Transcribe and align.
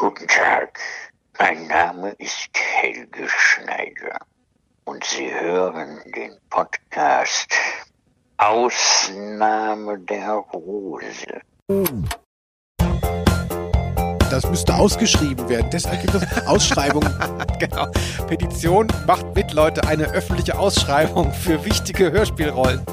Guten 0.00 0.26
Tag, 0.28 0.78
mein 1.38 1.66
Name 1.66 2.14
ist 2.16 2.48
Helge 2.54 3.28
Schneider 3.28 4.16
und 4.84 5.04
Sie 5.04 5.30
hören 5.30 6.00
den 6.16 6.38
Podcast 6.48 7.52
Ausnahme 8.38 9.98
der 9.98 10.42
Rose. 10.54 11.42
Das 14.30 14.48
müsste 14.48 14.74
ausgeschrieben 14.74 15.46
werden. 15.50 15.68
Deshalb 15.70 16.00
gibt 16.00 16.14
es 16.14 16.46
Ausschreibungen. 16.46 17.14
genau. 17.58 17.86
Petition 18.26 18.86
macht 19.06 19.34
mit, 19.34 19.52
Leute, 19.52 19.86
eine 19.86 20.04
öffentliche 20.04 20.58
Ausschreibung 20.58 21.30
für 21.30 21.62
wichtige 21.66 22.10
Hörspielrollen. 22.10 22.82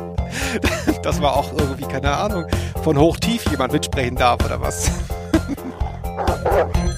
Das 1.03 1.21
war 1.21 1.37
auch 1.37 1.53
irgendwie, 1.53 1.85
keine 1.85 2.17
Ahnung, 2.17 2.47
von 2.83 2.99
hoch 2.99 3.17
tief 3.17 3.49
jemand 3.49 3.71
mitsprechen 3.71 4.17
darf 4.17 4.43
oder 4.43 4.59
was. 4.59 4.91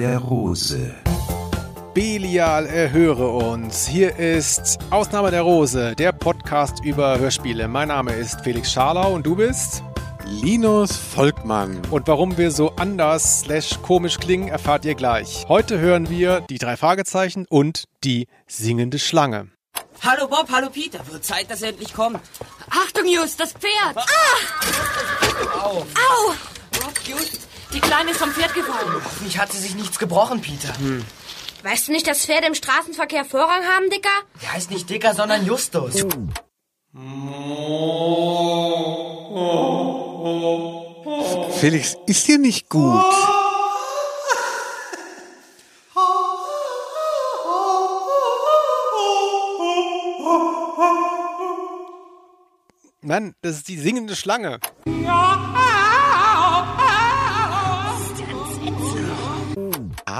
der 0.00 0.16
Rose. 0.16 0.94
Belial, 1.92 2.64
erhöre 2.64 3.28
uns. 3.28 3.86
Hier 3.86 4.16
ist 4.16 4.78
Ausnahme 4.88 5.30
der 5.30 5.42
Rose, 5.42 5.94
der 5.94 6.12
Podcast 6.12 6.82
über 6.82 7.18
Hörspiele. 7.18 7.68
Mein 7.68 7.88
Name 7.88 8.14
ist 8.14 8.40
Felix 8.40 8.72
Scharlau 8.72 9.12
und 9.12 9.26
du 9.26 9.36
bist? 9.36 9.82
Linus 10.24 10.96
Volkmann. 10.96 11.82
Und 11.90 12.08
warum 12.08 12.38
wir 12.38 12.50
so 12.50 12.70
anders 12.76 13.40
slash 13.40 13.78
komisch 13.82 14.16
klingen, 14.16 14.48
erfahrt 14.48 14.86
ihr 14.86 14.94
gleich. 14.94 15.44
Heute 15.48 15.78
hören 15.78 16.08
wir 16.08 16.40
die 16.48 16.56
drei 16.56 16.78
Fragezeichen 16.78 17.44
und 17.50 17.84
die 18.02 18.26
singende 18.46 18.98
Schlange. 18.98 19.48
Hallo 20.00 20.28
Bob, 20.28 20.48
hallo 20.50 20.70
Peter. 20.70 21.00
Wird 21.10 21.26
Zeit, 21.26 21.50
dass 21.50 21.60
er 21.60 21.70
endlich 21.70 21.92
kommt. 21.92 22.20
Achtung, 22.70 23.04
Just, 23.06 23.38
das 23.38 23.52
Pferd! 23.52 23.98
Ah! 23.98 25.62
Au. 25.62 25.80
Au! 25.80 26.34
Bob, 26.72 26.94
Just. 27.06 27.49
Die 27.72 27.80
Kleine 27.80 28.10
ist 28.10 28.18
vom 28.18 28.30
Pferd 28.32 28.54
gefallen. 28.54 28.92
Hoffentlich 29.04 29.38
hat 29.38 29.52
sie 29.52 29.58
sich 29.58 29.74
nichts 29.74 29.98
gebrochen, 29.98 30.40
Peter. 30.40 30.74
Weißt 31.62 31.88
du 31.88 31.92
nicht, 31.92 32.06
dass 32.06 32.24
Pferde 32.24 32.46
im 32.46 32.54
Straßenverkehr 32.54 33.24
Vorrang 33.24 33.62
haben, 33.64 33.90
Dicker? 33.90 34.08
Der 34.42 34.52
heißt 34.54 34.70
nicht 34.70 34.88
Dicker, 34.90 35.14
sondern 35.14 35.46
Justus. 35.46 36.04
Felix, 41.60 41.96
ist 42.06 42.26
dir 42.26 42.38
nicht 42.38 42.68
gut? 42.68 43.04
Mann, 53.02 53.34
das 53.42 53.56
ist 53.56 53.68
die 53.68 53.78
singende 53.78 54.14
Schlange. 54.16 54.60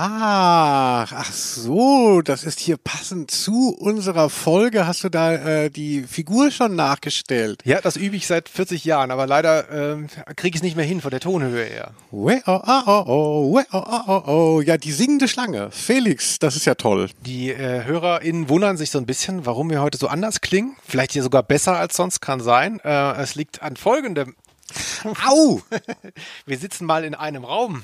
Ach, 0.02 1.12
ach 1.12 1.30
so, 1.30 2.22
das 2.22 2.44
ist 2.44 2.58
hier 2.58 2.78
passend 2.78 3.30
zu 3.30 3.76
unserer 3.78 4.30
Folge. 4.30 4.86
Hast 4.86 5.04
du 5.04 5.10
da 5.10 5.34
äh, 5.34 5.68
die 5.68 6.04
Figur 6.04 6.50
schon 6.50 6.74
nachgestellt? 6.74 7.60
Ja, 7.66 7.82
das 7.82 7.98
übe 7.98 8.16
ich 8.16 8.26
seit 8.26 8.48
40 8.48 8.86
Jahren, 8.86 9.10
aber 9.10 9.26
leider 9.26 9.70
ähm, 9.70 10.06
kriege 10.36 10.54
ich 10.54 10.60
es 10.60 10.62
nicht 10.62 10.74
mehr 10.74 10.86
hin 10.86 11.02
von 11.02 11.10
der 11.10 11.20
Tonhöhe 11.20 11.66
her. 11.66 11.90
We 12.12 12.40
oh, 12.46 12.60
oh, 12.66 12.82
oh, 12.86 13.04
oh, 13.06 13.54
we 13.54 13.66
oh, 13.72 13.84
oh, 13.86 14.00
oh, 14.06 14.22
oh. 14.26 14.60
Ja, 14.62 14.78
die 14.78 14.92
singende 14.92 15.28
Schlange. 15.28 15.70
Felix, 15.70 16.38
das 16.38 16.56
ist 16.56 16.64
ja 16.64 16.76
toll. 16.76 17.10
Die 17.26 17.50
äh, 17.50 17.84
HörerInnen 17.84 18.48
wundern 18.48 18.78
sich 18.78 18.90
so 18.90 18.96
ein 18.96 19.04
bisschen, 19.04 19.44
warum 19.44 19.68
wir 19.68 19.82
heute 19.82 19.98
so 19.98 20.08
anders 20.08 20.40
klingen. 20.40 20.76
Vielleicht 20.82 21.12
hier 21.12 21.22
sogar 21.22 21.42
besser 21.42 21.76
als 21.76 21.94
sonst, 21.94 22.20
kann 22.22 22.40
sein. 22.40 22.80
Äh, 22.80 23.20
es 23.20 23.34
liegt 23.34 23.60
an 23.60 23.77
folgendem. 23.77 24.34
Au! 25.27 25.60
Wir 26.46 26.56
sitzen 26.56 26.86
mal 26.86 27.05
in 27.05 27.14
einem 27.14 27.44
Raum. 27.44 27.83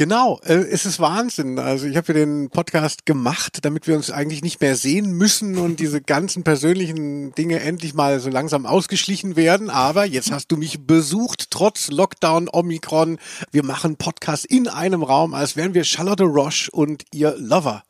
Genau, 0.00 0.40
äh, 0.44 0.54
es 0.54 0.86
ist 0.86 0.98
Wahnsinn. 0.98 1.58
Also 1.58 1.86
ich 1.86 1.94
habe 1.94 2.14
ja 2.14 2.14
den 2.14 2.48
Podcast 2.48 3.04
gemacht, 3.04 3.58
damit 3.66 3.86
wir 3.86 3.96
uns 3.96 4.10
eigentlich 4.10 4.42
nicht 4.42 4.58
mehr 4.62 4.74
sehen 4.74 5.12
müssen 5.12 5.58
und 5.58 5.78
diese 5.78 6.00
ganzen 6.16 6.42
persönlichen 6.42 7.34
Dinge 7.34 7.60
endlich 7.60 7.92
mal 7.92 8.18
so 8.18 8.30
langsam 8.30 8.64
ausgeschlichen 8.64 9.36
werden. 9.36 9.68
Aber 9.68 10.06
jetzt 10.06 10.32
hast 10.32 10.50
du 10.52 10.56
mich 10.56 10.86
besucht, 10.86 11.50
trotz 11.50 11.90
Lockdown, 11.90 12.48
Omikron. 12.50 13.18
Wir 13.50 13.62
machen 13.62 13.96
Podcast 13.96 14.46
in 14.46 14.68
einem 14.68 15.02
Raum, 15.02 15.34
als 15.34 15.54
wären 15.56 15.74
wir 15.74 15.84
Charlotte 15.84 16.24
Roche 16.24 16.70
und 16.70 17.04
ihr 17.12 17.34
Lover. 17.36 17.82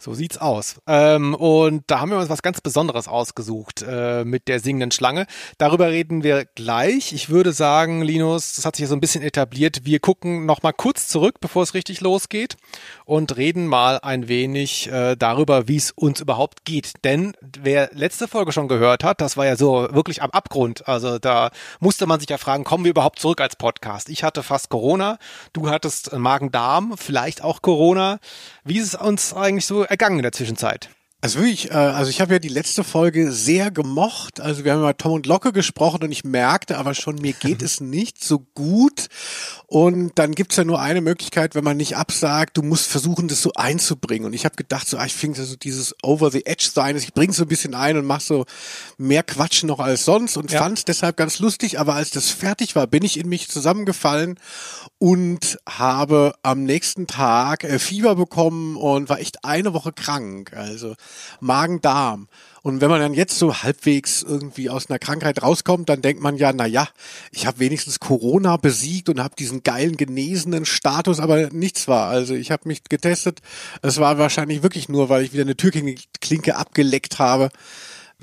So 0.00 0.14
sieht's 0.14 0.38
aus. 0.38 0.76
Ähm, 0.86 1.34
und 1.34 1.82
da 1.88 1.98
haben 1.98 2.12
wir 2.12 2.18
uns 2.18 2.28
was 2.28 2.40
ganz 2.40 2.60
Besonderes 2.60 3.08
ausgesucht 3.08 3.82
äh, 3.82 4.24
mit 4.24 4.46
der 4.46 4.60
singenden 4.60 4.92
Schlange. 4.92 5.26
Darüber 5.58 5.90
reden 5.90 6.22
wir 6.22 6.44
gleich. 6.44 7.12
Ich 7.12 7.30
würde 7.30 7.52
sagen, 7.52 8.02
Linus, 8.02 8.54
das 8.54 8.64
hat 8.64 8.76
sich 8.76 8.84
ja 8.84 8.88
so 8.88 8.94
ein 8.94 9.00
bisschen 9.00 9.24
etabliert. 9.24 9.80
Wir 9.84 9.98
gucken 9.98 10.46
noch 10.46 10.62
mal 10.62 10.70
kurz 10.70 11.08
zurück, 11.08 11.40
bevor 11.40 11.64
es 11.64 11.74
richtig 11.74 12.00
losgeht 12.00 12.56
und 13.06 13.36
reden 13.36 13.66
mal 13.66 13.98
ein 13.98 14.28
wenig 14.28 14.88
äh, 14.88 15.16
darüber, 15.16 15.66
wie 15.66 15.78
es 15.78 15.90
uns 15.90 16.20
überhaupt 16.20 16.64
geht. 16.64 16.92
Denn 17.02 17.32
wer 17.60 17.90
letzte 17.92 18.28
Folge 18.28 18.52
schon 18.52 18.68
gehört 18.68 19.02
hat, 19.02 19.20
das 19.20 19.36
war 19.36 19.46
ja 19.46 19.56
so 19.56 19.88
wirklich 19.90 20.22
am 20.22 20.30
Abgrund. 20.30 20.86
Also 20.86 21.18
da 21.18 21.50
musste 21.80 22.06
man 22.06 22.20
sich 22.20 22.30
ja 22.30 22.38
fragen, 22.38 22.62
kommen 22.62 22.84
wir 22.84 22.92
überhaupt 22.92 23.18
zurück 23.18 23.40
als 23.40 23.56
Podcast? 23.56 24.10
Ich 24.10 24.22
hatte 24.22 24.44
fast 24.44 24.68
Corona, 24.68 25.18
du 25.52 25.68
hattest 25.70 26.12
Magen-Darm, 26.12 26.94
vielleicht 26.96 27.42
auch 27.42 27.62
Corona. 27.62 28.20
Wie 28.68 28.76
ist 28.76 28.88
es 28.88 28.94
uns 28.96 29.32
eigentlich 29.32 29.64
so 29.64 29.82
ergangen 29.82 30.18
in 30.18 30.24
der 30.24 30.32
Zwischenzeit? 30.32 30.90
Also 31.20 31.40
wirklich, 31.40 31.72
äh, 31.72 31.74
also 31.74 32.10
ich 32.10 32.20
habe 32.20 32.34
ja 32.34 32.38
die 32.38 32.48
letzte 32.48 32.84
Folge 32.84 33.32
sehr 33.32 33.72
gemocht. 33.72 34.40
Also 34.40 34.64
wir 34.64 34.72
haben 34.72 34.78
über 34.80 34.96
Tom 34.96 35.12
und 35.14 35.26
Locke 35.26 35.52
gesprochen 35.52 36.04
und 36.04 36.12
ich 36.12 36.22
merkte 36.22 36.78
aber 36.78 36.94
schon, 36.94 37.16
mir 37.16 37.32
geht 37.32 37.60
es 37.60 37.80
nicht 37.80 38.22
so 38.22 38.38
gut. 38.54 39.08
Und 39.66 40.12
dann 40.16 40.32
gibt's 40.32 40.54
ja 40.54 40.62
nur 40.62 40.80
eine 40.80 41.00
Möglichkeit, 41.00 41.56
wenn 41.56 41.64
man 41.64 41.76
nicht 41.76 41.96
absagt, 41.96 42.56
du 42.56 42.62
musst 42.62 42.86
versuchen, 42.86 43.26
das 43.26 43.42
so 43.42 43.52
einzubringen. 43.54 44.26
Und 44.26 44.32
ich 44.32 44.44
habe 44.44 44.54
gedacht, 44.54 44.88
so, 44.88 44.96
ah, 44.96 45.06
ich 45.06 45.12
finde 45.14 45.42
so 45.44 45.56
dieses 45.56 45.92
Over 46.04 46.30
the 46.30 46.46
Edge 46.46 46.68
sein, 46.72 46.96
ich 46.96 47.12
bringe 47.12 47.32
so 47.32 47.42
ein 47.42 47.48
bisschen 47.48 47.74
ein 47.74 47.96
und 47.96 48.06
mach 48.06 48.20
so 48.20 48.46
mehr 48.96 49.24
Quatsch 49.24 49.64
noch 49.64 49.80
als 49.80 50.04
sonst 50.04 50.36
und 50.36 50.52
Ja. 50.52 50.60
fand's 50.60 50.84
deshalb 50.84 51.16
ganz 51.16 51.40
lustig. 51.40 51.80
Aber 51.80 51.94
als 51.96 52.10
das 52.10 52.30
fertig 52.30 52.76
war, 52.76 52.86
bin 52.86 53.04
ich 53.04 53.18
in 53.18 53.28
mich 53.28 53.48
zusammengefallen 53.48 54.38
und 54.98 55.58
habe 55.68 56.34
am 56.44 56.62
nächsten 56.62 57.08
Tag 57.08 57.64
äh, 57.64 57.80
Fieber 57.80 58.14
bekommen 58.14 58.76
und 58.76 59.08
war 59.08 59.18
echt 59.18 59.44
eine 59.44 59.74
Woche 59.74 59.92
krank. 59.92 60.52
Also 60.54 60.94
Magen-Darm. 61.40 62.28
Und 62.62 62.80
wenn 62.80 62.90
man 62.90 63.00
dann 63.00 63.14
jetzt 63.14 63.38
so 63.38 63.62
halbwegs 63.62 64.22
irgendwie 64.22 64.68
aus 64.68 64.90
einer 64.90 64.98
Krankheit 64.98 65.42
rauskommt, 65.42 65.88
dann 65.88 66.02
denkt 66.02 66.22
man 66.22 66.36
ja, 66.36 66.52
na 66.52 66.66
ja, 66.66 66.88
ich 67.30 67.46
habe 67.46 67.60
wenigstens 67.60 68.00
Corona 68.00 68.56
besiegt 68.56 69.08
und 69.08 69.22
habe 69.22 69.36
diesen 69.36 69.62
geilen 69.62 69.96
genesenen 69.96 70.64
Status, 70.64 71.20
aber 71.20 71.50
nichts 71.50 71.88
war. 71.88 72.08
Also 72.08 72.34
ich 72.34 72.50
habe 72.50 72.68
mich 72.68 72.84
getestet. 72.84 73.40
Es 73.82 73.98
war 73.98 74.18
wahrscheinlich 74.18 74.62
wirklich 74.62 74.88
nur, 74.88 75.08
weil 75.08 75.24
ich 75.24 75.32
wieder 75.32 75.44
eine 75.44 75.56
Türklinke 75.56 76.56
abgeleckt 76.56 77.18
habe. 77.18 77.50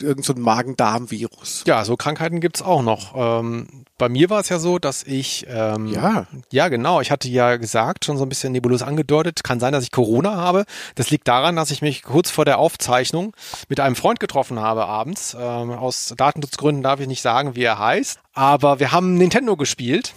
Irgend 0.02 0.26
so 0.26 0.34
ein 0.34 0.42
Magen-Darm-Virus. 0.42 1.64
Ja, 1.66 1.86
so 1.86 1.96
Krankheiten 1.96 2.42
gibt's 2.42 2.62
auch 2.62 2.82
noch. 2.82 3.14
Ähm, 3.16 3.86
bei 3.98 4.10
mir 4.10 4.30
war 4.30 4.42
es 4.42 4.50
ja 4.50 4.60
so, 4.60 4.78
dass 4.78 5.04
ich 5.04 5.46
ähm, 5.48 5.88
Ja. 5.88 6.28
ja 6.52 6.68
genau, 6.68 7.00
ich 7.00 7.12
hatte 7.12 7.30
ja 7.30 7.56
gesagt, 7.56 8.04
schon 8.04 8.18
so 8.18 8.26
ein 8.26 8.30
bisschen 8.30 8.52
nebulös 8.52 8.82
angedeutet, 8.82 9.44
kann 9.46 9.62
sein, 9.62 9.72
dass 9.72 9.86
ich 9.86 9.92
Corona 9.92 10.36
habe. 10.36 10.66
Das 10.96 11.10
liegt 11.12 11.30
daran, 11.30 11.56
dass 11.56 11.72
ich 11.72 11.82
mich 11.82 12.04
kurz 12.04 12.30
vor 12.30 12.44
der 12.44 12.60
Aufzeichnung 12.60 13.34
mit 13.70 13.80
einem 13.80 13.96
Freund 13.96 14.20
getroffen 14.20 14.60
habe 14.60 14.86
abends. 14.86 15.36
Ähm, 15.40 15.72
aus 15.72 16.14
Datenschutzgründen 16.18 16.84
darf 16.84 17.00
ich 17.00 17.08
nicht 17.08 17.22
sagen, 17.22 17.56
wie 17.56 17.64
er 17.64 17.80
heißt, 17.80 18.20
aber 18.34 18.80
wir 18.80 18.92
haben 18.92 19.16
Nintendo 19.16 19.56
gespielt. 19.56 20.14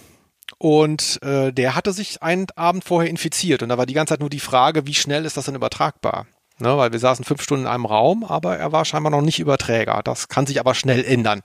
Und 0.57 1.21
äh, 1.21 1.53
der 1.53 1.75
hatte 1.75 1.93
sich 1.93 2.21
einen 2.21 2.47
Abend 2.55 2.83
vorher 2.83 3.09
infiziert 3.09 3.63
und 3.63 3.69
da 3.69 3.77
war 3.77 3.85
die 3.85 3.93
ganze 3.93 4.13
Zeit 4.13 4.19
nur 4.19 4.31
die 4.31 4.39
Frage, 4.41 4.87
wie 4.87 4.95
schnell 4.95 5.23
ist 5.23 5.37
das 5.37 5.45
denn 5.45 5.55
übertragbar? 5.55 6.25
Ne, 6.61 6.77
weil 6.77 6.91
wir 6.91 6.99
saßen 6.99 7.23
fünf 7.23 7.41
Stunden 7.41 7.65
in 7.65 7.71
einem 7.71 7.85
Raum, 7.85 8.25
aber 8.25 8.57
er 8.57 8.73
war 8.73 8.83
scheinbar 8.83 9.11
noch 9.11 9.21
nicht 9.21 9.39
Überträger. 9.39 10.01
Das 10.03 10.27
kann 10.27 10.45
sich 10.45 10.59
aber 10.59 10.75
schnell 10.75 11.05
ändern 11.05 11.41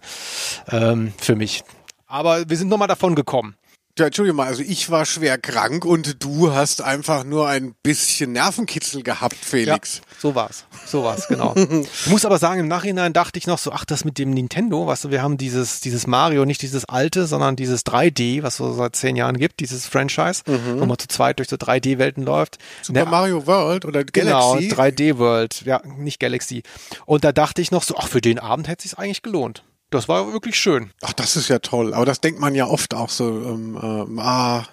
ähm, 0.71 1.13
für 1.19 1.37
mich. 1.37 1.63
Aber 2.09 2.49
wir 2.51 2.57
sind 2.57 2.69
nochmal 2.69 2.89
davon 2.89 3.15
gekommen. 3.15 3.57
Ja, 3.97 4.07
Entschuldigung 4.07 4.39
mal, 4.39 4.49
also 4.49 4.61
ich 4.61 4.91
war 4.91 5.07
schwer 5.07 5.39
krank 5.39 5.85
und 5.85 6.25
du 6.25 6.53
hast 6.53 6.83
einfach 6.83 7.23
nur 7.23 7.47
ein 7.47 7.77
bisschen 7.85 8.33
Nervenkitzel 8.33 9.05
gehabt, 9.05 9.37
Felix. 9.37 9.99
Ja, 9.99 10.03
so 10.19 10.35
war's. 10.35 10.65
So 10.85 11.05
war's, 11.05 11.29
genau. 11.29 11.55
ich 11.55 12.09
muss 12.09 12.25
aber 12.25 12.39
sagen, 12.39 12.59
im 12.59 12.67
Nachhinein 12.67 13.13
dachte 13.13 13.39
ich 13.39 13.47
noch 13.47 13.59
so, 13.59 13.71
ach, 13.71 13.85
das 13.85 14.05
mit 14.05 14.19
dem 14.19 14.31
Nintendo, 14.31 14.89
weißt 14.89 15.05
du, 15.05 15.11
wir 15.13 15.23
haben 15.23 15.37
dieses, 15.37 15.81
dieses 15.81 16.09
Mario, 16.09 16.45
nicht 16.45 16.63
dieses 16.63 16.85
alte, 16.87 17.29
sondern 17.29 17.55
dieses 17.55 17.87
3D, 17.87 18.43
was 18.43 18.57
so 18.57 18.73
seit 18.73 18.97
zehn 18.97 19.15
Jahren 19.15 19.39
gibt, 19.39 19.61
dieses 19.61 19.87
Franchise, 19.87 20.43
wo 20.45 20.85
man 20.87 20.99
zu 20.99 21.07
zweit 21.07 21.39
durch 21.39 21.49
so 21.49 21.55
3D-Welten 21.55 22.25
läuft. 22.25 22.59
Super 22.83 23.05
Ne, 23.05 23.11
Mario 23.13 23.47
World 23.47 23.85
oder 23.85 24.03
Genau, 24.03 24.55
Galaxy. 24.55 24.75
3D 24.75 25.19
World, 25.19 25.63
ja, 25.67 25.81
nicht 25.99 26.19
Galaxy. 26.19 26.65
Und 27.07 27.23
da 27.23 27.31
dachte 27.31 27.63
ich 27.63 27.71
noch 27.71 27.85
so, 27.85 27.95
ach, 27.97 28.09
für 28.09 28.21
den 28.21 28.41
Abend 28.41 28.67
hätte 28.67 28.85
es 28.85 28.91
sich 28.91 28.99
eigentlich 28.99 29.23
gelohnt. 29.23 29.63
Das 29.95 30.09
war 30.09 30.33
wirklich 30.33 30.57
schön. 30.59 30.91
Ach, 31.03 31.13
das 31.13 31.37
ist 31.37 31.49
ja 31.49 31.61
toll. 31.61 31.95
Aber 31.95 32.05
das 32.05 32.21
denkt 32.21 32.41
man 32.41 32.55
ja 32.57 32.67
oft 32.67 32.95
auch 32.95 33.09
so, 33.11 33.29
ähm, 33.29 33.79
ähm, 33.81 34.19
ah, 34.19 34.65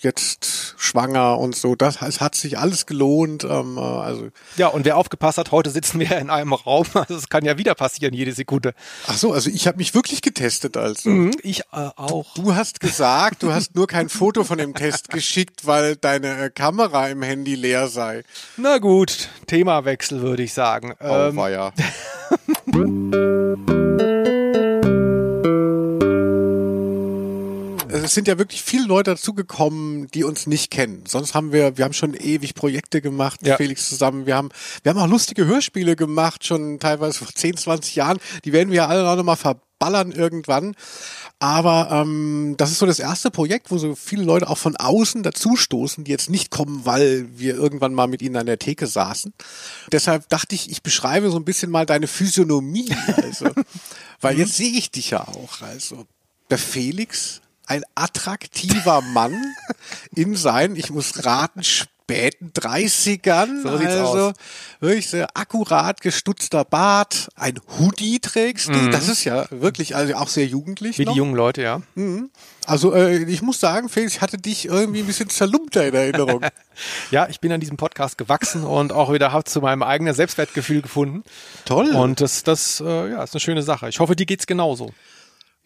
jetzt 0.00 0.74
schwanger 0.78 1.38
und 1.38 1.54
so. 1.54 1.74
Das 1.76 2.00
es 2.02 2.20
hat 2.20 2.34
sich 2.34 2.58
alles 2.58 2.86
gelohnt. 2.86 3.44
Ähm, 3.44 3.76
äh, 3.76 3.80
also 3.80 4.28
Ja, 4.56 4.66
und 4.68 4.84
wer 4.84 4.96
aufgepasst 4.96 5.38
hat, 5.38 5.52
heute 5.52 5.70
sitzen 5.70 6.00
wir 6.00 6.18
in 6.18 6.28
einem 6.30 6.52
Raum. 6.54 6.86
Also 6.94 7.14
es 7.16 7.28
kann 7.28 7.44
ja 7.44 7.56
wieder 7.56 7.74
passieren, 7.76 8.14
jede 8.14 8.32
Sekunde. 8.32 8.74
ach 9.06 9.16
so, 9.16 9.32
also 9.32 9.48
ich 9.50 9.68
habe 9.68 9.76
mich 9.78 9.94
wirklich 9.94 10.22
getestet. 10.22 10.76
Also 10.76 11.08
Mhm, 11.10 11.30
ich 11.42 11.60
äh, 11.72 11.90
auch. 11.96 12.34
du 12.34 12.54
hast 12.56 12.80
gesagt, 12.80 13.42
du 13.44 13.52
hast 13.52 13.76
nur 13.76 13.86
kein 13.86 14.08
Foto 14.08 14.42
von 14.42 14.58
dem 14.58 14.74
Test 14.74 15.08
geschickt, 15.10 15.66
weil 15.66 15.94
deine 15.96 16.46
äh, 16.46 16.50
Kamera 16.50 17.08
im 17.08 17.22
Handy 17.22 17.54
leer 17.54 17.86
sei. 17.88 18.24
Na 18.56 18.78
gut, 18.78 19.28
Themawechsel 19.46 20.20
würde 20.20 20.42
ich 20.42 20.52
sagen. 20.52 20.94
Oh, 21.00 21.06
Ähm, 21.28 21.36
war 21.36 21.50
ja. 21.50 21.72
Es 28.08 28.14
sind 28.14 28.26
ja 28.26 28.38
wirklich 28.38 28.62
viele 28.62 28.86
Leute 28.86 29.10
dazugekommen, 29.10 30.06
die 30.12 30.24
uns 30.24 30.46
nicht 30.46 30.70
kennen. 30.70 31.04
Sonst 31.06 31.34
haben 31.34 31.52
wir, 31.52 31.76
wir 31.76 31.84
haben 31.84 31.92
schon 31.92 32.14
ewig 32.14 32.54
Projekte 32.54 33.02
gemacht, 33.02 33.46
Ja. 33.46 33.58
Felix 33.58 33.86
zusammen. 33.86 34.24
Wir 34.24 34.34
haben, 34.34 34.48
wir 34.82 34.88
haben 34.88 34.98
auch 34.98 35.06
lustige 35.06 35.44
Hörspiele 35.44 35.94
gemacht, 35.94 36.46
schon 36.46 36.80
teilweise 36.80 37.18
vor 37.18 37.28
10, 37.28 37.58
20 37.58 37.96
Jahren. 37.96 38.18
Die 38.46 38.54
werden 38.54 38.70
wir 38.70 38.76
ja 38.78 38.86
alle 38.86 39.04
noch 39.14 39.22
mal 39.22 39.36
verballern 39.36 40.12
irgendwann. 40.12 40.74
Aber 41.38 41.90
ähm, 41.92 42.54
das 42.56 42.70
ist 42.70 42.78
so 42.78 42.86
das 42.86 42.98
erste 42.98 43.30
Projekt, 43.30 43.70
wo 43.70 43.76
so 43.76 43.94
viele 43.94 44.24
Leute 44.24 44.48
auch 44.48 44.56
von 44.56 44.74
außen 44.74 45.22
dazustoßen, 45.22 46.04
die 46.04 46.10
jetzt 46.10 46.30
nicht 46.30 46.50
kommen, 46.50 46.86
weil 46.86 47.28
wir 47.36 47.56
irgendwann 47.56 47.92
mal 47.92 48.06
mit 48.06 48.22
ihnen 48.22 48.36
an 48.36 48.46
der 48.46 48.58
Theke 48.58 48.86
saßen. 48.86 49.34
Deshalb 49.92 50.30
dachte 50.30 50.54
ich, 50.54 50.70
ich 50.70 50.82
beschreibe 50.82 51.30
so 51.30 51.36
ein 51.36 51.44
bisschen 51.44 51.70
mal 51.70 51.84
deine 51.84 52.06
Physiognomie. 52.06 52.90
Also, 53.18 53.50
weil 54.22 54.38
jetzt 54.38 54.56
sehe 54.56 54.72
ich 54.78 54.90
dich 54.90 55.10
ja 55.10 55.28
auch. 55.28 55.60
Also 55.60 56.06
der 56.48 56.56
Felix, 56.56 57.42
ein 57.68 57.84
attraktiver 57.94 59.02
Mann 59.02 59.54
in 60.14 60.34
seinen, 60.34 60.74
ich 60.74 60.90
muss 60.90 61.24
raten, 61.24 61.62
späten 61.62 62.52
30ern. 62.54 63.62
So 63.62 63.76
sieht's 63.76 63.90
also 63.92 64.28
aus. 64.28 64.34
wirklich 64.80 65.08
sehr 65.08 65.28
akkurat 65.34 66.00
gestutzter 66.00 66.64
Bart, 66.64 67.28
ein 67.36 67.60
Hoodie 67.78 68.18
trägst 68.20 68.68
du. 68.68 68.88
Das 68.88 69.08
ist 69.08 69.24
ja 69.24 69.44
wirklich 69.50 69.94
also 69.94 70.14
auch 70.14 70.28
sehr 70.28 70.46
jugendlich. 70.46 70.96
Mhm. 70.96 71.02
Wie 71.02 71.04
noch. 71.04 71.12
die 71.12 71.18
jungen 71.18 71.34
Leute, 71.34 71.62
ja. 71.62 71.82
Also 72.64 72.94
äh, 72.94 73.24
ich 73.24 73.42
muss 73.42 73.60
sagen, 73.60 73.90
Felix, 73.90 74.14
ich 74.14 74.20
hatte 74.22 74.38
dich 74.38 74.64
irgendwie 74.64 75.00
ein 75.00 75.06
bisschen 75.06 75.28
zerlumpter 75.28 75.86
in 75.86 75.94
Erinnerung. 75.94 76.44
Ja, 77.10 77.26
ich 77.28 77.40
bin 77.40 77.50
an 77.50 77.58
diesem 77.58 77.76
Podcast 77.76 78.18
gewachsen 78.18 78.62
und 78.62 78.92
auch 78.92 79.12
wieder 79.12 79.32
habe 79.32 79.42
zu 79.42 79.60
meinem 79.60 79.82
eigenen 79.82 80.14
Selbstwertgefühl 80.14 80.80
gefunden. 80.80 81.24
Toll. 81.64 81.90
Und 81.90 82.20
das, 82.20 82.44
das 82.44 82.80
äh, 82.80 83.10
ja, 83.10 83.24
ist 83.24 83.34
eine 83.34 83.40
schöne 83.40 83.64
Sache. 83.64 83.88
Ich 83.88 83.98
hoffe, 83.98 84.14
dir 84.14 84.26
geht's 84.26 84.46
genauso. 84.46 84.92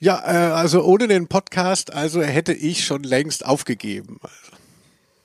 Ja, 0.02 0.20
äh, 0.26 0.52
also 0.52 0.82
ohne 0.82 1.06
den 1.06 1.28
Podcast, 1.28 1.92
also 1.92 2.22
hätte 2.22 2.52
ich 2.52 2.84
schon 2.84 3.04
längst 3.04 3.46
aufgegeben. 3.46 4.18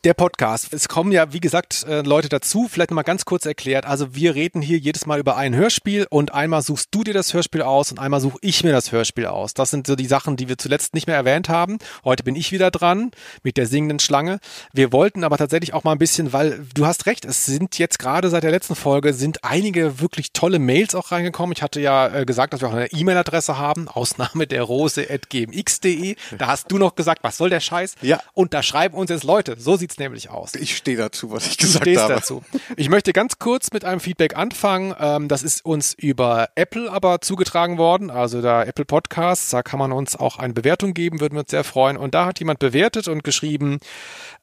Der 0.03 0.13
Podcast. 0.13 0.73
Es 0.73 0.88
kommen 0.88 1.11
ja, 1.11 1.33
wie 1.33 1.39
gesagt, 1.39 1.83
äh, 1.89 2.01
Leute 2.01 2.29
dazu. 2.29 2.67
Vielleicht 2.69 2.91
noch 2.91 2.95
mal 2.95 3.01
ganz 3.01 3.25
kurz 3.25 3.47
erklärt. 3.47 3.85
Also 3.85 4.13
wir 4.13 4.35
reden 4.35 4.61
hier 4.61 4.77
jedes 4.77 5.07
Mal 5.07 5.19
über 5.19 5.38
ein 5.38 5.55
Hörspiel 5.55 6.05
und 6.11 6.35
einmal 6.35 6.61
suchst 6.61 6.89
du 6.91 7.03
dir 7.03 7.15
das 7.15 7.33
Hörspiel 7.33 7.63
aus 7.63 7.91
und 7.91 7.97
einmal 7.97 8.21
suche 8.21 8.38
ich 8.41 8.63
mir 8.63 8.71
das 8.71 8.91
Hörspiel 8.91 9.25
aus. 9.25 9.55
Das 9.55 9.71
sind 9.71 9.88
so 9.88 9.95
die 9.95 10.05
Sachen, 10.05 10.38
die 10.38 10.49
wir 10.49 10.57
zuletzt 10.59 10.94
nicht 10.94 11.07
mehr 11.07 11.15
erwähnt 11.15 11.49
haben. 11.49 11.79
Heute 12.05 12.23
bin 12.23 12.35
ich 12.35 12.51
wieder 12.51 12.69
dran 12.69 13.09
mit 13.41 13.57
der 13.57 13.65
singenden 13.65 13.99
Schlange. 13.99 14.39
Wir 14.71 14.91
wollten 14.91 15.23
aber 15.23 15.38
tatsächlich 15.38 15.73
auch 15.73 15.83
mal 15.83 15.94
ein 15.94 15.97
bisschen, 15.97 16.31
weil 16.31 16.63
du 16.75 16.85
hast 16.85 17.07
recht, 17.07 17.25
es 17.25 17.47
sind 17.47 17.79
jetzt 17.79 17.97
gerade 17.97 18.29
seit 18.29 18.44
der 18.44 18.51
letzten 18.51 18.75
Folge 18.75 19.13
sind 19.13 19.44
einige 19.44 19.99
wirklich 19.99 20.31
tolle 20.31 20.59
Mails 20.59 20.94
auch 20.94 21.11
reingekommen. 21.11 21.53
Ich 21.53 21.63
hatte 21.63 21.81
ja 21.81 22.07
äh, 22.07 22.25
gesagt, 22.25 22.53
dass 22.53 22.61
wir 22.61 22.67
auch 22.67 22.73
eine 22.73 22.91
E-Mail-Adresse 22.91 23.57
haben, 23.57 23.88
Ausnahme 23.88 24.45
der 24.45 24.61
rose.gmx.de. 24.61 26.15
Da 26.38 26.47
hast 26.47 26.71
du 26.71 26.77
noch 26.77 26.94
gesagt, 26.95 27.23
was 27.23 27.38
soll 27.38 27.49
der 27.49 27.61
Scheiß? 27.61 27.95
Ja. 28.03 28.21
Und 28.33 28.53
da 28.53 28.61
schreiben 28.61 28.95
uns 28.95 29.09
jetzt 29.09 29.23
Leute. 29.23 29.55
So 29.57 29.75
sieht's 29.87 29.99
nämlich 29.99 30.29
aus. 30.29 30.53
Ich 30.55 30.75
stehe 30.75 30.97
dazu, 30.97 31.31
was 31.31 31.47
ich 31.47 31.55
Du 31.55 31.65
gesagt 31.65 31.83
stehst 31.85 32.01
habe. 32.01 32.13
dazu. 32.15 32.43
Ich 32.75 32.89
möchte 32.89 33.13
ganz 33.13 33.39
kurz 33.39 33.71
mit 33.71 33.85
einem 33.85 34.01
Feedback 34.01 34.35
anfangen. 34.35 34.93
Ähm, 34.99 35.29
das 35.29 35.43
ist 35.43 35.63
uns 35.63 35.93
über 35.93 36.49
Apple 36.55 36.91
aber 36.91 37.21
zugetragen 37.21 37.77
worden, 37.77 38.09
also 38.09 38.41
da 38.41 38.63
Apple 38.63 38.83
Podcasts. 38.83 39.49
Da 39.49 39.63
kann 39.63 39.79
man 39.79 39.93
uns 39.93 40.17
auch 40.17 40.39
eine 40.39 40.53
Bewertung 40.53 40.93
geben, 40.93 41.21
würden 41.21 41.35
wir 41.35 41.41
uns 41.41 41.51
sehr 41.51 41.63
freuen. 41.63 41.95
Und 41.95 42.15
da 42.15 42.25
hat 42.25 42.39
jemand 42.39 42.59
bewertet 42.59 43.07
und 43.07 43.23
geschrieben, 43.23 43.79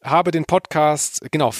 habe 0.03 0.31
den 0.31 0.47
Podcast, 0.47 1.21
genau, 1.31 1.53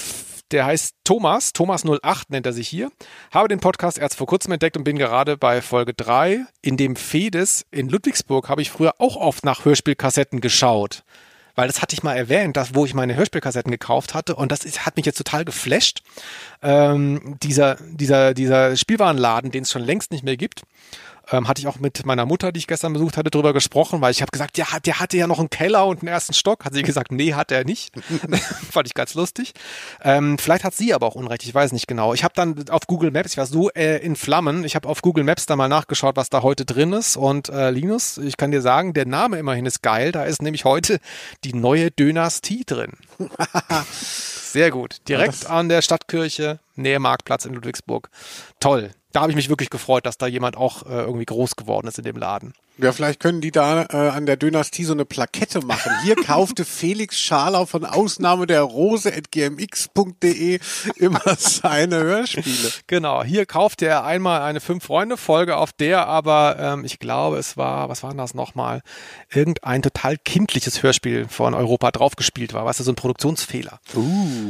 der 0.49 0.65
heißt 0.65 0.95
Thomas, 1.03 1.53
Thomas08 1.53 2.23
nennt 2.29 2.47
er 2.47 2.53
sich 2.53 2.67
hier, 2.67 2.91
habe 3.31 3.49
den 3.49 3.59
Podcast 3.59 3.99
erst 3.99 4.15
vor 4.15 4.25
kurzem 4.25 4.53
entdeckt 4.53 4.77
und 4.77 4.83
bin 4.83 4.97
gerade 4.97 5.37
bei 5.37 5.61
Folge 5.61 5.93
3. 5.93 6.43
In 6.63 6.77
dem 6.77 6.95
Fedes 6.95 7.65
in 7.69 7.89
Ludwigsburg 7.89 8.49
habe 8.49 8.63
ich 8.63 8.71
früher 8.71 8.95
auch 8.97 9.15
oft 9.15 9.45
nach 9.45 9.63
Hörspielkassetten 9.63 10.41
geschaut 10.41 11.03
weil 11.55 11.67
das 11.67 11.81
hatte 11.81 11.93
ich 11.93 12.03
mal 12.03 12.15
erwähnt, 12.15 12.57
dass, 12.57 12.75
wo 12.75 12.85
ich 12.85 12.93
meine 12.93 13.15
Hörspielkassetten 13.15 13.71
gekauft 13.71 14.13
hatte 14.13 14.35
und 14.35 14.51
das 14.51 14.63
ist, 14.63 14.85
hat 14.85 14.97
mich 14.97 15.05
jetzt 15.05 15.17
total 15.17 15.45
geflasht. 15.45 16.01
Ähm, 16.61 17.37
dieser, 17.41 17.77
dieser, 17.91 18.33
dieser 18.33 18.75
Spielwarenladen, 18.75 19.51
den 19.51 19.63
es 19.63 19.71
schon 19.71 19.83
längst 19.83 20.11
nicht 20.11 20.23
mehr 20.23 20.37
gibt, 20.37 20.63
ähm, 21.31 21.47
hatte 21.47 21.61
ich 21.61 21.67
auch 21.67 21.79
mit 21.79 22.05
meiner 22.05 22.25
Mutter, 22.25 22.51
die 22.51 22.59
ich 22.59 22.67
gestern 22.67 22.93
besucht 22.93 23.17
hatte, 23.17 23.29
drüber 23.29 23.53
gesprochen, 23.53 24.01
weil 24.01 24.11
ich 24.11 24.21
habe 24.21 24.31
gesagt, 24.31 24.57
ja, 24.57 24.65
der 24.85 24.99
hatte 24.99 25.17
ja 25.17 25.27
noch 25.27 25.39
einen 25.39 25.49
Keller 25.49 25.85
und 25.85 26.01
einen 26.01 26.07
ersten 26.07 26.33
Stock. 26.33 26.65
Hat 26.65 26.73
sie 26.73 26.83
gesagt, 26.83 27.11
nee, 27.11 27.33
hat 27.33 27.51
er 27.51 27.63
nicht. 27.63 27.93
Fand 28.71 28.87
ich 28.87 28.93
ganz 28.93 29.13
lustig. 29.13 29.53
Ähm, 30.03 30.37
vielleicht 30.37 30.63
hat 30.63 30.73
sie 30.73 30.93
aber 30.93 31.07
auch 31.07 31.15
Unrecht, 31.15 31.43
ich 31.43 31.53
weiß 31.53 31.71
nicht 31.71 31.87
genau. 31.87 32.13
Ich 32.13 32.23
habe 32.23 32.33
dann 32.35 32.69
auf 32.69 32.87
Google 32.87 33.11
Maps, 33.11 33.31
ich 33.31 33.37
war 33.37 33.45
so 33.45 33.69
äh, 33.71 33.97
in 33.97 34.15
Flammen, 34.15 34.63
ich 34.63 34.75
habe 34.75 34.87
auf 34.87 35.01
Google 35.01 35.23
Maps 35.23 35.45
da 35.45 35.55
mal 35.55 35.67
nachgeschaut, 35.67 36.15
was 36.15 36.29
da 36.29 36.43
heute 36.43 36.65
drin 36.65 36.93
ist. 36.93 37.17
Und 37.17 37.49
äh, 37.49 37.71
Linus, 37.71 38.17
ich 38.17 38.37
kann 38.37 38.51
dir 38.51 38.61
sagen, 38.61 38.93
der 38.93 39.05
Name 39.05 39.37
immerhin 39.37 39.65
ist 39.65 39.81
geil. 39.81 40.11
Da 40.11 40.23
ist 40.23 40.41
nämlich 40.41 40.65
heute 40.65 40.99
die 41.43 41.53
neue 41.53 41.91
Dynastie 41.91 42.63
drin. 42.65 42.93
Sehr 43.91 44.71
gut. 44.71 44.97
Direkt 45.07 45.47
an 45.47 45.69
der 45.69 45.81
Stadtkirche, 45.81 46.59
Nähe 46.75 46.99
Marktplatz 46.99 47.45
in 47.45 47.53
Ludwigsburg. 47.53 48.09
Toll. 48.59 48.91
Da 49.15 49.21
habe 49.21 49.31
ich 49.31 49.37
mich 49.37 49.47
wirklich 49.47 49.69
gefreut, 49.69 50.05
dass 50.05 50.17
da 50.17 50.27
jemand 50.27 50.57
auch 50.57 50.83
äh, 50.83 50.89
irgendwie 50.89 51.23
groß 51.23 51.55
geworden 51.55 51.87
ist 51.87 51.97
in 51.97 52.03
dem 52.03 52.17
Laden. 52.17 52.53
Ja, 52.77 52.91
vielleicht 52.91 53.19
können 53.19 53.41
die 53.41 53.51
da 53.51 53.83
äh, 53.83 54.09
an 54.09 54.25
der 54.25 54.35
Dynastie 54.35 54.83
so 54.83 54.93
eine 54.93 55.05
Plakette 55.05 55.65
machen. 55.65 55.91
Hier 56.03 56.15
kaufte 56.25 56.65
Felix 56.65 57.19
Scharlau 57.19 57.65
von 57.65 57.85
Ausnahme 57.85 58.47
der 58.47 58.61
Rose 58.61 59.13
at 59.13 59.31
gmx.de 59.31 60.59
immer 60.97 61.21
seine 61.37 61.97
Hörspiele. 61.97 62.71
Genau, 62.87 63.23
hier 63.23 63.45
kaufte 63.45 63.85
er 63.85 64.03
einmal 64.03 64.41
eine 64.41 64.59
Fünf-Freunde-Folge, 64.59 65.55
auf 65.55 65.71
der 65.71 66.07
aber, 66.07 66.57
ähm, 66.59 66.85
ich 66.85 66.99
glaube, 66.99 67.37
es 67.37 67.55
war, 67.55 67.87
was 67.89 68.03
war 68.03 68.09
denn 68.09 68.17
das 68.17 68.33
nochmal? 68.33 68.81
Irgendein 69.33 69.81
total 69.81 70.17
kindliches 70.17 70.83
Hörspiel 70.83 71.27
von 71.29 71.53
Europa 71.53 71.91
draufgespielt 71.91 72.53
war, 72.53 72.65
weißt 72.65 72.79
du, 72.79 72.83
so 72.83 72.91
ein 72.91 72.95
Produktionsfehler. 72.95 73.79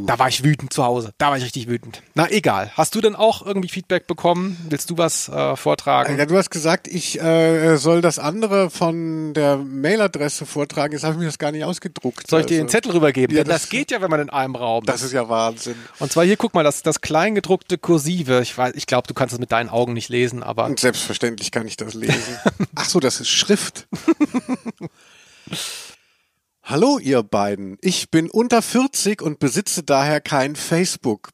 Da 0.06 0.20
war 0.20 0.28
ich 0.28 0.44
wütend 0.44 0.74
zu 0.74 0.84
Hause. 0.84 1.14
Da 1.18 1.30
war 1.30 1.38
ich 1.38 1.44
richtig 1.44 1.68
wütend. 1.68 2.02
Na, 2.16 2.30
egal. 2.30 2.72
Hast 2.76 2.96
du 2.96 3.02
denn 3.02 3.16
auch 3.16 3.46
irgendwie 3.46 3.70
Feedback 3.70 4.08
bekommen? 4.08 4.58
Willst 4.70 4.90
du 4.90 4.98
was 4.98 5.30
äh, 5.30 5.56
vortragen? 5.56 6.18
Ja, 6.18 6.26
du 6.26 6.38
hast 6.38 6.50
gesagt, 6.50 6.88
ich 6.88 7.22
äh, 7.22 7.78
soll 7.78 8.02
das 8.02 8.15
andere 8.20 8.70
von 8.70 9.34
der 9.34 9.58
Mailadresse 9.58 10.46
vortragen. 10.46 10.94
Jetzt 10.94 11.04
habe 11.04 11.14
ich 11.14 11.20
mir 11.20 11.26
das 11.26 11.38
gar 11.38 11.52
nicht 11.52 11.64
ausgedruckt. 11.64 12.28
Soll 12.30 12.42
ich 12.42 12.46
dir 12.48 12.58
den 12.58 12.64
Also, 12.68 12.72
Zettel 12.78 12.92
rübergeben? 12.92 13.36
Ja, 13.36 13.44
Denn 13.44 13.52
das, 13.52 13.64
das- 13.64 13.70
geht 13.70 13.92
ja, 13.92 14.02
wenn 14.02 14.10
man 14.10 14.20
in 14.20 14.30
einem 14.30 14.56
Raum 14.56 14.86
Das 14.86 15.02
ist 15.02 15.12
ja 15.14 15.28
Wahnsinn. 15.30 15.76
Und 16.00 16.12
zwar 16.12 16.26
hier, 16.26 16.38
guck 16.38 16.54
mal, 16.54 16.64
das, 16.64 16.82
das 16.84 17.02
kleingedruckte 17.02 17.78
Kursive. 17.78 18.42
Ich 18.42 18.58
weiß, 18.58 18.74
ich 18.76 18.86
glaube, 18.88 19.08
du 19.08 19.14
kannst 19.14 19.34
das 19.34 19.40
mit 19.40 19.52
deinen 19.52 19.70
Augen 19.70 19.94
nicht 19.94 20.10
lesen, 20.10 20.44
aber 20.44 20.66
Und 20.66 20.80
selbstverständlich 20.80 21.52
kann 21.52 21.68
ich 21.68 21.78
das 21.78 21.94
lesen. 21.94 22.38
Ach 22.76 22.86
so, 22.86 23.00
das 23.00 23.20
ist 23.20 23.30
Schrift. 23.30 23.88
Hallo 26.64 26.98
ihr 26.98 27.22
beiden. 27.22 27.78
Ich 27.82 28.10
bin 28.10 28.30
unter 28.30 28.62
40 28.62 29.22
und 29.22 29.38
besitze 29.40 29.84
daher 29.84 30.20
kein 30.20 30.56
Facebook. 30.56 31.30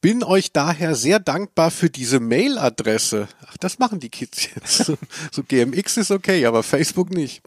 Bin 0.00 0.22
euch 0.22 0.52
daher 0.52 0.94
sehr 0.94 1.18
dankbar 1.18 1.70
für 1.70 1.90
diese 1.90 2.20
Mailadresse. 2.20 3.28
Ach, 3.46 3.56
das 3.58 3.78
machen 3.78 4.00
die 4.00 4.10
Kids 4.10 4.48
jetzt. 4.54 4.92
So, 5.32 5.42
GMX 5.42 5.96
ist 5.96 6.10
okay, 6.10 6.46
aber 6.46 6.62
Facebook 6.62 7.10
nicht. 7.10 7.42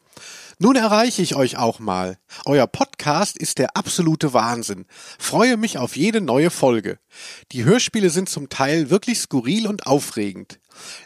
Nun 0.59 0.75
erreiche 0.75 1.21
ich 1.21 1.35
euch 1.35 1.57
auch 1.57 1.77
mal. 1.77 2.17
Euer 2.45 2.65
Podcast 2.65 3.37
ist 3.37 3.59
der 3.59 3.77
absolute 3.77 4.33
Wahnsinn. 4.33 4.87
Freue 5.19 5.55
mich 5.55 5.77
auf 5.77 5.95
jede 5.95 6.19
neue 6.19 6.49
Folge. 6.49 6.97
Die 7.51 7.63
Hörspiele 7.63 8.09
sind 8.09 8.27
zum 8.27 8.49
Teil 8.49 8.89
wirklich 8.89 9.19
skurril 9.19 9.67
und 9.67 9.85
aufregend. 9.85 10.59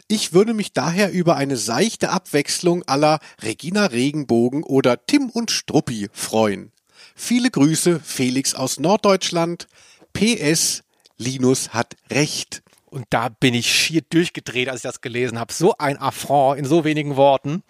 Ich 0.08 0.32
würde 0.32 0.54
mich 0.54 0.72
daher 0.72 1.12
über 1.12 1.36
eine 1.36 1.58
seichte 1.58 2.10
Abwechslung 2.10 2.82
aller 2.84 3.18
Regina 3.42 3.86
Regenbogen 3.86 4.62
oder 4.62 5.04
Tim 5.04 5.28
und 5.28 5.50
Struppi 5.50 6.08
freuen. 6.12 6.72
Viele 7.14 7.50
Grüße, 7.50 8.00
Felix 8.02 8.54
aus 8.54 8.80
Norddeutschland. 8.80 9.66
PS, 10.14 10.82
Linus 11.18 11.70
hat 11.70 11.96
recht. 12.10 12.62
Und 12.86 13.06
da 13.10 13.28
bin 13.28 13.54
ich 13.54 13.72
schier 13.72 14.02
durchgedreht, 14.10 14.68
als 14.68 14.78
ich 14.78 14.82
das 14.82 15.00
gelesen 15.00 15.38
habe. 15.38 15.52
So 15.52 15.74
ein 15.78 15.98
Affront 15.98 16.58
in 16.58 16.64
so 16.66 16.84
wenigen 16.84 17.16
Worten. 17.16 17.62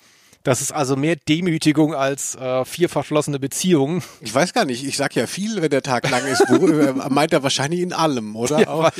Das 0.44 0.61
ist 0.61 0.72
also 0.72 0.96
mehr 0.96 1.14
Demütigung 1.16 1.94
als 1.94 2.34
äh, 2.34 2.64
vier 2.64 2.88
verschlossene 2.88 3.38
Beziehungen. 3.38 4.02
Ich 4.20 4.34
weiß 4.34 4.52
gar 4.52 4.64
nicht, 4.64 4.84
ich 4.84 4.96
sag 4.96 5.14
ja 5.14 5.28
viel, 5.28 5.62
wenn 5.62 5.70
der 5.70 5.82
Tag 5.82 6.11
lang 6.11 6.26
ist. 6.26 6.42
Wo, 6.49 6.66
äh, 6.66 6.92
meint 7.11 7.32
er 7.32 7.44
wahrscheinlich 7.44 7.80
in 7.80 7.92
allem, 7.92 8.34
oder? 8.34 8.61
Ja, 8.61 8.90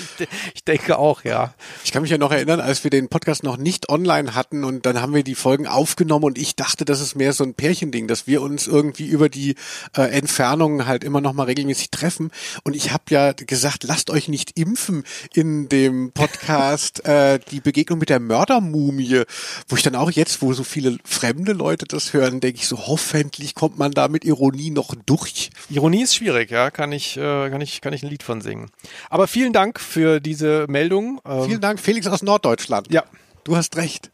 ich 0.55 0.65
denke 0.65 0.99
auch, 0.99 1.25
ja. 1.25 1.53
Ich 1.85 1.91
kann 1.91 2.03
mich 2.03 2.13
ja 2.13 2.19
noch 2.19 2.31
erinnern, 2.31 2.61
als 2.61 2.85
wir 2.85 2.91
den 2.91 3.09
Podcast 3.09 3.43
noch 3.43 3.57
nicht 3.57 3.89
online 3.89 4.37
hatten 4.37 4.63
und 4.63 4.87
dann 4.87 5.01
haben 5.01 5.15
wir 5.15 5.25
die 5.25 5.35
Folgen 5.35 5.67
aufgenommen 5.67 6.25
und 6.25 6.39
ich 6.39 6.55
dachte, 6.55 6.85
das 6.85 7.01
ist 7.01 7.17
mehr 7.17 7.33
so 7.33 7.43
ein 7.43 7.55
Pärchending, 7.55 8.07
dass 8.07 8.29
wir 8.29 8.41
uns 8.41 8.69
irgendwie 8.69 9.07
über 9.07 9.29
die 9.29 9.57
äh, 9.97 10.03
Entfernungen 10.03 10.87
halt 10.87 11.03
immer 11.03 11.21
noch 11.21 11.33
mal 11.33 11.45
regelmäßig 11.45 11.91
treffen. 11.91 12.31
Und 12.63 12.77
ich 12.77 12.93
habe 12.93 13.05
ja 13.11 13.33
gesagt, 13.33 13.83
lasst 13.83 14.11
euch 14.11 14.29
nicht 14.29 14.59
impfen 14.59 15.03
in 15.35 15.69
dem 15.69 16.13
Podcast 16.13 17.05
äh, 17.05 17.41
die 17.51 17.61
Begegnung 17.61 17.99
mit 17.99 18.11
der 18.11 18.21
Mördermumie, 18.21 19.23
wo 19.69 19.77
ich 19.77 19.83
dann 19.83 19.97
auch 19.97 20.11
jetzt, 20.11 20.41
wo 20.41 20.53
so 20.53 20.63
viele 20.63 20.99
fremde 21.05 21.32
Leute 21.39 21.87
das 21.87 22.13
hören, 22.13 22.41
denke 22.41 22.59
ich 22.59 22.69
so, 22.69 22.87
hoffentlich 22.87 23.55
kommt 23.55 23.79
man 23.79 23.93
da 23.93 24.09
mit 24.09 24.25
Ironie 24.25 24.71
noch 24.71 24.95
durch. 25.07 25.51
Ironie 25.71 26.03
ist 26.03 26.15
schwierig, 26.15 26.51
ja, 26.51 26.71
kann 26.71 26.93
ich, 26.93 27.17
äh, 27.17 27.51
kann 27.51 27.61
ich, 27.61 27.81
kann 27.81 27.93
ich 27.93 28.03
ein 28.03 28.09
Lied 28.09 28.23
von 28.23 28.41
singen. 28.41 28.71
Aber 29.11 29.27
vielen 29.27 29.53
Dank 29.53 29.81
für 29.81 30.21
diese 30.21 30.67
Meldung. 30.69 31.21
Ähm, 31.25 31.45
Vielen 31.45 31.61
Dank, 31.61 31.81
Felix 31.81 32.07
aus 32.07 32.23
Norddeutschland. 32.23 32.93
Ja. 32.93 33.05
Du 33.45 33.57
hast 33.57 33.77
recht. 33.77 34.11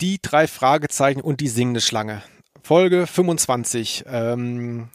Die 0.00 0.18
drei 0.22 0.46
Fragezeichen 0.46 1.20
und 1.20 1.40
die 1.40 1.48
singende 1.48 1.80
Schlange. 1.80 2.22
Folge 2.62 3.06
25. 3.06 4.04
Ähm, 4.06 4.88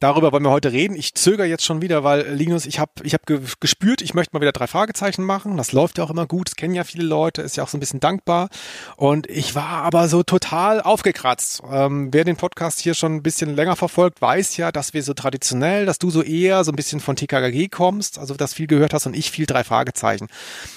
darüber 0.00 0.32
wollen 0.32 0.44
wir 0.44 0.50
heute 0.50 0.72
reden. 0.72 0.96
Ich 0.96 1.14
zögere 1.14 1.46
jetzt 1.46 1.64
schon 1.64 1.82
wieder, 1.82 2.04
weil 2.04 2.32
Linus, 2.34 2.66
ich 2.66 2.78
habe 2.78 2.92
ich 3.02 3.14
hab 3.14 3.26
ge 3.26 3.40
gespürt, 3.60 4.02
ich 4.02 4.14
möchte 4.14 4.34
mal 4.34 4.40
wieder 4.40 4.52
drei 4.52 4.66
Fragezeichen 4.66 5.24
machen. 5.24 5.56
Das 5.56 5.72
läuft 5.72 5.98
ja 5.98 6.04
auch 6.04 6.10
immer 6.10 6.26
gut, 6.26 6.48
das 6.48 6.56
kennen 6.56 6.74
ja 6.74 6.84
viele 6.84 7.04
Leute, 7.04 7.42
ist 7.42 7.56
ja 7.56 7.64
auch 7.64 7.68
so 7.68 7.76
ein 7.76 7.80
bisschen 7.80 8.00
dankbar. 8.00 8.48
Und 8.96 9.28
ich 9.28 9.54
war 9.54 9.82
aber 9.82 10.08
so 10.08 10.22
total 10.22 10.80
aufgekratzt. 10.80 11.62
Ähm, 11.70 12.08
wer 12.12 12.24
den 12.24 12.36
Podcast 12.36 12.80
hier 12.80 12.94
schon 12.94 13.16
ein 13.16 13.22
bisschen 13.22 13.54
länger 13.54 13.76
verfolgt, 13.76 14.20
weiß 14.20 14.56
ja, 14.56 14.72
dass 14.72 14.94
wir 14.94 15.02
so 15.02 15.14
traditionell, 15.14 15.86
dass 15.86 15.98
du 15.98 16.10
so 16.10 16.22
eher 16.22 16.64
so 16.64 16.72
ein 16.72 16.76
bisschen 16.76 17.00
von 17.00 17.16
TKKG 17.16 17.68
kommst, 17.68 18.18
also 18.18 18.34
das 18.34 18.54
viel 18.54 18.66
gehört 18.66 18.92
hast 18.92 19.06
und 19.06 19.16
ich 19.16 19.30
viel 19.30 19.46
drei 19.46 19.64
Fragezeichen. 19.64 20.28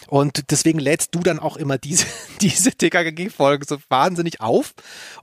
Und 0.08 0.52
deswegen 0.52 0.80
lädst 0.80 1.14
du 1.14 1.20
dann 1.20 1.40
auch 1.40 1.58
immer 1.58 1.78
diese, 1.78 2.06
diese 2.42 2.72
TKKG-Folge 2.72 3.66
so 3.68 3.78
wahnsinnig 3.90 4.42
auf. 4.42 4.74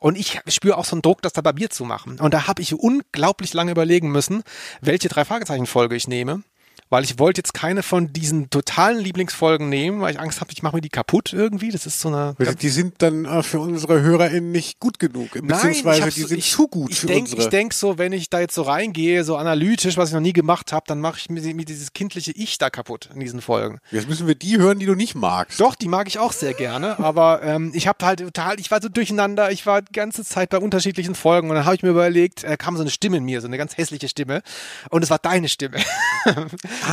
Und 0.00 0.16
ich 0.16 0.40
spüre 0.48 0.76
auch 0.78 0.84
so 0.84 0.96
einen 0.96 1.02
Druck, 1.02 1.22
das 1.22 1.32
da 1.32 1.40
bei 1.40 1.52
mir 1.52 1.70
zu 1.70 1.84
machen. 1.84 2.20
Und 2.20 2.34
da 2.34 2.46
habe 2.46 2.62
ich 2.62 2.74
unglaublich 2.74 3.54
lange 3.54 3.72
überlegen 3.86 4.10
müssen, 4.10 4.42
welche 4.80 5.08
drei 5.08 5.24
Fragezeichen-Folge 5.24 5.94
ich 5.94 6.08
nehme. 6.08 6.42
Weil 6.88 7.02
ich 7.04 7.18
wollte 7.18 7.40
jetzt 7.40 7.52
keine 7.52 7.82
von 7.82 8.12
diesen 8.12 8.48
totalen 8.50 8.98
Lieblingsfolgen 9.00 9.68
nehmen, 9.68 10.00
weil 10.00 10.14
ich 10.14 10.20
Angst 10.20 10.40
habe, 10.40 10.52
ich 10.52 10.62
mache 10.62 10.76
mir 10.76 10.80
die 10.82 10.88
kaputt 10.88 11.32
irgendwie. 11.32 11.70
Das 11.70 11.84
ist 11.86 12.00
so 12.00 12.08
eine. 12.08 12.36
Die 12.60 12.68
sind 12.68 13.02
dann 13.02 13.24
äh, 13.24 13.42
für 13.42 13.58
unsere 13.58 14.02
HörerInnen 14.02 14.52
nicht 14.52 14.78
gut 14.78 14.98
genug, 14.98 15.32
beziehungsweise 15.32 16.02
hab 16.02 16.10
die 16.14 16.20
so- 16.20 16.26
sind 16.28 16.38
ich, 16.38 16.50
zu 16.50 16.68
gut 16.68 16.92
ich 16.92 17.00
für 17.00 17.06
denk, 17.08 17.22
unsere. 17.22 17.42
Ich 17.42 17.48
denke 17.48 17.74
so, 17.74 17.98
wenn 17.98 18.12
ich 18.12 18.30
da 18.30 18.38
jetzt 18.40 18.54
so 18.54 18.62
reingehe, 18.62 19.24
so 19.24 19.36
analytisch, 19.36 19.96
was 19.96 20.10
ich 20.10 20.14
noch 20.14 20.20
nie 20.20 20.32
gemacht 20.32 20.72
habe, 20.72 20.84
dann 20.86 21.00
mache 21.00 21.18
ich 21.18 21.28
mir, 21.28 21.40
mir 21.54 21.64
dieses 21.64 21.92
kindliche 21.92 22.30
Ich 22.32 22.58
da 22.58 22.70
kaputt 22.70 23.10
in 23.12 23.20
diesen 23.20 23.40
Folgen. 23.40 23.78
Jetzt 23.90 24.08
müssen 24.08 24.26
wir 24.28 24.36
die 24.36 24.58
hören, 24.58 24.78
die 24.78 24.86
du 24.86 24.94
nicht 24.94 25.14
magst. 25.16 25.60
Doch, 25.60 25.74
die 25.74 25.88
mag 25.88 26.06
ich 26.06 26.18
auch 26.20 26.32
sehr 26.32 26.54
gerne, 26.54 26.98
aber 27.00 27.42
ähm, 27.42 27.72
ich 27.74 27.88
habe 27.88 28.04
halt 28.06 28.20
total, 28.20 28.60
ich 28.60 28.70
war 28.70 28.80
so 28.80 28.88
durcheinander, 28.88 29.50
ich 29.50 29.66
war 29.66 29.82
die 29.82 29.92
ganze 29.92 30.24
Zeit 30.24 30.50
bei 30.50 30.58
unterschiedlichen 30.58 31.14
Folgen 31.16 31.50
und 31.50 31.56
dann 31.56 31.64
habe 31.64 31.74
ich 31.74 31.82
mir 31.82 31.90
überlegt, 31.90 32.44
äh, 32.44 32.56
kam 32.56 32.76
so 32.76 32.82
eine 32.82 32.90
Stimme 32.90 33.16
in 33.16 33.24
mir, 33.24 33.40
so 33.40 33.48
eine 33.48 33.58
ganz 33.58 33.76
hässliche 33.76 34.08
Stimme 34.08 34.42
und 34.90 35.02
es 35.02 35.10
war 35.10 35.18
deine 35.18 35.48
Stimme. 35.48 35.78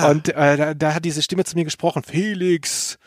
Und 0.08 0.30
äh, 0.30 0.58
da, 0.58 0.74
da 0.74 0.94
hat 0.94 1.06
diese 1.06 1.22
Stimme 1.22 1.44
zu 1.44 1.56
mir 1.56 1.64
gesprochen, 1.64 2.04
Felix, 2.04 2.98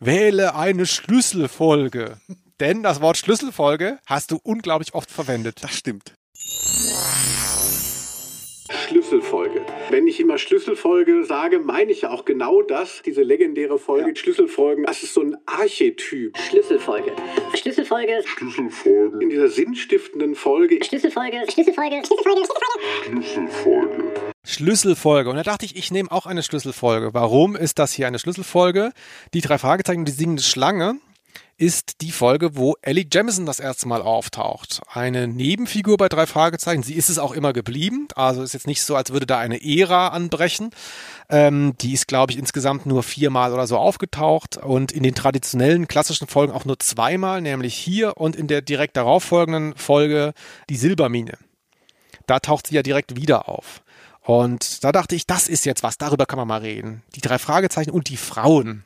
wähle 0.00 0.54
eine 0.54 0.86
Schlüsselfolge. 0.86 2.18
Denn 2.60 2.82
das 2.82 3.00
Wort 3.02 3.18
Schlüsselfolge 3.18 3.98
hast 4.06 4.30
du 4.30 4.38
unglaublich 4.42 4.94
oft 4.94 5.10
verwendet. 5.10 5.62
Das 5.62 5.76
stimmt. 5.76 6.14
Schlüsselfolge. 8.70 9.60
Wenn 9.90 10.06
ich 10.06 10.20
immer 10.20 10.38
Schlüsselfolge 10.38 11.24
sage, 11.24 11.58
meine 11.58 11.92
ich 11.92 12.02
ja 12.02 12.10
auch 12.10 12.24
genau 12.24 12.62
das, 12.62 13.02
diese 13.04 13.22
legendäre 13.22 13.78
Folge 13.78 14.16
Schlüsselfolgen. 14.16 14.84
Das 14.84 15.02
ist 15.02 15.14
so 15.14 15.20
ein 15.20 15.36
Archetyp. 15.46 16.36
Schlüsselfolge. 16.48 17.12
Schlüsselfolge. 17.54 19.18
In 19.22 19.28
dieser 19.28 19.48
sinnstiftenden 19.48 20.34
Folge. 20.34 20.82
Schlüsselfolge. 20.82 21.44
Schlüsselfolge. 21.50 22.02
Schlüsselfolge. 22.04 22.42
Schlüsselfolge. 23.04 24.34
Und 25.30 25.36
da 25.36 25.42
dachte 25.42 25.66
ich, 25.66 25.76
ich 25.76 25.90
nehme 25.90 26.10
auch 26.10 26.26
eine 26.26 26.42
Schlüsselfolge. 26.42 27.12
Warum 27.12 27.56
ist 27.56 27.78
das 27.78 27.92
hier 27.92 28.06
eine 28.06 28.18
Schlüsselfolge? 28.18 28.92
Die 29.34 29.40
drei 29.40 29.58
Fragezeichen 29.58 30.00
und 30.00 30.08
die 30.08 30.12
singende 30.12 30.42
Schlange 30.42 30.96
ist 31.58 32.02
die 32.02 32.10
Folge, 32.10 32.56
wo 32.56 32.76
Ellie 32.82 33.06
Jamison 33.10 33.46
das 33.46 33.60
erste 33.60 33.88
Mal 33.88 34.02
auftaucht. 34.02 34.82
Eine 34.92 35.26
Nebenfigur 35.26 35.96
bei 35.96 36.08
drei 36.08 36.26
Fragezeichen. 36.26 36.82
Sie 36.82 36.94
ist 36.94 37.08
es 37.08 37.18
auch 37.18 37.32
immer 37.32 37.54
geblieben. 37.54 38.08
Also 38.14 38.42
ist 38.42 38.52
jetzt 38.52 38.66
nicht 38.66 38.82
so, 38.82 38.94
als 38.94 39.10
würde 39.10 39.26
da 39.26 39.38
eine 39.38 39.64
Ära 39.64 40.08
anbrechen. 40.08 40.70
Ähm, 41.30 41.74
die 41.80 41.94
ist, 41.94 42.08
glaube 42.08 42.32
ich, 42.32 42.38
insgesamt 42.38 42.84
nur 42.84 43.02
viermal 43.02 43.54
oder 43.54 43.66
so 43.66 43.78
aufgetaucht 43.78 44.58
und 44.58 44.92
in 44.92 45.02
den 45.02 45.14
traditionellen 45.14 45.88
klassischen 45.88 46.28
Folgen 46.28 46.52
auch 46.52 46.66
nur 46.66 46.78
zweimal, 46.78 47.40
nämlich 47.40 47.74
hier 47.74 48.18
und 48.18 48.36
in 48.36 48.48
der 48.48 48.60
direkt 48.60 48.96
darauf 48.96 49.24
folgenden 49.24 49.74
Folge 49.76 50.34
die 50.68 50.76
Silbermine. 50.76 51.38
Da 52.26 52.40
taucht 52.40 52.66
sie 52.66 52.74
ja 52.74 52.82
direkt 52.82 53.16
wieder 53.16 53.48
auf. 53.48 53.82
Und 54.26 54.82
da 54.82 54.90
dachte 54.90 55.14
ich, 55.14 55.24
das 55.24 55.46
ist 55.46 55.64
jetzt 55.64 55.84
was, 55.84 55.98
darüber 55.98 56.26
kann 56.26 56.38
man 56.38 56.48
mal 56.48 56.60
reden. 56.60 57.04
Die 57.14 57.20
drei 57.20 57.38
Fragezeichen 57.38 57.92
und 57.92 58.08
die 58.08 58.16
Frauen. 58.16 58.82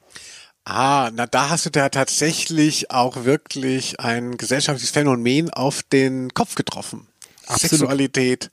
Ah, 0.65 1.11
na 1.15 1.27
da 1.27 1.49
hast 1.49 1.65
du 1.65 1.71
da 1.71 1.89
tatsächlich 1.89 2.91
auch 2.91 3.25
wirklich 3.25 3.99
ein 3.99 4.37
gesellschaftliches 4.37 4.91
Phänomen 4.91 5.49
auf 5.49 5.83
den 5.83 6.35
Kopf 6.35 6.57
getroffen. 6.57 7.07
Absolut. 7.51 7.71
Sexualität, 7.71 8.51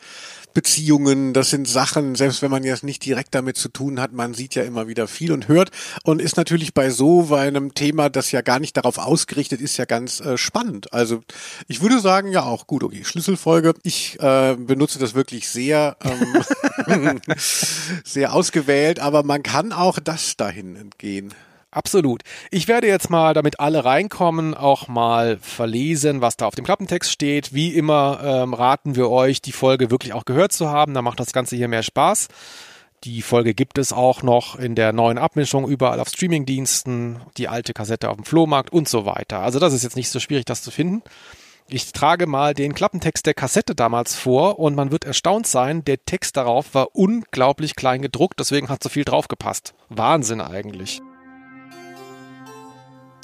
Beziehungen, 0.57 1.33
das 1.33 1.51
sind 1.51 1.67
Sachen, 1.67 2.15
selbst 2.15 2.41
wenn 2.41 2.49
man 2.49 2.63
jetzt 2.63 2.83
nicht 2.83 3.05
direkt 3.05 3.35
damit 3.35 3.57
zu 3.57 3.69
tun 3.69 3.99
hat, 3.99 4.11
man 4.11 4.33
sieht 4.33 4.55
ja 4.55 4.63
immer 4.63 4.87
wieder 4.87 5.07
viel 5.07 5.31
und 5.31 5.47
hört 5.47 5.69
und 6.03 6.19
ist 6.19 6.35
natürlich 6.35 6.73
bei 6.73 6.89
so 6.89 7.31
einem 7.31 7.75
Thema, 7.75 8.09
das 8.09 8.31
ja 8.31 8.41
gar 8.41 8.59
nicht 8.59 8.75
darauf 8.75 8.97
ausgerichtet 8.97 9.61
ist, 9.61 9.77
ja 9.77 9.85
ganz 9.85 10.19
äh, 10.19 10.35
spannend. 10.35 10.91
Also 10.93 11.21
ich 11.67 11.81
würde 11.83 11.99
sagen, 11.99 12.31
ja 12.31 12.41
auch 12.41 12.65
gut, 12.65 12.83
okay, 12.83 13.03
Schlüsselfolge. 13.03 13.75
Ich 13.83 14.19
äh, 14.19 14.55
benutze 14.55 14.97
das 14.97 15.13
wirklich 15.13 15.47
sehr, 15.47 15.95
ähm, 16.03 17.21
sehr 18.03 18.33
ausgewählt, 18.33 18.99
aber 18.99 19.21
man 19.21 19.43
kann 19.43 19.71
auch 19.71 19.99
das 19.99 20.37
dahin 20.37 20.75
entgehen. 20.75 21.35
Absolut. 21.77 22.23
Ich 22.49 22.67
werde 22.67 22.87
jetzt 22.87 23.11
mal, 23.11 23.35
damit 23.35 23.59
alle 23.59 23.85
reinkommen, 23.85 24.55
auch 24.55 24.87
mal 24.87 25.37
verlesen, 25.37 26.21
was 26.21 26.35
da 26.35 26.47
auf 26.47 26.55
dem 26.55 26.65
Klappentext 26.65 27.11
steht. 27.11 27.53
Wie 27.53 27.75
immer 27.75 28.19
ähm, 28.23 28.55
raten 28.55 28.95
wir 28.95 29.11
euch, 29.11 29.43
die 29.43 29.51
Folge 29.51 29.91
wirklich 29.91 30.13
auch 30.13 30.25
gehört 30.25 30.51
zu 30.51 30.69
haben. 30.69 30.95
Da 30.95 31.03
macht 31.03 31.19
das 31.19 31.33
Ganze 31.33 31.55
hier 31.55 31.67
mehr 31.67 31.83
Spaß. 31.83 32.29
Die 33.03 33.21
Folge 33.21 33.53
gibt 33.53 33.77
es 33.77 33.93
auch 33.93 34.23
noch 34.23 34.57
in 34.57 34.73
der 34.73 34.91
neuen 34.91 35.19
Abmischung 35.19 35.67
überall 35.67 35.99
auf 35.99 36.09
Streamingdiensten, 36.09 37.19
die 37.37 37.47
alte 37.47 37.73
Kassette 37.73 38.09
auf 38.09 38.15
dem 38.15 38.25
Flohmarkt 38.25 38.73
und 38.73 38.89
so 38.89 39.05
weiter. 39.05 39.41
Also 39.41 39.59
das 39.59 39.71
ist 39.73 39.83
jetzt 39.83 39.95
nicht 39.95 40.09
so 40.09 40.19
schwierig, 40.19 40.45
das 40.45 40.63
zu 40.63 40.71
finden. 40.71 41.03
Ich 41.69 41.91
trage 41.91 42.25
mal 42.25 42.55
den 42.55 42.73
Klappentext 42.73 43.23
der 43.27 43.35
Kassette 43.35 43.75
damals 43.75 44.15
vor 44.15 44.57
und 44.57 44.73
man 44.73 44.89
wird 44.89 45.05
erstaunt 45.05 45.45
sein, 45.45 45.85
der 45.85 46.03
Text 46.05 46.37
darauf 46.37 46.73
war 46.73 46.95
unglaublich 46.95 47.75
klein 47.75 48.01
gedruckt, 48.01 48.39
deswegen 48.39 48.69
hat 48.69 48.81
so 48.81 48.89
viel 48.89 49.03
draufgepasst. 49.03 49.75
Wahnsinn 49.89 50.41
eigentlich. 50.41 51.01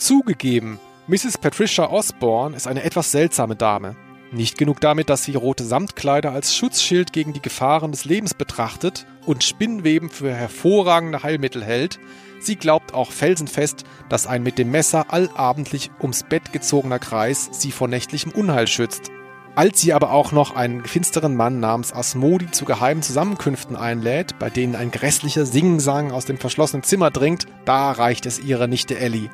Zugegeben, 0.03 0.79
Mrs. 1.07 1.37
Patricia 1.37 1.89
Osborne 1.89 2.57
ist 2.57 2.67
eine 2.67 2.83
etwas 2.83 3.13
seltsame 3.13 3.55
Dame. 3.55 3.95
Nicht 4.33 4.57
genug 4.57 4.81
damit, 4.81 5.09
dass 5.09 5.23
sie 5.23 5.35
rote 5.35 5.63
Samtkleider 5.63 6.33
als 6.33 6.57
Schutzschild 6.57 7.13
gegen 7.13 7.31
die 7.31 7.41
Gefahren 7.41 7.91
des 7.91 8.03
Lebens 8.03 8.33
betrachtet 8.33 9.07
und 9.25 9.45
Spinnweben 9.45 10.09
für 10.09 10.33
hervorragende 10.33 11.23
Heilmittel 11.23 11.63
hält, 11.63 12.01
sie 12.41 12.57
glaubt 12.57 12.93
auch 12.93 13.13
felsenfest, 13.13 13.85
dass 14.09 14.27
ein 14.27 14.43
mit 14.43 14.57
dem 14.57 14.71
Messer 14.71 15.05
allabendlich 15.07 15.89
ums 16.01 16.23
Bett 16.23 16.51
gezogener 16.51 16.99
Kreis 16.99 17.47
sie 17.53 17.71
vor 17.71 17.87
nächtlichem 17.87 18.33
Unheil 18.33 18.67
schützt. 18.67 19.09
Als 19.55 19.79
sie 19.79 19.93
aber 19.93 20.11
auch 20.11 20.33
noch 20.33 20.53
einen 20.53 20.83
finsteren 20.83 21.37
Mann 21.37 21.61
namens 21.61 21.93
Asmodi 21.93 22.51
zu 22.51 22.65
geheimen 22.65 23.03
Zusammenkünften 23.03 23.77
einlädt, 23.77 24.37
bei 24.37 24.49
denen 24.49 24.75
ein 24.75 24.91
grässlicher 24.91 25.45
Singensang 25.45 26.11
aus 26.11 26.25
dem 26.25 26.39
verschlossenen 26.39 26.83
Zimmer 26.83 27.09
dringt, 27.09 27.45
da 27.63 27.93
reicht 27.93 28.25
es 28.25 28.39
ihrer 28.39 28.67
Nichte 28.67 28.97
Ellie. 28.97 29.29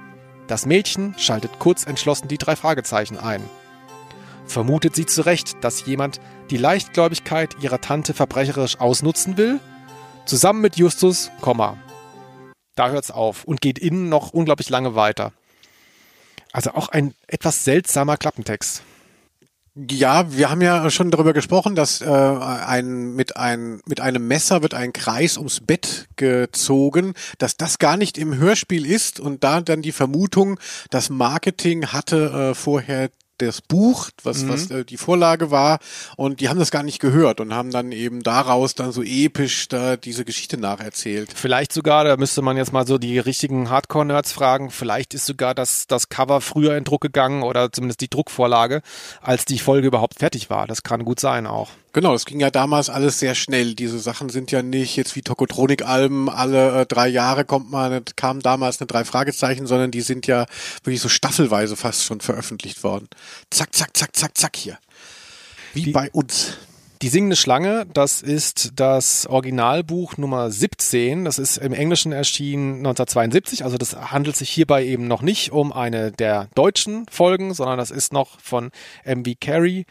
Das 0.50 0.66
Mädchen 0.66 1.14
schaltet 1.20 1.60
kurz 1.60 1.86
entschlossen 1.86 2.28
die 2.28 2.40
drei 2.40 2.56
Fragezeichen 2.56 3.20
ein. 3.20 3.48
Vermutet 4.48 4.96
sie 4.96 5.06
zu 5.06 5.22
Recht, 5.22 5.64
dass 5.64 5.86
jemand 5.86 6.20
die 6.50 6.58
Leichtgläubigkeit 6.58 7.56
ihrer 7.62 7.82
Tante 7.82 8.16
verbrecherisch 8.16 8.80
ausnutzen 8.80 9.38
will? 9.38 9.60
Zusammen 10.26 10.62
mit 10.62 10.76
Justus, 10.76 11.30
Komma. 11.40 11.78
Da 12.74 12.90
hört's 12.90 13.12
auf 13.12 13.44
und 13.44 13.62
geht 13.62 13.78
innen 13.78 14.10
noch 14.10 14.34
unglaublich 14.34 14.70
lange 14.70 14.96
weiter. 14.96 15.34
Also 16.52 16.72
auch 16.72 16.90
ein 16.90 17.14
etwas 17.28 17.64
seltsamer 17.64 18.18
Klappentext. 18.18 18.82
Ja, 19.76 20.36
wir 20.36 20.50
haben 20.50 20.62
ja 20.62 20.90
schon 20.90 21.12
darüber 21.12 21.34
gesprochen, 21.34 21.76
dass 21.76 22.02
äh, 22.02 22.06
ein, 22.06 23.14
mit, 23.14 23.38
ein, 23.38 23.82
mit 23.86 24.02
einem 24.02 24.28
Messer 24.28 24.62
wird 24.62 24.74
ein 24.74 24.94
Kreis 24.94 25.38
ums 25.38 25.62
Bett 25.62 26.08
gezogen, 26.16 27.14
dass 27.38 27.56
das 27.56 27.78
gar 27.78 27.96
nicht 27.96 28.18
im 28.18 28.36
Hörspiel 28.36 28.86
ist 28.86 29.20
und 29.20 29.44
da 29.44 29.62
dann 29.62 29.82
die 29.82 29.92
Vermutung, 29.92 30.60
das 30.90 31.10
Marketing 31.10 31.88
hatte 31.88 32.52
äh, 32.52 32.56
vorher 32.56 33.10
das 33.40 33.62
Buch, 33.62 34.10
was, 34.24 34.44
Mhm. 34.44 34.50
was 34.50 34.72
äh, 34.72 34.86
die 34.86 34.98
Vorlage 34.98 35.52
war, 35.52 35.80
und 36.16 36.40
die 36.40 36.50
haben 36.50 36.60
das 36.60 36.72
gar 36.72 36.84
nicht 36.84 37.00
gehört 37.00 37.40
und 37.40 37.54
haben 37.54 37.72
dann 37.72 37.92
eben 37.92 38.22
daraus 38.24 38.76
dann 38.76 38.92
so 38.92 39.02
episch 39.04 39.68
da 39.68 39.98
diese 39.98 40.26
Geschichte 40.26 40.58
nacherzählt. 40.58 41.32
Vielleicht 41.36 41.74
sogar, 41.74 42.04
da 42.04 42.18
müsste 42.18 42.42
man 42.42 42.58
jetzt 42.58 42.74
mal 42.74 42.86
so 42.86 42.98
die 42.98 43.20
richtigen 43.20 43.70
Hardcore-Nerds 43.70 44.32
fragen, 44.32 44.70
vielleicht 44.72 45.14
ist 45.14 45.26
sogar 45.26 45.56
das, 45.56 45.88
das 45.88 46.10
Cover 46.10 46.42
früher 46.42 46.78
in 46.78 46.84
Druck 46.84 47.02
gegangen 47.02 47.44
oder 47.44 47.72
zumindest 47.72 48.02
die 48.02 48.10
Druckvorlage, 48.10 48.82
als 49.22 49.46
die 49.46 49.60
Folge 49.60 49.88
überhaupt 49.88 50.20
fertig 50.20 50.50
war. 50.50 50.68
Das 50.68 50.84
kann 50.84 51.06
gut 51.06 51.20
sein 51.20 51.48
auch. 51.48 51.70
Genau, 51.92 52.14
das 52.14 52.26
ging 52.26 52.40
ja 52.40 52.52
damals 52.52 52.90
alles 52.90 53.20
sehr 53.20 53.34
schnell. 53.34 53.74
Diese 53.74 53.98
Sachen 54.00 54.30
sind 54.30 54.52
ja 54.52 54.62
nicht 54.62 54.96
jetzt 54.96 55.16
wie 55.16 55.22
Tokotronik-Alben, 55.24 56.30
alle 56.30 56.82
äh, 56.82 56.86
drei 56.86 57.08
Jahre 57.08 57.46
kommt 57.46 57.74
eine, 57.74 58.04
kam 58.16 58.42
damals 58.42 58.80
eine 58.80 58.88
drei 58.88 59.04
Fragezeichen, 59.06 59.66
sondern 59.66 59.90
die 59.90 60.02
sind 60.02 60.28
ja 60.28 60.46
wirklich 60.84 61.02
so 61.02 61.10
staffelweise 61.10 61.76
fast 61.76 62.04
schon 62.04 62.22
veröffentlicht 62.22 62.84
worden. 62.84 63.08
Zack, 63.50 63.74
zack, 63.74 63.98
zack, 63.98 64.16
zack, 64.16 64.38
zack 64.38 64.56
hier. 64.56 64.78
Wie 65.74 65.84
Die- 65.86 65.92
bei 65.92 66.10
uns. 66.12 66.58
Die 67.02 67.08
singende 67.08 67.38
Schlange, 67.38 67.86
das 67.94 68.22
ist 68.22 68.72
das 68.76 69.26
Originalbuch 69.26 70.18
Nummer 70.18 70.52
17. 70.52 71.24
Das 71.24 71.40
ist 71.40 71.56
im 71.56 71.72
Englischen 71.72 72.12
erschienen 72.12 72.80
1972. 72.80 73.64
Also 73.64 73.78
das 73.78 73.96
handelt 74.12 74.36
sich 74.36 74.50
hierbei 74.50 74.84
eben 74.86 75.08
noch 75.08 75.22
nicht 75.22 75.54
um 75.54 75.72
eine 75.72 76.12
der 76.12 76.50
deutschen 76.56 77.06
Folgen, 77.10 77.54
sondern 77.54 77.78
das 77.78 77.90
ist 77.90 78.12
noch 78.12 78.38
von 78.42 78.72
M.V. 79.06 79.32
Carey 79.40 79.86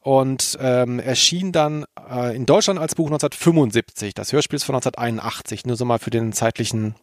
und 0.00 0.58
ähm, 0.60 1.00
erschien 1.00 1.52
dann 1.52 1.84
äh, 2.10 2.34
in 2.34 2.46
Deutschland 2.46 2.78
als 2.78 2.94
Buch 2.94 3.06
1975. 3.06 4.14
Das 4.14 4.32
Hörspiel 4.32 4.56
ist 4.56 4.64
von 4.64 4.74
1981. 4.74 5.66
Nur 5.66 5.76
so 5.76 5.84
mal 5.84 5.98
für 5.98 6.10
den 6.10 6.32
zeitlichen 6.32 6.94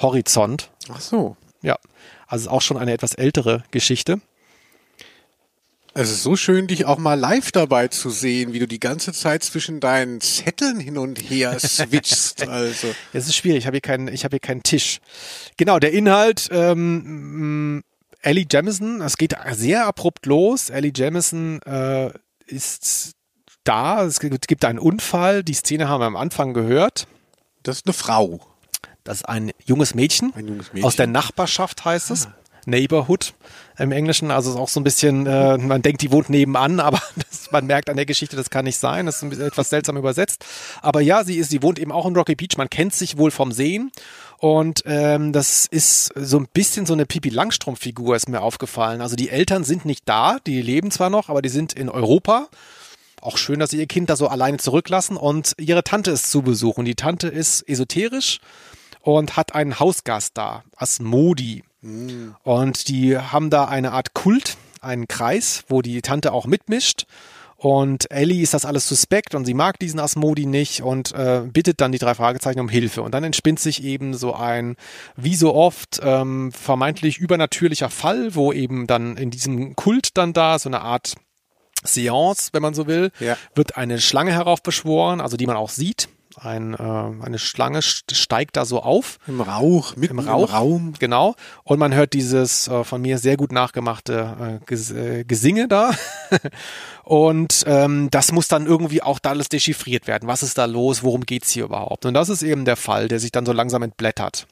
Horizont. 0.00 0.70
Ach 0.92 1.00
so. 1.00 1.36
Ja, 1.62 1.78
also 2.26 2.46
ist 2.46 2.50
auch 2.50 2.62
schon 2.62 2.76
eine 2.76 2.92
etwas 2.92 3.14
ältere 3.14 3.62
Geschichte. 3.70 4.20
Es 5.94 6.10
ist 6.10 6.22
so 6.22 6.36
schön, 6.36 6.68
dich 6.68 6.86
auch 6.86 6.96
mal 6.96 7.20
live 7.20 7.52
dabei 7.52 7.88
zu 7.88 8.08
sehen, 8.08 8.54
wie 8.54 8.58
du 8.58 8.66
die 8.66 8.80
ganze 8.80 9.12
Zeit 9.12 9.42
zwischen 9.42 9.78
deinen 9.78 10.22
Zetteln 10.22 10.80
hin 10.80 10.96
und 10.96 11.18
her 11.18 11.58
switchst. 11.60 12.48
Also. 12.48 12.94
Es 13.12 13.26
ist 13.26 13.36
schwierig, 13.36 13.58
ich 13.58 13.66
habe 13.66 13.74
hier 13.76 13.82
keinen, 13.82 14.08
ich 14.08 14.24
habe 14.24 14.34
hier 14.34 14.40
keinen 14.40 14.62
Tisch. 14.62 15.00
Genau, 15.58 15.78
der 15.78 15.92
Inhalt, 15.92 16.48
ähm, 16.50 17.84
Ellie 18.22 18.46
Jamison, 18.50 19.02
es 19.02 19.18
geht 19.18 19.34
sehr 19.52 19.86
abrupt 19.86 20.24
los. 20.24 20.70
Ellie 20.70 20.92
Jamison 20.94 21.60
äh, 21.62 22.10
ist 22.52 23.12
da, 23.64 24.04
es 24.04 24.20
gibt 24.20 24.64
einen 24.64 24.78
Unfall, 24.78 25.42
die 25.42 25.54
Szene 25.54 25.88
haben 25.88 26.00
wir 26.00 26.06
am 26.06 26.16
Anfang 26.16 26.52
gehört. 26.54 27.06
Das 27.62 27.76
ist 27.78 27.86
eine 27.86 27.92
Frau. 27.92 28.40
Das 29.04 29.18
ist 29.18 29.28
ein 29.28 29.52
junges 29.64 29.94
Mädchen, 29.94 30.32
Ein 30.34 30.48
junges 30.48 30.72
Mädchen. 30.72 30.84
aus 30.86 30.96
der 30.96 31.06
Nachbarschaft 31.06 31.84
heißt 31.84 32.10
es. 32.10 32.28
Neighborhood 32.64 33.34
im 33.76 33.90
Englischen, 33.90 34.30
also 34.30 34.52
ist 34.52 34.56
auch 34.56 34.68
so 34.68 34.78
ein 34.78 34.84
bisschen, 34.84 35.26
äh, 35.26 35.58
man 35.58 35.82
denkt, 35.82 36.00
die 36.02 36.12
wohnt 36.12 36.30
nebenan, 36.30 36.78
aber 36.88 37.00
das, 37.16 37.50
man 37.50 37.66
merkt 37.66 37.90
an 37.90 37.96
der 37.96 38.06
Geschichte, 38.06 38.36
das 38.36 38.50
kann 38.50 38.64
nicht 38.64 38.78
sein, 38.78 39.06
das 39.06 39.22
ist 39.22 39.40
etwas 39.40 39.70
seltsam 39.70 39.96
übersetzt. 39.96 40.44
Aber 40.80 41.00
ja, 41.00 41.24
sie 41.24 41.38
ist, 41.38 41.50
sie 41.50 41.62
wohnt 41.62 41.80
eben 41.80 41.90
auch 41.90 42.06
in 42.06 42.14
Rocky 42.14 42.36
Beach, 42.36 42.56
man 42.56 42.70
kennt 42.70 42.94
sich 42.94 43.16
wohl 43.18 43.32
vom 43.32 43.50
Sehen 43.50 43.90
und 44.42 44.82
ähm, 44.86 45.32
das 45.32 45.66
ist 45.66 46.12
so 46.16 46.36
ein 46.36 46.48
bisschen 46.52 46.84
so 46.84 46.94
eine 46.94 47.06
Pipi 47.06 47.28
Langstrumpf-Figur, 47.28 48.16
ist 48.16 48.28
mir 48.28 48.40
aufgefallen. 48.40 49.00
Also 49.00 49.14
die 49.14 49.28
Eltern 49.28 49.62
sind 49.62 49.84
nicht 49.84 50.02
da, 50.08 50.38
die 50.44 50.60
leben 50.60 50.90
zwar 50.90 51.10
noch, 51.10 51.28
aber 51.28 51.42
die 51.42 51.48
sind 51.48 51.74
in 51.74 51.88
Europa. 51.88 52.48
Auch 53.20 53.36
schön, 53.36 53.60
dass 53.60 53.70
sie 53.70 53.78
ihr 53.78 53.86
Kind 53.86 54.10
da 54.10 54.16
so 54.16 54.26
alleine 54.26 54.56
zurücklassen 54.56 55.16
und 55.16 55.52
ihre 55.58 55.84
Tante 55.84 56.10
ist 56.10 56.28
zu 56.28 56.42
Besuch 56.42 56.76
und 56.76 56.86
die 56.86 56.96
Tante 56.96 57.28
ist 57.28 57.68
esoterisch 57.68 58.40
und 59.00 59.36
hat 59.36 59.54
einen 59.54 59.78
Hausgast 59.78 60.32
da, 60.36 60.64
Asmodi. 60.74 61.62
Und 62.42 62.88
die 62.88 63.16
haben 63.16 63.48
da 63.48 63.66
eine 63.66 63.92
Art 63.92 64.12
Kult, 64.12 64.56
einen 64.80 65.06
Kreis, 65.06 65.62
wo 65.68 65.82
die 65.82 66.02
Tante 66.02 66.32
auch 66.32 66.46
mitmischt. 66.46 67.06
Und 67.62 68.10
Ellie 68.10 68.42
ist 68.42 68.54
das 68.54 68.64
alles 68.64 68.88
suspekt 68.88 69.36
und 69.36 69.44
sie 69.44 69.54
mag 69.54 69.78
diesen 69.78 70.00
Asmodi 70.00 70.46
nicht 70.46 70.82
und 70.82 71.12
äh, 71.12 71.42
bittet 71.44 71.80
dann 71.80 71.92
die 71.92 71.98
drei 71.98 72.12
Fragezeichen 72.16 72.58
um 72.58 72.68
Hilfe. 72.68 73.02
Und 73.02 73.14
dann 73.14 73.22
entspinnt 73.22 73.60
sich 73.60 73.84
eben 73.84 74.14
so 74.14 74.34
ein, 74.34 74.74
wie 75.14 75.36
so 75.36 75.54
oft, 75.54 76.00
ähm, 76.02 76.50
vermeintlich 76.50 77.18
übernatürlicher 77.18 77.88
Fall, 77.88 78.34
wo 78.34 78.52
eben 78.52 78.88
dann 78.88 79.16
in 79.16 79.30
diesem 79.30 79.76
Kult 79.76 80.16
dann 80.18 80.32
da 80.32 80.58
so 80.58 80.68
eine 80.68 80.80
Art 80.80 81.14
Seance, 81.84 82.48
wenn 82.52 82.62
man 82.62 82.74
so 82.74 82.88
will, 82.88 83.12
Ja. 83.20 83.36
wird 83.54 83.76
eine 83.76 84.00
Schlange 84.00 84.32
heraufbeschworen, 84.32 85.20
also 85.20 85.36
die 85.36 85.46
man 85.46 85.56
auch 85.56 85.70
sieht. 85.70 86.08
Ein, 86.36 86.74
äh, 86.74 86.78
eine 86.78 87.38
Schlange 87.38 87.80
st- 87.80 88.14
steigt 88.14 88.56
da 88.56 88.64
so 88.64 88.82
auf 88.82 89.18
Im 89.26 89.40
Rauch, 89.40 89.96
mitten 89.96 90.18
im 90.18 90.26
Rauch. 90.28 90.48
im 90.48 90.54
Raum. 90.54 90.94
Genau. 90.98 91.34
Und 91.64 91.78
man 91.78 91.94
hört 91.94 92.12
dieses 92.14 92.68
äh, 92.68 92.84
von 92.84 93.02
mir 93.02 93.18
sehr 93.18 93.36
gut 93.36 93.52
nachgemachte 93.52 94.60
äh, 94.62 94.64
Ges 94.66 94.90
äh, 94.90 95.24
Gesinge 95.24 95.68
da. 95.68 95.90
und 97.04 97.64
ähm, 97.66 98.08
das 98.10 98.32
muss 98.32 98.48
dann 98.48 98.66
irgendwie 98.66 99.02
auch 99.02 99.18
da 99.18 99.30
alles 99.30 99.48
dechiffriert 99.48 100.06
werden. 100.06 100.28
Was 100.28 100.42
ist 100.42 100.58
da 100.58 100.64
los? 100.64 101.02
Worum 101.02 101.22
geht's 101.26 101.50
hier 101.50 101.64
überhaupt? 101.64 102.06
Und 102.06 102.14
das 102.14 102.28
ist 102.28 102.42
eben 102.42 102.64
der 102.64 102.76
Fall, 102.76 103.08
der 103.08 103.18
sich 103.20 103.32
dann 103.32 103.46
so 103.46 103.52
langsam 103.52 103.82
entblättert. 103.82 104.46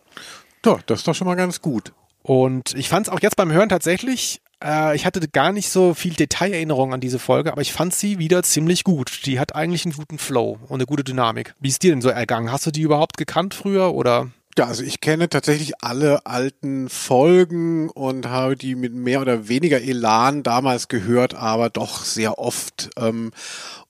Doch, 0.62 0.82
das 0.82 1.00
ist 1.00 1.08
doch 1.08 1.14
schon 1.14 1.26
mal 1.26 1.36
ganz 1.36 1.60
gut. 1.62 1.92
Und 2.22 2.74
ich 2.74 2.88
fand 2.88 3.06
es 3.08 3.12
auch 3.12 3.20
jetzt 3.20 3.36
beim 3.36 3.50
Hören 3.50 3.68
tatsächlich, 3.70 4.42
äh, 4.62 4.94
ich 4.96 5.06
hatte 5.06 5.20
gar 5.28 5.52
nicht 5.52 5.70
so 5.70 5.94
viel 5.94 6.14
Detailerinnerung 6.14 6.94
an 6.94 7.00
diese 7.00 7.18
Folge, 7.18 7.52
aber 7.52 7.62
ich 7.62 7.72
fand 7.72 7.94
sie 7.94 8.18
wieder 8.18 8.42
ziemlich 8.42 8.84
gut. 8.84 9.26
Die 9.26 9.40
hat 9.40 9.54
eigentlich 9.54 9.84
einen 9.84 9.94
guten 9.94 10.18
Flow 10.18 10.58
und 10.68 10.74
eine 10.74 10.86
gute 10.86 11.04
Dynamik. 11.04 11.54
Wie 11.60 11.68
ist 11.68 11.82
dir 11.82 11.92
denn 11.92 12.02
so 12.02 12.08
ergangen? 12.08 12.52
Hast 12.52 12.66
du 12.66 12.70
die 12.70 12.82
überhaupt 12.82 13.16
gekannt 13.16 13.54
früher 13.54 13.94
oder? 13.94 14.30
Ja, 14.58 14.66
also 14.66 14.82
ich 14.82 15.00
kenne 15.00 15.28
tatsächlich 15.28 15.82
alle 15.82 16.26
alten 16.26 16.88
Folgen 16.88 17.88
und 17.88 18.28
habe 18.28 18.56
die 18.56 18.74
mit 18.74 18.92
mehr 18.92 19.20
oder 19.20 19.48
weniger 19.48 19.80
Elan 19.80 20.42
damals 20.42 20.88
gehört, 20.88 21.34
aber 21.34 21.70
doch 21.70 22.04
sehr 22.04 22.38
oft. 22.38 22.90
Ähm, 22.98 23.30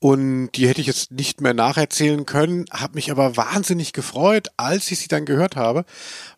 und 0.03 0.53
die 0.53 0.67
hätte 0.67 0.81
ich 0.81 0.87
jetzt 0.87 1.11
nicht 1.13 1.43
mehr 1.43 1.53
nacherzählen 1.53 2.25
können, 2.25 2.65
habe 2.73 2.95
mich 2.95 3.11
aber 3.11 3.37
wahnsinnig 3.37 3.93
gefreut, 3.93 4.49
als 4.57 4.91
ich 4.91 4.99
sie 4.99 5.09
dann 5.09 5.27
gehört 5.27 5.57
habe, 5.57 5.85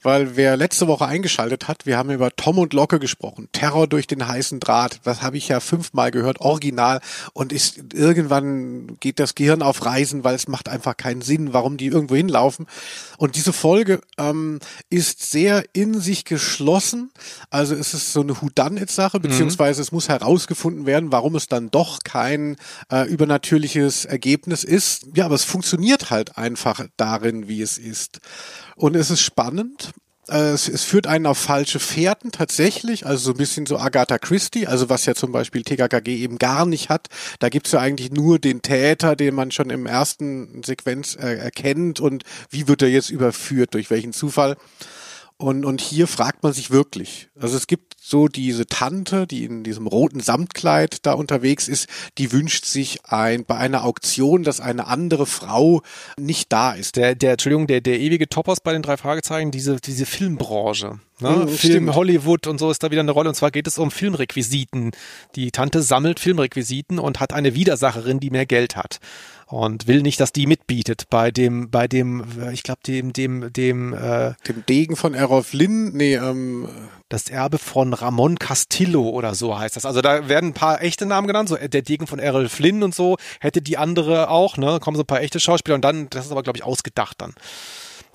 weil 0.03 0.35
wer 0.35 0.57
letzte 0.57 0.89
Woche 0.89 1.07
eingeschaltet 1.07 1.69
hat, 1.69 1.87
wir 1.87 1.97
haben 1.97 2.11
über 2.11 2.35
Tom 2.35 2.59
und 2.59 2.73
Locke 2.73 2.99
gesprochen, 2.99 3.49
Terror 3.53 3.87
durch 3.87 4.09
den 4.09 4.27
heißen 4.27 4.59
Draht, 4.59 4.99
das 5.05 5.23
habe 5.23 5.37
ich 5.37 5.47
ja 5.47 5.61
fünfmal 5.61 6.11
gehört, 6.11 6.41
original 6.41 7.01
und 7.35 7.53
ist 7.53 7.95
irgendwann 7.95 8.99
geht 8.99 9.21
das 9.21 9.37
Gehirn 9.37 9.63
auf 9.63 9.87
Reisen, 9.87 10.25
weil 10.25 10.35
es 10.35 10.49
macht 10.49 10.69
einfach 10.69 10.97
keinen 10.97 11.23
Sinn, 11.23 11.53
warum 11.53 11.77
die 11.77 11.87
irgendwo 11.87 12.17
hinlaufen. 12.17 12.67
Und 13.17 13.37
diese 13.37 13.53
Folge 13.53 14.01
ähm, 14.19 14.59
ist 14.91 15.31
sehr 15.31 15.65
in 15.73 16.01
sich 16.01 16.25
geschlossen, 16.25 17.13
also 17.49 17.77
es 17.77 17.95
ist 17.95 18.13
so 18.13 18.23
eine 18.23 18.43
Whodunit-Sache, 18.43 19.21
beziehungsweise 19.21 19.83
es 19.83 19.93
muss 19.93 20.09
herausgefunden 20.09 20.85
werden, 20.85 21.13
warum 21.13 21.37
es 21.37 21.47
dann 21.47 21.71
doch 21.71 22.01
kein 22.03 22.57
äh, 22.91 23.09
übernatürliches 23.09 23.52
Ergebnis 24.05 24.65
ist. 24.65 25.07
Ja, 25.15 25.25
aber 25.27 25.35
es 25.35 25.45
funktioniert 25.45 26.11
halt 26.11 26.39
einfach 26.39 26.87
darin, 26.97 27.49
wie 27.49 27.63
es 27.63 27.79
ist. 27.79 28.21
Und 28.77 28.97
es 28.97 29.11
ist 29.11 29.21
spannend. 29.23 29.93
Äh, 30.29 30.53
Es, 30.53 30.69
es 30.69 30.85
führt 30.85 31.07
einen 31.07 31.27
auf 31.27 31.39
falsche 31.39 31.81
Fährten 31.81 32.31
tatsächlich, 32.31 33.07
also 33.07 33.25
so 33.25 33.31
ein 33.33 33.37
bisschen 33.39 33.67
so 33.67 33.79
Agatha 33.79 34.19
Christie, 34.19 34.67
also 34.69 34.89
was 34.89 35.05
ja 35.05 35.15
zum 35.15 35.33
Beispiel 35.33 35.63
TKKG 35.63 36.17
eben 36.17 36.39
gar 36.39 36.65
nicht 36.65 36.89
hat. 36.89 37.09
Da 37.41 37.49
gibt's 37.49 37.73
ja 37.73 37.81
eigentlich 37.81 38.13
nur 38.13 38.39
den 38.39 38.63
Täter, 38.63 39.17
den 39.17 39.35
man 39.35 39.51
schon 39.51 39.71
im 39.71 39.87
ersten 39.87 40.63
Sequenz 40.63 41.17
äh, 41.17 41.37
erkennt 41.39 41.99
und 42.01 42.23
wie 42.51 42.69
wird 42.69 42.83
er 42.83 42.89
jetzt 42.89 43.11
überführt, 43.11 43.75
durch 43.75 43.91
welchen 43.91 44.13
Zufall. 44.13 44.57
Und, 45.43 45.65
und 45.65 45.81
hier 45.81 46.07
fragt 46.07 46.45
man 46.45 46.53
sich 46.53 46.71
wirklich. 46.71 47.29
Also 47.39 47.57
es 47.57 47.67
gibt 47.67 47.97
so 48.01 48.29
diese 48.29 48.67
Tante, 48.67 49.27
die 49.27 49.45
in 49.45 49.65
diesem 49.65 49.89
roten 49.89 50.21
Samtkleid 50.21 51.05
da 51.05 51.15
unterwegs 51.15 51.67
ist, 51.67 51.89
die 52.17 52.31
wünscht 52.31 52.65
sich 52.65 53.05
ein, 53.07 53.45
bei 53.45 53.57
einer 53.57 53.85
Auktion, 53.85 54.45
dass 54.45 54.61
eine 54.61 54.87
andere 54.87 55.27
Frau 55.27 55.83
nicht 56.17 56.53
da 56.53 56.73
ist. 56.73 56.95
Der, 56.95 57.17
der, 57.17 57.33
Entschuldigung, 57.33 57.67
der, 57.67 57.81
der 57.81 57.99
ewige 57.99 58.29
Topos 58.29 58.61
bei 58.61 58.73
den 58.73 58.83
drei 58.83 58.97
Fragezeichen, 58.97 59.51
diese, 59.51 59.81
diese 59.81 60.07
Filmbranche. 60.07 61.01
Ne? 61.23 61.31
Mhm, 61.31 61.49
Film, 61.49 61.59
stimmt. 61.59 61.95
Hollywood 61.95 62.47
und 62.47 62.59
so 62.59 62.71
ist 62.71 62.83
da 62.83 62.91
wieder 62.91 63.01
eine 63.01 63.13
Rolle. 63.13 63.29
Und 63.29 63.35
zwar 63.35 63.51
geht 63.51 63.67
es 63.67 63.79
um 63.79 63.91
Filmrequisiten. 63.91 64.91
Die 65.37 65.51
Tante 65.51 65.83
sammelt 65.83 66.21
Filmrequisiten 66.21 66.99
und 66.99 67.21
hat 67.21 67.33
eine 67.33 67.55
Widersacherin, 67.55 68.21
die 68.21 68.31
mehr 68.31 68.47
Geld 68.47 68.77
hat. 68.77 68.99
Und 69.47 69.87
will 69.87 70.01
nicht, 70.01 70.19
dass 70.19 70.33
die 70.33 70.47
mitbietet 70.47 71.05
bei 71.11 71.31
dem, 71.31 71.71
bei 71.71 71.87
dem, 71.87 72.25
äh, 72.41 72.55
ich 72.55 72.63
glaube, 72.63 72.81
dem, 72.87 73.13
dem, 73.13 73.53
dem, 73.53 73.93
äh, 73.93 74.33
Dem 74.49 74.65
Degen 74.67 74.97
von 74.97 75.13
Errol 75.13 75.43
Flynn, 75.43 75.93
nee, 75.93 76.15
ähm, 76.15 76.69
das 77.11 77.29
Erbe 77.29 77.59
von 77.59 77.93
Ramon 77.93 78.39
Castillo 78.39 79.11
oder 79.11 79.35
so 79.35 79.59
heißt 79.59 79.77
das. 79.77 79.85
Also 79.85 80.01
da 80.01 80.27
werden 80.29 80.51
ein 80.51 80.55
paar 80.55 80.81
echte 80.81 81.05
Namen 81.05 81.27
genannt, 81.27 81.51
so 81.51 81.57
der 81.57 81.83
Degen 81.83 82.07
von 82.07 82.19
Errol 82.19 82.49
Flynn 82.49 82.83
und 82.83 82.95
so, 82.95 83.19
hätte 83.41 83.61
die 83.61 83.77
andere 83.77 84.31
auch, 84.31 84.57
ne? 84.57 84.79
Kommen 84.81 84.97
so 84.97 85.03
ein 85.03 85.07
paar 85.07 85.21
echte 85.21 85.39
Schauspieler 85.39 85.75
und 85.75 85.85
dann, 85.85 86.09
das 86.09 86.25
ist 86.25 86.33
aber, 86.33 86.43
glaube 86.43 86.57
ich, 86.57 86.65
ausgedacht 86.65 87.21
dann. 87.21 87.35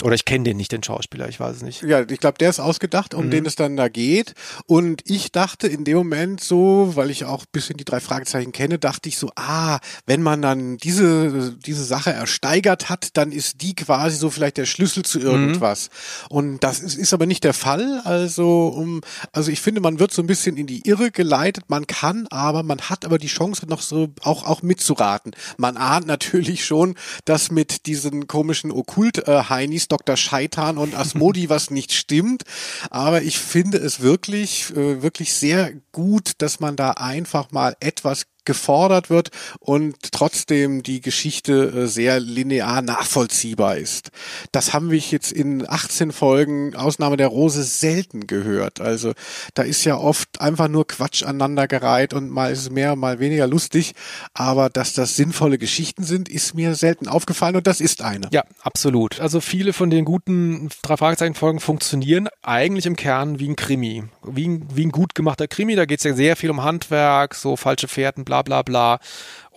Oder 0.04 0.14
ich 0.14 0.26
kenne 0.26 0.44
den 0.44 0.58
nicht, 0.58 0.72
den 0.72 0.84
Schauspieler, 0.84 1.28
ich 1.28 1.40
weiß 1.40 1.56
es 1.56 1.62
nicht. 1.64 1.82
Ja, 1.82 2.02
ich 2.08 2.20
glaube, 2.20 2.38
der 2.38 2.52
ist 2.52 2.60
ausgedacht, 2.60 3.16
um 3.16 3.32
den 3.32 3.48
es 3.48 3.56
dann 3.56 3.76
da 3.76 3.88
geht. 3.88 4.36
Und 4.68 5.02
ich 5.06 5.32
dachte 5.32 5.68
in 5.68 5.86
dem 5.86 5.98
Moment 5.98 6.40
so, 6.40 6.92
weil 6.94 7.10
ich 7.10 7.26
auch 7.26 7.42
ein 7.42 7.52
bisschen 7.52 7.78
die 7.78 7.84
drei 7.84 8.00
Fragezeichen 8.00 8.52
kenne, 8.52 8.78
dachte 8.78 9.10
ich 9.10 9.18
so, 9.18 9.32
ah, 9.36 9.80
wenn 10.06 10.22
man 10.22 10.44
dann 10.44 10.78
diese, 10.78 11.56
diese 11.66 11.84
Sache 11.84 12.12
ersteigert 12.12 12.90
hat, 12.90 13.18
dann 13.18 13.32
ist 13.32 13.64
die 13.64 13.74
quasi 13.74 14.18
so 14.18 14.30
vielleicht 14.30 14.58
der 14.58 14.68
Schlüssel 14.68 15.04
zu 15.04 15.20
irgendwas. 15.20 15.90
Und 16.30 16.64
das 16.64 16.80
ist, 16.80 16.96
ist 16.96 17.14
aber 17.14 17.26
nicht 17.26 17.44
der 17.44 17.54
Fall. 17.54 18.02
Also, 18.04 18.68
um, 18.68 19.02
also 19.32 19.50
ich 19.50 19.62
finde, 19.62 19.82
man 19.82 19.98
wird 19.98 20.14
so 20.14 20.22
ein 20.22 20.28
bisschen 20.28 20.58
in 20.58 20.68
die 20.68 20.88
Irre 20.88 21.10
geleitet. 21.10 21.64
Man 21.70 21.88
kann 21.88 22.28
aber, 22.28 22.62
man 22.62 22.82
hat 22.82 23.04
aber 23.04 23.18
die 23.18 23.28
Chance 23.28 23.66
noch 23.68 23.82
so 23.82 24.10
auch, 24.22 24.46
auch 24.46 24.62
mitzuraten. 24.62 25.32
Man 25.58 25.76
ahnt 25.76 26.06
natürlich 26.06 26.66
schon, 26.66 26.94
dass 27.26 27.50
mit 27.50 27.88
diesen 27.88 28.28
komischen 28.28 28.72
Okkult-Heinis, 28.72 29.87
Dr. 29.88 30.18
Scheitan 30.18 30.78
und 30.78 30.96
Asmodi 30.96 31.50
was 31.50 31.70
nicht 31.70 31.94
stimmt. 31.94 32.44
Aber 32.90 33.22
ich 33.22 33.40
finde 33.40 33.78
es 33.78 34.02
wirklich, 34.02 34.72
äh, 34.76 35.02
wirklich 35.02 35.34
sehr 35.34 35.74
gut, 35.92 36.34
dass 36.40 36.60
man 36.60 36.76
da 36.76 36.92
einfach 36.92 37.52
mal 37.52 37.76
etwas 37.80 38.28
gefordert 38.48 39.12
wird 39.12 39.30
und 39.60 40.14
trotzdem 40.14 40.82
die 40.82 41.02
Geschichte 41.02 41.84
äh, 41.84 41.88
sehr 41.88 42.20
linear 42.20 42.82
nachvollziehbar 42.82 43.78
ist. 43.78 44.10
Das 44.54 44.74
haben 44.74 44.90
wir 44.90 44.98
jetzt 44.98 45.34
in 45.34 45.70
18 45.70 46.12
Folgen 46.12 46.76
Ausnahme 46.76 47.18
der 47.18 47.28
Rose 47.28 47.62
selten 47.64 48.26
gehört. 48.26 48.80
Also 48.80 49.14
da 49.54 49.64
ist 49.64 49.84
ja 49.84 49.98
oft 49.98 50.40
einfach 50.40 50.70
nur 50.70 50.88
Quatsch 50.88 51.24
aneinandergereiht 51.24 52.14
und 52.14 52.30
mal 52.30 52.52
ist 52.52 52.60
es 52.60 52.70
mehr, 52.70 52.96
mal 52.96 53.20
weniger 53.20 53.48
lustig. 53.48 53.94
Aber 54.34 54.70
dass 54.70 54.94
das 54.94 55.18
sinnvolle 55.18 55.58
Geschichten 55.58 56.04
sind, 56.04 56.30
ist 56.30 56.56
mir 56.56 56.76
selten 56.76 57.10
aufgefallen 57.10 57.58
und 57.58 57.68
das 57.68 57.82
ist 57.82 58.02
eine. 58.02 58.30
Ja, 58.32 58.44
absolut. 58.62 59.20
Also 59.20 59.42
viele 59.42 59.74
von 59.74 59.90
den 59.90 60.06
guten 60.06 60.70
drei 60.82 60.96
Fragezeichen 60.96 61.36
Folgen 61.36 61.60
funktionieren 61.60 62.30
eigentlich 62.42 62.86
im 62.86 62.96
Kern 62.96 63.40
wie 63.40 63.50
ein 63.50 63.58
Krimi. 63.58 64.06
Wie 64.24 64.48
ein, 64.48 64.68
wie 64.74 64.86
ein 64.86 64.92
gut 64.92 65.16
gemachter 65.16 65.50
Krimi. 65.50 65.76
Da 65.76 65.86
geht 65.86 66.00
es 66.00 66.06
ja 66.06 66.14
sehr 66.14 66.38
viel 66.38 66.50
um 66.50 66.64
Handwerk, 66.64 67.36
so 67.36 67.58
falsche 67.58 67.90
Fährten, 67.90 68.24
bla 68.24 68.37
bla 68.44 68.64
bla. 68.64 69.00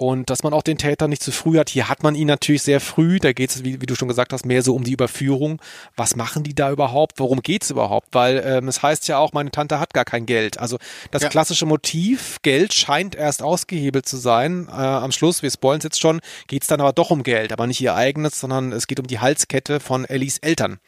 Und 0.00 0.30
dass 0.30 0.42
man 0.42 0.54
auch 0.54 0.62
den 0.62 0.78
Täter 0.78 1.08
nicht 1.08 1.22
zu 1.22 1.30
früh 1.30 1.58
hat. 1.58 1.68
Hier 1.68 1.90
hat 1.90 2.02
man 2.02 2.14
ihn 2.14 2.26
natürlich 2.26 2.62
sehr 2.62 2.80
früh. 2.80 3.18
Da 3.18 3.34
geht 3.34 3.50
es, 3.50 3.64
wie, 3.64 3.82
wie, 3.82 3.86
du 3.86 3.94
schon 3.94 4.08
gesagt 4.08 4.32
hast, 4.32 4.46
mehr 4.46 4.62
so 4.62 4.74
um 4.74 4.82
die 4.82 4.92
Überführung. 4.92 5.60
Was 5.94 6.16
machen 6.16 6.42
die 6.42 6.54
da 6.54 6.70
überhaupt? 6.70 7.18
Worum 7.18 7.42
geht's 7.42 7.68
überhaupt? 7.68 8.08
Weil 8.12 8.42
ähm, 8.46 8.68
es 8.68 8.82
heißt 8.82 9.08
ja 9.08 9.18
auch, 9.18 9.34
meine 9.34 9.50
Tante 9.50 9.78
hat 9.78 9.92
gar 9.92 10.06
kein 10.06 10.24
Geld. 10.24 10.58
Also 10.58 10.78
das 11.10 11.20
Ja. 11.20 11.28
klassische 11.28 11.66
Motiv, 11.66 12.38
Geld 12.40 12.72
scheint 12.72 13.14
erst 13.14 13.42
ausgehebelt 13.42 14.08
zu 14.08 14.16
sein. 14.16 14.68
Äh, 14.70 14.72
am 14.72 15.12
Schluss, 15.12 15.42
wir 15.42 15.50
spoilen 15.50 15.80
es 15.80 15.84
jetzt 15.84 16.00
schon, 16.00 16.20
geht's 16.46 16.66
dann 16.66 16.80
aber 16.80 16.94
doch 16.94 17.10
um 17.10 17.22
Geld. 17.22 17.52
Aber 17.52 17.66
nicht 17.66 17.82
ihr 17.82 17.94
eigenes, 17.94 18.40
sondern 18.40 18.72
es 18.72 18.86
geht 18.86 19.00
um 19.00 19.06
die 19.06 19.18
Halskette 19.18 19.80
von 19.80 20.06
Ellies 20.06 20.38
Eltern. 20.38 20.78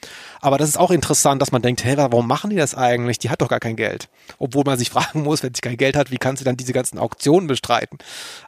Aber 0.41 0.57
das 0.57 0.71
ist 0.71 0.79
auch 0.79 0.91
interessant, 0.91 1.43
dass 1.43 1.53
man 1.53 1.61
denkt, 1.61 1.85
hey, 1.85 1.99
warum 1.99 2.27
machen 2.27 2.49
die 2.49 2.57
das 2.57 2.75
eigentlich? 2.75 3.19
Die 3.19 3.29
hat 3.29 3.43
doch 3.43 3.49
gar 3.49 3.61
kein 3.61 3.77
Geld. 3.77 4.09
Obwohl 4.39 4.65
man 4.65 4.79
sich 4.79 4.89
fragen 4.97 5.23
muss, 5.23 5.43
wenn 5.43 5.53
sie 5.53 5.61
kein 5.61 5.77
Geld 5.77 5.97
hat, 5.97 6.11
wie 6.11 6.17
kann 6.17 6.39
sie 6.39 6.45
dann 6.45 6.57
diese 6.57 6.73
ganzen 6.73 6.97
Auktionen 6.97 7.47
bestreiten? 7.47 7.99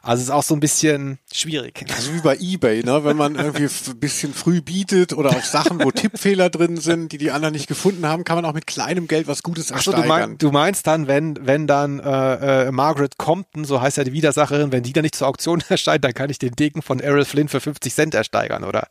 Also 0.01 0.21
es 0.21 0.29
ist 0.29 0.33
auch 0.33 0.41
so 0.41 0.54
ein 0.55 0.59
bisschen 0.59 1.19
schwierig. 1.31 1.85
Also 1.95 2.13
wie 2.13 2.21
bei 2.21 2.37
eBay, 2.37 2.83
ne? 2.83 3.03
wenn 3.03 3.17
man 3.17 3.35
irgendwie 3.35 3.65
ein 3.65 3.99
bisschen 3.99 4.33
früh 4.33 4.61
bietet 4.61 5.13
oder 5.13 5.29
auf 5.29 5.45
Sachen, 5.45 5.83
wo 5.83 5.91
Tippfehler 5.91 6.49
drin 6.49 6.77
sind, 6.77 7.11
die 7.11 7.17
die 7.17 7.31
anderen 7.31 7.53
nicht 7.53 7.67
gefunden 7.67 8.05
haben, 8.05 8.23
kann 8.23 8.37
man 8.37 8.45
auch 8.45 8.53
mit 8.53 8.67
kleinem 8.67 9.07
Geld 9.07 9.27
was 9.27 9.43
Gutes 9.43 9.71
Achso, 9.71 9.91
du, 9.91 9.97
ersteigern. 9.97 10.29
mein, 10.31 10.37
du 10.37 10.51
meinst 10.51 10.87
dann, 10.87 11.07
wenn, 11.07 11.37
wenn 11.45 11.67
dann 11.67 11.99
äh, 11.99 12.67
äh, 12.67 12.71
Margaret 12.71 13.17
Compton, 13.17 13.65
so 13.65 13.81
heißt 13.81 13.97
ja 13.97 14.03
die 14.03 14.13
Widersacherin, 14.13 14.71
wenn 14.71 14.83
die 14.83 14.93
dann 14.93 15.03
nicht 15.03 15.15
zur 15.15 15.27
Auktion 15.27 15.63
erscheint, 15.69 16.03
dann 16.03 16.13
kann 16.13 16.29
ich 16.29 16.39
den 16.39 16.55
Degen 16.55 16.81
von 16.81 16.99
Errol 16.99 17.25
Flynn 17.25 17.47
für 17.47 17.59
50 17.59 17.93
Cent 17.93 18.15
ersteigern, 18.15 18.63
oder? 18.63 18.87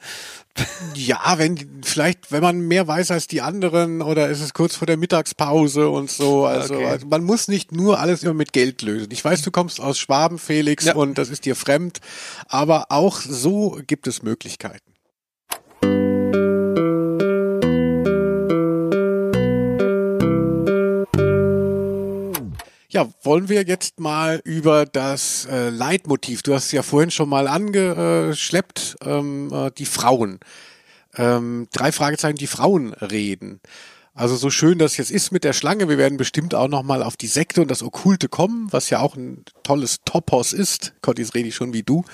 Ja, 0.95 1.35
wenn 1.39 1.83
vielleicht, 1.83 2.31
wenn 2.31 2.43
man 2.43 2.61
mehr 2.61 2.87
weiß 2.87 3.11
als 3.11 3.27
die 3.27 3.41
anderen 3.41 4.03
oder 4.03 4.29
ist 4.29 4.41
es 4.41 4.55
kurz 4.55 4.77
vor 4.77 4.87
der 4.87 4.97
Mittagspause 4.97 5.89
und 5.89 6.11
so. 6.11 6.47
Also, 6.47 6.75
Okay. 6.75 6.87
also 6.87 7.07
man 7.09 7.25
muss 7.25 7.49
nicht 7.49 7.73
nur 7.73 7.99
alles 7.99 8.23
immer 8.23 8.35
mit 8.35 8.53
Geld 8.53 8.83
lösen. 8.83 9.09
Ich 9.11 9.25
weiß, 9.25 9.43
du 9.43 9.51
kommst 9.51 9.81
aus 9.81 9.99
Schwaben, 9.99 10.39
Felix, 10.39 10.85
Ja. 10.85 10.95
und 10.95 11.19
das 11.19 11.29
ist 11.31 11.45
dir 11.45 11.57
fremd, 11.57 11.99
aber 12.47 12.87
auch 12.91 13.21
so 13.21 13.81
gibt 13.87 14.07
es 14.07 14.23
Möglichkeiten. 14.23 14.94
Ja, 22.95 23.09
wollen 23.25 23.49
wir 23.49 23.65
jetzt 23.65 23.99
mal 23.99 24.41
über 24.45 24.87
das 24.87 25.49
äh, 25.51 25.69
Leitmotiv, 25.69 26.45
du 26.45 26.55
hast 26.55 26.67
es 26.67 26.73
ja 26.73 26.85
vorhin 26.85 27.11
schon 27.11 27.29
mal 27.29 27.49
angeschleppt, 27.49 28.99
ähm, 29.05 29.53
äh, 29.53 29.73
die 29.77 29.85
Frauen. 29.85 30.39
Ähm, 31.17 31.67
drei 31.73 31.91
Fragezeichen, 31.91 32.37
die 32.37 32.47
Frauen 32.47 32.93
reden. 32.93 33.61
Also 34.15 34.37
so 34.37 34.49
schön 34.49 34.79
das 34.79 34.97
jetzt 34.97 35.11
ist 35.11 35.33
mit 35.33 35.43
der 35.43 35.53
Schlange, 35.55 35.89
wir 35.89 35.99
werden 35.99 36.19
bestimmt 36.19 36.55
auch 36.55 36.69
noch 36.69 36.85
mal 36.85 37.03
auf 37.03 37.17
die 37.17 37.27
Sekte 37.27 37.63
und 37.63 37.69
das 37.69 37.83
Okkulte 37.83 38.29
kommen, 38.29 38.69
was 38.71 38.91
ja 38.91 39.01
auch 39.01 39.17
ein 39.17 39.45
tolles 39.65 39.99
Topos 40.05 40.53
ist. 40.53 40.93
Gott, 41.03 41.19
jetzt 41.19 41.35
rede 41.35 41.49
ich 41.49 41.57
schon 41.57 41.73
wie 41.73 41.83
du. 41.83 42.05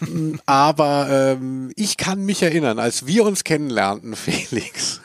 Aber 0.46 1.08
ähm, 1.10 1.72
ich 1.74 1.96
kann 1.96 2.24
mich 2.24 2.44
erinnern, 2.44 2.78
als 2.78 3.06
wir 3.06 3.24
uns 3.24 3.42
kennenlernten, 3.42 4.14
Felix, 4.16 5.00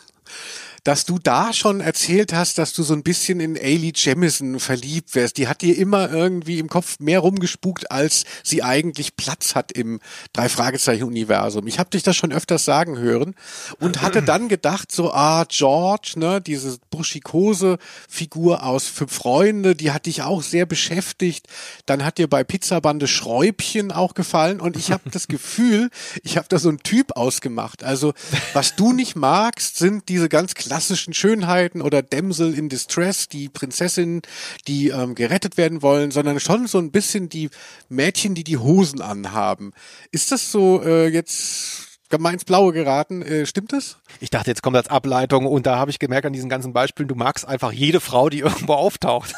dass 0.83 1.05
du 1.05 1.19
da 1.19 1.53
schon 1.53 1.79
erzählt 1.79 2.33
hast, 2.33 2.57
dass 2.57 2.73
du 2.73 2.81
so 2.81 2.93
ein 2.93 3.03
bisschen 3.03 3.39
in 3.39 3.55
Ailey 3.55 3.93
Jemison 3.95 4.59
verliebt 4.59 5.13
wärst. 5.13 5.37
Die 5.37 5.47
hat 5.47 5.61
dir 5.61 5.77
immer 5.77 6.11
irgendwie 6.11 6.57
im 6.57 6.69
Kopf 6.69 6.99
mehr 6.99 7.19
rumgespukt, 7.19 7.91
als 7.91 8.23
sie 8.43 8.63
eigentlich 8.63 9.15
Platz 9.15 9.53
hat 9.53 9.71
im 9.71 9.99
Drei-Fragezeichen-Universum. 10.33 11.67
Ich 11.67 11.77
habe 11.77 11.91
dich 11.91 12.01
das 12.01 12.15
schon 12.15 12.31
öfters 12.31 12.65
sagen 12.65 12.97
hören 12.97 13.35
und 13.79 14.01
hatte 14.01 14.21
dann 14.23 14.49
gedacht, 14.49 14.91
so, 14.91 15.13
ah, 15.13 15.45
George, 15.47 16.13
ne, 16.15 16.41
diese 16.41 16.79
buschikose 16.89 17.77
Figur 18.09 18.63
aus 18.63 18.87
Fünf 18.87 19.11
Freunde, 19.11 19.75
die 19.75 19.91
hat 19.91 20.07
dich 20.07 20.23
auch 20.23 20.41
sehr 20.41 20.65
beschäftigt. 20.65 21.47
Dann 21.85 22.03
hat 22.03 22.17
dir 22.17 22.27
bei 22.27 22.43
Pizzabande 22.43 23.07
Schräubchen 23.07 23.91
auch 23.91 24.15
gefallen 24.15 24.59
und 24.59 24.77
ich 24.77 24.91
habe 24.91 25.11
das 25.11 25.27
Gefühl, 25.31 25.91
ich 26.23 26.37
habe 26.37 26.47
da 26.49 26.57
so 26.57 26.69
einen 26.69 26.79
Typ 26.79 27.15
ausgemacht. 27.15 27.83
Also, 27.83 28.13
was 28.53 28.75
du 28.75 28.93
nicht 28.93 29.15
magst, 29.15 29.77
sind 29.77 30.09
diese 30.09 30.27
ganz 30.27 30.55
klassischen 30.71 31.13
Schönheiten 31.13 31.81
oder 31.81 32.01
Damsel 32.01 32.57
in 32.57 32.69
Distress, 32.69 33.27
die 33.27 33.49
Prinzessinnen, 33.49 34.21
die 34.69 34.87
ähm, 34.87 35.15
gerettet 35.15 35.57
werden 35.57 35.81
wollen, 35.81 36.11
sondern 36.11 36.39
schon 36.39 36.65
so 36.65 36.77
ein 36.77 36.91
bisschen 36.91 37.27
die 37.27 37.49
Mädchen, 37.89 38.35
die 38.35 38.45
die 38.45 38.57
Hosen 38.57 39.01
anhaben. 39.01 39.73
Ist 40.13 40.31
das 40.31 40.49
so 40.49 40.81
äh, 40.81 41.07
jetzt 41.07 41.99
gemein 42.07 42.37
Blaue 42.45 42.71
geraten? 42.71 43.21
Äh, 43.21 43.45
stimmt 43.45 43.73
das? 43.73 43.97
Ich 44.21 44.29
dachte, 44.29 44.49
jetzt 44.49 44.63
kommt 44.63 44.77
als 44.77 44.87
Ableitung 44.87 45.45
und 45.45 45.65
da 45.65 45.75
habe 45.75 45.91
ich 45.91 45.99
gemerkt 45.99 46.25
an 46.25 46.31
diesen 46.31 46.47
ganzen 46.47 46.71
Beispielen, 46.71 47.09
du 47.09 47.15
magst 47.15 47.45
einfach 47.45 47.73
jede 47.73 47.99
Frau, 47.99 48.29
die 48.29 48.39
irgendwo 48.47 48.75
auftaucht. 48.75 49.33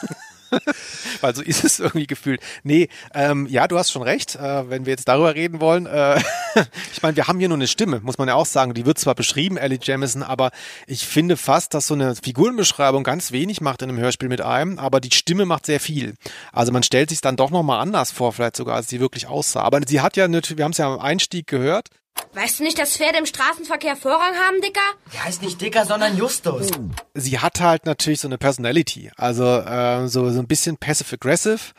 Weil 1.22 1.36
so 1.36 1.42
ist 1.42 1.64
es 1.64 1.80
irgendwie 1.80 2.08
gefühlt. 2.08 2.42
Nee, 2.64 2.90
ähm, 3.14 3.48
ja, 3.48 3.68
du 3.68 3.78
hast 3.78 3.92
schon 3.92 4.02
recht, 4.02 4.36
äh, 4.36 4.70
wenn 4.70 4.86
wir 4.86 4.92
jetzt 4.92 5.08
darüber 5.08 5.36
reden 5.36 5.60
wollen. 5.60 5.86
Äh, 5.86 6.20
ich 6.94 7.02
meine, 7.02 7.16
wir 7.16 7.28
haben 7.28 7.40
hier 7.40 7.50
nur 7.50 7.58
eine 7.58 7.68
Stimme, 7.68 8.00
muss 8.02 8.18
man 8.18 8.28
ja 8.28 8.36
auch 8.36 8.46
sagen. 8.46 8.74
Die 8.74 8.86
wird 8.86 8.98
zwar 8.98 9.16
beschrieben, 9.16 9.58
Ellie 9.58 9.80
Jamison, 9.82 10.24
aber 10.24 10.52
ich 10.88 11.06
finde 11.06 11.38
fast, 11.38 11.74
dass 11.74 11.88
so 11.88 11.94
eine 11.94 12.16
Figurenbeschreibung 12.16 13.04
ganz 13.04 13.32
wenig 13.32 13.62
macht 13.62 13.82
in 13.82 13.90
einem 13.90 14.00
Hörspiel 14.00 14.30
mit 14.30 14.42
einem, 14.42 14.80
aber 14.80 15.00
die 15.00 15.12
Stimme 15.12 15.46
macht 15.46 15.66
sehr 15.66 15.80
viel. 15.80 16.16
Also 16.52 16.72
man 16.72 16.84
stellt 16.84 17.10
sich 17.10 17.22
dann 17.22 17.36
doch 17.36 17.52
nochmal 17.52 17.80
anders 17.80 18.12
vor, 18.12 18.34
vielleicht 18.34 18.56
sogar, 18.56 18.76
als 18.76 18.88
sie 18.88 19.00
wirklich 19.00 19.28
aussah. 19.28 19.62
Aber 19.62 19.80
sie 19.88 20.02
hat 20.02 20.18
ja 20.18 20.28
wir 20.34 20.64
haben 20.64 20.72
es 20.72 20.78
ja 20.78 20.92
am 20.92 21.00
Einstieg 21.00 21.48
gehört, 21.48 21.90
Weißt 22.34 22.60
du 22.60 22.64
nicht, 22.64 22.80
dass 22.80 22.98
Pferde 22.98 23.20
im 23.20 23.26
Straßenverkehr 23.26 23.96
Vorrang 23.96 24.34
haben, 24.36 24.60
Dicker? 24.62 24.82
Der 25.14 25.26
heißt 25.26 25.42
nicht 25.42 25.62
Dicker, 25.62 25.86
sondern 25.86 26.18
Justus. 26.18 26.72
sie 27.14 27.40
hat 27.40 27.60
halt 27.60 27.86
natürlich 27.86 28.20
so 28.22 28.28
eine 28.28 28.38
Personality, 28.38 29.12
also 29.16 29.44
äh, 29.46 30.08
so, 30.08 30.30
so 30.32 30.40
ein 30.40 30.48
bisschen 30.48 30.78
passive-aggressive 30.78 31.74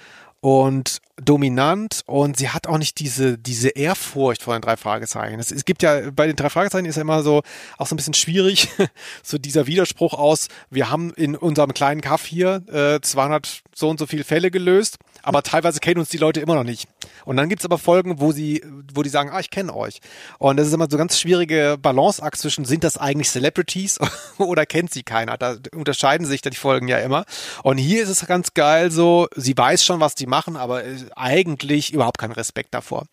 und 0.44 0.98
dominant 1.16 2.02
und 2.04 2.36
sie 2.36 2.50
hat 2.50 2.66
auch 2.66 2.76
nicht 2.76 2.98
diese, 2.98 3.38
diese 3.38 3.70
Ehrfurcht 3.70 4.42
vor 4.42 4.54
den 4.54 4.60
drei 4.60 4.76
Fragezeichen. 4.76 5.40
Es, 5.40 5.50
es 5.50 5.64
gibt 5.64 5.82
ja, 5.82 6.10
bei 6.10 6.26
den 6.26 6.36
drei 6.36 6.50
Fragezeichen 6.50 6.84
ist 6.84 6.96
ja 6.96 7.02
immer 7.02 7.22
so, 7.22 7.42
auch 7.78 7.86
so 7.86 7.94
ein 7.94 7.96
bisschen 7.96 8.14
schwierig, 8.14 8.68
so 9.22 9.38
dieser 9.38 9.66
Widerspruch 9.66 10.12
aus, 10.12 10.48
wir 10.68 10.90
haben 10.90 11.14
in 11.14 11.34
unserem 11.34 11.72
kleinen 11.72 12.00
Kaff 12.02 12.26
hier 12.26 12.62
äh, 12.70 13.00
200 13.00 13.62
so 13.74 13.88
und 13.88 13.98
so 13.98 14.06
viele 14.06 14.24
Fälle 14.24 14.50
gelöst, 14.50 14.98
aber 15.22 15.42
teilweise 15.42 15.80
kennen 15.80 15.98
uns 15.98 16.10
die 16.10 16.18
Leute 16.18 16.40
immer 16.40 16.56
noch 16.56 16.64
nicht. 16.64 16.88
Und 17.24 17.36
dann 17.36 17.48
gibt's 17.48 17.64
aber 17.64 17.78
Folgen, 17.78 18.20
wo 18.20 18.32
sie, 18.32 18.62
wo 18.92 19.02
die 19.02 19.10
sagen, 19.10 19.30
ah, 19.30 19.40
ich 19.40 19.50
kenne 19.50 19.74
euch. 19.74 20.00
Und 20.38 20.56
das 20.56 20.68
ist 20.68 20.72
immer 20.72 20.88
so 20.90 20.96
ganz 20.96 21.18
schwierige 21.18 21.76
Balanceakt 21.80 22.38
zwischen, 22.38 22.64
sind 22.64 22.84
das 22.84 22.96
eigentlich 22.96 23.30
Celebrities 23.30 23.98
oder 24.38 24.66
kennt 24.66 24.92
sie 24.92 25.02
keiner? 25.02 25.36
Da 25.36 25.56
unterscheiden 25.72 26.26
sich 26.26 26.42
dann 26.42 26.52
die 26.52 26.56
Folgen 26.56 26.88
ja 26.88 26.98
immer. 26.98 27.24
Und 27.62 27.78
hier 27.78 28.02
ist 28.02 28.08
es 28.08 28.26
ganz 28.26 28.54
geil 28.54 28.90
so, 28.90 29.28
sie 29.34 29.56
weiß 29.56 29.84
schon, 29.84 30.00
was 30.00 30.14
die 30.14 30.26
machen, 30.26 30.56
aber 30.56 30.84
äh, 30.84 30.96
eigentlich 31.16 31.92
überhaupt 31.92 32.18
keinen 32.18 32.32
Respekt 32.32 32.74
davor. 32.74 33.06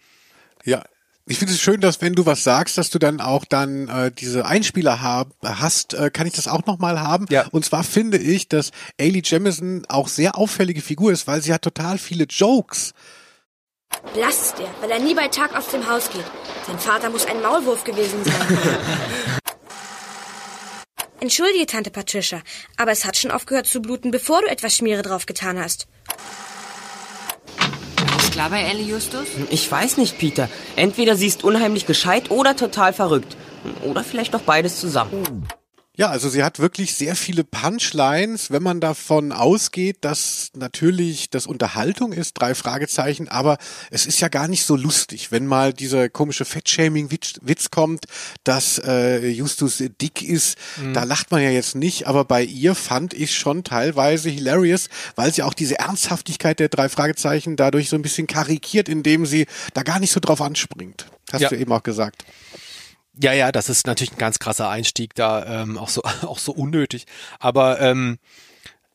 Ja. 0.64 0.84
Ich 1.28 1.38
finde 1.38 1.54
es 1.54 1.62
schön, 1.62 1.80
dass 1.82 2.02
wenn 2.02 2.14
du 2.14 2.26
was 2.26 2.44
sagst, 2.44 2.78
dass 2.78 2.90
du 2.90 2.98
dann 2.98 3.22
auch 3.22 3.46
dann 3.46 3.88
äh, 3.88 4.12
diese 4.12 4.46
Einspieler 4.46 5.02
hab, 5.02 5.30
hast. 5.44 5.94
Äh, 5.94 6.10
kann 6.10 6.26
ich 6.26 6.34
das 6.34 6.48
auch 6.48 6.66
nochmal 6.66 7.00
haben? 7.00 7.26
Ja. 7.30 7.46
Und 7.52 7.64
zwar 7.64 7.84
finde 7.84 8.18
ich, 8.18 8.50
dass 8.50 8.72
Ailey 9.00 9.22
Jamison 9.24 9.86
auch 9.88 10.08
sehr 10.08 10.38
auffällige 10.38 10.82
Figur 10.82 11.12
ist, 11.12 11.28
weil 11.28 11.42
sie 11.42 11.54
hat 11.54 11.62
total 11.62 12.00
viele 12.00 12.26
Jokes. 12.26 12.94
Blass 14.14 14.42
ist 14.42 14.60
er, 14.60 14.70
weil 14.82 14.92
er 14.92 15.00
nie 15.00 15.14
bei 15.14 15.28
Tag 15.28 15.56
aus 15.56 15.68
dem 15.68 15.88
Haus 15.90 16.10
geht. 16.10 16.26
Sein 16.68 16.80
Vater 16.80 17.10
muss 17.10 17.26
ein 17.26 17.42
Maulwurf 17.42 17.84
gewesen 17.84 18.24
sein. 18.24 18.58
Entschuldige, 21.22 21.68
Tante 21.68 21.92
Patricia, 21.92 22.42
aber 22.78 22.92
es 22.92 23.06
hat 23.06 23.16
schon 23.16 23.30
aufgehört 23.30 23.68
zu 23.68 23.80
bluten, 23.80 24.10
bevor 24.10 24.42
du 24.42 24.48
etwas 24.48 24.76
Schmiere 24.76 25.04
drauf 25.04 25.28
getan 25.28 25.60
hast. 25.60 25.88
Ist 28.18 28.32
klar 28.32 28.50
bei 28.50 28.64
Ellie 28.64 28.86
Justus? 28.86 29.28
Ich 29.52 29.72
weiß 29.72 29.98
nicht, 29.98 30.18
Peter. 30.18 30.50
Entweder 30.76 31.16
sie 31.16 31.28
ist 31.28 31.44
unheimlich 31.44 31.86
gescheit 31.86 32.32
oder 32.32 32.56
total 32.56 32.92
verrückt. 32.92 33.38
Oder 33.84 34.04
vielleicht 34.04 34.34
doch 34.34 34.42
beides 34.42 34.80
zusammen. 34.80 35.48
Ja, 35.98 36.10
also 36.10 36.30
sie 36.30 36.42
hat 36.42 36.60
wirklich 36.60 36.94
sehr 36.94 37.18
viele 37.18 37.44
Punchlines, 37.44 38.50
wenn 38.50 38.64
man 38.64 38.80
davon 38.80 39.34
ausgeht, 39.34 39.98
dass 40.02 40.52
natürlich 40.56 41.30
das 41.30 41.48
Unterhaltung 41.48 42.14
ist, 42.14 42.34
drei 42.36 42.56
Fragezeichen, 42.56 43.28
aber 43.28 43.58
es 43.90 44.06
ist 44.06 44.22
ja 44.22 44.30
gar 44.30 44.48
nicht 44.48 44.66
so 44.66 44.78
lustig, 44.78 45.34
wenn 45.34 45.46
mal 45.46 45.74
dieser 45.74 46.08
komische 46.08 46.46
Fettshaming-Witz 46.46 47.72
kommt, 47.72 48.06
dass 48.46 48.80
äh, 48.80 49.28
Justus 49.28 49.84
dick 50.02 50.22
ist, 50.22 50.58
mhm. 50.78 50.94
da 50.94 51.04
lacht 51.04 51.30
man 51.30 51.42
ja 51.42 51.50
jetzt 51.50 51.76
nicht, 51.76 52.08
aber 52.08 52.24
bei 52.24 52.42
ihr 52.42 52.74
fand 52.74 53.14
ich 53.14 53.36
schon 53.36 53.66
teilweise 53.66 54.30
hilarious, 54.30 54.88
weil 55.16 55.34
sie 55.34 55.44
auch 55.44 55.54
diese 55.54 55.80
Ernsthaftigkeit 55.80 56.60
der 56.60 56.70
drei 56.70 56.88
Fragezeichen 56.88 57.58
dadurch 57.58 57.90
so 57.90 57.98
ein 57.98 58.02
bisschen 58.02 58.28
karikiert, 58.28 58.88
indem 58.88 59.26
sie 59.26 59.46
da 59.74 59.84
gar 59.84 60.00
nicht 60.00 60.14
so 60.14 60.22
drauf 60.22 60.42
anspringt. 60.42 61.08
Hast 61.34 61.42
ja. 61.42 61.50
du 61.50 61.58
eben 61.58 61.72
auch 61.74 61.84
gesagt. 61.84 62.24
Ja, 63.20 63.34
ja, 63.34 63.52
das 63.52 63.70
ist 63.70 63.88
natürlich 63.88 64.14
ein 64.14 64.18
ganz 64.18 64.40
krasser 64.40 64.70
Einstieg 64.70 65.16
da, 65.16 65.64
ähm, 65.64 65.78
auch 65.78 65.90
so 65.90 66.02
auch 66.22 66.40
so 66.40 66.52
unnötig. 66.54 67.06
Aber 67.40 67.80
ähm, 67.82 68.20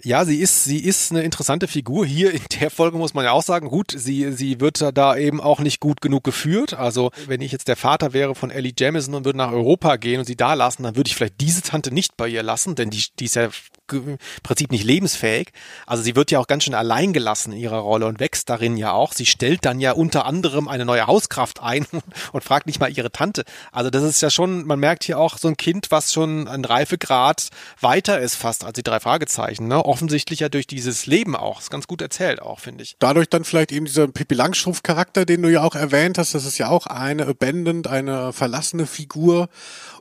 ja, 0.03 0.25
sie 0.25 0.41
ist, 0.41 0.65
sie 0.65 0.85
ist 0.85 1.11
eine 1.11 1.23
interessante 1.23 1.69
Figur. 1.69 2.05
Hier 2.05 2.33
in 2.33 2.43
der 2.61 2.71
Folge 2.71 2.99
muss 2.99 3.15
man 3.15 3.25
ja 3.25 3.33
auch 3.33 3.43
sagen, 3.43 3.69
gut, 3.69 3.93
sie, 3.97 4.31
sie 4.31 4.61
wird 4.61 4.85
da 4.97 5.17
eben 5.17 5.41
auch 5.41 5.61
nicht 5.61 5.81
gut 5.81 6.01
genug 6.03 6.23
geführt. 6.23 6.75
Also, 6.75 7.11
wenn 7.27 7.41
ich 7.41 7.51
jetzt 7.51 7.67
der 7.67 7.77
Vater 7.77 8.13
wäre 8.13 8.35
von 8.35 8.51
Ellie 8.51 8.75
Jamison 8.79 9.15
und 9.15 9.25
würde 9.25 9.39
nach 9.39 9.53
Europa 9.53 9.97
gehen 9.97 10.21
und 10.21 10.27
sie 10.27 10.37
da 10.37 10.55
lassen, 10.55 10.83
dann 10.83 10.97
würde 10.97 11.09
ich 11.09 11.17
vielleicht 11.17 11.41
diese 11.41 11.63
Tante 11.63 11.93
nicht 11.93 12.17
bei 12.17 12.29
ihr 12.29 12.43
lassen, 12.43 12.75
denn 12.75 12.91
die, 12.91 13.05
die 13.19 13.25
ist 13.25 13.37
ja 13.37 13.49
im 13.93 14.19
Prinzip 14.43 14.71
nicht 14.71 14.85
lebensfähig. 14.85 15.53
Also 15.87 16.03
sie 16.03 16.17
wird 16.17 16.31
ja 16.31 16.39
auch 16.39 16.47
ganz 16.47 16.65
schön 16.65 16.75
allein 16.75 17.13
gelassen 17.13 17.53
in 17.53 17.59
ihrer 17.59 17.79
Rolle 17.79 18.07
und 18.07 18.21
wächst 18.21 18.49
darin 18.49 18.77
ja 18.77 18.93
auch. 18.93 19.13
Sie 19.13 19.27
stellt 19.27 19.65
dann 19.65 19.81
ja 19.81 19.93
unter 19.93 20.27
anderem 20.27 20.69
eine 20.69 20.85
neue 20.85 21.07
Hauskraft 21.07 21.63
ein 21.63 21.87
und 22.33 22.45
fragt 22.45 22.67
nicht 22.67 22.81
mal 22.81 22.91
ihre 22.91 23.11
Tante. 23.11 23.45
Also 23.73 23.91
das 23.91 24.03
ist 24.03 24.21
ja 24.23 24.31
schon, 24.31 24.67
man 24.67 24.79
merkt 24.79 25.05
hier 25.05 25.19
auch 25.19 25.39
so 25.39 25.49
ein 25.49 25.57
Kind, 25.57 25.91
was 25.91 26.13
schon 26.13 26.49
ein 26.49 26.65
Reifegrad 26.65 27.49
weiter 27.81 28.21
ist 28.21 28.37
fast 28.37 28.65
als 28.65 28.75
die 28.75 28.83
drei 28.83 29.01
Fragezeichen. 29.01 29.69
Ne? 29.69 29.85
Offensichtlich 29.85 30.41
ja 30.41 30.49
durch 30.49 30.67
dieses 30.67 31.07
Leben 31.07 31.37
auch. 31.37 31.61
Ist 31.61 31.71
ganz 31.71 31.87
gut 31.87 32.03
erzählt 32.03 32.41
auch, 32.43 32.61
finde 32.61 32.85
ich. 32.85 32.97
Dadurch 32.99 33.29
dann 33.29 33.45
vielleicht 33.45 33.73
eben 33.73 33.87
dieser 33.87 34.09
Pippi 34.09 34.35
Langstrumpf-Charakter, 34.35 35.25
den 35.25 35.43
du 35.43 35.51
ja 35.51 35.63
auch 35.63 35.75
erwähnt 35.75 36.19
hast, 36.19 36.35
das 36.35 36.45
ist 36.45 36.59
ja 36.59 36.69
auch 36.69 36.87
eine 36.87 37.27
Abandoned, 37.27 37.87
eine 37.87 38.33
verlassene 38.33 38.87
Figur 38.87 39.49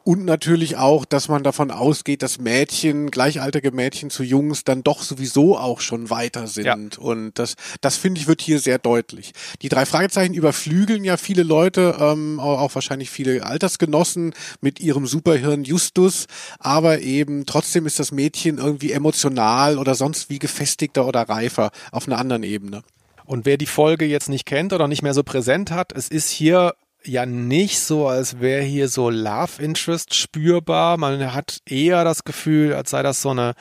und 0.05 0.23
natürlich 0.23 0.77
auch, 0.77 1.03
dass 1.03 1.29
man 1.29 1.43
davon 1.43 1.71
ausgeht, 1.71 2.21
dass 2.21 2.37
Mädchen, 2.37 3.09
gleichaltrige 3.09 3.71
Mädchen 3.71 4.11
zu 4.11 4.21
Jungs 4.21 4.63
dann 4.63 4.83
doch 4.83 5.01
sowieso 5.01 5.57
auch 5.57 5.81
schon 5.81 6.11
weiter 6.11 6.45
sind. 6.45 6.65
Ja. 6.65 7.01
Und 7.01 7.39
das, 7.39 7.55
das 7.81 7.97
finde 7.97 8.21
ich, 8.21 8.27
wird 8.27 8.39
hier 8.39 8.59
sehr 8.59 8.77
deutlich. 8.77 9.31
Die 9.63 9.67
drei 9.67 9.87
Fragezeichen 9.87 10.35
überflügeln 10.35 11.03
ja 11.03 11.17
viele 11.17 11.41
Leute, 11.41 11.97
ähm, 11.99 12.39
auch 12.39 12.75
wahrscheinlich 12.75 13.09
viele 13.09 13.43
Altersgenossen 13.43 14.35
mit 14.61 14.79
ihrem 14.79 15.07
Superhirn 15.07 15.63
Justus. 15.63 16.27
Aber 16.59 16.99
eben 16.99 17.47
trotzdem 17.47 17.87
ist 17.87 17.99
das 17.99 18.11
Mädchen 18.11 18.59
irgendwie 18.59 18.91
emotional 18.91 19.79
oder 19.79 19.95
sonst 19.95 20.29
wie 20.29 20.37
gefestigter 20.37 21.07
oder 21.07 21.23
reifer 21.23 21.71
auf 21.91 22.07
einer 22.07 22.19
anderen 22.19 22.43
Ebene. 22.43 22.83
Und 23.25 23.45
wer 23.45 23.57
die 23.57 23.65
Folge 23.65 24.05
jetzt 24.05 24.29
nicht 24.29 24.45
kennt 24.45 24.71
oder 24.71 24.87
nicht 24.87 25.01
mehr 25.01 25.15
so 25.15 25.23
präsent 25.23 25.71
hat, 25.71 25.93
es 25.93 26.09
ist 26.09 26.29
hier 26.29 26.75
ja 27.07 27.25
nicht 27.25 27.79
so, 27.79 28.07
als 28.07 28.39
wäre 28.39 28.63
hier 28.63 28.87
so 28.87 29.09
Love 29.09 29.61
Interest 29.61 30.13
spürbar. 30.13 30.97
Man 30.97 31.33
hat 31.33 31.59
eher 31.65 32.03
das 32.03 32.23
Gefühl, 32.23 32.73
als 32.73 32.91
sei 32.91 33.03
das 33.03 33.21
so 33.21 33.29
eine, 33.29 33.53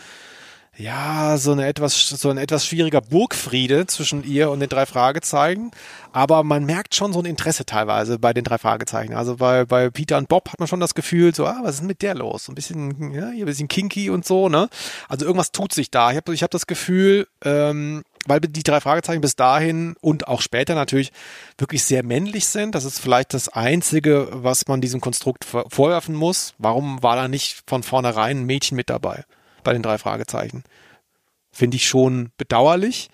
ja, 0.76 1.37
so 1.38 1.52
eine 1.52 1.66
etwas, 1.66 2.08
so 2.08 2.30
ein 2.30 2.38
etwas 2.38 2.66
schwieriger 2.66 3.00
Burgfriede 3.00 3.87
zwischen 3.87 4.24
ihr 4.24 4.50
und 4.50 4.58
den 4.58 4.68
drei 4.68 4.87
Fragezeichen. 4.87 5.70
Aber 6.12 6.42
man 6.42 6.64
merkt 6.64 6.94
schon 6.96 7.12
so 7.12 7.20
ein 7.20 7.26
Interesse 7.26 7.64
teilweise 7.64 8.18
bei 8.18 8.32
den 8.32 8.42
drei 8.42 8.58
Fragezeichen. 8.58 9.14
Also 9.14 9.37
bei, 9.37 9.64
bei 9.64 9.90
Peter 9.90 10.18
und 10.18 10.28
Bob 10.28 10.50
hat 10.52 10.58
man 10.58 10.66
schon 10.66 10.80
das 10.80 10.94
Gefühl, 10.94 11.34
so, 11.34 11.46
ah, 11.46 11.60
was 11.62 11.76
ist 11.76 11.84
mit 11.84 12.02
der 12.02 12.14
los? 12.14 12.46
So 12.46 12.52
ein 12.52 12.56
bisschen, 12.56 13.12
ja, 13.12 13.28
ein 13.28 13.44
bisschen 13.44 13.68
kinky 13.68 14.10
und 14.10 14.24
so, 14.24 14.48
ne? 14.48 14.68
Also 15.08 15.26
irgendwas 15.26 15.52
tut 15.52 15.72
sich 15.72 15.90
da. 15.92 16.10
Ich 16.10 16.16
habe 16.16 16.34
ich 16.34 16.42
hab 16.42 16.50
das 16.50 16.66
Gefühl, 16.66 17.28
ähm, 17.44 18.02
weil 18.26 18.40
die 18.40 18.62
drei 18.62 18.80
Fragezeichen 18.80 19.20
bis 19.20 19.37
dahin 19.37 19.94
und 20.00 20.26
auch 20.26 20.40
später 20.40 20.74
natürlich 20.74 21.12
wirklich 21.56 21.84
sehr 21.84 22.02
männlich 22.02 22.46
sind. 22.46 22.74
Das 22.74 22.84
ist 22.84 22.98
vielleicht 22.98 23.32
das 23.32 23.48
Einzige, 23.48 24.28
was 24.32 24.66
man 24.66 24.80
diesem 24.80 25.00
Konstrukt 25.00 25.44
vorwerfen 25.44 26.16
muss. 26.16 26.54
Warum 26.58 27.02
war 27.02 27.14
da 27.14 27.28
nicht 27.28 27.62
von 27.66 27.84
vornherein 27.84 28.38
ein 28.38 28.46
Mädchen 28.46 28.76
mit 28.76 28.90
dabei 28.90 29.24
bei 29.64 29.72
den 29.72 29.83
drei 29.83 29.98
Fragezeichen? 29.98 30.64
Finde 31.50 31.77
ich 31.77 31.88
schon 31.88 32.31
bedauerlich. 32.37 33.11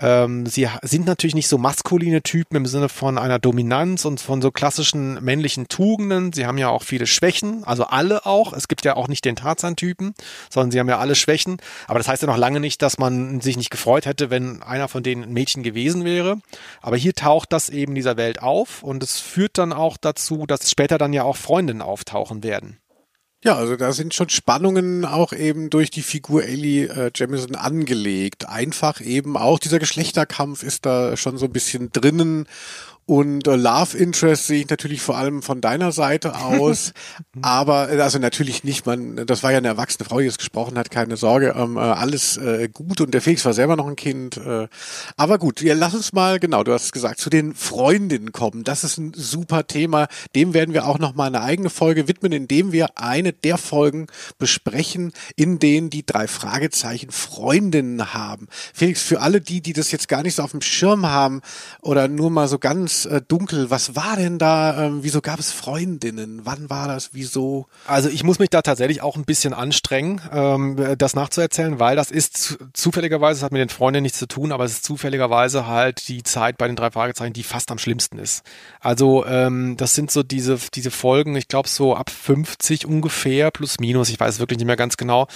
Ähm, 0.00 0.44
sie 0.46 0.68
sind 0.82 1.06
natürlich 1.06 1.34
nicht 1.34 1.48
so 1.48 1.56
maskuline 1.56 2.22
Typen 2.22 2.56
im 2.56 2.66
Sinne 2.66 2.88
von 2.88 3.16
einer 3.16 3.38
Dominanz 3.38 4.04
und 4.04 4.20
von 4.20 4.42
so 4.42 4.50
klassischen 4.50 5.22
männlichen 5.22 5.68
Tugenden. 5.68 6.32
Sie 6.32 6.46
haben 6.46 6.58
ja 6.58 6.68
auch 6.68 6.82
viele 6.82 7.06
Schwächen, 7.06 7.62
also 7.64 7.84
alle 7.84 8.26
auch. 8.26 8.52
Es 8.52 8.66
gibt 8.66 8.84
ja 8.84 8.96
auch 8.96 9.06
nicht 9.06 9.24
den 9.24 9.36
Tarzan-Typen, 9.36 10.14
sondern 10.50 10.72
sie 10.72 10.80
haben 10.80 10.88
ja 10.88 10.98
alle 10.98 11.14
Schwächen. 11.14 11.58
Aber 11.86 11.98
das 11.98 12.08
heißt 12.08 12.22
ja 12.22 12.28
noch 12.28 12.36
lange 12.36 12.58
nicht, 12.58 12.82
dass 12.82 12.98
man 12.98 13.40
sich 13.40 13.56
nicht 13.56 13.70
gefreut 13.70 14.04
hätte, 14.04 14.30
wenn 14.30 14.62
einer 14.62 14.88
von 14.88 15.02
denen 15.02 15.22
ein 15.22 15.32
Mädchen 15.32 15.62
gewesen 15.62 16.04
wäre. 16.04 16.38
Aber 16.82 16.96
hier 16.96 17.14
taucht 17.14 17.52
das 17.52 17.70
eben 17.70 17.94
dieser 17.94 18.16
Welt 18.16 18.42
auf 18.42 18.82
und 18.82 19.02
es 19.02 19.20
führt 19.20 19.58
dann 19.58 19.72
auch 19.72 19.96
dazu, 19.96 20.46
dass 20.46 20.70
später 20.70 20.98
dann 20.98 21.12
ja 21.12 21.22
auch 21.22 21.36
Freundinnen 21.36 21.82
auftauchen 21.82 22.42
werden. 22.42 22.78
Ja, 23.44 23.56
also 23.56 23.76
da 23.76 23.92
sind 23.92 24.14
schon 24.14 24.30
Spannungen 24.30 25.04
auch 25.04 25.34
eben 25.34 25.68
durch 25.68 25.90
die 25.90 26.00
Figur 26.00 26.44
Ellie 26.44 26.86
äh, 26.86 27.10
Jamison 27.14 27.56
angelegt. 27.56 28.48
Einfach 28.48 29.02
eben 29.02 29.36
auch 29.36 29.58
dieser 29.58 29.78
Geschlechterkampf 29.78 30.62
ist 30.62 30.86
da 30.86 31.14
schon 31.18 31.36
so 31.36 31.44
ein 31.44 31.52
bisschen 31.52 31.92
drinnen 31.92 32.46
und 33.06 33.46
äh, 33.46 33.56
Love 33.56 33.98
Interest 33.98 34.46
sehe 34.46 34.60
ich 34.60 34.70
natürlich 34.70 35.02
vor 35.02 35.18
allem 35.18 35.42
von 35.42 35.60
deiner 35.60 35.92
Seite 35.92 36.36
aus. 36.36 36.94
aber, 37.42 37.92
äh, 37.92 38.00
also 38.00 38.18
natürlich 38.18 38.64
nicht, 38.64 38.86
man, 38.86 39.26
das 39.26 39.42
war 39.42 39.52
ja 39.52 39.58
eine 39.58 39.68
erwachsene 39.68 40.08
Frau, 40.08 40.20
die 40.20 40.26
es 40.26 40.38
gesprochen 40.38 40.78
hat, 40.78 40.90
keine 40.90 41.18
Sorge. 41.18 41.54
Ähm, 41.54 41.76
äh, 41.76 41.80
alles 41.80 42.38
äh, 42.38 42.68
gut 42.72 43.02
und 43.02 43.12
der 43.12 43.20
Felix 43.20 43.44
war 43.44 43.52
selber 43.52 43.76
noch 43.76 43.86
ein 43.86 43.96
Kind. 43.96 44.38
Äh, 44.38 44.68
aber 45.16 45.38
gut, 45.38 45.60
ja, 45.60 45.74
lass 45.74 45.94
uns 45.94 46.14
mal, 46.14 46.40
genau, 46.40 46.64
du 46.64 46.72
hast 46.72 46.92
gesagt, 46.92 47.20
zu 47.20 47.28
den 47.28 47.54
Freundinnen 47.54 48.32
kommen. 48.32 48.64
Das 48.64 48.84
ist 48.84 48.96
ein 48.96 49.12
super 49.14 49.66
Thema. 49.66 50.08
Dem 50.34 50.54
werden 50.54 50.72
wir 50.72 50.86
auch 50.86 50.98
nochmal 50.98 51.26
eine 51.26 51.42
eigene 51.42 51.68
Folge 51.68 52.08
widmen, 52.08 52.32
indem 52.32 52.72
wir 52.72 52.98
eine 52.98 53.34
der 53.34 53.58
Folgen 53.58 54.06
besprechen, 54.38 55.12
in 55.36 55.58
denen 55.58 55.90
die 55.90 56.06
drei 56.06 56.26
Fragezeichen 56.26 57.10
Freundinnen 57.10 58.14
haben. 58.14 58.48
Felix, 58.72 59.02
für 59.02 59.20
alle 59.20 59.42
die, 59.42 59.60
die 59.60 59.74
das 59.74 59.92
jetzt 59.92 60.08
gar 60.08 60.22
nicht 60.22 60.36
so 60.36 60.42
auf 60.42 60.52
dem 60.52 60.62
Schirm 60.62 61.06
haben 61.06 61.42
oder 61.82 62.08
nur 62.08 62.30
mal 62.30 62.48
so 62.48 62.58
ganz 62.58 62.93
ganz 62.94 63.06
äh, 63.06 63.20
dunkel. 63.26 63.70
Was 63.70 63.96
war 63.96 64.16
denn 64.16 64.38
da? 64.38 64.86
Ähm, 64.86 64.98
wieso 65.02 65.20
gab 65.20 65.38
es 65.38 65.52
Freundinnen? 65.52 66.42
Wann 66.44 66.70
war 66.70 66.88
das? 66.88 67.10
Wieso? 67.12 67.66
Also 67.86 68.08
ich 68.08 68.24
muss 68.24 68.38
mich 68.38 68.50
da 68.50 68.62
tatsächlich 68.62 69.02
auch 69.02 69.16
ein 69.16 69.24
bisschen 69.24 69.52
anstrengen, 69.52 70.20
ähm, 70.32 70.94
das 70.98 71.14
nachzuerzählen, 71.14 71.78
weil 71.78 71.96
das 71.96 72.10
ist 72.10 72.58
zufälligerweise, 72.72 73.38
es 73.38 73.42
hat 73.42 73.52
mit 73.52 73.60
den 73.60 73.68
Freundinnen 73.68 74.04
nichts 74.04 74.18
zu 74.18 74.26
tun, 74.26 74.52
aber 74.52 74.64
es 74.64 74.72
ist 74.72 74.84
zufälligerweise 74.84 75.66
halt 75.66 76.08
die 76.08 76.22
Zeit 76.22 76.58
bei 76.58 76.66
den 76.66 76.76
drei 76.76 76.90
Fragezeichen, 76.90 77.32
die 77.32 77.42
fast 77.42 77.70
am 77.70 77.78
schlimmsten 77.78 78.18
ist. 78.18 78.42
Also 78.80 79.24
ähm, 79.26 79.76
das 79.76 79.94
sind 79.94 80.10
so 80.10 80.22
diese, 80.22 80.58
diese 80.74 80.90
Folgen, 80.90 81.36
ich 81.36 81.48
glaube 81.48 81.68
so 81.68 81.96
ab 81.96 82.10
50 82.10 82.86
ungefähr, 82.86 83.50
plus 83.50 83.80
minus, 83.80 84.08
ich 84.08 84.20
weiß 84.20 84.38
wirklich 84.38 84.58
nicht 84.58 84.66
mehr 84.66 84.76
ganz 84.76 84.96
genau. 84.96 85.26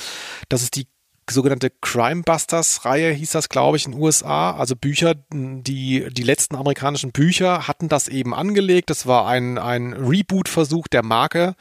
Das 0.49 0.63
ist 0.63 0.77
die 0.77 0.87
sogenannte 1.31 1.71
Crime 1.81 2.23
Busters 2.23 2.85
Reihe 2.85 3.13
hieß 3.13 3.31
das, 3.33 3.49
glaube 3.49 3.77
ich, 3.77 3.87
in 3.87 3.93
den 3.93 4.01
USA. 4.01 4.53
Also 4.53 4.77
Bücher, 4.77 5.15
die, 5.33 6.09
die 6.11 6.23
letzten 6.23 6.57
amerikanischen 6.57 7.13
Bücher 7.13 7.69
hatten 7.69 7.89
das 7.89 8.09
eben 8.09 8.35
angelegt. 8.35 8.91
Das 8.91 9.07
war 9.07 9.27
ein, 9.27 9.59
ein 9.59 9.93
Reboot-Versuch 9.93 10.89
der 10.89 11.05
Marke 11.05 11.55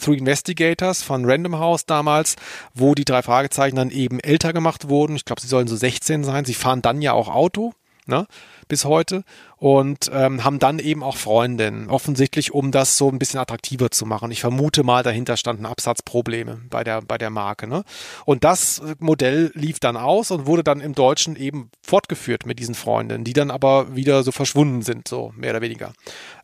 Through 0.00 0.18
Investigators 0.18 1.02
von 1.02 1.24
Random 1.24 1.58
House 1.58 1.84
damals, 1.84 2.36
wo 2.74 2.94
die 2.94 3.04
drei 3.04 3.22
Fragezeichen 3.22 3.76
dann 3.76 3.90
eben 3.90 4.20
älter 4.20 4.52
gemacht 4.52 4.88
wurden. 4.88 5.16
Ich 5.16 5.24
glaube, 5.24 5.40
sie 5.40 5.48
sollen 5.48 5.66
so 5.66 5.76
16 5.76 6.22
sein. 6.24 6.44
Sie 6.44 6.54
fahren 6.54 6.82
dann 6.82 7.02
ja 7.02 7.12
auch 7.12 7.28
Auto 7.28 7.72
ne, 8.08 8.26
bis 8.68 8.84
heute 8.84 9.24
und 9.56 10.10
ähm, 10.12 10.44
haben 10.44 10.58
dann 10.58 10.78
eben 10.78 11.02
auch 11.02 11.16
Freundinnen, 11.16 11.88
offensichtlich, 11.88 12.52
um 12.52 12.70
das 12.70 12.96
so 12.96 13.08
ein 13.08 13.18
bisschen 13.18 13.40
attraktiver 13.40 13.90
zu 13.90 14.06
machen. 14.06 14.30
Ich 14.30 14.40
vermute 14.40 14.84
mal, 14.84 15.02
dahinter 15.02 15.36
standen 15.36 15.66
Absatzprobleme 15.66 16.60
bei 16.70 16.84
der, 16.84 17.02
bei 17.02 17.18
der 17.18 17.30
Marke. 17.30 17.66
Ne? 17.66 17.82
Und 18.24 18.44
das 18.44 18.82
Modell 18.98 19.50
lief 19.54 19.80
dann 19.80 19.96
aus 19.96 20.30
und 20.30 20.46
wurde 20.46 20.62
dann 20.62 20.80
im 20.80 20.94
Deutschen 20.94 21.36
eben 21.36 21.70
fortgeführt 21.82 22.46
mit 22.46 22.58
diesen 22.58 22.74
Freundinnen, 22.74 23.24
die 23.24 23.32
dann 23.32 23.50
aber 23.50 23.96
wieder 23.96 24.22
so 24.22 24.32
verschwunden 24.32 24.82
sind, 24.82 25.08
so 25.08 25.32
mehr 25.36 25.50
oder 25.50 25.62
weniger. 25.62 25.92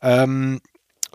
Ähm, 0.03 0.61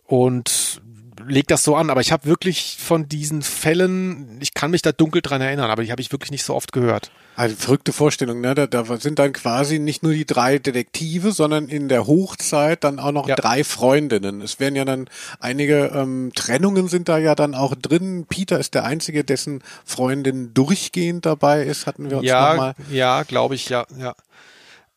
und 0.05 0.81
legt 1.27 1.51
das 1.51 1.63
so 1.63 1.75
an. 1.75 1.89
Aber 1.89 2.01
ich 2.01 2.11
habe 2.11 2.25
wirklich 2.25 2.77
von 2.79 3.07
diesen 3.09 3.41
Fällen, 3.41 4.37
ich 4.41 4.53
kann 4.53 4.71
mich 4.71 4.81
da 4.81 4.91
dunkel 4.91 5.21
dran 5.21 5.41
erinnern, 5.41 5.69
aber 5.71 5.83
die 5.83 5.91
habe 5.91 6.01
ich 6.01 6.11
wirklich 6.11 6.31
nicht 6.31 6.43
so 6.43 6.55
oft 6.55 6.71
gehört. 6.71 7.11
Also 7.35 7.55
verrückte 7.55 7.93
Vorstellung, 7.93 8.41
ne? 8.41 8.53
Da, 8.55 8.67
da 8.67 8.83
sind 8.97 9.17
dann 9.19 9.31
quasi 9.31 9.79
nicht 9.79 10.03
nur 10.03 10.11
die 10.11 10.25
drei 10.25 10.59
Detektive, 10.59 11.31
sondern 11.31 11.69
in 11.69 11.87
der 11.87 12.05
Hochzeit 12.05 12.83
dann 12.83 12.99
auch 12.99 13.11
noch 13.11 13.27
Ja. 13.27 13.35
drei 13.35 13.63
Freundinnen. 13.63 14.41
Es 14.41 14.59
werden 14.59 14.75
ja 14.75 14.83
dann 14.85 15.09
einige 15.39 15.91
ähm, 15.95 16.31
Trennungen 16.35 16.87
sind 16.89 17.07
da 17.07 17.17
ja 17.17 17.35
dann 17.35 17.55
auch 17.55 17.75
drin. 17.75 18.25
Peter 18.27 18.59
ist 18.59 18.73
der 18.73 18.83
Einzige, 18.83 19.23
dessen 19.23 19.63
Freundin 19.85 20.53
durchgehend 20.53 21.25
dabei 21.25 21.63
ist, 21.63 21.87
hatten 21.87 22.09
wir 22.09 22.17
uns 22.17 22.27
ja, 22.27 22.49
nochmal. 22.51 22.75
ja, 22.91 23.23
glaube 23.23 23.55
ich, 23.55 23.69
ja, 23.69 23.85
ja. 23.97 24.15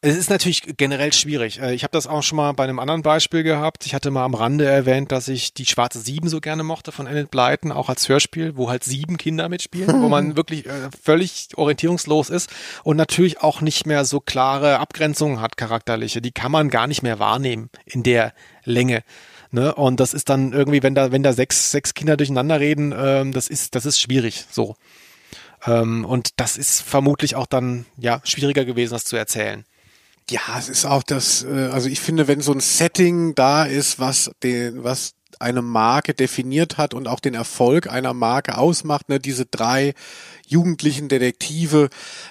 Es 0.04 0.16
ist 0.16 0.30
natürlich 0.30 0.62
generell 0.76 1.12
schwierig. 1.12 1.60
Äh, 1.60 1.74
Ich 1.74 1.84
habe 1.84 1.92
das 1.92 2.08
auch 2.08 2.24
schon 2.24 2.34
mal 2.34 2.50
bei 2.54 2.64
einem 2.64 2.80
anderen 2.80 3.02
Beispiel 3.02 3.44
gehabt. 3.44 3.86
Ich 3.86 3.94
hatte 3.94 4.10
mal 4.10 4.24
am 4.24 4.34
Rande 4.34 4.64
erwähnt, 4.64 5.12
dass 5.12 5.28
ich 5.28 5.54
die 5.54 5.64
Schwarze 5.64 6.00
Sieben 6.00 6.28
so 6.28 6.40
gerne 6.40 6.64
mochte 6.64 6.90
von 6.90 7.06
Enid 7.06 7.30
Blyton, 7.30 7.70
auch 7.70 7.88
als 7.88 8.08
Hörspiel, 8.08 8.56
wo 8.56 8.68
halt 8.68 8.82
sieben 8.82 9.16
Kinder 9.16 9.48
mitspielen, 9.48 10.02
wo 10.02 10.08
man 10.08 10.34
wirklich 10.36 10.66
äh, 10.66 10.90
völlig 11.00 11.50
orientierungslos 11.56 12.30
ist 12.30 12.50
und 12.82 12.96
natürlich 12.96 13.42
auch 13.42 13.60
nicht 13.60 13.86
mehr 13.86 14.04
so 14.04 14.18
klare 14.18 14.80
Abgrenzungen 14.80 15.40
hat, 15.40 15.56
charakterliche. 15.56 16.20
Die 16.20 16.32
kann 16.32 16.50
man 16.50 16.68
gar 16.68 16.88
nicht 16.88 17.04
mehr 17.04 17.20
wahrnehmen 17.20 17.70
in 17.84 18.02
der 18.02 18.34
Länge. 18.64 19.04
Ne? 19.52 19.72
Und 19.72 20.00
das 20.00 20.14
ist 20.14 20.28
dann 20.30 20.52
irgendwie, 20.52 20.82
wenn 20.82 20.96
da, 20.96 21.12
wenn 21.12 21.22
da 21.22 21.32
sechs, 21.32 21.70
sechs 21.70 21.94
Kinder 21.94 22.16
durcheinander 22.16 22.58
reden, 22.58 22.92
ähm, 22.96 23.32
das 23.32 23.46
ist, 23.46 23.76
das 23.76 23.86
ist 23.86 24.00
schwierig. 24.00 24.46
So. 24.50 24.74
Ähm, 25.64 26.04
und 26.04 26.40
das 26.40 26.56
ist 26.56 26.82
vermutlich 26.82 27.36
auch 27.36 27.46
dann 27.46 27.86
ja 27.98 28.20
schwieriger 28.24 28.64
gewesen, 28.64 28.94
das 28.94 29.04
zu 29.04 29.14
erzählen. 29.14 29.64
Ja, 30.30 30.58
es 30.58 30.68
ist 30.68 30.85
auch 30.85 31.02
das, 31.02 31.44
äh, 31.44 31.68
also 31.72 31.88
ich 31.88 32.00
finde, 32.00 32.28
wenn 32.28 32.40
so 32.40 32.52
ein 32.52 32.61
Setting 32.61 33.35
da 33.35 33.64
ist, 33.64 33.98
was 33.98 34.30
den, 34.42 34.85
was 34.85 35.14
eine 35.38 35.62
Marke 35.62 36.14
definiert 36.14 36.78
hat 36.78 36.94
und 36.94 37.08
auch 37.08 37.20
den 37.20 37.35
Erfolg 37.35 37.88
einer 37.90 38.14
Marke 38.14 38.56
ausmacht, 38.58 39.08
ne, 39.08 39.18
diese 39.18 39.46
drei 39.46 39.94
jugendlichen 40.52 41.08
Detektive, 41.08 41.88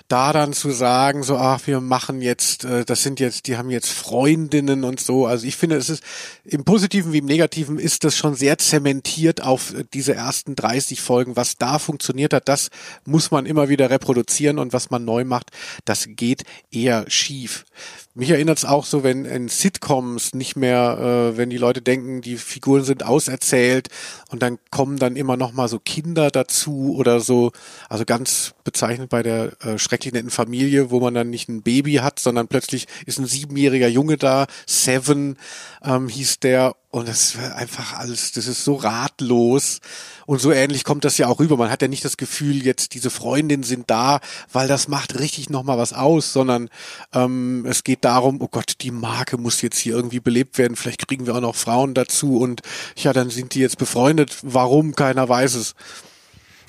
da 0.07 0.31
dann 0.31 0.53
zu 0.53 0.71
sagen, 0.71 1.23
so, 1.23 1.38
ach, 1.38 1.62
wir 1.65 1.81
machen 1.81 2.21
jetzt, 2.21 2.63
äh, 2.63 2.86
das 2.86 3.03
sind 3.03 3.19
jetzt, 3.19 3.47
die 3.47 3.57
haben 3.57 3.69
jetzt 3.69 3.89
Freundinnen 3.89 4.84
und 4.84 4.99
so. 4.99 5.25
Also 5.25 5.45
ich 5.45 5.57
finde, 5.57 5.75
es 5.75 5.89
ist 5.89 6.03
im 6.45 6.63
Positiven 6.63 7.12
wie 7.12 7.17
im 7.17 7.25
Negativen 7.25 7.79
ist 7.79 8.03
das 8.03 8.15
schon 8.15 8.36
sehr 8.36 8.57
zementiert 8.57 9.43
auf 9.43 9.73
äh, 9.73 9.84
diese 9.93 10.13
ersten 10.13 10.55
30 10.55 11.01
Folgen. 11.01 11.36
Was 11.36 11.57
da 11.57 11.79
funktioniert 11.79 12.34
hat, 12.34 12.47
das 12.47 12.69
muss 13.05 13.31
man 13.31 13.45
immer 13.45 13.69
wieder 13.69 13.89
reproduzieren 13.89 14.60
und 14.60 14.71
was 14.71 14.89
man 14.89 15.03
neu 15.03 15.25
macht, 15.25 15.51
das 15.86 16.07
geht 16.10 16.43
eher 16.71 17.05
schief. 17.10 17.65
Mich 18.13 18.29
erinnert 18.29 18.57
es 18.57 18.65
auch 18.65 18.84
so, 18.84 19.03
wenn 19.03 19.23
in 19.23 19.47
Sitcoms 19.47 20.34
nicht 20.34 20.57
mehr, 20.57 21.31
äh, 21.34 21.38
wenn 21.38 21.49
die 21.49 21.57
Leute 21.57 21.81
denken, 21.81 22.21
die 22.21 22.36
Figuren 22.36 22.84
sind 22.84 23.03
auserzählt 23.03 23.88
und 24.29 24.41
dann 24.41 24.60
kommen 24.69 24.97
dann 24.97 25.15
immer 25.15 25.38
noch 25.38 25.53
mal 25.53 25.69
so 25.69 25.79
Kinder 25.79 26.29
dazu 26.29 26.93
oder 26.97 27.21
so. 27.21 27.53
Also 27.88 28.03
ganz 28.12 28.56
bezeichnet 28.65 29.10
bei 29.10 29.24
der 29.24 29.54
äh, 29.62 29.78
schrecklich 29.78 30.12
netten 30.12 30.32
Familie, 30.32 30.91
wo 30.91 31.00
man 31.00 31.13
dann 31.13 31.30
nicht 31.30 31.47
ein 31.47 31.62
Baby 31.62 31.93
hat, 31.93 32.19
sondern 32.19 32.50
plötzlich 32.50 32.86
ist 33.06 33.19
ein 33.19 33.26
siebenjähriger 33.26 33.88
Junge 33.88 34.17
da. 34.17 34.47
Seven 34.65 35.38
ähm, 35.82 36.10
hieß 36.10 36.41
der 36.41 36.76
und 36.89 37.08
das 37.08 37.38
war 37.38 37.56
einfach 37.56 37.97
alles, 37.97 38.34
das 38.34 38.47
ist 38.47 38.65
so 38.65 38.76
ratlos. 38.76 39.80
Und 40.26 40.41
so 40.41 40.52
ähnlich 40.52 40.84
kommt 40.84 41.06
das 41.06 41.17
ja 41.17 41.28
auch 41.28 41.39
rüber. 41.39 41.56
Man 41.56 41.69
hat 41.69 41.82
ja 41.82 41.88
nicht 41.88 42.04
das 42.04 42.17
Gefühl, 42.17 42.65
jetzt 42.65 42.95
diese 42.95 43.10
Freundinnen 43.10 43.63
sind 43.63 43.89
da, 43.89 44.19
weil 44.52 44.67
das 44.67 44.89
macht 44.89 45.17
richtig 45.17 45.50
nochmal 45.50 45.78
was 45.78 45.93
aus, 45.93 46.34
sondern 46.34 46.67
ähm, 47.13 47.65
es 47.65 47.86
geht 47.86 48.04
darum, 48.04 48.41
oh 48.41 48.50
Gott, 48.50 48.74
die 48.82 48.91
Marke 48.91 49.38
muss 49.38 49.62
jetzt 49.62 49.80
hier 49.80 49.95
irgendwie 49.95 50.19
belebt 50.19 50.58
werden. 50.58 50.76
Vielleicht 50.76 51.08
kriegen 51.08 51.28
wir 51.28 51.36
auch 51.36 51.39
noch 51.39 51.56
Frauen 51.56 51.93
dazu 51.93 52.39
und 52.39 52.62
ja, 52.97 53.13
dann 53.13 53.30
sind 53.30 53.56
die 53.56 53.62
jetzt 53.62 53.78
befreundet. 53.78 54.36
Warum? 54.41 54.95
Keiner 54.95 55.30
weiß 55.30 55.54
es. 55.54 55.76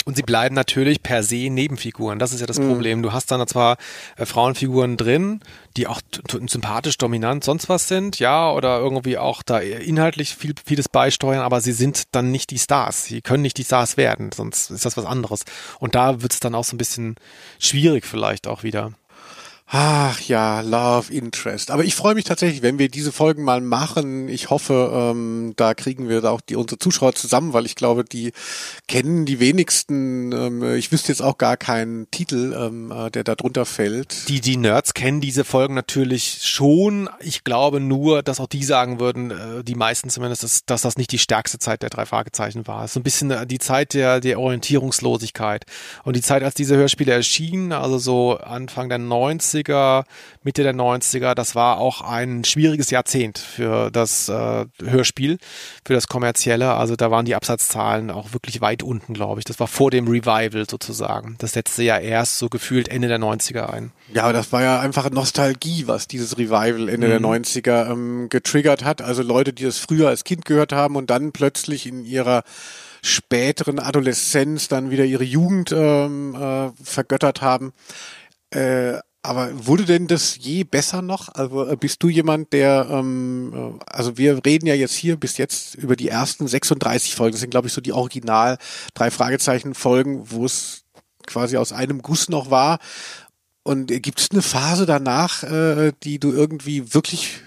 Und 0.05 0.17
sie 0.17 0.23
bleiben 0.23 0.55
natürlich 0.55 1.03
per 1.03 1.23
se 1.23 1.49
Nebenfiguren. 1.51 2.19
Das 2.19 2.33
ist 2.33 2.41
ja 2.41 2.47
das 2.47 2.59
Problem. 2.59 3.03
Du 3.03 3.13
hast 3.13 3.31
dann 3.31 3.47
zwar 3.47 3.77
äh, 4.17 4.27
Frauenfiguren 4.27 4.97
drin, 4.97 5.41
die 5.77 5.87
auch 5.87 6.01
sympathisch, 6.49 6.99
dominant, 6.99 7.45
sonst 7.45 7.69
was 7.69 7.89
sind, 7.89 8.19
ja, 8.19 8.51
oder 8.53 8.79
irgendwie 8.79 9.19
auch 9.19 9.43
da 9.43 9.59
inhaltlich 9.59 10.35
viel, 10.35 10.55
vieles 10.65 10.89
beisteuern, 10.89 11.41
aber 11.41 11.61
sie 11.61 11.73
sind 11.73 12.05
dann 12.13 12.31
nicht 12.31 12.51
die 12.51 12.59
Stars. 12.59 13.05
Sie 13.05 13.23
können 13.23 13.43
nicht 13.43 13.59
die 13.59 13.65
Stars 13.65 13.97
werden, 13.97 14.31
sonst 14.33 14.71
ist 14.71 14.85
das 14.85 14.97
was 14.97 15.05
anderes. 15.05 15.45
Und 15.79 15.95
da 15.95 16.23
wird's 16.23 16.41
dann 16.41 16.55
auch 16.55 16.65
so 16.65 16.75
ein 16.75 16.79
bisschen 16.79 17.17
schwierig 17.59 18.05
vielleicht 18.07 18.47
auch 18.47 18.63
wieder. 18.63 18.93
Ach 19.75 20.21
ja, 20.21 20.61
Love 20.61 21.11
Interest. 21.11 21.71
Aber 21.71 21.83
ich 21.83 21.95
freue 21.95 22.15
mich 22.15 22.25
tatsächlich, 22.25 22.61
wenn 22.61 22.79
wir 22.79 22.91
diese 22.91 23.11
Folgen 23.11 23.43
mal 23.43 23.63
machen. 23.63 24.29
Ich 24.29 24.51
hoffe, 24.51 24.93
ähm, 24.95 25.55
da 25.57 25.73
kriegen 25.73 26.11
wir 26.11 26.21
da 26.21 26.29
auch 26.29 26.43
die 26.43 26.57
unsere 26.57 26.79
Zuschauer 26.79 27.15
zusammen, 27.15 27.55
weil 27.55 27.65
ich 27.65 27.75
glaube, 27.75 28.05
die 28.05 28.33
kennen 28.87 29.25
die 29.25 29.41
wenigsten. 29.41 30.31
Ähm, 30.33 30.75
ich 30.75 30.93
wüsste 30.93 31.11
jetzt 31.11 31.23
auch 31.23 31.39
gar 31.39 31.57
keinen 31.57 32.11
Titel, 32.11 32.55
ähm, 32.55 32.93
äh, 32.93 33.11
der 33.11 33.25
da 33.25 33.35
drunter 33.35 33.65
fällt. 33.65 34.29
Die, 34.29 34.43
die 34.43 34.59
Nerds 34.59 34.93
kennen 34.93 35.23
diese 35.23 35.43
Folgen 35.43 35.73
natürlich 35.73 36.41
schon. 36.43 37.09
Ich 37.21 37.43
glaube 37.43 37.81
nur, 37.81 38.23
dass 38.23 38.41
auch 38.41 38.49
die 38.49 38.65
sagen 38.65 39.01
würden, 39.01 39.31
äh, 39.31 39.65
die 39.65 39.75
meisten 39.75 40.11
zumindest, 40.11 40.43
dass, 40.43 40.67
dass 40.67 40.83
das 40.83 40.99
nicht 40.99 41.13
die 41.13 41.19
stärkste 41.19 41.59
Zeit 41.59 41.81
der 41.81 41.89
drei 41.89 42.05
Fragezeichen 42.05 42.67
war. 42.67 42.87
So 42.89 43.01
ein 43.01 43.05
bisschen 43.05 43.31
äh, 43.31 43.47
die 43.47 43.59
Zeit 43.59 43.95
der, 43.95 44.21
der 44.21 44.39
Orientierungslosigkeit. 44.39 45.65
Und 46.05 46.15
die 46.15 46.21
Zeit, 46.21 46.43
als 46.43 46.53
diese 46.53 46.77
Hörspiele 46.77 47.13
erschienen, 47.13 47.73
also 47.73 47.97
so 47.97 48.37
Anfang 48.37 48.91
der 48.91 48.99
90er, 49.63 50.05
Mitte 50.43 50.63
der 50.63 50.75
90er, 50.75 51.35
das 51.35 51.55
war 51.55 51.79
auch 51.79 52.01
ein 52.01 52.45
schwieriges 52.45 52.91
Jahrzehnt 52.91 53.39
für 53.39 53.91
das 53.91 54.29
äh, 54.29 54.67
Hörspiel, 54.83 55.39
für 55.85 55.95
das 55.95 56.07
kommerzielle. 56.07 56.75
Also 56.75 56.97
da 56.97 57.11
waren 57.11 57.25
die 57.25 57.35
Absatzzahlen 57.35 58.11
auch 58.11 58.33
wirklich 58.33 58.61
weit 58.61 58.83
unten, 58.83 59.15
glaube 59.15 59.41
ich. 59.41 59.45
Das 59.45 59.61
war 59.61 59.67
vor 59.67 59.91
dem 59.91 60.07
Revival 60.09 60.69
sozusagen. 60.69 61.37
Das 61.39 61.53
setzte 61.53 61.83
ja 61.83 61.99
erst 61.99 62.39
so 62.39 62.49
gefühlt 62.49 62.89
Ende 62.89 63.09
der 63.09 63.19
90er 63.19 63.71
ein. 63.71 63.93
Ja, 64.13 64.25
aber 64.25 64.33
das 64.33 64.53
war 64.53 64.63
ja 64.63 64.81
einfach 64.81 65.11
Nostalgie, 65.11 65.87
was 65.87 66.09
dieses 66.09 66.39
Revival 66.39 66.89
Ende 66.89 67.09
der 67.09 67.21
90er 67.21 67.91
ähm, 67.91 68.29
getriggert 68.29 68.85
hat. 68.85 69.03
Also 69.03 69.23
Leute, 69.23 69.53
die 69.53 69.65
das 69.65 69.79
früher 69.79 70.09
als 70.09 70.25
Kind 70.25 70.45
gehört 70.45 70.73
haben 70.73 70.97
und 70.97 71.11
dann 71.11 71.33
plötzlich 71.33 71.87
in 71.87 72.05
ihrer 72.05 72.43
späteren 73.03 73.79
Adoleszenz 73.79 74.69
dann 74.69 74.91
wieder 74.91 75.05
ihre 75.05 75.25
Jugend 75.25 75.73
ähm, 75.73 76.35
äh, 76.35 76.71
vergöttert 76.83 77.43
haben. 77.43 77.73
Äh, 78.51 78.99
aber 79.23 79.67
wurde 79.67 79.85
denn 79.85 80.09
das 80.09 80.37
je 80.41 80.65
besser 80.65 81.01
noch? 81.01 81.29
Also 81.29 81.67
äh, 81.69 81.77
bist 81.77 82.03
du 82.03 82.09
jemand, 82.09 82.53
der, 82.53 82.89
ähm, 82.91 83.79
äh, 83.81 83.85
also 83.87 84.19
wir 84.19 84.45
reden 84.45 84.67
ja 84.67 84.75
jetzt 84.75 84.95
hier 84.95 85.17
bis 85.17 85.39
jetzt 85.39 85.77
über 85.77 85.95
die 85.95 86.09
ersten 86.09 86.49
36 86.49 87.15
Folgen. 87.15 87.33
Das 87.33 87.41
sind, 87.41 87.51
glaube 87.51 87.69
ich, 87.69 87.73
so 87.73 87.81
die 87.81 87.93
Original 87.93 88.59
drei 88.95 89.11
Fragezeichen 89.11 89.75
Folgen, 89.75 90.31
wo 90.31 90.45
es 90.45 90.83
quasi 91.27 91.57
aus 91.57 91.73
einem 91.73 92.03
Guss 92.03 92.29
noch 92.29 92.51
war. 92.51 92.79
Und 93.63 93.93
äh, 93.93 94.01
gibt 94.01 94.21
es 94.21 94.31
eine 94.33 94.43
Phase 94.43 94.87
danach, 94.87 95.45
äh, 95.45 95.93
die 96.03 96.19
du 96.19 96.33
irgendwie 96.33 96.93
wirklich 96.93 97.43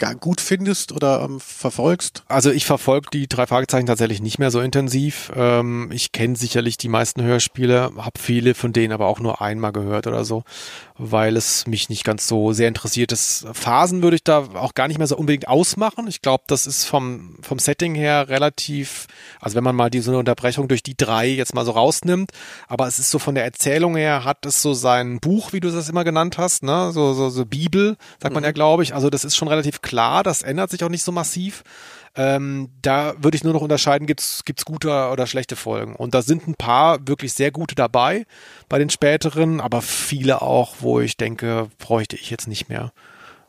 gar 0.00 0.14
gut 0.14 0.40
findest 0.40 0.92
oder 0.92 1.22
ähm, 1.22 1.38
verfolgst? 1.38 2.24
Also 2.26 2.50
ich 2.50 2.64
verfolge 2.64 3.10
die 3.12 3.28
drei 3.28 3.46
Fragezeichen 3.46 3.86
tatsächlich 3.86 4.22
nicht 4.22 4.38
mehr 4.38 4.50
so 4.50 4.60
intensiv. 4.60 5.30
Ähm, 5.36 5.90
ich 5.92 6.10
kenne 6.10 6.36
sicherlich 6.36 6.78
die 6.78 6.88
meisten 6.88 7.22
Hörspiele, 7.22 7.92
habe 7.98 8.18
viele 8.18 8.54
von 8.54 8.72
denen 8.72 8.92
aber 8.92 9.06
auch 9.06 9.20
nur 9.20 9.42
einmal 9.42 9.72
gehört 9.72 10.06
oder 10.06 10.24
so, 10.24 10.42
weil 11.00 11.36
es 11.36 11.66
mich 11.66 11.88
nicht 11.88 12.04
ganz 12.04 12.26
so 12.28 12.52
sehr 12.52 12.68
interessiert. 12.68 13.12
Das 13.12 13.46
Phasen 13.52 14.02
würde 14.02 14.16
ich 14.16 14.24
da 14.24 14.48
auch 14.54 14.74
gar 14.74 14.86
nicht 14.86 14.98
mehr 14.98 15.06
so 15.06 15.16
unbedingt 15.16 15.48
ausmachen. 15.48 16.06
Ich 16.08 16.20
glaube, 16.20 16.44
das 16.46 16.66
ist 16.66 16.84
vom, 16.84 17.36
vom 17.40 17.58
Setting 17.58 17.94
her 17.94 18.28
relativ, 18.28 19.06
also 19.40 19.56
wenn 19.56 19.64
man 19.64 19.74
mal 19.74 19.90
diese 19.90 20.16
Unterbrechung 20.16 20.68
durch 20.68 20.82
die 20.82 20.96
drei 20.96 21.26
jetzt 21.26 21.54
mal 21.54 21.64
so 21.64 21.72
rausnimmt, 21.72 22.32
aber 22.68 22.86
es 22.86 22.98
ist 22.98 23.10
so 23.10 23.18
von 23.18 23.34
der 23.34 23.44
Erzählung 23.44 23.96
her, 23.96 24.24
hat 24.24 24.44
es 24.44 24.60
so 24.60 24.74
sein 24.74 25.20
Buch, 25.20 25.52
wie 25.52 25.60
du 25.60 25.70
das 25.70 25.88
immer 25.88 26.04
genannt 26.04 26.36
hast, 26.36 26.62
ne? 26.62 26.90
so, 26.92 27.14
so, 27.14 27.30
so 27.30 27.46
Bibel, 27.46 27.96
sagt 28.22 28.34
man 28.34 28.44
ja, 28.44 28.52
glaube 28.52 28.82
ich. 28.82 28.94
Also 28.94 29.08
das 29.08 29.24
ist 29.24 29.36
schon 29.36 29.48
relativ 29.48 29.80
klar, 29.80 30.22
das 30.22 30.42
ändert 30.42 30.70
sich 30.70 30.84
auch 30.84 30.90
nicht 30.90 31.04
so 31.04 31.12
massiv. 31.12 31.64
Ähm, 32.16 32.70
da 32.82 33.14
würde 33.18 33.36
ich 33.36 33.44
nur 33.44 33.52
noch 33.52 33.62
unterscheiden, 33.62 34.06
gibt's 34.06 34.44
gibt's 34.44 34.64
gute 34.64 34.88
oder 35.10 35.26
schlechte 35.26 35.54
Folgen. 35.56 35.94
Und 35.94 36.14
da 36.14 36.22
sind 36.22 36.48
ein 36.48 36.54
paar 36.54 37.06
wirklich 37.06 37.32
sehr 37.32 37.52
gute 37.52 37.74
dabei 37.74 38.26
bei 38.68 38.78
den 38.78 38.90
späteren, 38.90 39.60
aber 39.60 39.80
viele 39.80 40.42
auch, 40.42 40.76
wo 40.80 41.00
ich 41.00 41.16
denke, 41.16 41.68
bräuchte 41.78 42.16
ich 42.16 42.30
jetzt 42.30 42.48
nicht 42.48 42.68
mehr, 42.68 42.92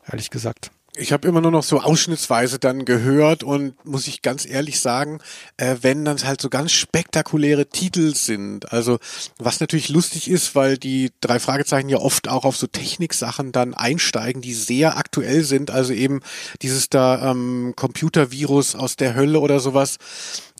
ehrlich 0.08 0.30
gesagt. 0.30 0.70
Ich 0.94 1.10
habe 1.10 1.26
immer 1.26 1.40
nur 1.40 1.50
noch 1.50 1.62
so 1.62 1.80
ausschnittsweise 1.80 2.58
dann 2.58 2.84
gehört 2.84 3.42
und 3.42 3.82
muss 3.86 4.06
ich 4.06 4.20
ganz 4.20 4.44
ehrlich 4.44 4.78
sagen, 4.78 5.20
äh, 5.56 5.76
wenn 5.80 6.04
dann 6.04 6.22
halt 6.22 6.42
so 6.42 6.50
ganz 6.50 6.72
spektakuläre 6.72 7.64
Titel 7.64 8.14
sind, 8.14 8.72
also 8.72 8.98
was 9.38 9.60
natürlich 9.60 9.88
lustig 9.88 10.28
ist, 10.28 10.54
weil 10.54 10.76
die 10.76 11.10
drei 11.22 11.38
Fragezeichen 11.38 11.88
ja 11.88 11.96
oft 11.96 12.28
auch 12.28 12.44
auf 12.44 12.58
so 12.58 12.66
Techniksachen 12.66 13.52
dann 13.52 13.72
einsteigen, 13.72 14.42
die 14.42 14.52
sehr 14.52 14.98
aktuell 14.98 15.44
sind, 15.44 15.70
also 15.70 15.94
eben 15.94 16.20
dieses 16.60 16.90
da 16.90 17.30
ähm, 17.30 17.72
Computervirus 17.74 18.74
aus 18.74 18.96
der 18.96 19.14
Hölle 19.14 19.40
oder 19.40 19.60
sowas. 19.60 19.96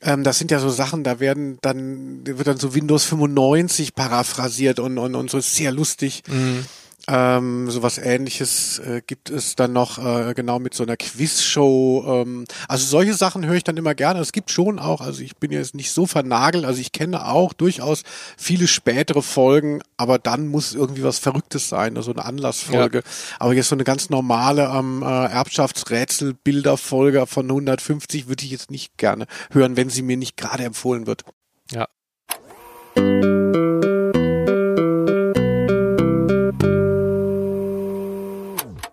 Ähm, 0.00 0.24
das 0.24 0.38
sind 0.38 0.50
ja 0.50 0.60
so 0.60 0.70
Sachen, 0.70 1.04
da 1.04 1.20
werden 1.20 1.58
dann 1.60 2.26
wird 2.26 2.46
dann 2.46 2.58
so 2.58 2.74
Windows 2.74 3.04
95 3.04 3.94
paraphrasiert 3.94 4.78
und 4.78 4.96
und 4.96 5.14
und 5.14 5.30
so 5.30 5.36
ist 5.36 5.54
sehr 5.54 5.72
lustig. 5.72 6.22
Ähm, 7.08 7.68
sowas 7.68 7.98
ähnliches 7.98 8.78
äh, 8.78 9.02
gibt 9.04 9.28
es 9.28 9.56
dann 9.56 9.72
noch 9.72 9.98
äh, 9.98 10.34
genau 10.34 10.60
mit 10.60 10.72
so 10.72 10.84
einer 10.84 10.96
Quizshow. 10.96 12.04
Ähm, 12.06 12.44
also 12.68 12.86
solche 12.86 13.14
Sachen 13.14 13.44
höre 13.44 13.56
ich 13.56 13.64
dann 13.64 13.76
immer 13.76 13.94
gerne. 13.94 14.20
Es 14.20 14.30
gibt 14.30 14.52
schon 14.52 14.78
auch, 14.78 15.00
also 15.00 15.22
ich 15.22 15.36
bin 15.36 15.50
jetzt 15.50 15.74
nicht 15.74 15.90
so 15.90 16.06
vernagelt, 16.06 16.64
also 16.64 16.80
ich 16.80 16.92
kenne 16.92 17.26
auch 17.26 17.52
durchaus 17.54 18.02
viele 18.36 18.68
spätere 18.68 19.22
Folgen, 19.22 19.82
aber 19.96 20.18
dann 20.18 20.46
muss 20.46 20.74
irgendwie 20.74 21.02
was 21.02 21.18
Verrücktes 21.18 21.68
sein, 21.68 21.96
also 21.96 22.12
eine 22.12 22.24
Anlassfolge. 22.24 22.98
Ja. 22.98 23.04
Aber 23.40 23.54
jetzt 23.54 23.68
so 23.68 23.74
eine 23.74 23.84
ganz 23.84 24.08
normale 24.08 24.70
ähm, 24.72 25.02
äh, 25.02 25.26
Erbschaftsrätsel-Bilderfolge 25.26 27.26
von 27.26 27.46
150 27.46 28.28
würde 28.28 28.44
ich 28.44 28.52
jetzt 28.52 28.70
nicht 28.70 28.96
gerne 28.96 29.26
hören, 29.50 29.76
wenn 29.76 29.90
sie 29.90 30.02
mir 30.02 30.16
nicht 30.16 30.36
gerade 30.36 30.64
empfohlen 30.64 31.08
wird. 31.08 31.24
Ja. 31.72 31.88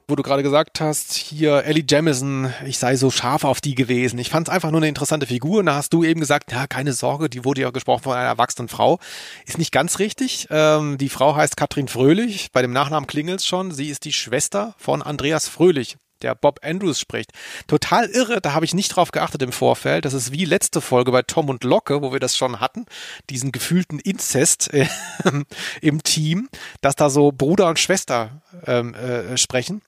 Wo 0.09 0.15
du 0.15 0.23
gerade 0.23 0.43
gesagt 0.43 0.81
hast, 0.81 1.13
hier 1.13 1.63
Ellie 1.65 1.85
Jamison, 1.87 2.53
ich 2.65 2.77
sei 2.77 2.95
so 2.95 3.11
scharf 3.11 3.43
auf 3.43 3.61
die 3.61 3.75
gewesen. 3.75 4.19
Ich 4.19 4.29
fand 4.29 4.47
es 4.47 4.53
einfach 4.53 4.71
nur 4.71 4.79
eine 4.79 4.87
interessante 4.87 5.27
Figur. 5.27 5.59
Und 5.59 5.67
da 5.67 5.75
hast 5.75 5.93
du 5.93 6.03
eben 6.03 6.19
gesagt, 6.19 6.51
ja, 6.51 6.67
keine 6.67 6.93
Sorge, 6.93 7.29
die 7.29 7.45
wurde 7.45 7.61
ja 7.61 7.69
gesprochen 7.69 8.03
von 8.03 8.13
einer 8.13 8.27
erwachsenen 8.27 8.67
Frau. 8.67 8.99
Ist 9.45 9.57
nicht 9.57 9.71
ganz 9.71 9.99
richtig. 9.99 10.47
Ähm, 10.49 10.97
die 10.97 11.09
Frau 11.09 11.35
heißt 11.35 11.57
Katrin 11.57 11.87
Fröhlich. 11.87 12.51
Bei 12.51 12.61
dem 12.61 12.73
Nachnamen 12.73 13.07
klingelt 13.07 13.43
schon. 13.43 13.71
Sie 13.71 13.89
ist 13.89 14.05
die 14.05 14.13
Schwester 14.13 14.75
von 14.77 15.01
Andreas 15.01 15.47
Fröhlich, 15.47 15.97
der 16.21 16.35
Bob 16.35 16.59
Andrews 16.63 16.99
spricht. 16.99 17.31
Total 17.67 18.05
irre, 18.05 18.41
da 18.41 18.53
habe 18.53 18.65
ich 18.65 18.73
nicht 18.73 18.89
drauf 18.89 19.11
geachtet 19.11 19.41
im 19.41 19.51
Vorfeld. 19.51 20.05
Das 20.05 20.13
ist 20.13 20.31
wie 20.31 20.45
letzte 20.45 20.81
Folge 20.81 21.11
bei 21.11 21.21
Tom 21.21 21.49
und 21.49 21.63
Locke, 21.63 22.01
wo 22.01 22.11
wir 22.11 22.19
das 22.19 22.37
schon 22.37 22.59
hatten, 22.59 22.85
diesen 23.29 23.51
gefühlten 23.51 23.99
Inzest 23.99 24.73
äh, 24.73 24.87
im 25.81 26.03
Team, 26.03 26.49
dass 26.81 26.95
da 26.95 27.09
so 27.09 27.31
Bruder 27.31 27.67
und 27.67 27.79
Schwester 27.79 28.41
ähm, 28.65 28.93
äh, 28.93 29.37
sprechen. 29.37 29.81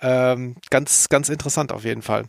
Ähm, 0.00 0.56
ganz, 0.70 1.08
ganz 1.08 1.28
interessant 1.28 1.72
auf 1.72 1.84
jeden 1.84 2.02
Fall. 2.02 2.24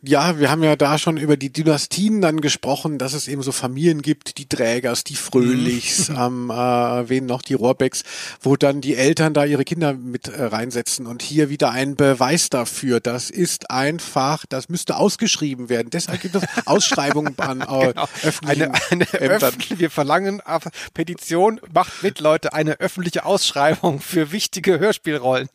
Ja, 0.00 0.38
wir 0.38 0.48
haben 0.48 0.62
ja 0.62 0.76
da 0.76 0.96
schon 0.96 1.16
über 1.16 1.36
die 1.36 1.52
Dynastien 1.52 2.20
dann 2.20 2.40
gesprochen, 2.40 2.98
dass 2.98 3.14
es 3.14 3.26
eben 3.26 3.42
so 3.42 3.50
Familien 3.50 4.00
gibt, 4.00 4.38
die 4.38 4.48
Trägers, 4.48 5.02
die 5.02 5.16
Fröhlichs, 5.16 6.08
ähm, 6.08 6.50
äh, 6.50 7.08
wen 7.08 7.26
noch, 7.26 7.42
die 7.42 7.54
Rohrbecks, 7.54 8.04
wo 8.40 8.54
dann 8.54 8.80
die 8.80 8.94
Eltern 8.94 9.34
da 9.34 9.44
ihre 9.44 9.64
Kinder 9.64 9.94
mit 9.94 10.28
äh, 10.28 10.44
reinsetzen. 10.44 11.08
Und 11.08 11.22
hier 11.22 11.48
wieder 11.48 11.72
ein 11.72 11.96
Beweis 11.96 12.48
dafür. 12.48 13.00
Das 13.00 13.28
ist 13.28 13.72
einfach, 13.72 14.46
das 14.48 14.68
müsste 14.68 14.96
ausgeschrieben 14.96 15.68
werden. 15.68 15.90
Deshalb 15.90 16.20
gibt 16.20 16.36
es 16.36 16.44
Ausschreibungen 16.64 17.34
an 17.38 17.62
äh, 17.62 17.64
genau. 17.64 18.08
öffentlichen 18.22 18.62
eine, 18.62 18.72
eine 18.90 19.12
Ämtern. 19.14 19.48
Öffentlich, 19.48 19.78
wir 19.80 19.90
verlangen 19.90 20.40
auf 20.42 20.62
Petition, 20.94 21.60
macht 21.74 22.04
mit, 22.04 22.20
Leute, 22.20 22.52
eine 22.52 22.78
öffentliche 22.78 23.24
Ausschreibung 23.24 23.98
für 23.98 24.30
wichtige 24.30 24.78
Hörspielrollen. 24.78 25.48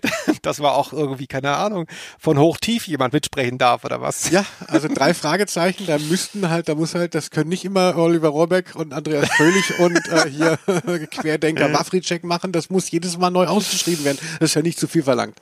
das 0.42 0.60
war 0.60 0.74
auch 0.74 0.92
irgendwie, 0.92 1.26
keine 1.26 1.56
Ahnung, 1.56 1.86
von 2.18 2.38
hoch 2.38 2.56
tief 2.58 2.86
jemand 2.86 3.12
mitsprechen 3.12 3.58
darf 3.58 3.84
oder 3.84 4.00
was. 4.00 4.30
Ja, 4.30 4.44
also 4.66 4.88
drei 4.88 5.14
Fragezeichen, 5.14 5.86
da 5.86 5.98
müssten 5.98 6.48
halt, 6.48 6.68
da 6.68 6.74
muss 6.74 6.94
halt, 6.94 7.14
das 7.14 7.30
können 7.30 7.48
nicht 7.48 7.64
immer 7.64 7.96
Oliver 7.96 8.28
Rohrbeck 8.28 8.74
und 8.74 8.92
Andreas 8.92 9.28
Fröhlich 9.36 9.78
und 9.78 9.96
äh, 10.08 10.30
hier 10.30 10.58
Querdenker 11.10 11.72
Wafritschek 11.72 12.24
machen, 12.24 12.52
das 12.52 12.70
muss 12.70 12.90
jedes 12.90 13.18
Mal 13.18 13.30
neu 13.30 13.46
ausgeschrieben 13.46 14.04
werden. 14.04 14.18
Das 14.40 14.50
ist 14.50 14.54
ja 14.54 14.62
nicht 14.62 14.78
zu 14.78 14.88
viel 14.88 15.02
verlangt. 15.02 15.36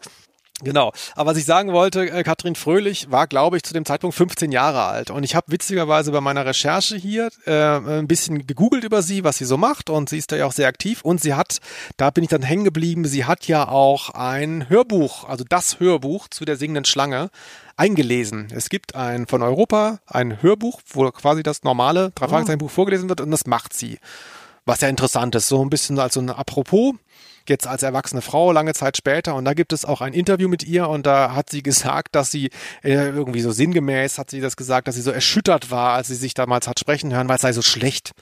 Genau. 0.63 0.93
Aber 1.15 1.33
was 1.33 1.37
ich 1.37 1.45
sagen 1.45 1.73
wollte, 1.73 2.11
äh, 2.11 2.23
Katrin 2.23 2.55
Fröhlich 2.55 3.11
war, 3.11 3.27
glaube 3.27 3.59
ich, 3.59 3.63
zu 3.63 3.75
dem 3.75 3.85
Zeitpunkt 3.85 4.17
15 4.17 4.53
Jahre 4.53 4.85
alt. 4.85 5.11
Und 5.11 5.23
ich 5.23 5.35
habe 5.35 5.53
witzigerweise 5.53 6.13
bei 6.13 6.23
meiner 6.23 6.47
Recherche 6.47 6.97
hier 6.97 7.29
äh, 7.45 7.99
ein 7.99 8.09
bisschen 8.09 8.47
gegoogelt 8.47 8.83
über 8.83 9.03
sie, 9.03 9.23
was 9.23 9.37
sie 9.37 9.45
so 9.45 9.59
macht. 9.59 9.91
Und 9.91 10.09
sie 10.09 10.17
ist 10.17 10.33
da 10.33 10.37
ja 10.37 10.47
auch 10.47 10.53
sehr 10.53 10.69
aktiv. 10.69 11.03
Und 11.03 11.21
sie 11.21 11.35
hat, 11.35 11.59
da 11.99 12.11
bin 12.11 12.25
ich 12.25 12.31
dann 12.31 12.41
hängen 12.41 12.65
geblieben, 12.65 13.05
sie 13.05 13.27
hat 13.27 13.47
ja 13.49 13.69
auch 13.69 14.11
ein 14.11 14.71
Hörbuch, 14.71 15.29
also 15.29 15.45
das 15.47 15.79
Hörbuch 15.79 16.29
zu 16.29 16.47
der 16.47 16.57
singenden 16.57 16.87
Schlange 16.87 17.31
eingelesen. 17.77 18.49
Es 18.51 18.71
gibt 18.71 18.95
ein 18.95 19.27
von 19.27 19.43
Europa 19.43 19.99
ein 20.07 20.43
Hörbuch, 20.43 20.81
wo 20.89 21.11
quasi 21.11 21.43
das 21.43 21.65
normale 21.65 22.13
drei 22.15 22.29
Fragezeichen 22.29 22.59
Buch 22.59 22.71
vorgelesen 22.71 23.11
wird 23.11 23.21
und 23.21 23.31
das 23.31 23.47
macht 23.47 23.75
sie. 23.75 23.99
Was 24.65 24.81
ja 24.81 24.89
interessant 24.89 25.35
ist, 25.35 25.49
so 25.49 25.63
ein 25.63 25.71
bisschen 25.71 25.99
als 25.99 26.15
so 26.15 26.21
ein 26.21 26.31
Apropos 26.31 26.95
jetzt 27.51 27.67
als 27.67 27.83
erwachsene 27.83 28.23
Frau 28.23 28.53
lange 28.53 28.75
Zeit 28.75 28.97
später 28.97 29.35
und 29.35 29.45
da 29.45 29.55
gibt 29.55 29.73
es 29.73 29.85
auch 29.85 30.01
ein 30.01 30.13
Interview 30.13 30.49
mit 30.49 30.65
ihr 30.65 30.89
und 30.89 31.07
da 31.07 31.35
hat 31.35 31.51
sie 31.51 31.63
gesagt, 31.65 32.15
dass 32.15 32.31
sie 32.31 32.51
äh, 32.83 32.93
irgendwie 32.93 33.41
so 33.41 33.53
sinngemäß 33.53 34.19
hat 34.19 34.31
sie 34.31 34.41
das 34.41 34.57
gesagt, 34.57 34.89
dass 34.89 34.95
sie 34.95 35.03
so 35.03 35.11
erschüttert 35.11 35.71
war, 35.71 35.95
als 35.95 36.09
sie 36.09 36.15
sich 36.15 36.35
damals 36.35 36.69
hat 36.69 36.81
sprechen 36.81 37.13
hören, 37.15 37.29
weil 37.29 37.37
es 37.37 37.43
sei 37.43 37.53
so 37.53 37.63
schlecht. 37.63 38.13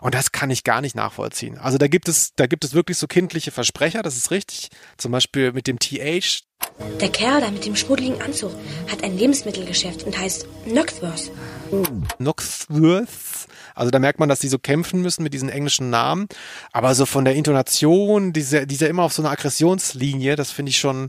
Und 0.00 0.14
das 0.14 0.32
kann 0.32 0.50
ich 0.50 0.64
gar 0.64 0.80
nicht 0.80 0.96
nachvollziehen. 0.96 1.58
Also 1.58 1.76
da 1.76 1.86
gibt 1.86 2.08
es, 2.08 2.34
da 2.34 2.46
gibt 2.46 2.64
es 2.64 2.72
wirklich 2.72 2.96
so 2.96 3.06
kindliche 3.06 3.50
Versprecher, 3.50 4.02
das 4.02 4.16
ist 4.16 4.30
richtig. 4.30 4.70
Zum 4.96 5.12
Beispiel 5.12 5.52
mit 5.52 5.66
dem 5.66 5.78
TH. 5.78 6.42
Der 7.00 7.08
Kerl 7.08 7.40
da 7.40 7.50
mit 7.50 7.64
dem 7.64 7.76
schmuddeligen 7.76 8.20
Anzug 8.20 8.52
hat 8.90 9.02
ein 9.02 9.16
Lebensmittelgeschäft 9.16 10.02
und 10.04 10.18
heißt 10.18 10.46
Knoxworth. 10.64 11.30
Knoxworth? 12.18 13.48
Also 13.74 13.90
da 13.90 13.98
merkt 13.98 14.18
man, 14.18 14.28
dass 14.28 14.40
die 14.40 14.48
so 14.48 14.58
kämpfen 14.58 15.00
müssen 15.00 15.22
mit 15.22 15.32
diesen 15.32 15.48
englischen 15.48 15.88
Namen. 15.88 16.26
Aber 16.72 16.94
so 16.94 17.06
von 17.06 17.24
der 17.24 17.34
Intonation, 17.34 18.32
diese, 18.32 18.66
diese 18.66 18.86
immer 18.86 19.04
auf 19.04 19.12
so 19.12 19.22
einer 19.22 19.30
Aggressionslinie, 19.30 20.36
das 20.36 20.50
finde 20.50 20.70
ich 20.70 20.78
schon, 20.78 21.08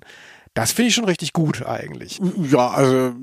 das 0.54 0.74
finde 0.74 0.90
ich 0.90 0.96
schon 0.96 1.06
richtig 1.06 1.32
gut 1.32 1.66
eigentlich. 1.66 2.20
Ja, 2.52 2.72
also 2.72 3.14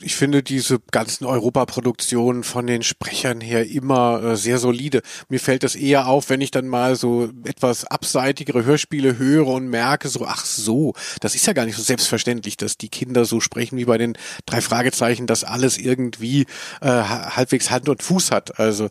ich 0.00 0.14
finde 0.14 0.44
diese 0.44 0.78
ganzen 0.92 1.24
Europaproduktionen 1.24 2.44
von 2.44 2.68
den 2.68 2.84
Sprechern 2.84 3.40
her 3.40 3.68
immer 3.68 4.22
äh, 4.22 4.36
sehr 4.36 4.58
solide. 4.58 5.02
Mir 5.28 5.40
fällt 5.40 5.64
das 5.64 5.74
eher 5.74 6.06
auf, 6.06 6.30
wenn 6.30 6.40
ich 6.40 6.52
dann 6.52 6.68
mal 6.68 6.94
so 6.94 7.30
etwas 7.44 7.84
abseitigere 7.84 8.64
Hörspiele 8.64 9.18
höre 9.18 9.48
und 9.48 9.68
merke 9.68 10.08
so, 10.08 10.24
ach 10.24 10.44
so, 10.44 10.94
das 11.20 11.34
ist 11.34 11.46
ja 11.46 11.52
gar 11.52 11.64
nicht 11.64 11.76
so 11.76 11.82
selbstverständlich, 11.82 12.56
dass 12.56 12.78
die 12.78 12.88
Kinder 12.88 13.24
so 13.24 13.40
sprechen 13.40 13.76
wie 13.76 13.86
bei 13.86 13.98
den 13.98 14.16
drei 14.46 14.60
Fragezeichen, 14.60 15.26
dass 15.26 15.42
alles 15.42 15.78
irgendwie 15.78 16.42
äh, 16.80 16.88
halbwegs 16.88 17.72
Hand 17.72 17.88
und 17.88 18.04
Fuß 18.04 18.30
hat. 18.30 18.60
Also 18.60 18.88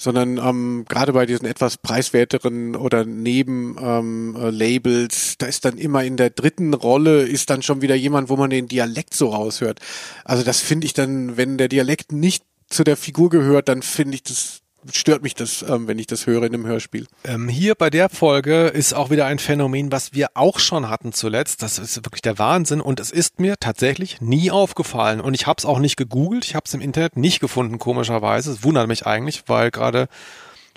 sondern 0.00 0.38
ähm, 0.38 0.84
gerade 0.88 1.12
bei 1.12 1.26
diesen 1.26 1.44
etwas 1.44 1.76
preiswerteren 1.76 2.76
oder 2.76 3.04
Nebenlabels, 3.04 5.30
ähm, 5.30 5.34
da 5.38 5.46
ist 5.46 5.64
dann 5.64 5.76
immer 5.76 6.04
in 6.04 6.16
der 6.16 6.30
dritten 6.30 6.72
Rolle 6.72 7.22
ist 7.22 7.50
dann 7.50 7.62
schon 7.62 7.82
wieder 7.82 7.96
jemand, 7.96 8.28
wo 8.28 8.36
man 8.36 8.48
den 8.48 8.68
Dialekt 8.68 9.14
so 9.14 9.30
raushört. 9.30 9.80
Also 10.24 10.44
das 10.44 10.60
finde 10.60 10.86
ich 10.86 10.94
dann, 10.94 11.36
wenn 11.36 11.58
der 11.58 11.66
Dialekt 11.66 12.12
nicht 12.12 12.44
zu 12.70 12.84
der 12.84 12.96
Figur 12.96 13.28
gehört, 13.28 13.68
dann 13.68 13.82
finde 13.82 14.14
ich 14.14 14.22
das 14.22 14.60
stört 14.92 15.22
mich 15.22 15.34
das, 15.34 15.62
ähm, 15.62 15.88
wenn 15.88 15.98
ich 15.98 16.06
das 16.06 16.26
höre 16.26 16.44
in 16.44 16.54
einem 16.54 16.66
Hörspiel. 16.66 17.06
Ähm, 17.24 17.48
hier 17.48 17.74
bei 17.74 17.90
der 17.90 18.08
Folge 18.08 18.66
ist 18.66 18.94
auch 18.94 19.10
wieder 19.10 19.26
ein 19.26 19.38
Phänomen, 19.38 19.92
was 19.92 20.12
wir 20.12 20.28
auch 20.34 20.58
schon 20.58 20.88
hatten 20.88 21.12
zuletzt. 21.12 21.62
Das 21.62 21.78
ist 21.78 21.96
wirklich 22.04 22.22
der 22.22 22.38
Wahnsinn 22.38 22.80
und 22.80 23.00
es 23.00 23.10
ist 23.10 23.40
mir 23.40 23.56
tatsächlich 23.58 24.20
nie 24.20 24.50
aufgefallen 24.50 25.20
und 25.20 25.34
ich 25.34 25.46
habe 25.46 25.58
es 25.58 25.64
auch 25.64 25.78
nicht 25.78 25.96
gegoogelt, 25.96 26.44
ich 26.44 26.54
habe 26.54 26.64
es 26.66 26.74
im 26.74 26.80
Internet 26.80 27.16
nicht 27.16 27.40
gefunden, 27.40 27.78
komischerweise. 27.78 28.52
Es 28.52 28.64
wundert 28.64 28.88
mich 28.88 29.06
eigentlich, 29.06 29.44
weil 29.46 29.70
gerade 29.70 30.08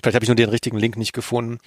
Vielleicht 0.02 0.16
habe 0.16 0.24
ich 0.24 0.28
nur 0.28 0.36
den 0.36 0.48
richtigen 0.48 0.78
Link 0.78 0.96
nicht 0.96 1.12
gefunden, 1.12 1.58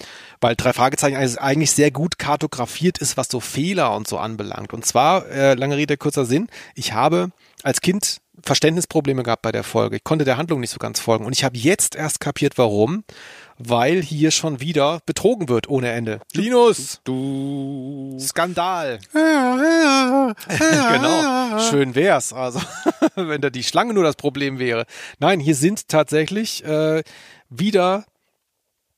weil 0.42 0.56
drei 0.56 0.74
Fragezeichen 0.74 1.16
eigentlich 1.38 1.70
sehr 1.70 1.90
gut 1.90 2.18
kartografiert 2.18 2.98
ist, 2.98 3.16
was 3.16 3.28
so 3.28 3.40
Fehler 3.40 3.96
und 3.96 4.06
so 4.06 4.18
anbelangt. 4.18 4.74
Und 4.74 4.84
zwar, 4.84 5.26
äh, 5.28 5.54
lange 5.54 5.78
Rede, 5.78 5.96
kurzer 5.96 6.26
Sinn, 6.26 6.48
ich 6.74 6.92
habe 6.92 7.30
als 7.62 7.80
Kind 7.80 8.18
Verständnisprobleme 8.42 9.22
gehabt 9.22 9.42
bei 9.42 9.52
der 9.52 9.64
Folge. 9.64 9.96
Ich 9.96 10.04
konnte 10.04 10.24
der 10.24 10.36
Handlung 10.36 10.60
nicht 10.60 10.70
so 10.70 10.78
ganz 10.78 11.00
folgen. 11.00 11.24
Und 11.24 11.32
ich 11.32 11.44
habe 11.44 11.56
jetzt 11.56 11.96
erst 11.96 12.20
kapiert, 12.20 12.58
warum. 12.58 13.04
Weil 13.58 14.02
hier 14.02 14.32
schon 14.32 14.60
wieder 14.60 15.00
betrogen 15.06 15.48
wird 15.48 15.68
ohne 15.68 15.90
Ende. 15.90 16.20
Linus! 16.34 17.00
Du. 17.04 18.18
Skandal. 18.20 18.98
genau. 19.12 20.34
Schön 21.60 21.94
wär's. 21.94 22.34
Also, 22.34 22.60
wenn 23.14 23.40
da 23.40 23.48
die 23.48 23.62
Schlange 23.62 23.94
nur 23.94 24.04
das 24.04 24.16
Problem 24.16 24.58
wäre. 24.58 24.84
Nein, 25.20 25.40
hier 25.40 25.54
sind 25.54 25.88
tatsächlich 25.88 26.64
äh, 26.64 27.02
wieder 27.48 28.04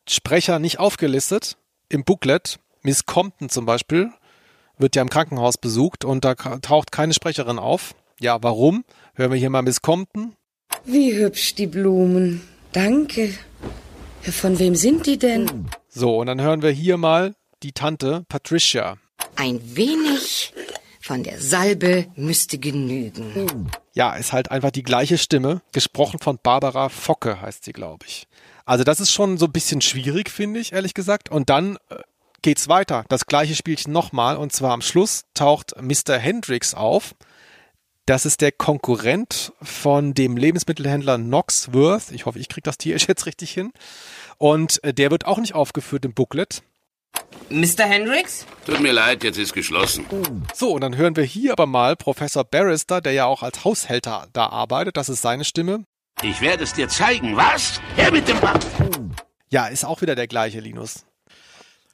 Sprecher 0.08 0.58
nicht 0.58 0.80
aufgelistet 0.80 1.56
im 1.88 2.02
Booklet. 2.04 2.58
Miss 2.82 3.06
Compton 3.06 3.48
zum 3.48 3.64
Beispiel 3.64 4.10
wird 4.78 4.96
ja 4.96 5.02
im 5.02 5.10
Krankenhaus 5.10 5.58
besucht 5.58 6.04
und 6.04 6.24
da 6.24 6.34
taucht 6.34 6.92
keine 6.92 7.12
Sprecherin 7.12 7.58
auf. 7.58 7.94
Ja, 8.20 8.42
warum? 8.42 8.84
Hören 9.14 9.30
wir 9.30 9.38
hier 9.38 9.50
mal 9.50 9.62
Miss 9.62 9.80
Compton. 9.80 10.34
Wie 10.84 11.14
hübsch 11.14 11.54
die 11.54 11.68
Blumen. 11.68 12.42
Danke. 12.72 13.32
Von 14.22 14.58
wem 14.58 14.74
sind 14.74 15.06
die 15.06 15.18
denn? 15.18 15.68
So, 15.88 16.18
und 16.18 16.26
dann 16.26 16.40
hören 16.40 16.62
wir 16.62 16.70
hier 16.70 16.96
mal 16.96 17.34
die 17.62 17.72
Tante 17.72 18.24
Patricia. 18.28 18.96
Ein 19.36 19.60
wenig 19.76 20.52
von 21.00 21.22
der 21.22 21.40
Salbe 21.40 22.06
müsste 22.16 22.58
genügen. 22.58 23.70
Ja, 23.94 24.14
ist 24.16 24.32
halt 24.32 24.50
einfach 24.50 24.72
die 24.72 24.82
gleiche 24.82 25.16
Stimme, 25.16 25.62
gesprochen 25.72 26.18
von 26.18 26.38
Barbara 26.42 26.88
Focke 26.88 27.40
heißt 27.40 27.64
sie, 27.64 27.72
glaube 27.72 28.04
ich. 28.06 28.26
Also 28.66 28.84
das 28.84 29.00
ist 29.00 29.12
schon 29.12 29.38
so 29.38 29.46
ein 29.46 29.52
bisschen 29.52 29.80
schwierig, 29.80 30.28
finde 30.28 30.60
ich, 30.60 30.72
ehrlich 30.72 30.92
gesagt. 30.92 31.30
Und 31.30 31.48
dann 31.50 31.78
äh, 31.88 31.96
geht's 32.42 32.68
weiter. 32.68 33.04
Das 33.08 33.26
gleiche 33.26 33.54
Spielchen 33.54 33.92
nochmal. 33.92 34.36
Und 34.36 34.52
zwar 34.52 34.72
am 34.72 34.82
Schluss 34.82 35.24
taucht 35.34 35.74
Mr. 35.80 36.18
Hendricks 36.18 36.74
auf. 36.74 37.14
Das 38.08 38.24
ist 38.24 38.40
der 38.40 38.52
Konkurrent 38.52 39.52
von 39.60 40.14
dem 40.14 40.38
Lebensmittelhändler 40.38 41.18
Knoxworth. 41.18 42.10
Ich 42.10 42.24
hoffe, 42.24 42.38
ich 42.38 42.48
kriege 42.48 42.62
das 42.62 42.78
Tier 42.78 42.96
jetzt 42.96 43.26
richtig 43.26 43.50
hin. 43.50 43.70
Und 44.38 44.82
äh, 44.82 44.94
der 44.94 45.10
wird 45.10 45.26
auch 45.26 45.36
nicht 45.36 45.54
aufgeführt 45.54 46.06
im 46.06 46.14
Booklet. 46.14 46.62
Mr. 47.50 47.84
Hendricks? 47.84 48.46
Tut 48.64 48.80
mir 48.80 48.92
leid, 48.92 49.24
jetzt 49.24 49.36
ist 49.36 49.52
geschlossen. 49.52 50.06
So, 50.54 50.72
und 50.72 50.80
dann 50.80 50.96
hören 50.96 51.16
wir 51.16 51.24
hier 51.24 51.52
aber 51.52 51.66
mal 51.66 51.96
Professor 51.96 52.44
Barrister, 52.44 53.02
der 53.02 53.12
ja 53.12 53.26
auch 53.26 53.42
als 53.42 53.66
Haushälter 53.66 54.26
da 54.32 54.46
arbeitet. 54.46 54.96
Das 54.96 55.10
ist 55.10 55.20
seine 55.20 55.44
Stimme. 55.44 55.84
Ich 56.22 56.40
werde 56.40 56.64
es 56.64 56.72
dir 56.72 56.88
zeigen. 56.88 57.36
Was? 57.36 57.78
Her 57.94 58.10
mit 58.10 58.26
dem 58.26 58.40
Band. 58.40 58.66
Ja, 59.50 59.66
ist 59.66 59.84
auch 59.84 60.00
wieder 60.00 60.14
der 60.14 60.28
gleiche 60.28 60.60
Linus. 60.60 61.04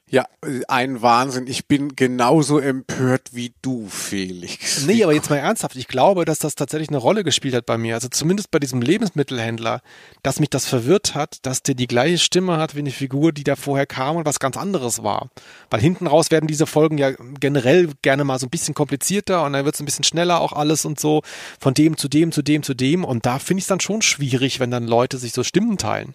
Ja, 0.07 0.27
ein 0.67 1.01
Wahnsinn. 1.01 1.47
Ich 1.47 1.65
bin 1.65 1.95
genauso 1.95 2.59
empört 2.59 3.29
wie 3.33 3.55
du, 3.63 3.87
Felix. 3.89 4.85
Nee, 4.85 5.03
aber 5.03 5.13
jetzt 5.13 5.31
mal 5.31 5.37
ernsthaft. 5.37 5.75
Ich 5.75 5.87
glaube, 5.87 6.25
dass 6.25 6.37
das 6.37 6.53
tatsächlich 6.53 6.89
eine 6.89 6.99
Rolle 6.99 7.23
gespielt 7.23 7.55
hat 7.55 7.65
bei 7.65 7.79
mir. 7.79 7.95
Also 7.95 8.07
zumindest 8.09 8.51
bei 8.51 8.59
diesem 8.59 8.83
Lebensmittelhändler, 8.83 9.81
dass 10.21 10.39
mich 10.39 10.51
das 10.51 10.67
verwirrt 10.67 11.15
hat, 11.15 11.39
dass 11.41 11.63
der 11.63 11.73
die 11.73 11.87
gleiche 11.87 12.19
Stimme 12.19 12.57
hat 12.57 12.75
wie 12.75 12.79
eine 12.79 12.91
Figur, 12.91 13.31
die 13.31 13.43
da 13.43 13.55
vorher 13.55 13.87
kam 13.87 14.17
und 14.17 14.25
was 14.25 14.39
ganz 14.39 14.57
anderes 14.57 15.01
war. 15.01 15.31
Weil 15.71 15.81
hinten 15.81 16.05
raus 16.05 16.29
werden 16.29 16.45
diese 16.45 16.67
Folgen 16.67 16.99
ja 16.99 17.11
generell 17.39 17.89
gerne 18.03 18.23
mal 18.23 18.37
so 18.37 18.45
ein 18.45 18.51
bisschen 18.51 18.75
komplizierter 18.75 19.43
und 19.43 19.53
dann 19.53 19.65
wird 19.65 19.73
es 19.73 19.81
ein 19.81 19.85
bisschen 19.85 20.03
schneller 20.03 20.39
auch 20.39 20.53
alles 20.53 20.85
und 20.85 20.99
so. 20.99 21.23
Von 21.59 21.73
dem 21.73 21.97
zu 21.97 22.09
dem 22.09 22.31
zu 22.31 22.43
dem 22.43 22.61
zu 22.61 22.75
dem. 22.75 23.03
Und 23.05 23.25
da 23.25 23.39
finde 23.39 23.57
ich 23.57 23.63
es 23.63 23.69
dann 23.69 23.79
schon 23.79 24.03
schwierig, 24.03 24.59
wenn 24.59 24.69
dann 24.69 24.85
Leute 24.85 25.17
sich 25.17 25.33
so 25.33 25.43
Stimmen 25.43 25.79
teilen. 25.79 26.13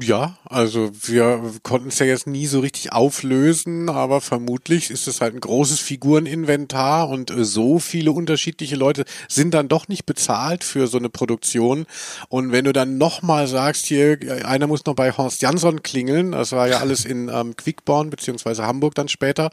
Ja, 0.00 0.36
also 0.44 0.90
wir 1.02 1.40
konnten 1.62 1.88
es 1.88 1.98
ja 2.00 2.06
jetzt 2.06 2.26
nie 2.26 2.46
so 2.46 2.60
richtig 2.60 2.92
auflösen, 2.92 3.88
aber 3.88 4.20
vermutlich 4.20 4.90
ist 4.90 5.08
es 5.08 5.22
halt 5.22 5.34
ein 5.34 5.40
großes 5.40 5.80
Figureninventar 5.80 7.08
und 7.08 7.30
äh, 7.30 7.44
so 7.44 7.78
viele 7.78 8.12
unterschiedliche 8.12 8.76
Leute 8.76 9.04
sind 9.28 9.54
dann 9.54 9.68
doch 9.68 9.88
nicht 9.88 10.04
bezahlt 10.04 10.64
für 10.64 10.86
so 10.86 10.98
eine 10.98 11.08
Produktion. 11.08 11.86
Und 12.28 12.52
wenn 12.52 12.66
du 12.66 12.74
dann 12.74 12.98
nochmal 12.98 13.46
sagst, 13.46 13.86
hier, 13.86 14.20
äh, 14.20 14.42
einer 14.42 14.66
muss 14.66 14.84
noch 14.84 14.94
bei 14.94 15.12
Horst 15.12 15.40
Jansson 15.40 15.82
klingeln, 15.82 16.32
das 16.32 16.52
war 16.52 16.68
ja 16.68 16.78
alles 16.78 17.06
in 17.06 17.30
ähm, 17.32 17.56
Quickborn 17.56 18.10
beziehungsweise 18.10 18.66
Hamburg 18.66 18.94
dann 18.96 19.08
später, 19.08 19.50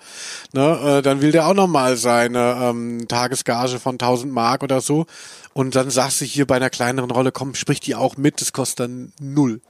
ne, 0.51 0.97
äh, 0.97 1.01
dann 1.01 1.21
will 1.21 1.31
der 1.31 1.47
auch 1.47 1.53
nochmal 1.53 1.95
seine 1.95 2.57
ähm, 2.61 3.07
Tagesgage 3.07 3.79
von 3.79 3.93
1000 3.93 4.33
Mark 4.33 4.63
oder 4.63 4.81
so. 4.81 5.05
Und 5.53 5.75
dann 5.75 5.89
sagst 5.89 6.19
du 6.19 6.25
hier 6.25 6.47
bei 6.47 6.55
einer 6.55 6.71
kleineren 6.71 7.11
Rolle, 7.11 7.31
komm, 7.31 7.55
sprich 7.55 7.79
die 7.79 7.95
auch 7.95 8.17
mit, 8.17 8.41
das 8.41 8.51
kostet 8.51 8.79
dann 8.79 9.13
null. 9.21 9.61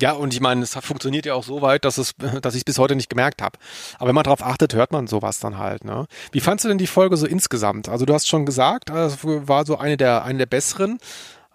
Ja, 0.00 0.12
und 0.12 0.32
ich 0.32 0.40
meine, 0.40 0.62
es 0.62 0.74
funktioniert 0.74 1.26
ja 1.26 1.34
auch 1.34 1.44
so 1.44 1.62
weit, 1.62 1.84
dass 1.84 1.98
es, 1.98 2.14
dass 2.42 2.54
ich 2.54 2.60
es 2.60 2.64
bis 2.64 2.78
heute 2.78 2.96
nicht 2.96 3.10
gemerkt 3.10 3.42
habe. 3.42 3.58
Aber 3.98 4.08
wenn 4.08 4.14
man 4.14 4.24
darauf 4.24 4.42
achtet, 4.42 4.74
hört 4.74 4.92
man 4.92 5.06
sowas 5.06 5.40
dann 5.40 5.58
halt. 5.58 5.84
Ne? 5.84 6.06
Wie 6.32 6.40
fandst 6.40 6.64
du 6.64 6.68
denn 6.68 6.78
die 6.78 6.86
Folge 6.86 7.16
so 7.16 7.26
insgesamt? 7.26 7.88
Also 7.88 8.06
du 8.06 8.14
hast 8.14 8.28
schon 8.28 8.46
gesagt, 8.46 8.90
es 8.90 9.18
war 9.22 9.66
so 9.66 9.76
eine 9.76 9.96
der, 9.96 10.24
eine 10.24 10.38
der 10.38 10.46
besseren. 10.46 10.98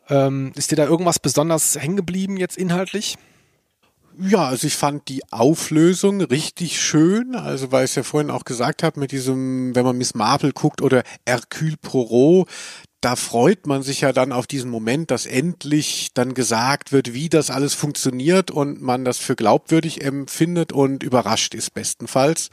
Ähm, 0.10 0.52
ist 0.56 0.72
dir 0.72 0.76
da 0.76 0.86
irgendwas 0.86 1.20
besonders 1.20 1.76
hängen 1.80 1.96
geblieben 1.96 2.38
jetzt 2.38 2.58
inhaltlich? 2.58 3.18
Ja, 4.18 4.46
also 4.46 4.68
ich 4.68 4.76
fand 4.76 5.10
die 5.10 5.24
Auflösung 5.32 6.22
richtig 6.22 6.82
schön, 6.82 7.36
also 7.36 7.74
weil 7.74 7.84
ich 7.84 7.92
es 7.92 7.96
ja 7.96 8.04
vorhin 8.04 8.32
auch 8.32 8.46
gesagt 8.46 8.82
habe, 8.82 8.98
mit 8.98 9.12
diesem, 9.12 9.76
wenn 9.76 9.84
man 9.84 9.98
Miss 9.98 10.16
Marple 10.16 10.54
guckt 10.54 10.82
oder 10.82 11.04
Hercule 11.28 11.76
Poirot, 11.82 12.48
da 13.06 13.16
freut 13.16 13.68
man 13.68 13.84
sich 13.84 14.02
ja 14.02 14.14
dann 14.14 14.32
auf 14.32 14.48
diesen 14.48 14.72
Moment, 14.72 15.12
dass 15.12 15.28
endlich 15.28 16.08
dann 16.16 16.34
gesagt 16.34 16.92
wird, 16.92 17.14
wie 17.14 17.30
das 17.30 17.52
alles 17.52 17.76
funktioniert 17.76 18.50
und 18.50 18.82
man 18.82 19.06
das 19.06 19.20
für 19.20 19.36
glaubwürdig 19.36 20.04
empfindet 20.04 20.74
und 20.74 21.04
überrascht 21.04 21.54
ist 21.54 21.76
bestenfalls. 21.76 22.50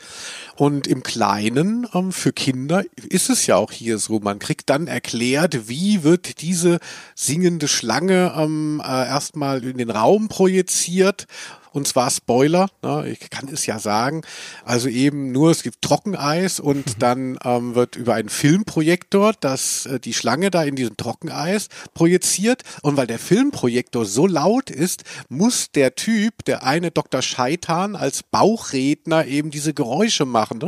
Und 0.55 0.87
im 0.87 1.03
Kleinen 1.03 1.89
ähm, 1.95 2.13
für 2.13 2.35
Kinder 2.35 2.85
ist 3.09 3.31
es 3.31 3.47
ja 3.47 3.57
auch 3.57 3.73
hier 3.73 3.97
so. 3.97 4.21
Man 4.21 4.41
kriegt 4.41 4.69
dann 4.69 4.89
erklärt, 4.89 5.71
wie 5.71 6.03
wird 6.03 6.43
diese 6.43 6.81
singende 7.15 7.67
Schlange 7.67 8.35
ähm, 8.37 8.83
äh, 8.85 9.07
erstmal 9.07 9.65
in 9.65 9.79
den 9.79 9.89
Raum 9.89 10.29
projiziert 10.29 11.27
und 11.73 11.87
zwar 11.87 12.11
Spoiler, 12.11 12.69
ne, 12.83 13.09
ich 13.09 13.31
kann 13.31 13.49
es 13.49 13.67
ja 13.67 13.79
sagen, 13.79 14.23
also 14.65 14.89
eben 14.89 15.33
nur, 15.33 15.51
es 15.51 15.63
gibt 15.63 15.83
Trockeneis 15.83 16.61
und 16.61 16.87
mhm. 16.87 16.99
dann 16.99 17.39
ähm, 17.45 17.75
wird 17.75 17.97
über 17.97 18.15
einen 18.15 18.29
Filmprojektor 18.29 19.33
das, 19.41 19.87
äh, 19.87 20.01
die 20.01 20.15
Schlange 20.15 20.51
da 20.51 20.63
in 20.63 20.77
diesem 20.77 20.97
Trockeneis 20.97 21.69
projiziert 21.95 22.63
und 22.83 22.97
weil 22.97 23.07
der 23.07 23.19
Filmprojektor 23.19 24.05
so 24.05 24.27
laut 24.27 24.71
ist, 24.71 25.05
muss 25.29 25.71
der 25.71 25.95
Typ, 25.95 26.45
der 26.45 26.65
eine 26.65 26.91
Dr. 26.91 27.23
Scheitan 27.23 27.97
als 27.97 28.23
Bauchredner 28.23 29.27
eben 29.27 29.51
diese 29.51 29.75
Geräusche 29.75 30.27
machen, 30.27 30.63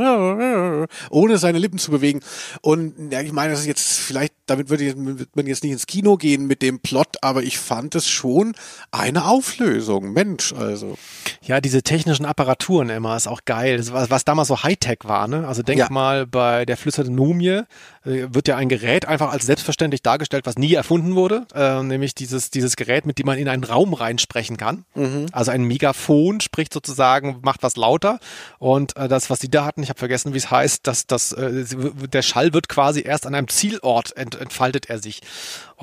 ohne 1.11 1.39
seine 1.39 1.59
Lippen 1.59 1.79
zu 1.79 1.91
bewegen 1.91 2.21
und 2.61 3.13
ja, 3.13 3.21
ich 3.21 3.33
meine, 3.33 3.53
das 3.53 3.61
ist 3.61 3.67
jetzt 3.67 3.99
vielleicht, 3.99 4.35
damit 4.47 4.71
würde 4.71 4.95
man 5.35 5.47
jetzt 5.47 5.63
nicht 5.63 5.73
ins 5.73 5.87
Kino 5.87 6.17
gehen 6.17 6.47
mit 6.47 6.63
dem 6.63 6.81
Plot, 6.81 7.19
aber 7.23 7.43
ich 7.43 7.59
fand 7.59 7.95
es 7.95 8.09
schon 8.09 8.55
eine 8.91 9.27
Auflösung, 9.27 10.13
Mensch, 10.13 10.53
also. 10.53 10.94
Ja, 11.43 11.61
diese 11.61 11.83
technischen 11.83 12.25
Apparaturen 12.27 12.91
immer 12.91 13.17
ist 13.17 13.27
auch 13.27 13.41
geil. 13.45 13.77
Das, 13.77 13.93
was, 13.93 14.11
was 14.11 14.25
damals 14.25 14.49
so 14.49 14.63
Hightech 14.63 15.01
war, 15.05 15.29
ne? 15.29 15.47
Also 15.47 15.63
denk 15.63 15.79
ja. 15.79 15.89
mal 15.91 16.27
bei 16.27 16.65
der 16.65 16.77
flüsternden 16.77 17.15
Mumie 17.15 17.63
äh, 18.05 18.27
wird 18.31 18.49
ja 18.49 18.57
ein 18.57 18.69
Gerät 18.69 19.07
einfach 19.07 19.33
als 19.33 19.47
selbstverständlich 19.47 20.03
dargestellt, 20.03 20.47
was 20.47 20.57
nie 20.57 20.75
erfunden 20.75 21.15
wurde, 21.15 21.47
äh, 21.55 21.83
nämlich 21.83 22.15
dieses, 22.15 22.51
dieses 22.51 22.77
Gerät, 22.77 23.07
mit 23.07 23.19
dem 23.19 23.27
man 23.27 23.39
in 23.39 23.49
einen 23.49 23.65
Raum 23.65 23.95
reinsprechen 23.95 24.57
kann. 24.57 24.85
Mhm. 24.95 25.27
Also 25.33 25.51
ein 25.51 25.65
Megafon 25.65 26.41
spricht 26.41 26.73
sozusagen, 26.73 27.39
macht 27.43 27.63
was 27.63 27.77
lauter 27.77 28.19
und 28.59 28.97
äh, 28.97 29.09
das, 29.09 29.31
was 29.31 29.39
die 29.39 29.51
da 29.51 29.65
hatten, 29.65 29.83
ich 29.83 29.89
habe 29.89 29.99
vergessen, 29.99 30.35
wie 30.35 30.39
es 30.39 30.51
heißt, 30.51 30.87
dass 30.87 31.07
das, 31.07 31.33
äh, 31.33 31.65
der 32.13 32.23
Schall 32.23 32.53
wird 32.53 32.69
quasi 32.69 33.03
erst 33.03 33.27
an 33.27 33.35
einem 33.35 33.49
Zielort 33.49 34.17
ent, 34.17 34.35
entfaltet 34.41 34.89
er 34.89 34.99
sich. 34.99 35.21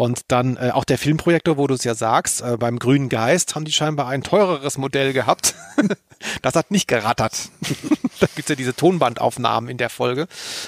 Und 0.02 0.22
dann 0.30 0.58
äh, 0.58 0.72
auch 0.74 0.84
der 0.84 0.98
Filmprojektor, 0.98 1.58
wo 1.58 1.68
du 1.68 1.76
es 1.76 1.84
ja 1.84 1.94
sagst, 1.94 2.42
äh, 2.42 2.58
beim 2.58 2.80
Grünen 2.80 3.08
Geist 3.08 3.54
haben 3.54 3.66
die 3.66 3.72
scheinbar 3.72 4.08
ein 4.08 4.24
teureres 4.24 4.80
Modell 4.80 5.14
gehabt. 5.14 5.54
das 6.42 6.56
hat 6.56 6.72
nicht 6.72 6.88
gerattert. 6.88 7.50
da 8.20 8.26
gibt's 8.36 8.50
ja 8.50 8.56
diese 8.56 8.76
Tonbandaufnahmen 8.76 9.70
in 9.70 9.78
der 9.78 9.92
Folge. 9.92 10.26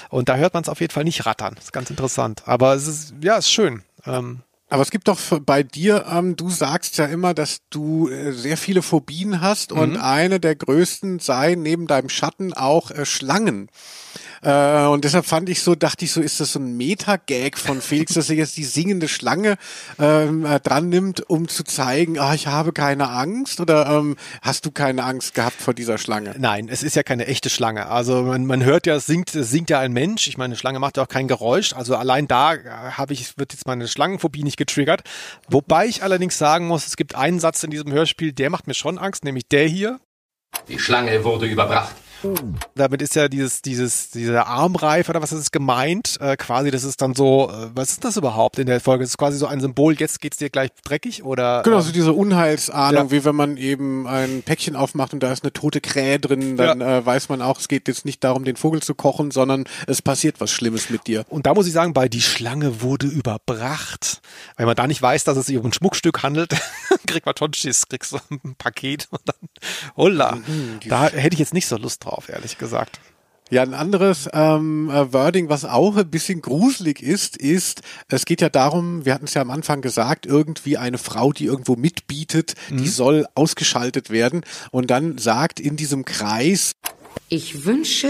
Und 0.08 0.28
da 0.28 0.36
hört 0.36 0.54
man 0.54 0.62
es 0.62 0.68
auf 0.68 0.80
jeden 0.80 0.92
Fall 0.92 1.02
nicht 1.02 1.26
rattern. 1.26 1.56
Das 1.56 1.64
ist 1.64 1.72
ganz 1.72 1.90
interessant. 1.90 2.44
Aber 2.46 2.74
es 2.74 2.86
ist, 2.86 3.14
ja, 3.22 3.36
ist 3.36 3.50
schön. 3.50 3.82
Ähm, 4.06 4.42
aber 4.70 4.82
es 4.82 4.92
gibt 4.92 5.08
doch 5.08 5.18
bei 5.40 5.64
dir, 5.64 6.06
ähm, 6.08 6.36
du 6.36 6.48
sagst 6.48 6.96
ja 6.98 7.06
immer, 7.06 7.34
dass 7.34 7.62
du 7.70 8.08
äh, 8.08 8.30
sehr 8.30 8.56
viele 8.56 8.82
Phobien 8.82 9.40
hast 9.40 9.72
mhm. 9.72 9.78
und 9.80 9.96
eine 9.96 10.38
der 10.38 10.54
größten 10.54 11.18
sei 11.18 11.56
neben 11.56 11.88
deinem 11.88 12.08
Schatten 12.08 12.52
auch 12.52 12.92
äh, 12.92 13.04
Schlangen. 13.04 13.68
Äh, 14.44 14.86
und 14.86 15.04
deshalb 15.04 15.24
fand 15.24 15.48
ich 15.48 15.62
so, 15.62 15.74
dachte 15.74 16.04
ich 16.04 16.12
so, 16.12 16.20
ist 16.20 16.38
das 16.38 16.52
so 16.52 16.58
ein 16.58 16.76
Meta-Gag 16.76 17.56
von 17.56 17.80
Felix, 17.80 18.14
dass 18.14 18.28
er 18.28 18.36
jetzt 18.36 18.56
die 18.56 18.64
singende 18.64 19.08
Schlange 19.08 19.56
ähm, 19.98 20.44
äh, 20.44 20.60
dran 20.60 20.90
nimmt, 20.90 21.28
um 21.30 21.48
zu 21.48 21.64
zeigen, 21.64 22.18
ah, 22.18 22.34
ich 22.34 22.46
habe 22.46 22.72
keine 22.72 23.08
Angst? 23.08 23.60
Oder 23.60 23.86
ähm, 23.86 24.16
hast 24.42 24.66
du 24.66 24.70
keine 24.70 25.04
Angst 25.04 25.34
gehabt 25.34 25.60
vor 25.60 25.72
dieser 25.72 25.96
Schlange? 25.96 26.34
Nein, 26.38 26.68
es 26.68 26.82
ist 26.82 26.94
ja 26.94 27.02
keine 27.02 27.26
echte 27.26 27.48
Schlange. 27.48 27.86
Also 27.86 28.22
man, 28.22 28.44
man 28.44 28.62
hört 28.62 28.86
ja, 28.86 28.96
es 28.96 29.06
singt, 29.06 29.34
es 29.34 29.50
singt 29.50 29.70
ja 29.70 29.80
ein 29.80 29.92
Mensch. 29.92 30.28
Ich 30.28 30.36
meine, 30.36 30.52
eine 30.52 30.56
Schlange 30.56 30.78
macht 30.78 30.98
ja 30.98 31.04
auch 31.04 31.08
kein 31.08 31.26
Geräusch. 31.26 31.72
Also 31.72 31.96
allein 31.96 32.28
da 32.28 32.54
äh, 32.54 32.58
habe 32.92 33.14
ich, 33.14 33.38
wird 33.38 33.54
jetzt 33.54 33.66
meine 33.66 33.88
Schlangenphobie 33.88 34.42
nicht 34.42 34.58
getriggert. 34.58 35.02
Wobei 35.48 35.86
ich 35.86 36.02
allerdings 36.02 36.36
sagen 36.36 36.66
muss, 36.66 36.86
es 36.86 36.96
gibt 36.96 37.14
einen 37.14 37.40
Satz 37.40 37.62
in 37.62 37.70
diesem 37.70 37.90
Hörspiel, 37.92 38.32
der 38.32 38.50
macht 38.50 38.66
mir 38.66 38.74
schon 38.74 38.98
Angst, 38.98 39.24
nämlich 39.24 39.48
der 39.48 39.66
hier. 39.66 40.00
Die 40.68 40.78
Schlange 40.78 41.24
wurde 41.24 41.46
überbracht. 41.46 41.94
Damit 42.74 43.02
ist 43.02 43.14
ja 43.14 43.28
dieses, 43.28 43.62
dieses, 43.62 44.10
dieser 44.10 44.46
Armreif 44.46 45.08
oder 45.08 45.22
was 45.22 45.32
ist 45.32 45.40
es 45.40 45.50
gemeint? 45.50 46.18
Äh, 46.20 46.36
quasi, 46.36 46.70
das 46.70 46.84
ist 46.84 47.00
dann 47.02 47.14
so, 47.14 47.50
äh, 47.50 47.70
was 47.74 47.92
ist 47.92 48.04
das 48.04 48.16
überhaupt 48.16 48.58
in 48.58 48.66
der 48.66 48.80
Folge? 48.80 49.04
Das 49.04 49.10
ist 49.10 49.18
quasi 49.18 49.38
so 49.38 49.46
ein 49.46 49.60
Symbol, 49.60 49.94
jetzt 49.94 50.20
geht's 50.20 50.38
dir 50.38 50.50
gleich 50.50 50.70
dreckig 50.84 51.24
oder? 51.24 51.62
Genau, 51.62 51.80
so 51.80 51.92
diese 51.92 52.12
Unheilsahnung, 52.12 53.04
ja. 53.04 53.10
wie 53.10 53.24
wenn 53.24 53.36
man 53.36 53.56
eben 53.56 54.06
ein 54.06 54.42
Päckchen 54.42 54.76
aufmacht 54.76 55.12
und 55.12 55.22
da 55.22 55.32
ist 55.32 55.44
eine 55.44 55.52
tote 55.52 55.80
Krähe 55.80 56.18
drin, 56.18 56.56
dann 56.56 56.80
ja. 56.80 56.98
äh, 56.98 57.06
weiß 57.06 57.28
man 57.28 57.42
auch, 57.42 57.60
es 57.60 57.68
geht 57.68 57.88
jetzt 57.88 58.04
nicht 58.04 58.24
darum, 58.24 58.44
den 58.44 58.56
Vogel 58.56 58.82
zu 58.82 58.94
kochen, 58.94 59.30
sondern 59.30 59.64
es 59.86 60.02
passiert 60.02 60.40
was 60.40 60.50
Schlimmes 60.50 60.90
mit 60.90 61.06
dir. 61.06 61.24
Und 61.28 61.46
da 61.46 61.54
muss 61.54 61.66
ich 61.66 61.72
sagen, 61.72 61.92
bei 61.92 62.08
die 62.08 62.22
Schlange 62.22 62.80
wurde 62.80 63.06
überbracht. 63.06 64.20
Wenn 64.56 64.66
man 64.66 64.76
da 64.76 64.86
nicht 64.86 65.02
weiß, 65.02 65.24
dass 65.24 65.36
es 65.36 65.46
sich 65.46 65.58
um 65.58 65.66
ein 65.66 65.72
Schmuckstück 65.72 66.22
handelt, 66.22 66.54
kriegt 67.06 67.26
man 67.26 67.34
Tonschiss, 67.34 67.88
kriegst 67.88 68.12
du 68.12 68.18
ein 68.30 68.54
Paket 68.56 69.08
und 69.10 69.20
dann, 69.26 69.36
holla. 69.96 70.36
Mhm, 70.36 70.80
da 70.88 71.08
hätte 71.08 71.34
ich 71.34 71.40
jetzt 71.40 71.54
nicht 71.54 71.66
so 71.66 71.76
Lust 71.76 72.04
drauf 72.04 72.13
drauf, 72.14 72.28
ehrlich 72.28 72.58
gesagt. 72.58 73.00
Ja, 73.50 73.62
ein 73.62 73.74
anderes 73.74 74.28
ähm, 74.32 74.88
äh, 74.90 75.12
Wording, 75.12 75.50
was 75.50 75.66
auch 75.66 75.96
ein 75.96 76.10
bisschen 76.10 76.40
gruselig 76.40 77.02
ist, 77.02 77.36
ist, 77.36 77.82
es 78.08 78.24
geht 78.24 78.40
ja 78.40 78.48
darum, 78.48 79.04
wir 79.04 79.12
hatten 79.12 79.26
es 79.26 79.34
ja 79.34 79.42
am 79.42 79.50
Anfang 79.50 79.82
gesagt, 79.82 80.24
irgendwie 80.24 80.78
eine 80.78 80.96
Frau, 80.96 81.32
die 81.32 81.44
irgendwo 81.44 81.76
mitbietet, 81.76 82.54
mhm. 82.70 82.78
die 82.78 82.88
soll 82.88 83.26
ausgeschaltet 83.34 84.08
werden 84.08 84.44
und 84.70 84.90
dann 84.90 85.18
sagt 85.18 85.60
in 85.60 85.76
diesem 85.76 86.06
Kreis, 86.06 86.72
ich 87.28 87.66
wünsche, 87.66 88.08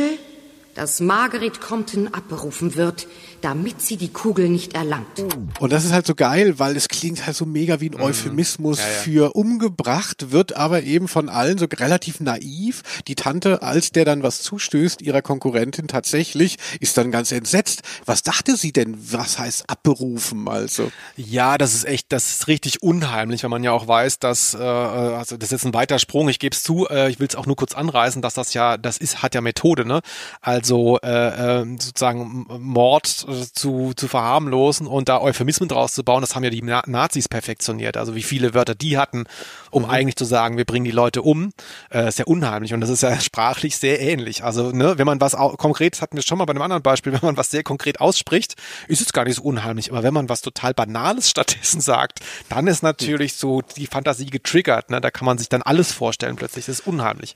dass 0.74 1.00
Margaret 1.00 1.60
Compton 1.60 2.08
abberufen 2.08 2.76
wird, 2.76 3.08
damit 3.44 3.82
sie 3.82 3.98
die 3.98 4.08
Kugel 4.08 4.48
nicht 4.48 4.74
erlangt. 4.74 5.22
Und 5.60 5.70
das 5.70 5.84
ist 5.84 5.92
halt 5.92 6.06
so 6.06 6.14
geil, 6.14 6.58
weil 6.58 6.76
es 6.76 6.88
klingt 6.88 7.26
halt 7.26 7.36
so 7.36 7.44
mega 7.44 7.78
wie 7.78 7.90
ein 7.90 8.00
Euphemismus 8.00 8.80
für 8.80 9.36
umgebracht, 9.36 10.30
wird 10.30 10.56
aber 10.56 10.82
eben 10.84 11.08
von 11.08 11.28
allen 11.28 11.58
so 11.58 11.66
relativ 11.66 12.20
naiv. 12.20 12.82
Die 13.06 13.16
Tante, 13.16 13.60
als 13.60 13.90
der 13.90 14.06
dann 14.06 14.22
was 14.22 14.40
zustößt, 14.40 15.02
ihrer 15.02 15.20
Konkurrentin 15.20 15.88
tatsächlich, 15.88 16.56
ist 16.80 16.96
dann 16.96 17.10
ganz 17.10 17.32
entsetzt. 17.32 17.82
Was 18.06 18.22
dachte 18.22 18.56
sie 18.56 18.72
denn, 18.72 18.96
was 19.12 19.38
heißt 19.38 19.68
abberufen 19.68 20.48
also? 20.48 20.90
Ja, 21.16 21.58
das 21.58 21.74
ist 21.74 21.84
echt, 21.84 22.12
das 22.12 22.30
ist 22.30 22.48
richtig 22.48 22.82
unheimlich, 22.82 23.42
wenn 23.42 23.50
man 23.50 23.62
ja 23.62 23.72
auch 23.72 23.86
weiß, 23.86 24.20
dass, 24.20 24.54
äh, 24.54 24.58
also 24.58 25.36
das 25.36 25.48
ist 25.48 25.52
jetzt 25.52 25.66
ein 25.66 25.74
weiter 25.74 25.98
Sprung, 25.98 26.30
ich 26.30 26.38
gebe 26.38 26.56
es 26.56 26.62
zu, 26.62 26.88
äh, 26.88 27.10
ich 27.10 27.20
will 27.20 27.26
es 27.26 27.36
auch 27.36 27.44
nur 27.44 27.56
kurz 27.56 27.74
anreißen, 27.74 28.22
dass 28.22 28.32
das 28.32 28.54
ja, 28.54 28.78
das 28.78 28.96
ist, 28.96 29.22
hat 29.22 29.34
ja 29.34 29.42
Methode, 29.42 29.84
ne? 29.84 30.00
Also 30.40 30.98
äh, 31.02 31.60
äh, 31.60 31.66
sozusagen 31.78 32.46
Mord 32.48 33.26
äh, 33.28 33.33
zu, 33.34 33.92
zu 33.94 34.08
verharmlosen 34.08 34.86
und 34.86 35.08
da 35.08 35.20
Euphemismen 35.20 35.68
draus 35.68 35.94
zu 35.94 36.04
bauen, 36.04 36.20
das 36.20 36.34
haben 36.34 36.44
ja 36.44 36.50
die 36.50 36.62
Na 36.62 36.82
Nazis 36.86 37.28
perfektioniert. 37.28 37.96
Also 37.96 38.14
wie 38.14 38.22
viele 38.22 38.54
Wörter 38.54 38.74
die 38.74 38.98
hatten, 38.98 39.24
um 39.70 39.84
eigentlich 39.84 40.16
zu 40.16 40.24
sagen, 40.24 40.56
wir 40.56 40.64
bringen 40.64 40.84
die 40.84 40.90
Leute 40.90 41.22
um, 41.22 41.52
äh, 41.92 42.08
ist 42.08 42.18
ja 42.18 42.24
unheimlich 42.24 42.72
und 42.74 42.80
das 42.80 42.90
ist 42.90 43.02
ja 43.02 43.18
sprachlich 43.20 43.76
sehr 43.76 44.00
ähnlich. 44.00 44.44
Also 44.44 44.70
ne, 44.70 44.98
wenn 44.98 45.06
man 45.06 45.20
was 45.20 45.34
au- 45.34 45.56
konkret, 45.56 45.94
das 45.94 46.02
hatten 46.02 46.16
wir 46.16 46.22
schon 46.22 46.38
mal 46.38 46.44
bei 46.44 46.52
einem 46.52 46.62
anderen 46.62 46.82
Beispiel, 46.82 47.12
wenn 47.14 47.20
man 47.22 47.36
was 47.36 47.50
sehr 47.50 47.62
konkret 47.62 48.00
ausspricht, 48.00 48.54
ist 48.88 49.00
es 49.00 49.12
gar 49.12 49.24
nicht 49.24 49.36
so 49.36 49.42
unheimlich. 49.42 49.90
Aber 49.90 50.02
wenn 50.02 50.14
man 50.14 50.28
was 50.28 50.42
total 50.42 50.74
Banales 50.74 51.30
stattdessen 51.34 51.80
sagt, 51.80 52.20
dann 52.48 52.66
ist 52.66 52.82
natürlich 52.82 53.34
so 53.34 53.62
die 53.76 53.86
Fantasie 53.86 54.26
getriggert. 54.26 54.90
Ne? 54.90 55.00
Da 55.00 55.10
kann 55.10 55.26
man 55.26 55.38
sich 55.38 55.48
dann 55.48 55.62
alles 55.62 55.92
vorstellen 55.92 56.36
plötzlich. 56.36 56.66
Das 56.66 56.80
ist 56.80 56.86
unheimlich. 56.86 57.34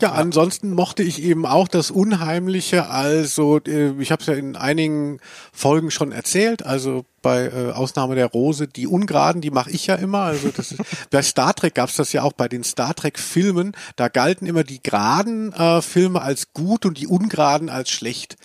Ja, 0.00 0.12
ansonsten 0.12 0.70
mochte 0.70 1.02
ich 1.02 1.22
eben 1.22 1.44
auch 1.44 1.68
das 1.68 1.90
Unheimliche. 1.90 2.88
Also 2.88 3.58
äh, 3.58 3.92
ich 4.00 4.10
habe 4.10 4.20
es 4.20 4.26
ja 4.26 4.34
in 4.34 4.56
einigen 4.56 5.20
Folgen 5.52 5.90
schon 5.90 6.10
erzählt. 6.10 6.64
Also 6.64 7.04
bei 7.20 7.48
äh, 7.48 7.72
Ausnahme 7.72 8.14
der 8.14 8.26
Rose, 8.26 8.66
die 8.66 8.86
Ungeraden, 8.86 9.42
die 9.42 9.50
mache 9.50 9.70
ich 9.70 9.86
ja 9.86 9.96
immer. 9.96 10.20
Also 10.20 10.48
das 10.48 10.72
ist, 10.72 10.80
bei 11.10 11.20
Star 11.22 11.54
Trek 11.54 11.74
gab's 11.74 11.96
das 11.96 12.14
ja 12.14 12.22
auch 12.22 12.32
bei 12.32 12.48
den 12.48 12.64
Star 12.64 12.94
Trek 12.94 13.18
Filmen. 13.18 13.72
Da 13.96 14.08
galten 14.08 14.46
immer 14.46 14.64
die 14.64 14.82
geraden 14.82 15.52
äh, 15.52 15.82
Filme 15.82 16.22
als 16.22 16.54
gut 16.54 16.86
und 16.86 16.98
die 16.98 17.06
ungeraden 17.06 17.68
als 17.68 17.90
schlecht. 17.90 18.36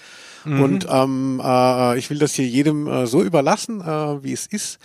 Und 0.46 0.88
ähm, 0.90 1.42
äh, 1.44 1.98
ich 1.98 2.10
will 2.10 2.20
das 2.20 2.34
hier 2.34 2.48
jedem 2.48 2.88
äh, 2.88 3.08
so 3.08 3.22
überlassen, 3.24 3.82
äh, 3.82 4.24
wie 4.24 4.34
es 4.34 4.46
ist. 4.46 4.80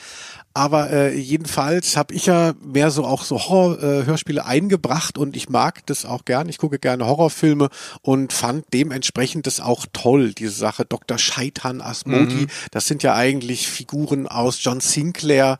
Aber 0.52 0.90
äh, 0.90 1.16
jedenfalls 1.16 1.96
habe 1.96 2.12
ich 2.12 2.26
ja 2.26 2.54
mehr 2.60 2.90
so 2.90 3.04
auch 3.04 3.22
so 3.22 3.38
Horror-Hörspiele 3.38 4.44
eingebracht 4.44 5.16
und 5.16 5.36
ich 5.36 5.48
mag 5.48 5.86
das 5.86 6.04
auch 6.04 6.24
gern. 6.24 6.48
Ich 6.48 6.58
gucke 6.58 6.80
gerne 6.80 7.06
Horrorfilme 7.06 7.68
und 8.02 8.32
fand 8.32 8.64
dementsprechend 8.72 9.46
das 9.46 9.60
auch 9.60 9.86
toll, 9.92 10.32
diese 10.32 10.54
Sache. 10.54 10.84
Dr. 10.84 11.18
Scheitan 11.18 11.80
Asmodi, 11.80 12.48
das 12.72 12.88
sind 12.88 13.04
ja 13.04 13.14
eigentlich 13.14 13.68
Figuren 13.68 14.26
aus 14.26 14.58
John 14.62 14.80
Sinclair. 14.80 15.58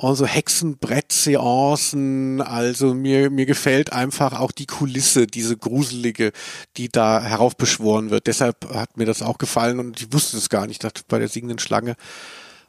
Also 0.00 0.26
Hexenbrett-Seancen, 0.26 2.40
also 2.40 2.94
mir, 2.94 3.30
mir 3.30 3.46
gefällt 3.46 3.92
einfach 3.92 4.38
auch 4.38 4.52
die 4.52 4.66
Kulisse, 4.66 5.26
diese 5.26 5.56
gruselige, 5.56 6.30
die 6.76 6.88
da 6.88 7.20
heraufbeschworen 7.20 8.10
wird. 8.10 8.28
Deshalb 8.28 8.72
hat 8.72 8.96
mir 8.96 9.06
das 9.06 9.22
auch 9.22 9.38
gefallen 9.38 9.80
und 9.80 10.00
ich 10.00 10.12
wusste 10.12 10.36
es 10.36 10.50
gar 10.50 10.68
nicht, 10.68 10.76
ich 10.76 10.78
dachte 10.78 11.02
bei 11.08 11.18
der 11.18 11.28
singenden 11.28 11.58
Schlange, 11.58 11.96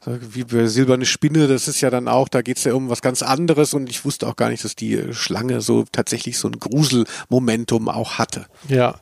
wie 0.05 0.43
bei 0.43 0.67
Silberne 0.67 1.05
Spinne, 1.05 1.47
das 1.47 1.67
ist 1.67 1.81
ja 1.81 1.89
dann 1.89 2.07
auch, 2.07 2.29
da 2.29 2.41
geht's 2.41 2.63
ja 2.63 2.73
um 2.73 2.89
was 2.89 3.01
ganz 3.01 3.21
anderes 3.21 3.73
und 3.73 3.89
ich 3.89 4.05
wusste 4.05 4.27
auch 4.27 4.35
gar 4.35 4.49
nicht, 4.49 4.63
dass 4.63 4.75
die 4.75 5.13
Schlange 5.13 5.61
so 5.61 5.85
tatsächlich 5.91 6.37
so 6.37 6.47
ein 6.47 6.59
Gruselmomentum 6.59 7.89
auch 7.89 8.17
hatte. 8.17 8.45
Ja. 8.69 8.99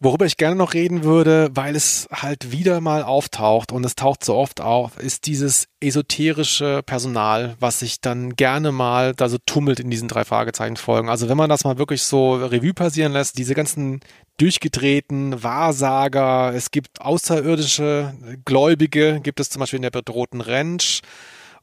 Worüber 0.00 0.26
ich 0.26 0.36
gerne 0.36 0.56
noch 0.56 0.74
reden 0.74 1.04
würde, 1.04 1.50
weil 1.54 1.74
es 1.74 2.06
halt 2.12 2.52
wieder 2.52 2.80
mal 2.80 3.02
auftaucht 3.02 3.72
und 3.72 3.84
es 3.84 3.94
taucht 3.94 4.24
so 4.24 4.34
oft 4.34 4.60
auf, 4.60 4.98
ist 4.98 5.26
dieses 5.26 5.68
esoterische 5.80 6.82
Personal, 6.84 7.56
was 7.60 7.80
sich 7.80 8.00
dann 8.00 8.36
gerne 8.36 8.72
mal 8.72 9.14
da 9.14 9.28
so 9.28 9.38
tummelt 9.46 9.80
in 9.80 9.90
diesen 9.90 10.08
drei 10.08 10.24
Fragezeichen 10.24 10.76
Folgen. 10.76 11.08
Also 11.08 11.28
wenn 11.28 11.36
man 11.36 11.48
das 11.48 11.64
mal 11.64 11.78
wirklich 11.78 12.02
so 12.02 12.34
Revue 12.34 12.74
passieren 12.74 13.12
lässt, 13.12 13.38
diese 13.38 13.54
ganzen 13.54 14.00
durchgedrehten 14.38 15.42
Wahrsager, 15.42 16.52
es 16.54 16.70
gibt 16.70 17.00
außerirdische 17.00 18.14
Gläubige, 18.44 19.20
gibt 19.22 19.40
es 19.40 19.48
zum 19.48 19.60
Beispiel 19.60 19.78
in 19.78 19.82
der 19.82 19.90
bedrohten 19.90 20.42
Ranch. 20.42 21.00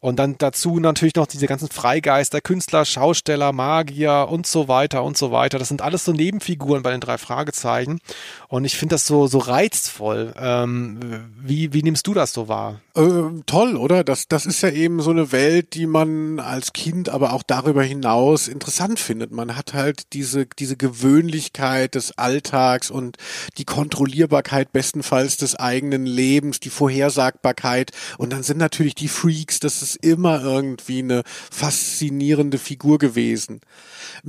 Und 0.03 0.17
dann 0.17 0.35
dazu 0.37 0.81
natürlich 0.81 1.15
noch 1.15 1.27
diese 1.27 1.47
ganzen 1.47 1.69
Freigeister, 1.69 2.41
Künstler, 2.41 2.83
Schausteller, 2.83 3.53
Magier 3.53 4.27
und 4.29 4.45
so 4.45 4.67
weiter 4.67 5.01
und 5.01 5.15
so 5.15 5.31
weiter. 5.31 5.59
Das 5.59 5.69
sind 5.69 5.81
alles 5.81 6.03
so 6.03 6.11
Nebenfiguren 6.11 6.83
bei 6.83 6.91
den 6.91 6.99
drei 6.99 7.17
Fragezeichen. 7.17 8.01
Und 8.49 8.65
ich 8.65 8.75
finde 8.75 8.95
das 8.95 9.07
so, 9.07 9.27
so 9.27 9.37
reizvoll. 9.37 10.33
Ähm, 10.37 11.31
wie, 11.41 11.71
wie 11.71 11.83
nimmst 11.83 12.05
du 12.05 12.13
das 12.13 12.33
so 12.33 12.49
wahr? 12.49 12.81
Äh, 12.95 13.43
toll, 13.45 13.77
oder? 13.77 14.03
Das, 14.03 14.27
das 14.27 14.45
ist 14.45 14.61
ja 14.61 14.71
eben 14.71 14.99
so 14.99 15.11
eine 15.11 15.31
Welt, 15.31 15.73
die 15.73 15.85
man 15.85 16.41
als 16.41 16.73
Kind, 16.73 17.07
aber 17.07 17.31
auch 17.31 17.41
darüber 17.41 17.81
hinaus 17.81 18.49
interessant 18.49 18.99
findet. 18.99 19.31
Man 19.31 19.55
hat 19.55 19.73
halt 19.73 20.11
diese, 20.11 20.47
diese 20.47 20.75
Gewöhnlichkeit 20.75 21.95
des 21.95 22.17
Alltags 22.17 22.91
und 22.91 23.15
die 23.57 23.63
Kontrollierbarkeit 23.63 24.73
bestenfalls 24.73 25.37
des 25.37 25.55
eigenen 25.55 26.05
Lebens, 26.05 26.59
die 26.59 26.69
Vorhersagbarkeit. 26.69 27.91
Und 28.17 28.33
dann 28.33 28.43
sind 28.43 28.57
natürlich 28.57 28.95
die 28.95 29.07
Freaks, 29.07 29.61
das 29.61 29.81
ist 29.81 29.92
immer 29.95 30.41
irgendwie 30.41 30.99
eine 30.99 31.23
faszinierende 31.51 32.57
Figur 32.57 32.97
gewesen. 32.97 33.61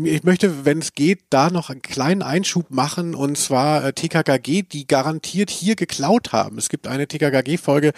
Ich 0.03 0.25
möchte, 0.25 0.65
wenn 0.65 0.79
es 0.79 0.95
geht, 0.95 1.21
da 1.31 1.51
noch 1.51 1.71
einen 1.71 1.83
kleinen 1.83 2.23
Einschub 2.23 2.71
machen 2.71 3.15
und 3.15 3.39
zwar 3.39 3.85
äh, 3.85 3.93
TKKG, 3.93 4.63
die 4.63 4.87
garantiert 4.87 5.51
hier 5.51 5.77
geklaut 5.77 6.33
haben. 6.33 6.59
Es 6.59 6.69
gibt 6.69 6.87
eine 6.87 7.07
TKKG-Folge, 7.07 7.93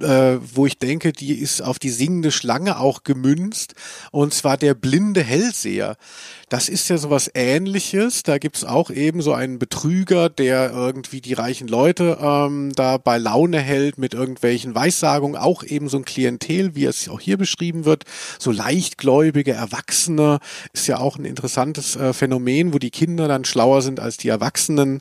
äh, 0.00 0.36
wo 0.54 0.66
ich 0.66 0.78
denke, 0.78 1.12
die 1.12 1.34
ist 1.38 1.62
auf 1.62 1.78
die 1.78 1.90
singende 1.90 2.30
Schlange 2.30 2.78
auch 2.78 3.02
gemünzt 3.02 3.74
und 4.12 4.34
zwar 4.34 4.56
der 4.56 4.74
blinde 4.74 5.22
Hellseher. 5.22 5.96
Das 6.48 6.68
ist 6.68 6.88
ja 6.88 6.96
sowas 6.96 7.28
ähnliches. 7.34 8.22
Da 8.22 8.38
gibt's 8.38 8.62
auch 8.62 8.90
eben 8.90 9.20
so 9.20 9.32
einen 9.32 9.58
Betrüger, 9.58 10.28
der 10.28 10.70
irgendwie 10.70 11.20
die 11.20 11.32
reichen 11.32 11.66
Leute 11.66 12.18
ähm, 12.20 12.70
da 12.76 12.98
bei 12.98 13.18
Laune 13.18 13.58
hält 13.58 13.98
mit 13.98 14.14
irgendwelchen 14.14 14.76
Weissagungen. 14.76 15.34
Auch 15.34 15.64
eben 15.64 15.88
so 15.88 15.96
ein 15.96 16.04
Klientel, 16.04 16.76
wie 16.76 16.84
es 16.84 17.08
auch 17.08 17.18
hier 17.18 17.36
beschrieben 17.36 17.84
wird. 17.84 18.04
So 18.38 18.52
leichtgläubige 18.52 19.54
Erwachsene 19.54 20.38
ist 20.72 20.86
ja 20.86 20.98
auch 20.98 21.18
ein 21.18 21.24
interessantes 21.24 21.96
äh, 21.96 22.12
Phänomen, 22.12 22.72
wo 22.72 22.78
die 22.78 22.90
Kinder 22.90 23.26
dann 23.26 23.44
schlauer 23.44 23.82
sind 23.82 23.98
als 23.98 24.16
die 24.16 24.28
Erwachsenen 24.28 25.00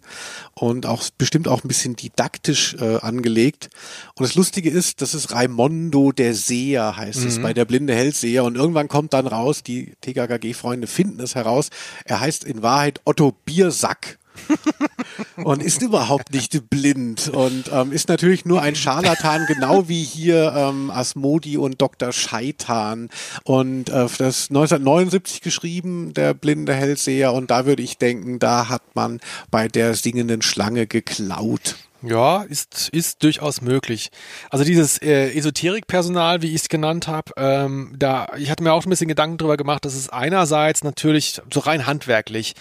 und 0.56 0.88
auch 0.88 1.04
bestimmt 1.16 1.48
auch 1.48 1.64
ein 1.64 1.68
bisschen 1.68 1.96
didaktisch 1.96 2.76
äh, 2.80 2.98
angelegt. 3.02 3.70
Und 4.16 4.24
das 4.24 4.34
Lustige 4.34 4.72
ist, 4.72 5.00
das 5.04 5.14
ist 5.14 5.32
Raimondo 5.32 6.12
der 6.12 6.34
Seher, 6.34 6.98
heißt 6.98 7.24
es 7.24 7.40
bei 7.40 7.54
der 7.54 7.66
blinde 7.66 7.94
Hellseher. 7.94 8.44
Und 8.46 8.56
irgendwann 8.56 8.88
kommt 8.88 9.14
dann 9.14 9.28
raus, 9.28 9.62
die 9.62 9.94
TKKG-Freunde 10.02 10.88
finden 10.88 11.20
es 11.20 11.35
heraus, 11.36 11.70
er 12.06 12.20
heißt 12.20 12.44
in 12.44 12.64
Wahrheit 12.64 13.02
Otto 13.06 13.34
Biersack. 13.46 14.18
und 15.38 15.64
ist 15.64 15.82
überhaupt 15.82 16.34
nicht 16.34 16.70
blind 16.70 17.30
und 17.30 17.72
ähm, 17.72 17.92
ist 17.92 18.10
natürlich 18.10 18.46
nur 18.46 18.62
ein 18.62 18.76
Scharlatan, 18.76 19.46
genau 19.48 19.88
wie 19.88 20.04
hier 20.04 20.54
ähm, 20.56 20.92
Asmodi 20.92 21.58
und 21.58 21.82
Dr. 21.82 22.12
Scheitan. 22.12 23.10
Und 23.44 23.90
äh, 23.90 24.08
das 24.18 24.50
1979 24.50 25.42
geschrieben, 25.42 26.14
der 26.14 26.34
blinde 26.34 26.74
Hellseher. 26.74 27.34
Und 27.34 27.52
da 27.52 27.66
würde 27.66 27.84
ich 27.84 27.98
denken, 27.98 28.40
da 28.40 28.70
hat 28.70 28.84
man 28.94 29.20
bei 29.52 29.68
der 29.68 29.96
singenden 29.96 30.42
Schlange 30.42 30.88
geklaut. 30.88 31.76
Ja, 32.06 32.44
ist, 32.44 32.90
ist 32.90 33.24
durchaus 33.24 33.62
möglich. 33.62 34.12
Also 34.50 34.64
dieses 34.64 35.02
äh, 35.02 35.32
Esoterikpersonal, 35.36 36.42
wie 36.42 36.54
ich 36.54 36.62
es 36.62 36.70
genannt 36.70 37.08
habe, 37.08 37.32
ähm, 37.36 37.96
da, 37.98 38.28
ich 38.38 38.52
hatte 38.52 38.64
mir 38.64 38.74
auch 38.74 38.86
ein 38.86 38.90
bisschen 38.90 39.08
Gedanken 39.08 39.38
drüber 39.38 39.58
gemacht, 39.58 39.86
dass 39.86 39.96
es 39.96 40.10
einerseits 40.10 40.84
natürlich 40.84 41.42
so 41.52 41.60
rein 41.62 41.88
handwerklich 41.88 42.54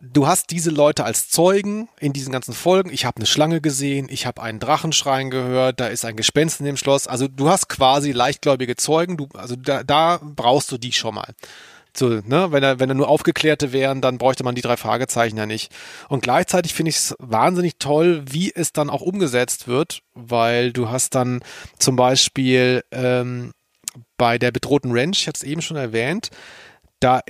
du 0.00 0.26
hast 0.26 0.50
diese 0.50 0.70
Leute 0.70 1.04
als 1.04 1.28
Zeugen 1.28 1.88
in 2.00 2.12
diesen 2.12 2.32
ganzen 2.32 2.54
Folgen. 2.54 2.90
Ich 2.90 3.04
habe 3.04 3.18
eine 3.18 3.26
Schlange 3.26 3.60
gesehen, 3.60 4.08
ich 4.10 4.26
habe 4.26 4.42
einen 4.42 4.58
Drachenschrein 4.58 5.30
gehört, 5.30 5.78
da 5.78 5.88
ist 5.88 6.04
ein 6.04 6.16
Gespenst 6.16 6.60
in 6.60 6.66
dem 6.66 6.76
Schloss. 6.76 7.06
Also 7.06 7.28
du 7.28 7.48
hast 7.48 7.68
quasi 7.68 8.12
leichtgläubige 8.12 8.76
Zeugen, 8.76 9.16
du, 9.16 9.28
also 9.34 9.56
da, 9.56 9.84
da 9.84 10.18
brauchst 10.22 10.72
du 10.72 10.78
die 10.78 10.92
schon 10.92 11.14
mal. 11.14 11.34
So, 11.96 12.08
ne, 12.08 12.52
wenn 12.52 12.62
er, 12.62 12.78
wenn 12.78 12.88
er 12.88 12.94
nur 12.94 13.08
Aufgeklärte 13.08 13.72
wären, 13.72 14.00
dann 14.00 14.18
bräuchte 14.18 14.44
man 14.44 14.54
die 14.54 14.62
drei 14.62 14.76
Fragezeichen 14.76 15.36
ja 15.36 15.46
nicht. 15.46 15.72
Und 16.08 16.22
gleichzeitig 16.22 16.74
finde 16.74 16.90
ich 16.90 16.96
es 16.96 17.16
wahnsinnig 17.18 17.74
toll, 17.78 18.22
wie 18.28 18.52
es 18.54 18.72
dann 18.72 18.90
auch 18.90 19.02
umgesetzt 19.02 19.68
wird, 19.68 20.02
weil 20.14 20.72
du 20.72 20.88
hast 20.88 21.14
dann 21.14 21.40
zum 21.78 21.96
Beispiel 21.96 22.84
ähm, 22.92 23.52
bei 24.16 24.38
der 24.38 24.52
bedrohten 24.52 24.92
Ranch, 24.92 25.22
ich 25.22 25.28
hatte 25.28 25.38
es 25.38 25.48
eben 25.48 25.62
schon 25.62 25.76
erwähnt, 25.76 26.30
da 27.00 27.20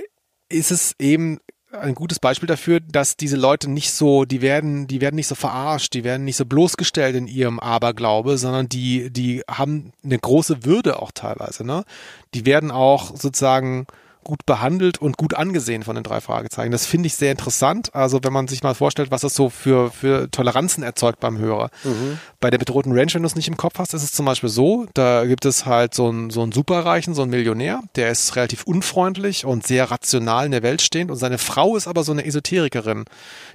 ist 0.49 0.71
es 0.71 0.95
eben 0.99 1.39
ein 1.73 1.95
gutes 1.95 2.19
Beispiel 2.19 2.47
dafür, 2.47 2.79
dass 2.79 3.15
diese 3.15 3.37
Leute 3.37 3.69
nicht 3.69 3.91
so, 3.91 4.25
die 4.25 4.41
werden, 4.41 4.87
die 4.87 5.01
werden 5.01 5.15
nicht 5.15 5.27
so 5.27 5.35
verarscht, 5.35 5.93
die 5.93 6.03
werden 6.03 6.25
nicht 6.25 6.35
so 6.35 6.45
bloßgestellt 6.45 7.15
in 7.15 7.27
ihrem 7.27 7.59
Aberglaube, 7.59 8.37
sondern 8.37 8.67
die, 8.67 9.09
die 9.09 9.41
haben 9.49 9.93
eine 10.03 10.19
große 10.19 10.65
Würde 10.65 11.01
auch 11.01 11.11
teilweise, 11.11 11.63
ne? 11.65 11.85
Die 12.33 12.45
werden 12.45 12.71
auch 12.71 13.15
sozusagen 13.15 13.87
gut 14.23 14.45
behandelt 14.45 14.99
und 14.99 15.17
gut 15.17 15.33
angesehen 15.33 15.83
von 15.83 15.95
den 15.95 16.03
drei 16.03 16.21
Fragezeichen. 16.21 16.71
Das 16.71 16.85
finde 16.85 17.07
ich 17.07 17.15
sehr 17.15 17.31
interessant. 17.31 17.93
Also 17.95 18.19
wenn 18.23 18.33
man 18.33 18.47
sich 18.47 18.63
mal 18.63 18.75
vorstellt, 18.75 19.11
was 19.11 19.21
das 19.21 19.35
so 19.35 19.49
für, 19.49 19.91
für 19.91 20.29
Toleranzen 20.29 20.83
erzeugt 20.83 21.19
beim 21.19 21.37
Hörer. 21.37 21.69
Bei 22.39 22.49
der 22.49 22.57
bedrohten 22.57 22.91
Ranch, 22.97 23.13
wenn 23.13 23.21
du 23.23 23.27
es 23.27 23.35
nicht 23.35 23.47
im 23.47 23.57
Kopf 23.57 23.79
hast, 23.79 23.93
ist 23.93 24.03
es 24.03 24.11
zum 24.11 24.25
Beispiel 24.25 24.49
so, 24.49 24.87
da 24.93 25.25
gibt 25.25 25.45
es 25.45 25.65
halt 25.65 25.93
so 25.93 26.09
einen, 26.09 26.29
so 26.29 26.41
einen 26.41 26.51
Superreichen, 26.51 27.13
so 27.13 27.21
einen 27.21 27.31
Millionär, 27.31 27.81
der 27.95 28.11
ist 28.11 28.35
relativ 28.35 28.63
unfreundlich 28.63 29.45
und 29.45 29.65
sehr 29.65 29.89
rational 29.91 30.45
in 30.45 30.51
der 30.51 30.63
Welt 30.63 30.81
stehend 30.81 31.11
und 31.11 31.17
seine 31.17 31.37
Frau 31.37 31.75
ist 31.75 31.87
aber 31.87 32.03
so 32.03 32.11
eine 32.11 32.25
Esoterikerin, 32.25 33.05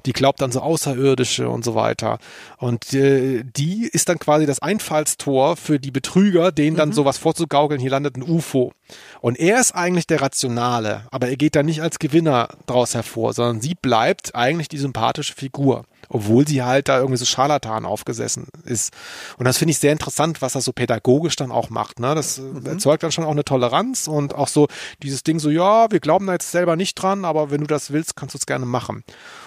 die 0.05 0.13
glaubt 0.13 0.43
an 0.43 0.53
so 0.53 0.61
Außerirdische 0.61 1.49
und 1.49 1.65
so 1.65 1.75
weiter. 1.75 2.19
Und 2.59 2.93
äh, 2.95 3.45
die 3.45 3.89
ist 3.93 4.09
dann 4.09 4.19
quasi 4.19 4.47
das 4.47 4.61
Einfallstor 4.61 5.57
für 5.57 5.79
die 5.79 5.91
Betrüger, 5.91 6.53
denen 6.53 6.77
dann 6.77 6.93
sowas 6.93 7.19
vorzugaukeln, 7.19 7.81
hier 7.81 7.91
landet 7.91 8.17
ein 8.17 8.23
UFO. 8.23 8.73
Und 9.21 9.39
er 9.39 9.61
ist 9.61 9.75
eigentlich 9.75 10.07
der 10.07 10.23
Rationale, 10.23 10.56
aber 10.59 11.29
er 11.29 11.37
geht 11.37 11.57
da 11.57 11.63
nicht 11.63 11.83
als 11.83 11.99
Gewinner 11.99 12.49
draus 12.67 12.95
hervor, 12.95 13.33
sondern 13.33 13.61
sie 13.61 13.75
bleibt 13.75 14.35
eigentlich 14.35 14.69
die 14.69 14.79
sympathische 14.79 15.35
Figur. 15.35 15.85
Obwohl 16.09 16.47
sie 16.47 16.63
halt 16.63 16.89
da 16.89 16.99
irgendwie 16.99 17.17
so 17.17 17.25
Scharlatan 17.25 17.85
aufgesessen 17.85 18.47
ist. 18.65 18.93
Und 19.39 19.45
das 19.45 19.59
finde 19.59 19.73
ich 19.73 19.79
sehr 19.79 19.91
interessant, 19.91 20.41
was 20.41 20.55
er 20.55 20.61
so 20.61 20.73
pädagogisch 20.73 21.35
dann 21.35 21.51
auch 21.51 21.69
macht. 21.69 21.99
Ne? 21.99 22.15
Das 22.15 22.39
äh, 22.39 22.69
erzeugt 22.69 23.03
dann 23.03 23.11
schon 23.11 23.25
auch 23.25 23.33
eine 23.33 23.45
Toleranz 23.45 24.07
und 24.07 24.35
auch 24.35 24.47
so 24.47 24.69
dieses 25.03 25.25
Ding 25.25 25.41
so, 25.41 25.51
ja, 25.51 25.91
wir 25.91 25.99
glauben 25.99 26.29
da 26.29 26.35
jetzt 26.35 26.53
selber 26.53 26.77
nicht 26.77 26.95
dran, 26.95 27.25
aber 27.25 27.51
wenn 27.51 27.63
du 27.63 27.67
das 27.67 27.91
willst, 27.91 28.15
kannst 28.15 28.35
du 28.35 28.39
es 28.39 28.47
gerne 28.47 28.67
machen. 28.67 29.03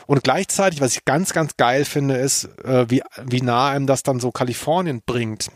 Und 0.05 0.23
gleichzeitig, 0.23 0.81
was 0.81 0.95
ich 0.95 1.05
ganz, 1.05 1.31
ganz 1.31 1.55
geil 1.55 1.85
finde, 1.85 2.17
ist, 2.17 2.45
äh, 2.65 2.89
wie, 2.89 3.03
wie 3.25 3.41
nah 3.41 3.69
einem 3.69 3.87
das 3.87 4.03
dann 4.03 4.19
so 4.19 4.31
Kalifornien 4.31 5.01
bringt. 5.05 5.49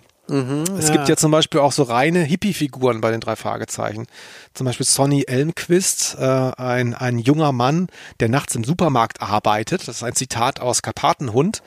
Es 0.77 0.91
gibt 0.91 1.09
ja 1.09 1.17
zum 1.17 1.31
Beispiel 1.31 1.59
auch 1.59 1.73
so 1.73 1.83
reine 1.83 2.21
Hippie-Figuren 2.21 3.01
bei 3.01 3.11
den 3.11 3.19
drei 3.19 3.35
Fragezeichen. 3.35 4.07
Zum 4.53 4.65
Beispiel 4.65 4.85
Sonny 4.85 5.23
Elmquist, 5.27 6.15
äh, 6.17 6.23
ein, 6.23 6.93
ein 6.93 7.19
junger 7.19 7.51
Mann, 7.51 7.87
der 8.19 8.29
nachts 8.29 8.55
im 8.55 8.63
Supermarkt 8.63 9.21
arbeitet. 9.21 9.87
Das 9.87 9.97
ist 9.97 10.03
ein 10.03 10.15
Zitat 10.15 10.61
aus 10.61 10.81
Karpatenhund. 10.81 11.61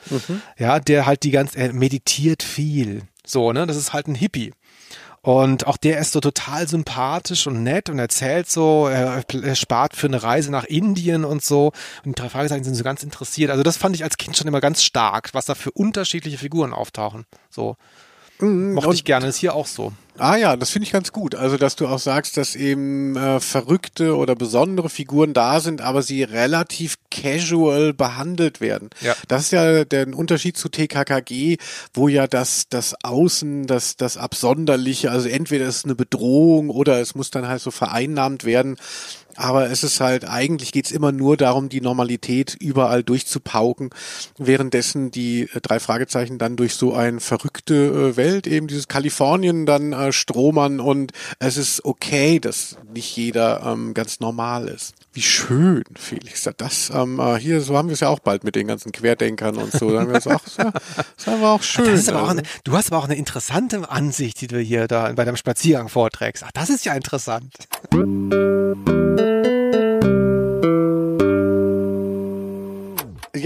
Ja, 0.58 0.80
der 0.80 1.04
halt 1.04 1.22
die 1.24 1.32
ganze, 1.32 1.58
er 1.58 1.72
meditiert 1.74 2.42
viel. 2.42 3.02
So, 3.26 3.52
ne, 3.52 3.66
das 3.66 3.76
ist 3.76 3.92
halt 3.92 4.08
ein 4.08 4.14
Hippie. 4.14 4.52
Und 5.20 5.66
auch 5.66 5.76
der 5.76 5.98
ist 5.98 6.12
so 6.12 6.20
total 6.20 6.68
sympathisch 6.68 7.48
und 7.48 7.64
nett 7.64 7.90
und 7.90 7.98
erzählt 7.98 8.48
so, 8.48 8.86
er, 8.86 9.24
er 9.42 9.54
spart 9.56 9.96
für 9.96 10.06
eine 10.06 10.22
Reise 10.22 10.52
nach 10.52 10.62
Indien 10.62 11.24
und 11.24 11.44
so. 11.44 11.72
Und 12.04 12.16
die 12.16 12.22
drei 12.22 12.28
Fragezeichen 12.28 12.62
sind 12.62 12.76
so 12.76 12.84
ganz 12.84 13.02
interessiert. 13.02 13.50
Also 13.50 13.64
das 13.64 13.76
fand 13.76 13.96
ich 13.96 14.04
als 14.04 14.18
Kind 14.18 14.36
schon 14.36 14.46
immer 14.46 14.60
ganz 14.60 14.84
stark, 14.84 15.30
was 15.34 15.44
da 15.46 15.56
für 15.56 15.72
unterschiedliche 15.72 16.38
Figuren 16.38 16.72
auftauchen. 16.72 17.26
So. 17.50 17.76
Mochte 18.38 18.94
ich 18.94 19.04
gerne, 19.04 19.26
ist 19.28 19.38
hier 19.38 19.54
auch 19.54 19.66
so. 19.66 19.92
Ah 20.18 20.36
ja, 20.36 20.56
das 20.56 20.70
finde 20.70 20.86
ich 20.86 20.92
ganz 20.92 21.12
gut. 21.12 21.34
Also, 21.34 21.56
dass 21.56 21.76
du 21.76 21.86
auch 21.86 21.98
sagst, 21.98 22.36
dass 22.36 22.54
eben 22.56 23.16
äh, 23.16 23.38
verrückte 23.40 24.16
oder 24.16 24.34
besondere 24.34 24.88
Figuren 24.88 25.34
da 25.34 25.60
sind, 25.60 25.82
aber 25.82 26.02
sie 26.02 26.22
relativ 26.22 26.96
casual 27.10 27.92
behandelt 27.92 28.60
werden. 28.60 28.90
Ja. 29.02 29.14
Das 29.28 29.42
ist 29.42 29.50
ja 29.52 29.84
der 29.84 30.08
Unterschied 30.16 30.56
zu 30.56 30.68
TKKG, 30.68 31.58
wo 31.92 32.08
ja 32.08 32.26
das, 32.26 32.68
das 32.68 32.94
Außen, 33.02 33.66
das, 33.66 33.96
das 33.96 34.16
Absonderliche, 34.16 35.10
also 35.10 35.28
entweder 35.28 35.66
ist 35.66 35.76
es 35.76 35.84
eine 35.84 35.94
Bedrohung 35.94 36.70
oder 36.70 37.00
es 37.00 37.14
muss 37.14 37.30
dann 37.30 37.46
halt 37.46 37.60
so 37.60 37.70
vereinnahmt 37.70 38.44
werden. 38.44 38.76
Aber 39.36 39.70
es 39.70 39.82
ist 39.82 40.00
halt, 40.00 40.28
eigentlich 40.28 40.72
geht's 40.72 40.90
immer 40.90 41.12
nur 41.12 41.36
darum, 41.36 41.68
die 41.68 41.80
Normalität 41.80 42.56
überall 42.58 43.02
durchzupauken, 43.02 43.90
währenddessen 44.38 45.10
die 45.10 45.42
äh, 45.42 45.60
drei 45.60 45.80
Fragezeichen 45.80 46.38
dann 46.38 46.56
durch 46.56 46.74
so 46.74 46.94
eine 46.94 47.20
verrückte 47.20 47.74
äh, 47.74 48.16
Welt, 48.16 48.46
eben 48.46 48.66
dieses 48.66 48.88
Kalifornien 48.88 49.66
dann 49.66 49.92
äh, 49.92 50.12
stromern 50.12 50.80
und 50.80 51.12
es 51.38 51.56
ist 51.56 51.84
okay, 51.84 52.40
dass 52.40 52.76
nicht 52.92 53.16
jeder 53.16 53.62
ähm, 53.64 53.94
ganz 53.94 54.20
normal 54.20 54.68
ist. 54.68 54.94
Wie 55.12 55.22
schön, 55.22 55.82
Felix. 55.94 56.48
Das 56.58 56.90
ähm, 56.90 57.18
äh, 57.20 57.36
hier, 57.38 57.60
so 57.62 57.76
haben 57.76 57.88
wir 57.88 57.94
es 57.94 58.00
ja 58.00 58.08
auch 58.08 58.18
bald 58.18 58.44
mit 58.44 58.54
den 58.54 58.66
ganzen 58.66 58.92
Querdenkern 58.92 59.56
und 59.56 59.72
so. 59.72 59.90
Da 59.90 60.00
haben 60.00 60.12
wir 60.12 60.20
das 60.20 60.26
ist 60.26 60.58
das 60.58 61.26
war 61.26 61.52
auch 61.52 61.62
schön. 61.62 61.86
Das 61.86 62.00
ist 62.00 62.08
aber 62.10 62.22
auch 62.22 62.28
also. 62.28 62.40
eine, 62.40 62.48
du 62.64 62.72
hast 62.72 62.92
aber 62.92 62.98
auch 62.98 63.06
eine 63.06 63.16
interessante 63.16 63.88
Ansicht, 63.88 64.40
die 64.40 64.46
du 64.46 64.58
hier 64.58 64.86
da 64.88 65.12
bei 65.12 65.24
deinem 65.24 65.36
Spaziergang 65.36 65.88
vorträgst. 65.88 66.44
Ach, 66.44 66.52
das 66.52 66.68
ist 66.68 66.84
ja 66.84 66.94
interessant. 66.94 67.54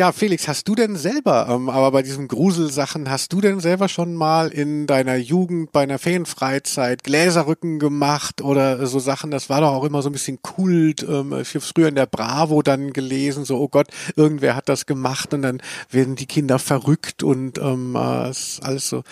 Ja, 0.01 0.13
Felix, 0.13 0.49
hast 0.49 0.67
du 0.67 0.75
denn 0.75 0.97
selber, 0.97 1.47
ähm, 1.51 1.69
aber 1.69 1.91
bei 1.91 2.01
diesen 2.01 2.27
Gruselsachen, 2.27 3.11
hast 3.11 3.35
du 3.35 3.43
denn 3.43 3.61
selber 3.61 3.87
schon 3.87 4.15
mal 4.15 4.49
in 4.49 4.87
deiner 4.87 5.17
Jugend 5.17 5.73
bei 5.73 5.83
einer 5.83 5.99
Ferienfreizeit 5.99 7.05
Gläserrücken 7.05 7.79
gemacht 7.79 8.41
oder 8.41 8.87
so 8.87 8.99
Sachen? 8.99 9.31
Das 9.31 9.51
war 9.51 9.61
doch 9.61 9.75
auch 9.75 9.85
immer 9.85 10.01
so 10.01 10.09
ein 10.09 10.15
bisschen 10.15 10.41
Kult. 10.41 11.03
Ähm, 11.03 11.35
ich 11.39 11.55
habe 11.55 11.61
früher 11.61 11.89
in 11.89 11.97
der 11.97 12.07
Bravo 12.07 12.63
dann 12.63 12.95
gelesen, 12.95 13.45
so, 13.45 13.59
oh 13.59 13.69
Gott, 13.69 13.89
irgendwer 14.17 14.57
hat 14.57 14.71
das 14.71 14.87
gemacht 14.87 15.35
und 15.35 15.43
dann 15.43 15.61
werden 15.91 16.17
die 16.17 16.25
Kinder 16.25 16.59
verrückt 16.59 17.23
und 17.23 17.59
ähm, 17.59 17.95
äh, 17.95 18.31
ist 18.31 18.61
alles 18.63 18.89
so. 18.89 19.03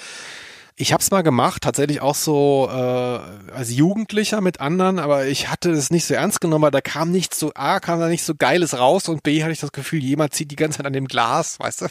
Ich 0.80 0.92
habe 0.92 1.02
es 1.02 1.10
mal 1.10 1.22
gemacht, 1.22 1.62
tatsächlich 1.64 2.00
auch 2.00 2.14
so 2.14 2.68
äh, 2.70 2.72
als 2.72 3.74
Jugendlicher 3.74 4.40
mit 4.40 4.60
anderen, 4.60 5.00
aber 5.00 5.26
ich 5.26 5.50
hatte 5.50 5.72
es 5.72 5.90
nicht 5.90 6.04
so 6.04 6.14
ernst 6.14 6.40
genommen, 6.40 6.62
weil 6.62 6.70
da 6.70 6.80
kam 6.80 7.10
nicht 7.10 7.34
so, 7.34 7.50
A, 7.56 7.80
kam 7.80 7.98
da 7.98 8.06
nicht 8.06 8.22
so 8.22 8.36
Geiles 8.36 8.78
raus 8.78 9.08
und 9.08 9.24
B, 9.24 9.42
hatte 9.42 9.50
ich 9.50 9.58
das 9.58 9.72
Gefühl, 9.72 10.04
jemand 10.04 10.34
zieht 10.34 10.52
die 10.52 10.56
ganze 10.56 10.76
Zeit 10.76 10.86
an 10.86 10.92
dem 10.92 11.08
Glas, 11.08 11.58
weißt 11.58 11.82
du? 11.82 11.86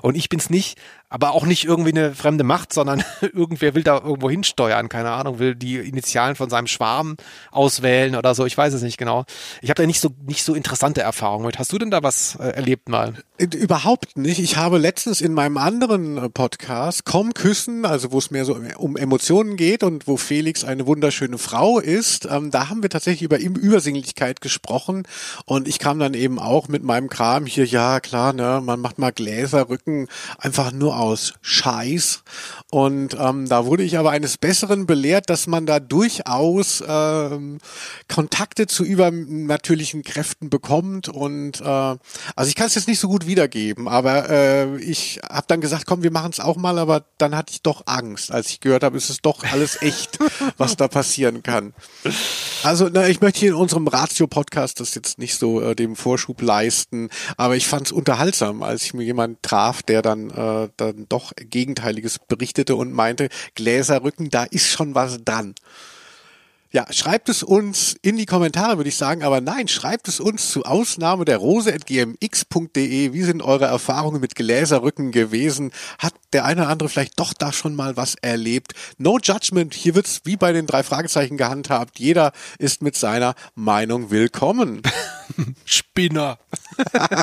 Und 0.00 0.14
ich 0.14 0.30
bin's 0.30 0.48
nicht, 0.48 0.78
aber 1.10 1.32
auch 1.32 1.44
nicht 1.44 1.64
irgendwie 1.64 1.90
eine 1.90 2.14
fremde 2.14 2.44
Macht, 2.44 2.72
sondern 2.72 3.02
irgendwer 3.20 3.74
will 3.74 3.82
da 3.82 3.98
irgendwo 3.98 4.30
hinsteuern, 4.30 4.88
keine 4.88 5.10
Ahnung, 5.10 5.40
will 5.40 5.56
die 5.56 5.76
Initialen 5.76 6.36
von 6.36 6.48
seinem 6.48 6.68
Schwarm 6.68 7.16
auswählen 7.50 8.14
oder 8.14 8.34
so, 8.34 8.46
ich 8.46 8.56
weiß 8.56 8.72
es 8.72 8.82
nicht 8.82 8.96
genau. 8.96 9.24
Ich 9.60 9.70
habe 9.70 9.82
da 9.82 9.86
nicht 9.86 10.00
so 10.00 10.10
nicht 10.26 10.44
so 10.44 10.54
interessante 10.54 11.02
Erfahrungen 11.02 11.46
mit. 11.46 11.58
Hast 11.58 11.72
du 11.72 11.78
denn 11.78 11.90
da 11.90 12.02
was 12.02 12.36
äh, 12.36 12.50
erlebt 12.50 12.88
mal? 12.88 13.14
Äh, 13.38 13.46
Überhaupt 13.56 14.16
nicht. 14.16 14.38
Ich 14.38 14.56
habe 14.56 14.78
letztens 14.78 15.20
in 15.20 15.34
meinem 15.34 15.56
anderen 15.56 16.16
äh, 16.16 16.28
Podcast 16.28 17.04
Komm 17.04 17.34
küssen, 17.34 17.84
also 17.84 18.12
wo 18.12 18.18
es 18.18 18.30
mehr 18.30 18.44
so 18.44 18.56
um 18.76 18.96
Emotionen 18.96 19.56
geht 19.56 19.82
und 19.82 20.06
wo 20.06 20.16
Felix 20.16 20.62
eine 20.62 20.86
wunderschöne 20.86 21.38
Frau 21.38 21.80
ist, 21.80 22.28
ähm, 22.30 22.52
da 22.52 22.68
haben 22.68 22.82
wir 22.82 22.90
tatsächlich 22.90 23.22
über 23.22 23.38
Übersinnlichkeit 23.40 24.40
gesprochen 24.40 25.02
und 25.44 25.66
ich 25.66 25.80
kam 25.80 25.98
dann 25.98 26.14
eben 26.14 26.38
auch 26.38 26.68
mit 26.68 26.84
meinem 26.84 27.08
Kram 27.08 27.46
hier, 27.46 27.64
ja 27.64 27.98
klar, 27.98 28.32
ne, 28.32 28.62
man 28.64 28.78
macht 28.78 28.98
mal 28.98 29.10
Gläserrücken 29.10 30.06
einfach 30.38 30.70
nur 30.70 30.99
aus 31.00 31.32
Scheiß. 31.40 32.22
Und 32.70 33.16
ähm, 33.18 33.48
da 33.48 33.64
wurde 33.64 33.82
ich 33.82 33.96
aber 33.96 34.10
eines 34.10 34.36
Besseren 34.36 34.86
belehrt, 34.86 35.30
dass 35.30 35.46
man 35.46 35.64
da 35.64 35.80
durchaus 35.80 36.84
ähm, 36.86 37.58
Kontakte 38.06 38.66
zu 38.66 38.84
übernatürlichen 38.84 40.02
Kräften 40.02 40.50
bekommt. 40.50 41.08
Und 41.08 41.62
äh, 41.62 41.64
also 41.64 42.48
ich 42.48 42.54
kann 42.54 42.66
es 42.66 42.74
jetzt 42.74 42.86
nicht 42.86 43.00
so 43.00 43.08
gut 43.08 43.26
wiedergeben, 43.26 43.88
aber 43.88 44.28
äh, 44.28 44.76
ich 44.78 45.20
habe 45.28 45.46
dann 45.48 45.62
gesagt, 45.62 45.86
komm, 45.86 46.02
wir 46.02 46.12
machen 46.12 46.32
es 46.32 46.38
auch 46.38 46.56
mal, 46.56 46.78
aber 46.78 47.04
dann 47.16 47.34
hatte 47.34 47.54
ich 47.54 47.62
doch 47.62 47.86
Angst, 47.86 48.30
als 48.30 48.50
ich 48.50 48.60
gehört 48.60 48.84
habe, 48.84 48.98
es 48.98 49.08
ist 49.08 49.24
doch 49.24 49.42
alles 49.50 49.80
echt, 49.80 50.18
was 50.58 50.76
da 50.76 50.86
passieren 50.86 51.42
kann. 51.42 51.72
Also 52.62 52.90
na, 52.92 53.08
ich 53.08 53.22
möchte 53.22 53.40
hier 53.40 53.50
in 53.50 53.54
unserem 53.54 53.88
Ratio-Podcast 53.88 54.80
das 54.80 54.94
jetzt 54.94 55.18
nicht 55.18 55.36
so 55.36 55.62
äh, 55.62 55.74
dem 55.74 55.96
Vorschub 55.96 56.42
leisten, 56.42 57.08
aber 57.38 57.56
ich 57.56 57.66
fand 57.66 57.86
es 57.86 57.92
unterhaltsam, 57.92 58.62
als 58.62 58.84
ich 58.84 58.92
mir 58.92 59.04
jemand 59.04 59.42
traf, 59.42 59.82
der 59.82 60.02
dann, 60.02 60.30
äh, 60.30 60.68
dann 60.76 60.89
doch 60.92 61.32
Gegenteiliges 61.36 62.18
berichtete 62.18 62.76
und 62.76 62.92
meinte, 62.92 63.28
Gläserrücken, 63.54 64.30
da 64.30 64.44
ist 64.44 64.68
schon 64.68 64.94
was 64.94 65.24
dran. 65.24 65.54
Ja, 66.72 66.86
schreibt 66.92 67.28
es 67.28 67.42
uns 67.42 67.96
in 68.00 68.16
die 68.16 68.26
Kommentare, 68.26 68.76
würde 68.76 68.90
ich 68.90 68.96
sagen, 68.96 69.24
aber 69.24 69.40
nein, 69.40 69.66
schreibt 69.66 70.06
es 70.06 70.20
uns 70.20 70.52
zu 70.52 70.64
Ausnahme 70.64 71.24
der 71.24 71.38
rose.gmx.de. 71.38 73.12
Wie 73.12 73.22
sind 73.24 73.42
eure 73.42 73.64
Erfahrungen 73.64 74.20
mit 74.20 74.36
Gläserrücken 74.36 75.10
gewesen? 75.10 75.72
Hat 75.98 76.14
der 76.32 76.44
eine 76.44 76.60
oder 76.62 76.70
andere 76.70 76.88
vielleicht 76.88 77.18
doch 77.18 77.34
da 77.34 77.52
schon 77.52 77.74
mal 77.74 77.96
was 77.96 78.14
erlebt? 78.14 78.74
No 78.98 79.18
judgment, 79.18 79.74
hier 79.74 79.96
wird's 79.96 80.20
wie 80.22 80.36
bei 80.36 80.52
den 80.52 80.68
drei 80.68 80.84
Fragezeichen 80.84 81.36
gehandhabt. 81.36 81.98
Jeder 81.98 82.30
ist 82.60 82.82
mit 82.82 82.94
seiner 82.96 83.34
Meinung 83.56 84.12
willkommen. 84.12 84.82
Spinner. 85.64 86.38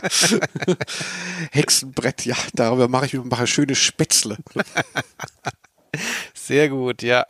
Hexenbrett, 1.52 2.26
ja, 2.26 2.36
darüber 2.54 2.90
mache 2.90 3.06
ich 3.06 3.14
mache 3.14 3.48
schöne 3.48 3.76
Spätzle. 3.76 4.40
Sehr 6.34 6.68
gut, 6.68 7.02
ja. 7.02 7.26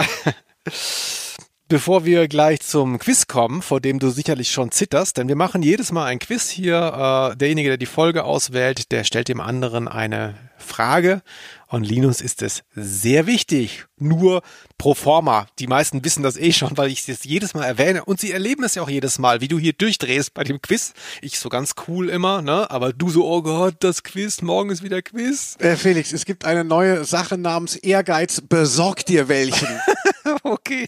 Bevor 1.70 2.06
wir 2.06 2.30
gleich 2.30 2.62
zum 2.62 2.98
Quiz 2.98 3.28
kommen, 3.28 3.62
vor 3.62 3.82
dem 3.82 4.00
du 4.00 4.10
sicherlich 4.10 4.52
schon 4.52 4.72
zitterst, 4.72 5.18
denn 5.18 5.28
wir 5.28 5.36
machen 5.36 5.62
jedes 5.62 5.92
Mal 5.92 6.06
ein 6.06 6.20
Quiz 6.20 6.50
hier. 6.50 7.34
Äh, 7.34 7.36
derjenige, 7.36 7.68
der 7.68 7.78
die 7.78 7.86
Folge 7.86 8.24
auswählt, 8.24 8.94
der 8.94 9.04
stellt 9.04 9.28
dem 9.28 9.42
anderen 9.42 9.90
eine 9.90 10.36
Frage. 10.58 11.22
Und 11.68 11.84
Linus 11.84 12.22
ist 12.22 12.42
es 12.42 12.64
sehr 12.74 13.28
wichtig. 13.28 13.86
Nur 13.98 14.44
pro 14.78 14.94
forma. 14.94 15.48
Die 15.60 15.68
meisten 15.68 16.06
wissen 16.06 16.24
das 16.24 16.38
eh 16.38 16.54
schon, 16.54 16.78
weil 16.78 16.90
ich 16.90 17.08
es 17.10 17.26
jedes 17.26 17.54
Mal 17.54 17.66
erwähne. 17.66 18.06
Und 18.06 18.22
sie 18.22 18.32
erleben 18.32 18.64
es 18.64 18.76
ja 18.76 18.82
auch 18.82 18.90
jedes 18.90 19.20
Mal, 19.20 19.42
wie 19.42 19.50
du 19.50 19.60
hier 19.60 19.74
durchdrehst 19.74 20.34
bei 20.34 20.46
dem 20.46 20.62
Quiz. 20.62 20.94
Ich 21.22 21.38
so 21.38 21.50
ganz 21.50 21.74
cool 21.90 22.08
immer, 22.08 22.42
ne? 22.42 22.72
Aber 22.72 22.94
du 22.94 23.10
so, 23.10 23.28
oh 23.28 23.42
Gott, 23.42 23.76
das 23.82 24.04
Quiz, 24.04 24.42
morgen 24.42 24.70
ist 24.70 24.84
wieder 24.84 25.02
Quiz. 25.02 25.58
Äh, 25.60 25.76
Felix, 25.76 26.14
es 26.14 26.24
gibt 26.24 26.46
eine 26.46 26.64
neue 26.64 27.04
Sache 27.04 27.38
namens 27.38 27.76
Ehrgeiz. 27.76 28.42
Besorg 28.48 29.06
dir 29.06 29.28
welchen. 29.28 29.68
Okay, 30.44 30.88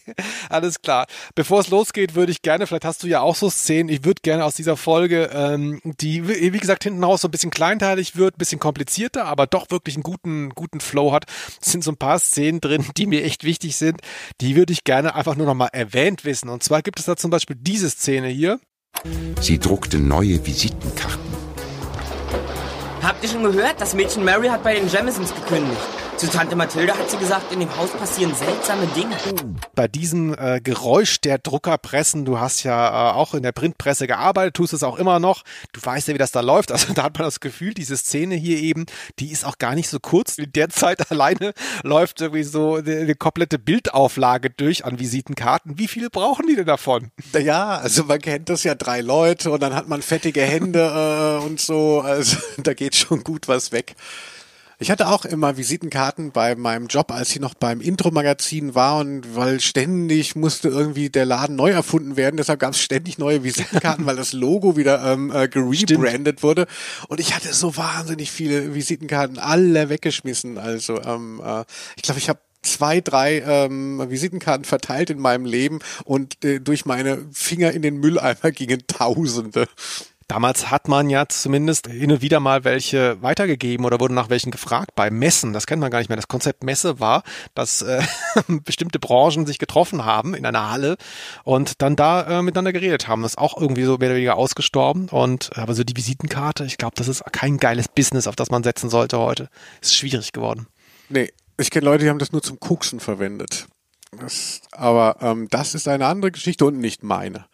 alles 0.49 0.81
klar. 0.81 1.05
Bevor 1.35 1.59
es 1.59 1.69
losgeht, 1.69 2.15
würde 2.15 2.31
ich 2.31 2.41
gerne, 2.41 2.67
vielleicht 2.67 2.85
hast 2.85 3.03
du 3.03 3.07
ja 3.07 3.21
auch 3.21 3.35
so 3.35 3.49
Szenen, 3.49 3.89
ich 3.89 4.03
würde 4.03 4.21
gerne 4.21 4.45
aus 4.45 4.55
dieser 4.55 4.77
Folge, 4.77 5.29
ähm, 5.33 5.81
die, 5.83 6.27
wie 6.27 6.59
gesagt, 6.59 6.83
hinten 6.83 7.03
raus 7.03 7.21
so 7.21 7.27
ein 7.27 7.31
bisschen 7.31 7.51
kleinteilig 7.51 8.15
wird, 8.15 8.35
ein 8.35 8.37
bisschen 8.37 8.59
komplizierter, 8.59 9.25
aber 9.25 9.47
doch 9.47 9.69
wirklich 9.69 9.95
einen 9.95 10.03
guten, 10.03 10.49
guten 10.49 10.79
Flow 10.79 11.11
hat. 11.11 11.25
Es 11.61 11.71
sind 11.71 11.83
so 11.83 11.91
ein 11.91 11.97
paar 11.97 12.19
Szenen 12.19 12.61
drin, 12.61 12.85
die 12.97 13.05
mir 13.05 13.23
echt 13.23 13.43
wichtig 13.43 13.75
sind. 13.75 14.01
Die 14.41 14.55
würde 14.55 14.73
ich 14.73 14.83
gerne 14.83 15.15
einfach 15.15 15.35
nur 15.35 15.45
nochmal 15.45 15.69
erwähnt 15.73 16.25
wissen. 16.25 16.49
Und 16.49 16.63
zwar 16.63 16.81
gibt 16.81 16.99
es 16.99 17.05
da 17.05 17.15
zum 17.15 17.31
Beispiel 17.31 17.57
diese 17.59 17.89
Szene 17.89 18.27
hier. 18.27 18.59
Sie 19.39 19.59
druckte 19.59 19.97
neue 19.97 20.45
Visitenkarten. 20.45 21.19
Habt 23.01 23.23
ihr 23.23 23.29
schon 23.29 23.43
gehört? 23.43 23.79
Das 23.79 23.93
Mädchen 23.93 24.25
Mary 24.25 24.47
hat 24.47 24.63
bei 24.63 24.75
den 24.75 24.89
Jamisons 24.89 25.33
gekündigt. 25.33 25.79
Zu 26.19 26.29
Tante 26.29 26.57
Mathilde 26.57 26.97
hat 26.97 27.09
sie 27.09 27.15
gesagt, 27.15 27.53
in 27.53 27.61
dem 27.61 27.77
Haus 27.77 27.91
passieren 27.91 28.35
seltsame 28.35 28.85
Dinge. 28.87 29.15
Bei 29.73 29.87
diesem 29.87 30.35
äh, 30.37 30.59
Geräusch 30.59 31.21
der 31.21 31.37
Druckerpressen, 31.37 32.25
du 32.25 32.41
hast 32.41 32.63
ja 32.63 33.11
äh, 33.11 33.13
auch 33.13 33.33
in 33.33 33.41
der 33.41 33.53
Printpresse 33.53 34.05
gearbeitet, 34.05 34.55
tust 34.55 34.73
es 34.73 34.83
auch 34.83 34.99
immer 34.99 35.19
noch. 35.19 35.43
Du 35.71 35.79
weißt 35.81 36.09
ja, 36.09 36.13
wie 36.13 36.17
das 36.17 36.31
da 36.31 36.41
läuft. 36.41 36.73
Also 36.73 36.91
da 36.93 37.03
hat 37.03 37.17
man 37.17 37.23
das 37.23 37.39
Gefühl, 37.39 37.73
diese 37.73 37.95
Szene 37.95 38.35
hier 38.35 38.57
eben, 38.57 38.85
die 39.19 39.31
ist 39.31 39.45
auch 39.45 39.59
gar 39.59 39.75
nicht 39.75 39.87
so 39.87 39.97
kurz. 40.01 40.37
In 40.37 40.51
der 40.51 40.67
Zeit 40.67 41.09
alleine 41.09 41.53
läuft 41.83 42.19
irgendwie 42.19 42.43
so 42.43 42.75
eine, 42.75 43.15
komplette 43.15 43.57
Bildauflage 43.57 44.49
durch 44.49 44.83
an 44.83 44.99
Visitenkarten. 44.99 45.79
Wie 45.79 45.87
viele 45.87 46.09
brauchen 46.09 46.47
die 46.47 46.57
denn 46.57 46.65
davon? 46.65 47.11
Ja, 47.31 47.77
also 47.77 48.03
man 48.03 48.19
kennt 48.19 48.49
das 48.49 48.65
ja 48.65 48.75
drei 48.75 48.99
Leute 48.99 49.51
und 49.51 49.63
dann 49.63 49.73
hat 49.73 49.87
man 49.87 50.01
fettige 50.01 50.41
Hände 50.41 51.39
äh, 51.41 51.45
und 51.45 51.61
so. 51.61 52.01
Also 52.01 52.35
da 52.57 52.73
geht 52.73 52.97
schon 52.97 53.23
gut 53.23 53.47
was 53.47 53.71
weg. 53.71 53.95
Ich 54.81 54.89
hatte 54.89 55.09
auch 55.09 55.25
immer 55.25 55.57
Visitenkarten 55.57 56.31
bei 56.31 56.55
meinem 56.55 56.87
Job, 56.87 57.11
als 57.11 57.31
ich 57.31 57.41
noch 57.41 57.53
beim 57.53 57.81
Intro-Magazin 57.81 58.75
war 58.75 58.99
und 58.99 59.35
weil 59.35 59.59
ständig 59.59 60.37
musste 60.37 60.69
irgendwie 60.69 61.09
der 61.09 61.25
Laden 61.25 61.57
neu 61.57 61.71
erfunden 61.71 62.15
werden, 62.15 62.37
deshalb 62.37 62.61
gab 62.61 62.71
es 62.71 62.79
ständig 62.79 63.17
neue 63.17 63.43
Visitenkarten, 63.43 64.05
weil 64.05 64.15
das 64.15 64.31
Logo 64.31 64.77
wieder 64.77 65.03
ähm, 65.03 65.33
äh, 65.35 65.49
gerebrandet 65.49 66.43
wurde. 66.43 66.65
Und 67.09 67.19
ich 67.19 67.35
hatte 67.35 67.53
so 67.53 67.75
wahnsinnig 67.75 68.31
viele 68.31 68.73
Visitenkarten, 68.73 69.37
alle 69.37 69.89
weggeschmissen. 69.89 70.57
Also 70.57 71.01
ähm, 71.01 71.41
äh, 71.43 71.65
ich 71.97 72.03
glaube, 72.03 72.19
ich 72.19 72.29
habe 72.29 72.39
zwei, 72.61 73.01
drei 73.01 73.39
ähm, 73.39 74.01
Visitenkarten 74.09 74.63
verteilt 74.63 75.09
in 75.09 75.19
meinem 75.19 75.43
Leben 75.43 75.79
und 76.05 76.41
äh, 76.45 76.61
durch 76.61 76.85
meine 76.85 77.25
Finger 77.33 77.71
in 77.71 77.81
den 77.81 77.97
Mülleimer 77.97 78.51
gingen 78.51 78.83
Tausende. 78.87 79.67
Damals 80.29 80.69
hat 80.69 80.87
man 80.87 81.09
ja 81.09 81.27
zumindest 81.27 81.87
hin 81.87 82.11
und 82.11 82.21
wieder 82.21 82.39
mal 82.39 82.63
welche 82.63 83.19
weitergegeben 83.23 83.83
oder 83.83 83.99
wurde 83.99 84.13
nach 84.13 84.29
welchen 84.29 84.51
gefragt 84.51 84.91
bei 84.93 85.09
Messen. 85.09 85.53
Das 85.53 85.65
kennt 85.65 85.81
man 85.81 85.89
gar 85.89 85.97
nicht 85.97 86.09
mehr. 86.09 86.17
Das 86.17 86.27
Konzept 86.27 86.63
Messe 86.63 86.99
war, 86.99 87.23
dass 87.55 87.81
äh, 87.81 88.03
bestimmte 88.47 88.99
Branchen 88.99 89.47
sich 89.47 89.57
getroffen 89.57 90.05
haben 90.05 90.35
in 90.35 90.45
einer 90.45 90.69
Halle 90.69 90.97
und 91.43 91.81
dann 91.81 91.95
da 91.95 92.41
äh, 92.41 92.41
miteinander 92.43 92.73
geredet 92.73 93.07
haben. 93.07 93.23
Das 93.23 93.31
ist 93.31 93.37
auch 93.39 93.59
irgendwie 93.59 93.85
so 93.85 93.97
mehr 93.97 94.09
oder 94.09 94.17
weniger 94.17 94.35
ausgestorben. 94.35 95.09
Und 95.09 95.49
aber 95.57 95.73
so 95.73 95.83
die 95.83 95.97
Visitenkarte, 95.97 96.63
ich 96.63 96.77
glaube, 96.77 96.93
das 96.95 97.07
ist 97.07 97.23
kein 97.31 97.57
geiles 97.57 97.87
Business, 97.87 98.27
auf 98.27 98.35
das 98.35 98.51
man 98.51 98.61
setzen 98.61 98.91
sollte 98.91 99.17
heute. 99.17 99.49
Ist 99.81 99.95
schwierig 99.95 100.31
geworden. 100.31 100.67
Nee, 101.09 101.31
ich 101.57 101.71
kenne 101.71 101.85
Leute, 101.85 102.03
die 102.03 102.09
haben 102.11 102.19
das 102.19 102.31
nur 102.31 102.43
zum 102.43 102.59
Koksen 102.59 102.99
verwendet. 102.99 103.65
Das, 104.17 104.61
aber 104.71 105.17
ähm, 105.21 105.47
das 105.49 105.75
ist 105.75 105.87
eine 105.87 106.07
andere 106.07 106.31
Geschichte 106.31 106.65
und 106.65 106.79
nicht 106.79 107.03
meine. 107.03 107.45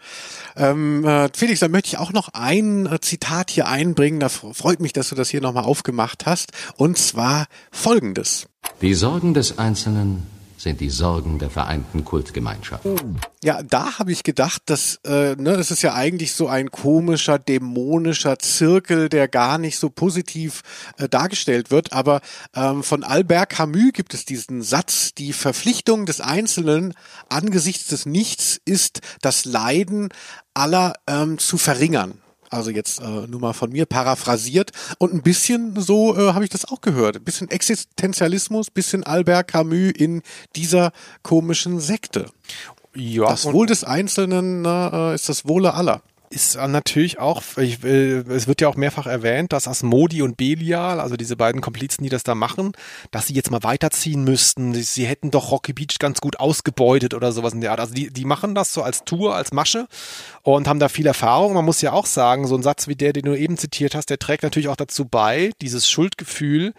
Ähm, 0.56 1.04
äh, 1.04 1.30
Felix, 1.34 1.60
dann 1.60 1.72
möchte 1.72 1.88
ich 1.88 1.98
auch 1.98 2.14
noch 2.14 2.30
ein 2.34 2.86
äh, 2.86 3.00
Zitat 3.02 3.52
hier 3.52 3.68
einbringen. 3.68 4.20
Da 4.20 4.30
freut 4.30 4.80
mich, 4.80 4.94
dass 4.94 5.10
du 5.10 5.16
das 5.16 5.30
hier 5.30 5.42
nochmal 5.42 5.66
aufgemacht 5.66 6.26
hast. 6.26 6.54
Und 6.78 6.98
zwar 6.98 7.48
folgendes. 7.72 8.48
Die 8.82 8.94
Sorgen 8.94 9.34
des 9.34 9.58
Einzelnen 9.58 10.35
sind 10.66 10.82
die 10.82 10.90
Sorgen 10.90 11.38
der 11.38 11.52
vereinten 11.52 12.04
Kultgemeinschaft. 12.04 12.86
Ja, 13.44 13.62
da 13.62 14.00
habe 14.00 14.12
ich 14.12 14.24
gedacht, 14.24 14.64
dass 14.66 14.96
äh, 15.06 15.36
ne, 15.36 15.56
das 15.56 15.70
ist 15.70 15.84
ja 15.84 15.94
eigentlich 15.94 16.34
so 16.34 16.48
ein 16.48 16.72
komischer, 16.72 17.38
dämonischer 17.38 18.40
Zirkel, 18.40 19.08
der 19.08 19.28
gar 19.28 19.60
nicht 19.60 19.78
so 19.78 19.92
positiv 19.92 20.64
äh, 20.98 21.08
dargestellt 21.08 21.70
wird. 21.70 21.94
Aber 21.94 22.20
ähm, 22.56 22.82
von 22.82 23.04
Albert 23.04 23.52
Camus 23.52 23.94
gibt 23.94 24.16
es 24.16 24.26
diesen 24.26 24.64
Satz: 24.64 25.14
Die 25.14 25.34
Verpflichtung 25.34 26.08
des 26.08 26.20
Einzelnen 26.20 26.96
angesichts 27.30 27.86
des 27.88 28.08
Nichts 28.08 28.60
ist 28.66 29.02
das 29.22 29.46
Leiden 29.46 30.10
aller 30.56 30.96
ähm, 31.06 31.38
zu 31.38 31.60
verringern. 31.60 32.20
Also 32.56 32.72
jetzt 32.72 33.02
äh, 33.02 33.28
nur 33.28 33.40
mal 33.40 33.54
von 33.54 33.72
mir 33.72 33.86
paraphrasiert. 33.86 34.72
Und 34.98 35.14
ein 35.14 35.22
bisschen 35.22 35.80
so 35.80 36.16
äh, 36.16 36.34
habe 36.34 36.44
ich 36.44 36.50
das 36.50 36.66
auch 36.66 36.82
gehört. 36.82 37.18
Ein 37.18 37.24
bisschen 37.24 37.50
Existenzialismus, 37.50 38.72
bisschen 38.72 39.04
Albert 39.04 39.50
Camus 39.50 39.92
in 39.92 40.22
dieser 40.56 40.92
komischen 41.22 41.80
Sekte. 41.80 42.28
Ja, 42.96 43.28
das 43.28 43.46
Wohl 43.52 43.68
des 43.68 43.84
Einzelnen 43.84 44.64
äh, 44.64 45.16
ist 45.16 45.28
das 45.28 45.46
Wohle 45.46 45.74
aller 45.74 46.02
ist 46.36 46.56
natürlich 46.56 47.20
auch, 47.20 47.42
ich, 47.58 47.84
äh, 47.84 48.20
es 48.30 48.48
wird 48.48 48.62
ja 48.62 48.68
auch 48.68 48.76
mehrfach 48.76 49.08
erwähnt, 49.08 49.54
dass 49.54 49.68
Asmodi 49.68 50.22
und 50.22 50.38
Belial, 50.38 51.00
also 51.00 51.16
diese 51.16 51.36
beiden 51.36 51.62
Komplizen, 51.62 52.04
die 52.04 52.10
das 52.10 52.24
da 52.24 52.36
machen, 52.36 52.74
dass 53.12 53.28
sie 53.28 53.34
jetzt 53.34 53.52
mal 53.52 53.64
weiterziehen 53.64 54.24
müssten. 54.24 54.74
Sie, 54.74 54.84
sie 54.84 55.06
hätten 55.06 55.32
doch 55.32 55.52
Rocky 55.52 55.74
Beach 55.74 55.98
ganz 56.00 56.22
gut 56.22 56.40
ausgebeutet 56.40 57.14
oder 57.14 57.32
sowas 57.32 57.54
in 57.54 57.62
der 57.62 57.72
Art. 57.72 57.80
Also 57.80 57.94
die, 57.94 58.12
die 58.12 58.26
machen 58.26 58.54
das 58.54 58.74
so 58.74 58.84
als 58.84 59.06
Tour, 59.06 59.36
als 59.36 59.54
Masche 59.54 59.88
und 60.44 60.68
haben 60.68 60.80
da 60.80 60.90
viel 60.90 61.08
Erfahrung. 61.08 61.54
Man 61.54 61.66
muss 61.66 61.82
ja 61.82 61.94
auch 61.94 62.06
sagen, 62.06 62.48
so 62.48 62.56
ein 62.56 62.64
Satz 62.64 62.88
wie 62.88 62.96
der, 62.96 63.14
den 63.14 63.24
du 63.24 63.36
eben 63.36 63.58
zitiert 63.58 63.96
hast, 63.96 64.10
der 64.10 64.20
trägt 64.20 64.44
natürlich 64.44 64.68
auch 64.68 64.76
dazu 64.76 65.06
bei, 65.06 65.52
dieses 65.62 65.90
Schuldgefühl, 65.90 66.74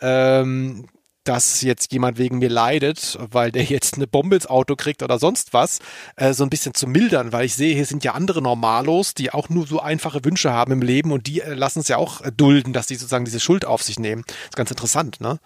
ähm, 0.00 0.86
dass 1.24 1.62
jetzt 1.62 1.92
jemand 1.92 2.18
wegen 2.18 2.38
mir 2.38 2.48
leidet, 2.48 3.18
weil 3.30 3.52
der 3.52 3.64
jetzt 3.64 3.94
eine 3.94 4.06
Bombe 4.06 4.36
ins 4.36 4.46
Auto 4.46 4.76
kriegt 4.76 5.02
oder 5.02 5.18
sonst 5.18 5.52
was, 5.52 5.78
äh, 6.16 6.32
so 6.32 6.44
ein 6.44 6.50
bisschen 6.50 6.74
zu 6.74 6.86
mildern, 6.86 7.32
weil 7.32 7.44
ich 7.44 7.54
sehe, 7.54 7.74
hier 7.74 7.86
sind 7.86 8.04
ja 8.04 8.12
andere 8.12 8.42
Normalos, 8.42 9.14
die 9.14 9.32
auch 9.32 9.48
nur 9.48 9.66
so 9.66 9.80
einfache 9.80 10.24
Wünsche 10.24 10.52
haben 10.52 10.72
im 10.72 10.82
Leben 10.82 11.12
und 11.12 11.26
die 11.26 11.40
äh, 11.40 11.54
lassen 11.54 11.80
es 11.80 11.88
ja 11.88 11.96
auch 11.96 12.20
äh, 12.22 12.32
dulden, 12.36 12.72
dass 12.72 12.86
die 12.86 12.96
sozusagen 12.96 13.24
diese 13.24 13.40
Schuld 13.40 13.64
auf 13.64 13.82
sich 13.82 13.98
nehmen. 13.98 14.24
Ist 14.44 14.56
ganz 14.56 14.70
interessant, 14.70 15.20
ne? 15.20 15.38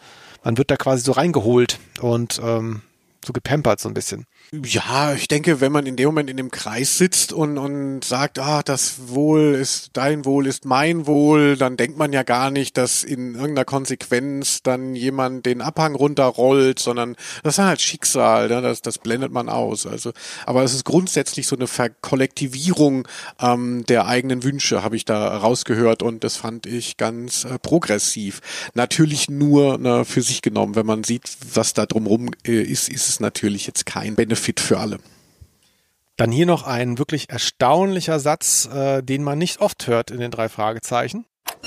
Man 0.45 0.59
wird 0.59 0.71
da 0.71 0.77
quasi 0.77 1.03
so 1.03 1.13
reingeholt 1.13 1.81
und 2.01 2.41
ähm, 2.43 2.83
so 3.25 3.33
gepampert 3.33 3.81
so 3.81 3.89
ein 3.89 3.95
bisschen. 3.95 4.27
Ja, 4.53 5.13
ich 5.13 5.27
denke, 5.27 5.61
wenn 5.61 5.73
man 5.73 5.87
in 5.87 5.97
dem 5.97 6.07
Moment 6.07 6.31
in 6.31 6.37
dem 6.37 6.53
Kreis 6.53 6.99
sitzt 6.99 7.33
und, 7.33 7.59
und 7.59 8.05
sagt, 8.05 8.39
ah, 8.39 8.63
das 8.63 9.09
Wohl 9.09 9.55
ist, 9.55 9.91
dein 9.95 10.25
Wohl 10.25 10.47
ist 10.47 10.65
mein 10.65 11.09
Wohl, 11.09 11.57
dann 11.57 11.77
denkt 11.77 11.99
man 11.99 12.13
ja 12.13 12.23
gar 12.23 12.53
nicht, 12.53 12.77
dass 12.77 13.03
in 13.03 13.35
irgendeiner 13.35 13.65
Konsequenz 13.65 14.63
dann 14.63 14.95
jemand 14.95 15.47
den 15.47 15.61
Abhang 15.61 15.97
runterrollt, 15.97 16.79
sondern 16.79 17.17
das 17.43 17.59
ist 17.59 17.65
halt 17.65 17.81
Schicksal, 17.81 18.47
ne? 18.47 18.63
das, 18.63 18.83
das 18.83 18.99
blendet 18.99 19.33
man 19.33 19.49
aus. 19.49 19.85
Also, 19.85 20.13
aber 20.47 20.63
es 20.63 20.75
ist 20.75 20.85
grundsätzlich 20.85 21.49
so 21.49 21.57
eine 21.57 21.67
Verkollektivierung 21.67 23.09
ähm, 23.41 23.85
der 23.89 24.07
eigenen 24.07 24.45
Wünsche, 24.45 24.85
habe 24.85 24.95
ich 24.95 25.05
da 25.05 25.39
rausgehört 25.39 26.05
und 26.05 26.23
das 26.23 26.37
fand 26.37 26.67
ich 26.67 26.97
ganz 26.97 27.45
äh, 27.45 27.59
progressiv. 27.59 28.41
Natürlich 28.75 29.29
nur 29.29 29.79
ne, 29.79 30.05
für 30.05 30.23
sich 30.23 30.41
genommen, 30.41 30.77
wenn 30.77 30.87
man 30.87 31.03
sieht, 31.03 31.37
was 31.53 31.75
da 31.75 31.85
drumherum 31.85 32.31
äh, 32.47 32.63
ist, 32.63 32.89
ist 32.89 33.09
es 33.09 33.19
natürlich 33.19 33.67
jetzt 33.67 33.87
kein 33.87 34.15
Benefit 34.15 34.36
Benefit 34.37 34.61
für 34.61 34.79
alle. 34.79 34.99
Dann 36.17 36.31
hier 36.31 36.45
noch 36.47 36.63
ein 36.63 36.99
wirklich 36.99 37.31
erstaunlicher 37.31 38.21
Satz, 38.21 38.67
äh, 38.67 39.03
den 39.03 39.23
man 39.25 39.39
nicht 39.39 39.61
oft 39.61 39.87
hört 39.87 40.11
in 40.11 40.21
den 40.21 40.31
drei 40.31 40.51
Fragezeichen. 40.51 41.25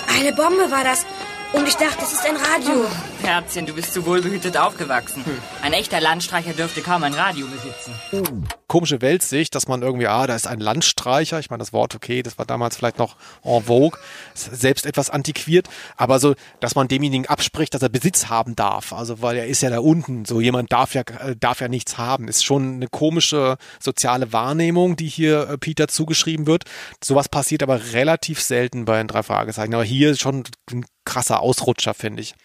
Eine 0.07 0.33
Bombe 0.33 0.69
war 0.69 0.83
das. 0.83 1.05
Und 1.51 1.67
ich 1.67 1.75
dachte, 1.75 2.03
es 2.03 2.13
ist 2.13 2.25
ein 2.27 2.35
Radio. 2.35 2.85
Oh, 2.85 3.25
Herzchen, 3.25 3.65
du 3.65 3.73
bist 3.73 3.91
zu 3.91 4.05
wohlbehütet 4.05 4.55
aufgewachsen. 4.55 5.25
Hm. 5.25 5.37
Ein 5.63 5.73
echter 5.73 5.99
Landstreicher 5.99 6.53
dürfte 6.53 6.81
kaum 6.81 7.03
ein 7.03 7.15
Radio 7.15 7.47
besitzen. 7.47 8.47
Komische 8.67 9.01
Weltsicht, 9.01 9.55
dass 9.55 9.67
man 9.67 9.81
irgendwie, 9.81 10.07
ah, 10.07 10.27
da 10.27 10.35
ist 10.35 10.45
ein 10.45 10.59
Landstreicher. 10.59 11.39
Ich 11.39 11.49
meine, 11.49 11.59
das 11.59 11.73
Wort, 11.73 11.95
okay, 11.95 12.21
das 12.21 12.37
war 12.37 12.45
damals 12.45 12.77
vielleicht 12.77 12.99
noch 12.99 13.15
en 13.43 13.63
vogue, 13.63 13.99
selbst 14.35 14.85
etwas 14.85 15.09
antiquiert, 15.09 15.67
aber 15.97 16.19
so, 16.19 16.35
dass 16.59 16.75
man 16.75 16.87
demjenigen 16.87 17.25
abspricht, 17.25 17.73
dass 17.73 17.81
er 17.81 17.89
Besitz 17.89 18.29
haben 18.29 18.55
darf. 18.55 18.93
Also, 18.93 19.23
weil 19.23 19.37
er 19.37 19.47
ist 19.47 19.63
ja 19.63 19.71
da 19.71 19.79
unten. 19.79 20.25
So 20.25 20.41
jemand 20.41 20.71
darf 20.71 20.93
ja, 20.93 21.01
äh, 21.01 21.35
darf 21.35 21.61
ja 21.61 21.67
nichts 21.67 21.97
haben. 21.97 22.27
Ist 22.27 22.45
schon 22.45 22.75
eine 22.75 22.87
komische 22.87 23.57
soziale 23.79 24.31
Wahrnehmung, 24.31 24.97
die 24.97 25.07
hier 25.07 25.49
äh, 25.49 25.57
Peter 25.57 25.87
zugeschrieben 25.87 26.45
wird. 26.45 26.65
Sowas 27.03 27.27
passiert 27.27 27.63
aber 27.63 27.93
relativ 27.93 28.39
selten 28.39 28.85
bei 28.85 28.99
den 28.99 29.07
drei 29.07 29.23
Fragezeichen. 29.23 29.73
Aber 29.73 29.83
hier 29.83 30.15
schon 30.15 30.43
ein 30.71 30.85
krasser 31.09 31.41
Ausrutscher, 31.41 31.93
finde 31.93 32.21
ich. 32.21 32.35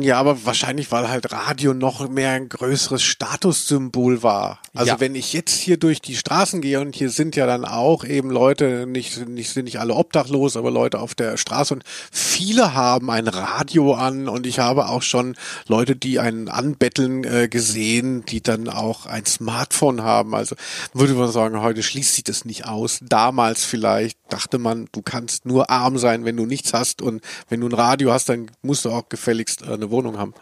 Ja, 0.00 0.18
aber 0.18 0.46
wahrscheinlich, 0.46 0.90
weil 0.90 1.08
halt 1.08 1.32
Radio 1.32 1.74
noch 1.74 2.08
mehr 2.08 2.30
ein 2.30 2.48
größeres 2.48 3.02
Statussymbol 3.02 4.22
war. 4.22 4.58
Also 4.74 4.92
ja. 4.92 5.00
wenn 5.00 5.14
ich 5.14 5.32
jetzt 5.32 5.54
hier 5.54 5.76
durch 5.76 6.00
die 6.00 6.16
Straßen 6.16 6.62
gehe 6.62 6.80
und 6.80 6.96
hier 6.96 7.10
sind 7.10 7.36
ja 7.36 7.46
dann 7.46 7.64
auch 7.64 8.04
eben 8.04 8.30
Leute, 8.30 8.86
nicht, 8.86 9.28
nicht, 9.28 9.50
sind 9.50 9.64
nicht 9.64 9.78
alle 9.78 9.94
obdachlos, 9.94 10.56
aber 10.56 10.70
Leute 10.70 10.98
auf 10.98 11.14
der 11.14 11.36
Straße 11.36 11.74
und 11.74 11.84
viele 12.10 12.74
haben 12.74 13.10
ein 13.10 13.28
Radio 13.28 13.94
an 13.94 14.28
und 14.28 14.46
ich 14.46 14.58
habe 14.58 14.88
auch 14.88 15.02
schon 15.02 15.36
Leute, 15.66 15.94
die 15.94 16.20
einen 16.20 16.48
anbetteln 16.48 17.24
äh, 17.24 17.48
gesehen, 17.48 18.24
die 18.24 18.42
dann 18.42 18.68
auch 18.68 19.04
ein 19.04 19.26
Smartphone 19.26 20.02
haben. 20.02 20.34
Also 20.34 20.56
würde 20.94 21.14
man 21.14 21.30
sagen, 21.30 21.60
heute 21.60 21.82
schließt 21.82 22.14
sich 22.14 22.24
das 22.24 22.46
nicht 22.46 22.66
aus. 22.66 23.00
Damals 23.02 23.64
vielleicht 23.64 24.15
dachte 24.28 24.58
man, 24.58 24.88
du 24.92 25.02
kannst 25.02 25.46
nur 25.46 25.70
arm 25.70 25.98
sein, 25.98 26.24
wenn 26.24 26.36
du 26.36 26.46
nichts 26.46 26.72
hast 26.72 27.02
und 27.02 27.22
wenn 27.48 27.60
du 27.60 27.68
ein 27.68 27.74
Radio 27.74 28.12
hast, 28.12 28.28
dann 28.28 28.50
musst 28.62 28.84
du 28.84 28.90
auch 28.90 29.08
gefälligst 29.08 29.62
äh, 29.62 29.72
eine 29.74 29.90
Wohnung 29.90 30.18
haben. 30.18 30.34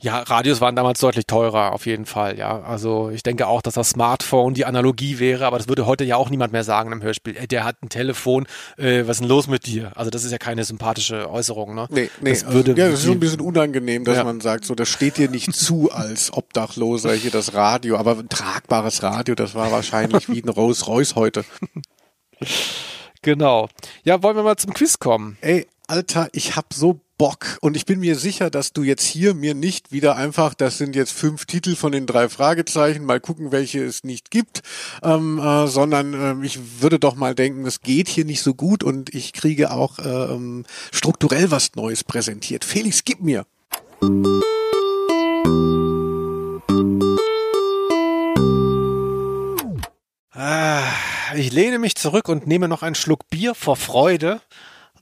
Ja, 0.00 0.20
Radios 0.20 0.62
waren 0.62 0.74
damals 0.76 0.98
deutlich 1.00 1.26
teurer, 1.26 1.72
auf 1.74 1.84
jeden 1.84 2.06
Fall, 2.06 2.38
ja. 2.38 2.62
Also 2.62 3.10
ich 3.10 3.22
denke 3.22 3.46
auch, 3.46 3.60
dass 3.60 3.74
das 3.74 3.90
Smartphone 3.90 4.54
die 4.54 4.64
Analogie 4.64 5.18
wäre, 5.18 5.44
aber 5.44 5.58
das 5.58 5.68
würde 5.68 5.84
heute 5.84 6.04
ja 6.04 6.16
auch 6.16 6.30
niemand 6.30 6.52
mehr 6.52 6.64
sagen 6.64 6.90
im 6.90 7.02
Hörspiel. 7.02 7.36
Ey, 7.36 7.46
der 7.46 7.64
hat 7.64 7.76
ein 7.82 7.90
Telefon, 7.90 8.46
äh, 8.78 9.02
was 9.02 9.16
ist 9.16 9.20
denn 9.20 9.28
los 9.28 9.46
mit 9.46 9.66
dir? 9.66 9.92
Also 9.94 10.10
das 10.10 10.24
ist 10.24 10.32
ja 10.32 10.38
keine 10.38 10.64
sympathische 10.64 11.28
Äußerung, 11.30 11.74
ne? 11.74 11.86
Nee, 11.90 12.08
nee, 12.22 12.30
das 12.30 12.44
also, 12.44 12.54
würde 12.56 12.70
ja, 12.80 12.88
das 12.88 13.00
ist 13.00 13.04
so 13.06 13.12
ein 13.12 13.20
bisschen 13.20 13.42
unangenehm, 13.42 14.04
dass 14.04 14.16
Ja. 14.16 14.24
man 14.24 14.40
sagt, 14.40 14.64
so, 14.64 14.74
das 14.74 14.88
steht 14.88 15.18
dir 15.18 15.28
nicht 15.28 15.54
zu 15.54 15.90
als 15.92 16.32
Obdachloser 16.32 17.12
hier 17.12 17.30
das 17.30 17.52
Radio, 17.52 17.98
aber 17.98 18.12
ein 18.18 18.30
tragbares 18.30 19.02
Radio, 19.02 19.34
das 19.34 19.54
war 19.54 19.70
wahrscheinlich 19.70 20.30
wie 20.30 20.42
ein 20.42 20.48
Rolls 20.48 20.86
Royce 20.86 21.14
heute. 21.14 21.44
Genau. 23.22 23.68
Ja, 24.04 24.22
wollen 24.22 24.36
wir 24.36 24.42
mal 24.42 24.56
zum 24.56 24.74
Quiz 24.74 24.98
kommen? 24.98 25.36
Ey, 25.40 25.66
Alter, 25.86 26.28
ich 26.32 26.56
hab 26.56 26.74
so 26.74 27.00
Bock 27.18 27.58
und 27.60 27.76
ich 27.76 27.84
bin 27.84 27.98
mir 27.98 28.14
sicher, 28.14 28.48
dass 28.48 28.72
du 28.72 28.84
jetzt 28.84 29.04
hier 29.04 29.34
mir 29.34 29.54
nicht 29.54 29.90
wieder 29.90 30.14
einfach, 30.16 30.54
das 30.54 30.78
sind 30.78 30.94
jetzt 30.94 31.12
fünf 31.12 31.46
Titel 31.46 31.74
von 31.74 31.90
den 31.90 32.06
drei 32.06 32.28
Fragezeichen, 32.28 33.04
mal 33.04 33.20
gucken, 33.20 33.50
welche 33.50 33.84
es 33.84 34.04
nicht 34.04 34.30
gibt, 34.30 34.62
ähm, 35.02 35.38
äh, 35.38 35.66
sondern 35.66 36.14
ähm, 36.14 36.44
ich 36.44 36.80
würde 36.80 37.00
doch 37.00 37.16
mal 37.16 37.34
denken, 37.34 37.66
es 37.66 37.80
geht 37.80 38.08
hier 38.08 38.24
nicht 38.24 38.42
so 38.42 38.54
gut 38.54 38.84
und 38.84 39.12
ich 39.12 39.32
kriege 39.32 39.72
auch 39.72 39.98
ähm, 39.98 40.64
strukturell 40.92 41.50
was 41.50 41.74
Neues 41.74 42.04
präsentiert. 42.04 42.64
Felix, 42.64 43.02
gib 43.04 43.20
mir. 43.20 43.44
Ich 51.38 51.52
lehne 51.52 51.78
mich 51.78 51.94
zurück 51.94 52.28
und 52.28 52.46
nehme 52.46 52.68
noch 52.68 52.82
einen 52.82 52.94
Schluck 52.94 53.28
Bier 53.30 53.54
vor 53.54 53.76
Freude. 53.76 54.40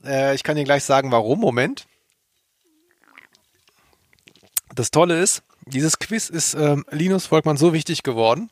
Äh, 0.05 0.35
ich 0.35 0.43
kann 0.43 0.55
dir 0.55 0.63
gleich 0.63 0.83
sagen, 0.83 1.11
warum. 1.11 1.39
Moment. 1.39 1.85
Das 4.73 4.91
Tolle 4.91 5.19
ist, 5.19 5.43
dieses 5.65 5.97
Quiz 5.99 6.29
ist 6.29 6.53
ähm, 6.53 6.85
Linus 6.91 7.25
Volkmann 7.25 7.57
so 7.57 7.73
wichtig 7.73 8.03
geworden. 8.03 8.49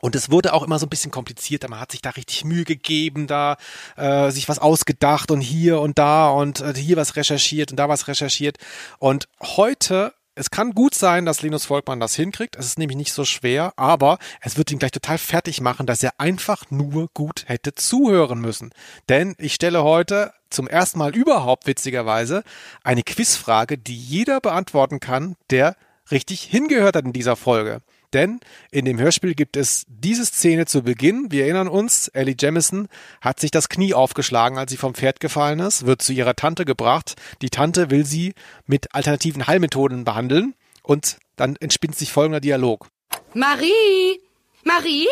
Und 0.00 0.16
es 0.16 0.32
wurde 0.32 0.52
auch 0.52 0.64
immer 0.64 0.80
so 0.80 0.86
ein 0.86 0.90
bisschen 0.90 1.12
komplizierter. 1.12 1.68
Man 1.68 1.78
hat 1.78 1.92
sich 1.92 2.02
da 2.02 2.10
richtig 2.10 2.44
Mühe 2.44 2.64
gegeben, 2.64 3.28
da 3.28 3.56
äh, 3.96 4.32
sich 4.32 4.48
was 4.48 4.58
ausgedacht 4.58 5.30
und 5.30 5.40
hier 5.40 5.80
und 5.80 5.96
da 5.98 6.28
und 6.30 6.60
äh, 6.60 6.74
hier 6.74 6.96
was 6.96 7.14
recherchiert 7.14 7.70
und 7.70 7.76
da 7.76 7.88
was 7.88 8.08
recherchiert. 8.08 8.58
Und 8.98 9.28
heute, 9.40 10.12
es 10.34 10.50
kann 10.50 10.72
gut 10.72 10.94
sein, 10.94 11.26
dass 11.26 11.42
Linus 11.42 11.66
Volkmann 11.66 12.00
das 12.00 12.14
hinkriegt. 12.14 12.56
Es 12.56 12.66
ist 12.66 12.78
nämlich 12.78 12.96
nicht 12.96 13.12
so 13.12 13.24
schwer, 13.24 13.72
aber 13.76 14.18
es 14.40 14.56
wird 14.56 14.70
ihn 14.70 14.78
gleich 14.78 14.92
total 14.92 15.18
fertig 15.18 15.60
machen, 15.60 15.86
dass 15.86 16.02
er 16.02 16.18
einfach 16.18 16.70
nur 16.70 17.08
gut 17.12 17.44
hätte 17.46 17.74
zuhören 17.74 18.40
müssen. 18.40 18.70
Denn 19.08 19.34
ich 19.38 19.54
stelle 19.54 19.82
heute 19.82 20.32
zum 20.48 20.68
ersten 20.68 20.98
Mal 20.98 21.14
überhaupt 21.14 21.66
witzigerweise 21.66 22.44
eine 22.82 23.02
Quizfrage, 23.02 23.78
die 23.78 23.96
jeder 23.96 24.40
beantworten 24.40 25.00
kann, 25.00 25.36
der 25.50 25.76
richtig 26.10 26.42
hingehört 26.42 26.96
hat 26.96 27.04
in 27.04 27.12
dieser 27.12 27.36
Folge. 27.36 27.82
Denn 28.12 28.40
in 28.70 28.84
dem 28.84 28.98
Hörspiel 28.98 29.34
gibt 29.34 29.56
es 29.56 29.84
diese 29.88 30.24
Szene 30.26 30.66
zu 30.66 30.82
Beginn. 30.82 31.30
Wir 31.30 31.44
erinnern 31.44 31.68
uns, 31.68 32.08
Ellie 32.08 32.36
Jamison 32.38 32.88
hat 33.20 33.40
sich 33.40 33.50
das 33.50 33.68
Knie 33.68 33.94
aufgeschlagen, 33.94 34.58
als 34.58 34.70
sie 34.70 34.76
vom 34.76 34.94
Pferd 34.94 35.20
gefallen 35.20 35.60
ist, 35.60 35.86
wird 35.86 36.02
zu 36.02 36.12
ihrer 36.12 36.36
Tante 36.36 36.64
gebracht. 36.64 37.14
Die 37.40 37.50
Tante 37.50 37.90
will 37.90 38.04
sie 38.04 38.34
mit 38.66 38.94
alternativen 38.94 39.46
Heilmethoden 39.46 40.04
behandeln 40.04 40.54
und 40.82 41.16
dann 41.36 41.56
entspinnt 41.56 41.96
sich 41.96 42.12
folgender 42.12 42.40
Dialog. 42.40 42.88
Marie! 43.34 44.20
Marie? 44.64 45.08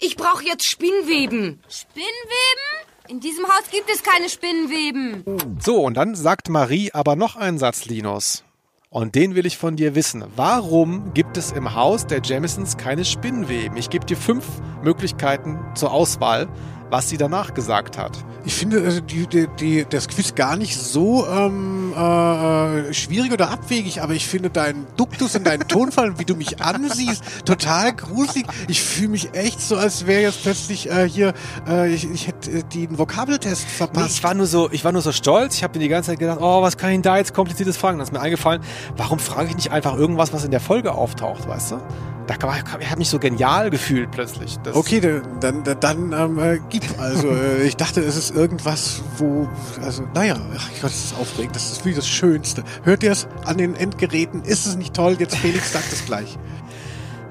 Ich 0.00 0.16
brauche 0.16 0.44
jetzt 0.44 0.66
Spinnweben. 0.66 1.60
Spinnweben? 1.68 2.88
In 3.08 3.20
diesem 3.20 3.46
Haus 3.46 3.64
gibt 3.70 3.90
es 3.90 4.02
keine 4.02 4.28
Spinnweben. 4.28 5.58
So, 5.60 5.82
und 5.82 5.94
dann 5.94 6.14
sagt 6.14 6.48
Marie 6.48 6.92
aber 6.92 7.16
noch 7.16 7.36
einen 7.36 7.58
Satz, 7.58 7.86
Linus. 7.86 8.44
Und 8.90 9.16
den 9.16 9.34
will 9.34 9.44
ich 9.44 9.58
von 9.58 9.76
dir 9.76 9.94
wissen. 9.94 10.24
Warum 10.34 11.12
gibt 11.12 11.36
es 11.36 11.52
im 11.52 11.74
Haus 11.74 12.06
der 12.06 12.22
Jamisons 12.22 12.78
keine 12.78 13.04
Spinnweben? 13.04 13.76
Ich 13.76 13.90
gebe 13.90 14.06
dir 14.06 14.16
fünf 14.16 14.46
Möglichkeiten 14.82 15.58
zur 15.74 15.92
Auswahl, 15.92 16.48
was 16.90 17.08
sie 17.08 17.16
danach 17.16 17.54
gesagt 17.54 17.98
hat. 17.98 18.12
Ich 18.44 18.54
finde 18.54 18.82
also 18.82 19.00
die, 19.00 19.26
die, 19.26 19.46
die, 19.60 19.86
das 19.88 20.08
Quiz 20.08 20.34
gar 20.34 20.56
nicht 20.56 20.76
so 20.76 21.26
ähm, 21.26 21.92
äh, 21.92 22.94
schwierig 22.94 23.32
oder 23.32 23.50
abwegig, 23.50 24.00
aber 24.00 24.14
ich 24.14 24.26
finde 24.26 24.48
deinen 24.50 24.86
Duktus 24.96 25.34
und 25.36 25.46
deinen 25.46 25.68
Tonfall, 25.68 26.18
wie 26.18 26.24
du 26.24 26.34
mich 26.34 26.62
ansiehst, 26.62 27.22
total 27.44 27.92
gruselig. 27.94 28.46
Ich 28.68 28.82
fühle 28.82 29.08
mich 29.08 29.34
echt 29.34 29.60
so, 29.60 29.76
als 29.76 30.06
wäre 30.06 30.22
jetzt 30.22 30.42
plötzlich 30.42 30.90
äh, 30.90 31.08
hier, 31.08 31.34
äh, 31.68 31.92
ich, 31.92 32.10
ich 32.10 32.26
hätte 32.28 32.50
äh, 32.50 32.62
den 32.62 32.98
Vokabeltest 32.98 33.64
Nee, 33.64 33.76
verpasst. 33.76 34.16
ich 34.16 34.24
war 34.24 34.34
nur 34.34 34.46
so, 34.46 34.70
ich 34.70 34.84
war 34.84 34.92
nur 34.92 35.02
so 35.02 35.12
stolz. 35.12 35.56
Ich 35.56 35.62
habe 35.64 35.78
mir 35.78 35.82
die 35.84 35.88
ganze 35.88 36.10
Zeit 36.10 36.18
gedacht, 36.18 36.38
oh, 36.40 36.62
was 36.62 36.76
kann 36.76 36.90
ich 36.90 37.02
da 37.02 37.16
jetzt 37.18 37.34
kompliziertes 37.34 37.76
fragen? 37.76 37.98
Das 37.98 38.08
ist 38.08 38.12
mir 38.12 38.20
eingefallen. 38.20 38.62
Warum 38.96 39.18
frage 39.18 39.48
ich 39.50 39.56
nicht 39.56 39.70
einfach 39.72 39.96
irgendwas, 39.96 40.32
was 40.32 40.44
in 40.44 40.50
der 40.50 40.60
Folge 40.60 40.92
auftaucht, 40.92 41.46
weißt 41.48 41.72
du? 41.72 41.80
Da 42.28 42.34
ich 42.78 42.90
habe 42.90 42.98
mich 42.98 43.08
so 43.08 43.18
genial 43.18 43.70
gefühlt 43.70 44.10
plötzlich. 44.10 44.58
Das, 44.58 44.76
Okay, 44.76 45.00
dann, 45.00 45.64
dann, 45.64 45.80
dann 45.80 46.12
ähm, 46.12 46.38
äh, 46.38 46.60
gib. 46.68 46.84
Also 47.00 47.28
äh, 47.28 47.62
ich 47.62 47.76
dachte, 47.76 48.02
es 48.02 48.16
ist 48.16 48.36
irgendwas, 48.36 49.02
wo, 49.16 49.48
also 49.82 50.02
naja, 50.14 50.36
ach 50.54 50.68
Gott, 50.74 50.90
das 50.90 51.04
ist 51.04 51.18
aufregend. 51.18 51.56
Das 51.56 51.72
ist 51.72 51.86
wie 51.86 51.94
das 51.94 52.06
Schönste. 52.06 52.64
Hört 52.82 53.02
ihr 53.02 53.12
es 53.12 53.28
an 53.46 53.56
den 53.56 53.74
Endgeräten? 53.74 54.42
Ist 54.42 54.66
es 54.66 54.76
nicht 54.76 54.94
toll? 54.94 55.16
Jetzt 55.18 55.36
Felix 55.36 55.72
sagt 55.72 55.90
es 55.90 56.04
gleich. 56.04 56.38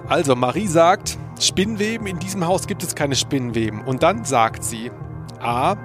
Also 0.08 0.36
Marie 0.36 0.68
sagt, 0.68 1.20
Spinnweben, 1.40 2.08
in 2.08 2.18
diesem 2.18 2.48
Haus 2.48 2.66
gibt 2.66 2.82
es 2.82 2.96
keine 2.96 3.16
Spinnweben. 3.16 3.82
Und 3.82 4.02
dann 4.02 4.26
sagt 4.26 4.64
sie, 4.64 4.92
A, 5.40 5.76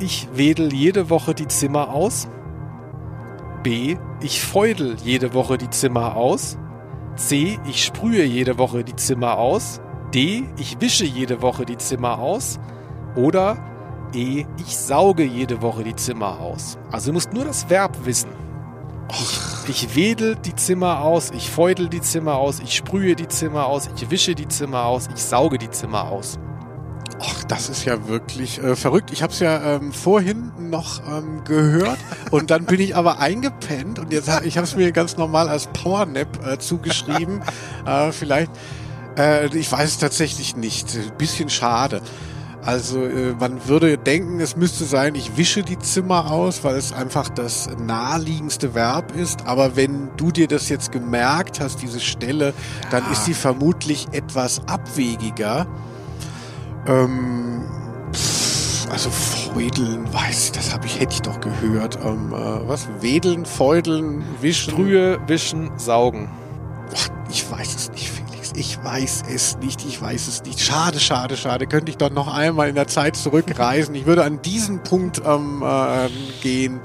ich 0.00 0.28
wedel 0.34 0.72
jede 0.72 1.10
Woche 1.10 1.32
die 1.32 1.46
Zimmer 1.46 1.90
aus. 1.90 2.28
B, 3.62 3.96
ich 4.20 4.42
feudel 4.42 4.96
jede 5.04 5.32
Woche 5.32 5.58
die 5.58 5.70
Zimmer 5.70 6.16
aus. 6.16 6.58
C, 7.16 7.58
ich 7.66 7.84
sprühe 7.84 8.24
jede 8.24 8.58
Woche 8.58 8.84
die 8.84 8.96
Zimmer 8.96 9.38
aus. 9.38 9.80
D, 10.14 10.44
ich 10.56 10.80
wische 10.80 11.04
jede 11.04 11.42
Woche 11.42 11.64
die 11.64 11.78
Zimmer 11.78 12.18
aus. 12.18 12.58
Oder 13.16 13.56
E, 14.14 14.44
ich 14.58 14.76
sauge 14.76 15.24
jede 15.24 15.62
Woche 15.62 15.84
die 15.84 15.96
Zimmer 15.96 16.38
aus. 16.40 16.76
Also 16.90 17.08
du 17.08 17.14
musst 17.14 17.32
nur 17.32 17.44
das 17.44 17.68
Verb 17.70 18.04
wissen. 18.04 18.30
Ich, 19.10 19.68
ich 19.68 19.96
wedel 19.96 20.36
die 20.36 20.54
Zimmer 20.54 21.02
aus, 21.02 21.30
ich 21.30 21.50
feudel 21.50 21.88
die 21.88 22.00
Zimmer 22.00 22.36
aus, 22.36 22.60
ich 22.60 22.74
sprühe 22.74 23.14
die 23.14 23.28
Zimmer 23.28 23.66
aus, 23.66 23.90
ich 23.94 24.10
wische 24.10 24.34
die 24.34 24.48
Zimmer 24.48 24.86
aus, 24.86 25.08
ich 25.14 25.22
sauge 25.22 25.58
die 25.58 25.70
Zimmer 25.70 26.10
aus. 26.10 26.38
Ach, 27.24 27.44
das 27.44 27.68
ist 27.68 27.84
ja 27.84 28.08
wirklich 28.08 28.58
äh, 28.58 28.74
verrückt. 28.74 29.12
Ich 29.12 29.22
habe 29.22 29.32
es 29.32 29.38
ja 29.38 29.76
ähm, 29.76 29.92
vorhin 29.92 30.50
noch 30.58 31.00
ähm, 31.06 31.44
gehört 31.44 31.98
und 32.32 32.50
dann 32.50 32.64
bin 32.64 32.80
ich 32.80 32.96
aber 32.96 33.20
eingepennt 33.20 33.98
und 34.00 34.12
jetzt 34.12 34.28
hab, 34.28 34.44
ich 34.44 34.56
habe 34.56 34.66
es 34.66 34.74
mir 34.74 34.90
ganz 34.90 35.16
normal 35.16 35.48
als 35.48 35.68
Powernap 35.68 36.46
äh, 36.46 36.58
zugeschrieben. 36.58 37.40
äh, 37.86 38.10
vielleicht, 38.10 38.50
äh, 39.16 39.46
ich 39.56 39.70
weiß 39.70 39.90
es 39.90 39.98
tatsächlich 39.98 40.56
nicht. 40.56 40.96
Ein 40.96 41.16
bisschen 41.16 41.48
schade. 41.48 42.02
Also 42.64 43.04
äh, 43.04 43.34
man 43.38 43.68
würde 43.68 43.98
denken, 43.98 44.40
es 44.40 44.56
müsste 44.56 44.84
sein, 44.84 45.14
ich 45.14 45.36
wische 45.36 45.62
die 45.62 45.78
Zimmer 45.78 46.30
aus, 46.30 46.62
weil 46.62 46.76
es 46.76 46.92
einfach 46.92 47.28
das 47.28 47.68
naheliegendste 47.78 48.74
Verb 48.74 49.16
ist. 49.16 49.46
Aber 49.46 49.76
wenn 49.76 50.10
du 50.16 50.30
dir 50.30 50.46
das 50.48 50.68
jetzt 50.68 50.92
gemerkt 50.92 51.60
hast, 51.60 51.82
diese 51.82 52.00
Stelle, 52.00 52.54
dann 52.90 53.02
ist 53.10 53.24
sie 53.24 53.34
vermutlich 53.34 54.08
etwas 54.12 54.60
abwegiger. 54.66 55.66
Ähm, 56.86 57.62
pff, 58.12 58.90
also 58.90 59.10
feudeln, 59.10 60.12
weiß 60.12 60.46
ich, 60.46 60.52
das 60.52 60.72
habe 60.72 60.86
ich, 60.86 60.98
hätte 60.98 61.14
ich 61.14 61.22
doch 61.22 61.40
gehört. 61.40 61.98
Ähm, 62.04 62.32
äh, 62.32 62.68
was? 62.68 62.88
Wedeln, 63.00 63.46
feudeln, 63.46 64.24
wischen. 64.40 64.72
Sprühe, 64.72 65.20
wischen, 65.26 65.70
saugen. 65.78 66.28
Boah, 66.90 67.14
ich 67.30 67.50
weiß 67.50 67.74
es 67.74 67.90
nicht, 67.92 68.10
Felix. 68.10 68.52
Ich 68.54 68.82
weiß 68.82 69.24
es 69.32 69.56
nicht. 69.58 69.84
Ich 69.86 70.00
weiß 70.00 70.28
es 70.28 70.42
nicht. 70.42 70.60
Schade, 70.60 71.00
schade, 71.00 71.36
schade. 71.36 71.66
Könnte 71.66 71.90
ich 71.90 71.96
doch 71.96 72.10
noch 72.10 72.32
einmal 72.32 72.68
in 72.68 72.74
der 72.74 72.86
Zeit 72.86 73.16
zurückreisen. 73.16 73.94
Ich 73.94 74.04
würde 74.06 74.24
an 74.24 74.42
diesen 74.42 74.82
Punkt 74.82 75.22
ähm, 75.24 75.62
äh, 75.64 76.08
gehen. 76.42 76.80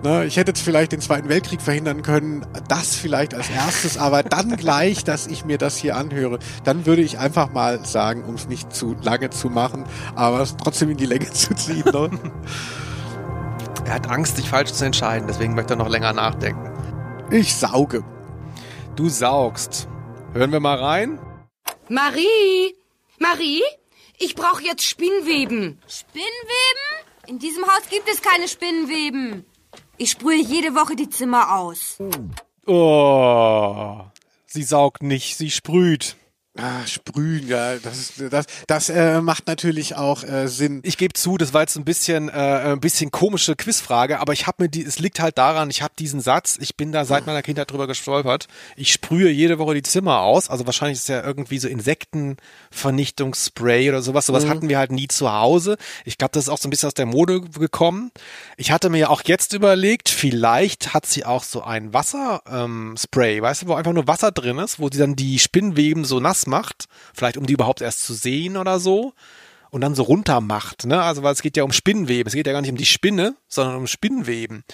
Ne, 0.00 0.26
ich 0.26 0.36
hätte 0.36 0.50
jetzt 0.50 0.62
vielleicht 0.62 0.92
den 0.92 1.00
Zweiten 1.00 1.28
Weltkrieg 1.28 1.60
verhindern 1.60 2.02
können, 2.02 2.46
das 2.68 2.94
vielleicht 2.94 3.34
als 3.34 3.50
erstes, 3.50 3.98
aber 3.98 4.22
dann 4.22 4.56
gleich, 4.56 5.02
dass 5.02 5.26
ich 5.26 5.44
mir 5.44 5.58
das 5.58 5.76
hier 5.76 5.96
anhöre, 5.96 6.38
dann 6.62 6.86
würde 6.86 7.02
ich 7.02 7.18
einfach 7.18 7.50
mal 7.50 7.84
sagen, 7.84 8.22
um 8.22 8.36
es 8.36 8.46
nicht 8.46 8.72
zu 8.72 8.94
lange 9.02 9.30
zu 9.30 9.48
machen, 9.50 9.84
aber 10.14 10.40
es 10.40 10.56
trotzdem 10.56 10.90
in 10.90 10.98
die 10.98 11.06
Länge 11.06 11.28
zu 11.32 11.52
ziehen. 11.54 11.84
Ne? 11.84 12.10
Er 13.86 13.94
hat 13.94 14.08
Angst, 14.08 14.36
sich 14.36 14.48
falsch 14.48 14.72
zu 14.72 14.84
entscheiden, 14.84 15.26
deswegen 15.26 15.54
möchte 15.54 15.74
er 15.74 15.78
noch 15.78 15.88
länger 15.88 16.12
nachdenken. 16.12 16.70
Ich 17.32 17.56
sauge. 17.56 18.04
Du 18.94 19.08
saugst. 19.08 19.88
Hören 20.32 20.52
wir 20.52 20.60
mal 20.60 20.78
rein. 20.78 21.18
Marie! 21.88 22.76
Marie? 23.18 23.62
Ich 24.18 24.36
brauche 24.36 24.62
jetzt 24.62 24.84
Spinnweben. 24.84 25.80
Spinnweben? 25.88 27.08
In 27.26 27.38
diesem 27.40 27.64
Haus 27.64 27.82
gibt 27.90 28.08
es 28.08 28.22
keine 28.22 28.46
Spinnweben. 28.46 29.44
Ich 29.98 30.12
sprühe 30.12 30.40
jede 30.40 30.74
Woche 30.74 30.94
die 30.94 31.10
Zimmer 31.10 31.58
aus. 31.58 31.98
Oh, 32.66 34.00
sie 34.46 34.62
saugt 34.62 35.02
nicht, 35.02 35.36
sie 35.36 35.50
sprüht. 35.50 36.16
Ah, 36.60 36.84
sprühen, 36.86 37.46
ja, 37.46 37.76
das 37.76 37.98
ist, 37.98 38.14
das, 38.32 38.46
das 38.66 38.88
äh, 38.88 39.20
macht 39.20 39.46
natürlich 39.46 39.94
auch 39.94 40.24
äh, 40.24 40.48
Sinn. 40.48 40.80
Ich 40.82 40.96
gebe 40.98 41.12
zu, 41.14 41.38
das 41.38 41.54
war 41.54 41.60
jetzt 41.60 41.76
ein 41.76 41.84
bisschen, 41.84 42.28
äh, 42.28 42.32
ein 42.32 42.80
bisschen 42.80 43.12
komische 43.12 43.54
Quizfrage, 43.54 44.18
aber 44.18 44.32
ich 44.32 44.48
habe 44.48 44.64
mir 44.64 44.68
die, 44.68 44.82
es 44.82 44.98
liegt 44.98 45.20
halt 45.20 45.38
daran, 45.38 45.70
ich 45.70 45.82
habe 45.82 45.92
diesen 45.96 46.20
Satz, 46.20 46.58
ich 46.60 46.76
bin 46.76 46.90
da 46.90 47.04
seit 47.04 47.26
meiner 47.26 47.42
Kindheit 47.42 47.70
drüber 47.70 47.86
gestolpert. 47.86 48.48
Ich 48.74 48.92
sprühe 48.92 49.30
jede 49.30 49.60
Woche 49.60 49.74
die 49.74 49.84
Zimmer 49.84 50.22
aus, 50.22 50.50
also 50.50 50.66
wahrscheinlich 50.66 50.98
ist 50.98 51.08
ja 51.08 51.22
irgendwie 51.22 51.60
so 51.60 51.68
Insektenvernichtungsspray 51.68 53.88
oder 53.88 54.02
sowas. 54.02 54.26
Sowas 54.26 54.44
Mhm. 54.44 54.48
hatten 54.50 54.68
wir 54.68 54.78
halt 54.78 54.90
nie 54.92 55.06
zu 55.08 55.32
Hause. 55.32 55.76
Ich 56.04 56.18
glaube, 56.18 56.32
das 56.32 56.44
ist 56.44 56.48
auch 56.48 56.58
so 56.58 56.66
ein 56.66 56.70
bisschen 56.70 56.88
aus 56.88 56.94
der 56.94 57.06
Mode 57.06 57.40
gekommen. 57.40 58.10
Ich 58.56 58.70
hatte 58.72 58.90
mir 58.90 58.98
ja 58.98 59.08
auch 59.10 59.22
jetzt 59.24 59.52
überlegt, 59.54 60.08
vielleicht 60.08 60.92
hat 60.94 61.06
sie 61.06 61.24
auch 61.24 61.44
so 61.44 61.62
ein 61.62 61.92
Wasserspray, 61.92 62.64
ähm, 62.64 62.94
Spray, 62.98 63.40
weißt 63.42 63.62
du, 63.62 63.66
wo 63.68 63.74
einfach 63.74 63.92
nur 63.92 64.06
Wasser 64.08 64.32
drin 64.32 64.58
ist, 64.58 64.80
wo 64.80 64.88
sie 64.90 64.98
dann 64.98 65.14
die 65.14 65.38
Spinnweben 65.38 66.04
so 66.04 66.18
nass 66.20 66.46
macht, 66.48 66.86
vielleicht 67.14 67.36
um 67.36 67.46
die 67.46 67.52
überhaupt 67.52 67.80
erst 67.80 68.04
zu 68.04 68.14
sehen 68.14 68.56
oder 68.56 68.80
so 68.80 69.12
und 69.70 69.80
dann 69.82 69.94
so 69.94 70.02
runter 70.02 70.40
macht, 70.40 70.86
ne? 70.86 71.02
Also 71.02 71.22
weil 71.22 71.32
es 71.32 71.42
geht 71.42 71.56
ja 71.56 71.62
um 71.62 71.72
Spinnweben, 71.72 72.26
es 72.26 72.34
geht 72.34 72.46
ja 72.46 72.52
gar 72.52 72.62
nicht 72.62 72.70
um 72.70 72.76
die 72.76 72.86
Spinne, 72.86 73.34
sondern 73.48 73.76
um 73.76 73.86
Spinnweben. 73.86 74.64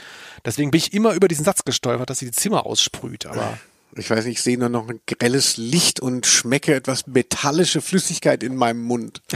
Deswegen 0.45 0.70
bin 0.70 0.79
ich 0.79 0.93
immer 0.93 1.14
über 1.14 1.29
diesen 1.29 1.45
Satz 1.45 1.64
gestolpert, 1.64 2.11
dass 2.11 2.18
sie 2.20 2.27
die 2.27 2.33
Zimmer 2.33 2.66
aussprüht, 2.66 3.27
aber 3.27 3.59
Ich 3.97 4.11
weiß 4.11 4.25
nicht, 4.25 4.39
ich 4.39 4.43
sehe 4.43 4.59
nur 4.59 4.68
noch 4.68 4.89
ein 4.89 5.01
grelles 5.07 5.57
Licht 5.57 6.01
und 6.01 6.27
schmecke 6.27 6.75
etwas 6.75 7.07
metallische 7.07 7.81
Flüssigkeit 7.81 8.43
in 8.43 8.57
meinem 8.57 8.83
Mund. 8.83 9.22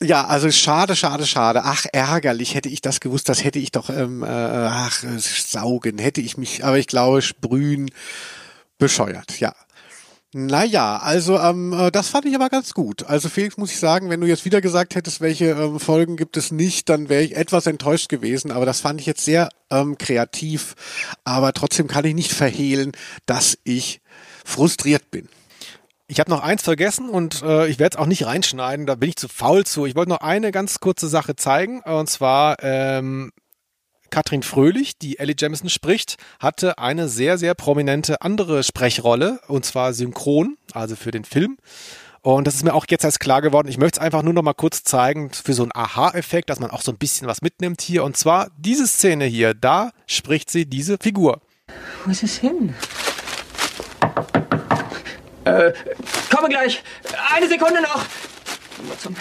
Ja, 0.00 0.26
also 0.26 0.50
schade, 0.50 0.94
schade, 0.94 1.26
schade. 1.26 1.62
Ach, 1.64 1.86
ärgerlich. 1.90 2.54
Hätte 2.54 2.68
ich 2.68 2.82
das 2.82 3.00
gewusst, 3.00 3.28
das 3.28 3.44
hätte 3.44 3.58
ich 3.58 3.72
doch, 3.72 3.88
ähm, 3.88 4.22
äh, 4.22 4.26
ach, 4.26 5.02
äh, 5.04 5.18
saugen, 5.18 5.98
hätte 5.98 6.20
ich 6.20 6.36
mich, 6.36 6.64
aber 6.64 6.78
ich 6.78 6.86
glaube, 6.86 7.22
sprühen, 7.22 7.90
bescheuert, 8.78 9.40
ja. 9.40 9.54
Naja, 10.32 10.98
also 10.98 11.38
ähm, 11.38 11.72
äh, 11.72 11.90
das 11.90 12.08
fand 12.08 12.26
ich 12.26 12.34
aber 12.34 12.48
ganz 12.48 12.74
gut. 12.74 13.04
Also 13.04 13.28
Felix, 13.28 13.56
muss 13.56 13.70
ich 13.70 13.78
sagen, 13.78 14.10
wenn 14.10 14.20
du 14.20 14.26
jetzt 14.26 14.44
wieder 14.44 14.60
gesagt 14.60 14.94
hättest, 14.94 15.20
welche 15.20 15.50
ähm, 15.50 15.80
Folgen 15.80 16.16
gibt 16.16 16.36
es 16.36 16.50
nicht, 16.50 16.88
dann 16.88 17.08
wäre 17.08 17.22
ich 17.22 17.36
etwas 17.36 17.66
enttäuscht 17.66 18.08
gewesen. 18.08 18.50
Aber 18.50 18.66
das 18.66 18.80
fand 18.80 19.00
ich 19.00 19.06
jetzt 19.06 19.24
sehr 19.24 19.48
ähm, 19.70 19.96
kreativ. 19.98 20.74
Aber 21.24 21.52
trotzdem 21.52 21.86
kann 21.86 22.04
ich 22.04 22.14
nicht 22.14 22.32
verhehlen, 22.32 22.92
dass 23.24 23.56
ich 23.64 24.00
frustriert 24.44 25.10
bin. 25.10 25.28
Ich 26.08 26.20
habe 26.20 26.30
noch 26.30 26.42
eins 26.42 26.62
vergessen 26.62 27.08
und 27.08 27.42
äh, 27.42 27.66
ich 27.66 27.78
werde 27.78 27.96
es 27.96 28.00
auch 28.00 28.06
nicht 28.06 28.26
reinschneiden, 28.26 28.86
da 28.86 28.94
bin 28.94 29.08
ich 29.08 29.16
zu 29.16 29.26
faul 29.28 29.64
zu. 29.64 29.86
Ich 29.86 29.96
wollte 29.96 30.10
noch 30.10 30.20
eine 30.20 30.52
ganz 30.52 30.78
kurze 30.78 31.08
Sache 31.08 31.34
zeigen 31.34 31.80
und 31.80 32.08
zwar 32.08 32.58
ähm, 32.62 33.32
Katrin 34.16 34.42
Fröhlich, 34.42 34.96
die 34.96 35.18
Ellie 35.18 35.34
Jamison 35.38 35.68
spricht, 35.68 36.16
hatte 36.40 36.78
eine 36.78 37.06
sehr, 37.06 37.36
sehr 37.36 37.52
prominente 37.52 38.22
andere 38.22 38.62
Sprechrolle 38.62 39.40
und 39.46 39.66
zwar 39.66 39.92
synchron, 39.92 40.56
also 40.72 40.96
für 40.96 41.10
den 41.10 41.24
Film. 41.24 41.58
Und 42.22 42.46
das 42.46 42.54
ist 42.54 42.64
mir 42.64 42.72
auch 42.72 42.86
jetzt 42.88 43.04
erst 43.04 43.20
klar 43.20 43.42
geworden. 43.42 43.68
Ich 43.68 43.76
möchte 43.76 44.00
es 44.00 44.02
einfach 44.02 44.22
nur 44.22 44.32
noch 44.32 44.40
mal 44.40 44.54
kurz 44.54 44.84
zeigen 44.84 45.32
für 45.32 45.52
so 45.52 45.64
einen 45.64 45.72
Aha-Effekt, 45.74 46.48
dass 46.48 46.60
man 46.60 46.70
auch 46.70 46.80
so 46.80 46.92
ein 46.92 46.96
bisschen 46.96 47.26
was 47.26 47.42
mitnimmt 47.42 47.82
hier. 47.82 48.04
Und 48.04 48.16
zwar 48.16 48.48
diese 48.56 48.86
Szene 48.86 49.26
hier, 49.26 49.52
da 49.52 49.90
spricht 50.06 50.48
sie 50.48 50.64
diese 50.64 50.96
Figur. 50.98 51.42
Wo 52.06 52.10
ist 52.10 52.22
es 52.22 52.38
hin? 52.38 52.74
Äh, 55.44 55.74
komme 56.34 56.48
gleich. 56.48 56.82
Eine 57.34 57.48
Sekunde 57.48 57.82
noch. 57.82 58.06
Zum 58.98 59.14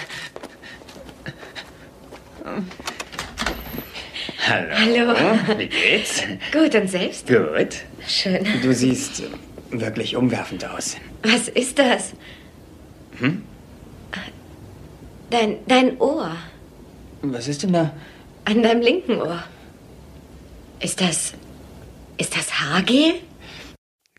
Hallo. 4.48 4.74
Hallo. 4.74 5.58
Wie 5.58 5.68
geht's? 5.68 6.24
Gut, 6.52 6.76
und 6.76 6.90
selbst? 6.90 7.28
Gut. 7.28 7.84
Schön. 8.08 8.46
Du 8.62 8.74
siehst 8.74 9.24
wirklich 9.72 10.16
umwerfend 10.16 10.66
aus. 10.66 10.98
Was 11.24 11.48
ist 11.48 11.80
das? 11.80 12.14
Hm? 13.20 13.44
Dein, 15.30 15.58
dein 15.68 15.98
Ohr. 16.00 16.36
Was 17.22 17.48
ist 17.48 17.64
denn 17.64 17.74
da? 17.74 17.92
An 18.46 18.62
deinem 18.62 18.82
linken 18.82 19.22
Ohr. 19.22 19.44
Ist 20.80 21.02
das. 21.02 21.34
Ist 22.18 22.36
das 22.36 22.62
Haargel? 22.62 23.16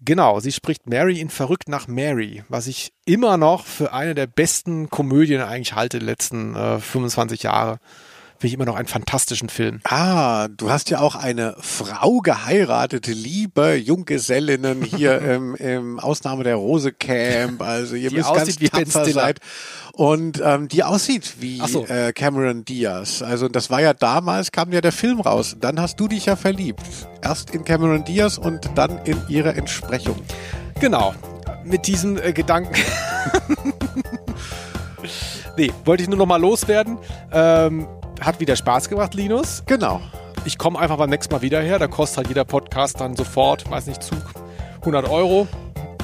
Genau, 0.04 0.40
sie 0.40 0.52
spricht 0.52 0.88
Mary 0.88 1.20
in 1.20 1.30
Verrückt 1.30 1.68
nach 1.68 1.88
Mary, 1.88 2.44
was 2.48 2.66
ich 2.66 2.92
immer 3.06 3.36
noch 3.36 3.64
für 3.64 3.92
eine 3.92 4.14
der 4.14 4.26
besten 4.26 4.88
Komödien 4.88 5.40
eigentlich 5.40 5.74
halte, 5.74 5.98
die 5.98 6.04
letzten 6.04 6.54
äh, 6.54 6.78
25 6.78 7.42
Jahre. 7.42 7.78
Finde 8.38 8.48
ich 8.48 8.54
immer 8.54 8.66
noch 8.66 8.76
einen 8.76 8.86
fantastischen 8.86 9.48
Film. 9.48 9.80
Ah, 9.84 10.48
du 10.48 10.70
hast 10.70 10.90
ja 10.90 11.00
auch 11.00 11.14
eine 11.14 11.56
Frau 11.58 12.18
geheiratet, 12.18 13.06
liebe 13.06 13.76
Junggesellinnen 13.76 14.82
hier 14.82 15.18
im, 15.22 15.54
im 15.54 15.98
Ausnahme 15.98 16.44
der 16.44 16.56
Rose 16.56 16.92
Camp. 16.92 17.62
Also 17.62 17.94
ihr 17.94 18.10
Die 18.10 18.16
müsst 18.16 18.28
aussieht 18.28 18.60
ganz 18.60 18.60
wie 18.60 18.68
tapfer 18.84 19.04
seid. 19.06 19.40
Und 19.94 20.42
ähm, 20.44 20.68
die 20.68 20.84
aussieht 20.84 21.36
wie 21.40 21.62
so. 21.66 21.86
äh, 21.86 22.12
Cameron 22.12 22.66
Diaz. 22.66 23.22
Also 23.22 23.48
das 23.48 23.70
war 23.70 23.80
ja 23.80 23.94
damals, 23.94 24.52
kam 24.52 24.70
ja 24.70 24.82
der 24.82 24.92
Film 24.92 25.20
raus. 25.20 25.56
Dann 25.58 25.80
hast 25.80 25.98
du 25.98 26.06
dich 26.06 26.26
ja 26.26 26.36
verliebt. 26.36 26.82
Erst 27.22 27.54
in 27.54 27.64
Cameron 27.64 28.04
Diaz 28.04 28.36
und 28.36 28.68
dann 28.74 28.98
in 29.06 29.16
ihre 29.30 29.54
Entsprechung. 29.54 30.16
Genau, 30.78 31.14
mit 31.64 31.86
diesem 31.86 32.18
äh, 32.18 32.34
Gedanken. 32.34 32.74
nee, 35.56 35.72
wollte 35.86 36.02
ich 36.02 36.08
nur 36.10 36.18
noch 36.18 36.26
mal 36.26 36.36
loswerden. 36.40 36.98
Ähm, 37.32 37.88
hat 38.20 38.40
wieder 38.40 38.56
Spaß 38.56 38.88
gemacht, 38.88 39.14
Linus. 39.14 39.62
Genau. 39.66 40.00
Ich 40.44 40.58
komme 40.58 40.78
einfach 40.78 40.96
beim 40.96 41.10
nächsten 41.10 41.34
Mal 41.34 41.42
wieder 41.42 41.60
her. 41.60 41.78
Da 41.78 41.86
kostet 41.88 42.18
halt 42.18 42.28
jeder 42.28 42.44
Podcast 42.44 43.00
dann 43.00 43.16
sofort, 43.16 43.68
weiß 43.70 43.86
nicht, 43.86 44.02
Zug 44.02 44.18
100 44.80 45.08
Euro. 45.08 45.48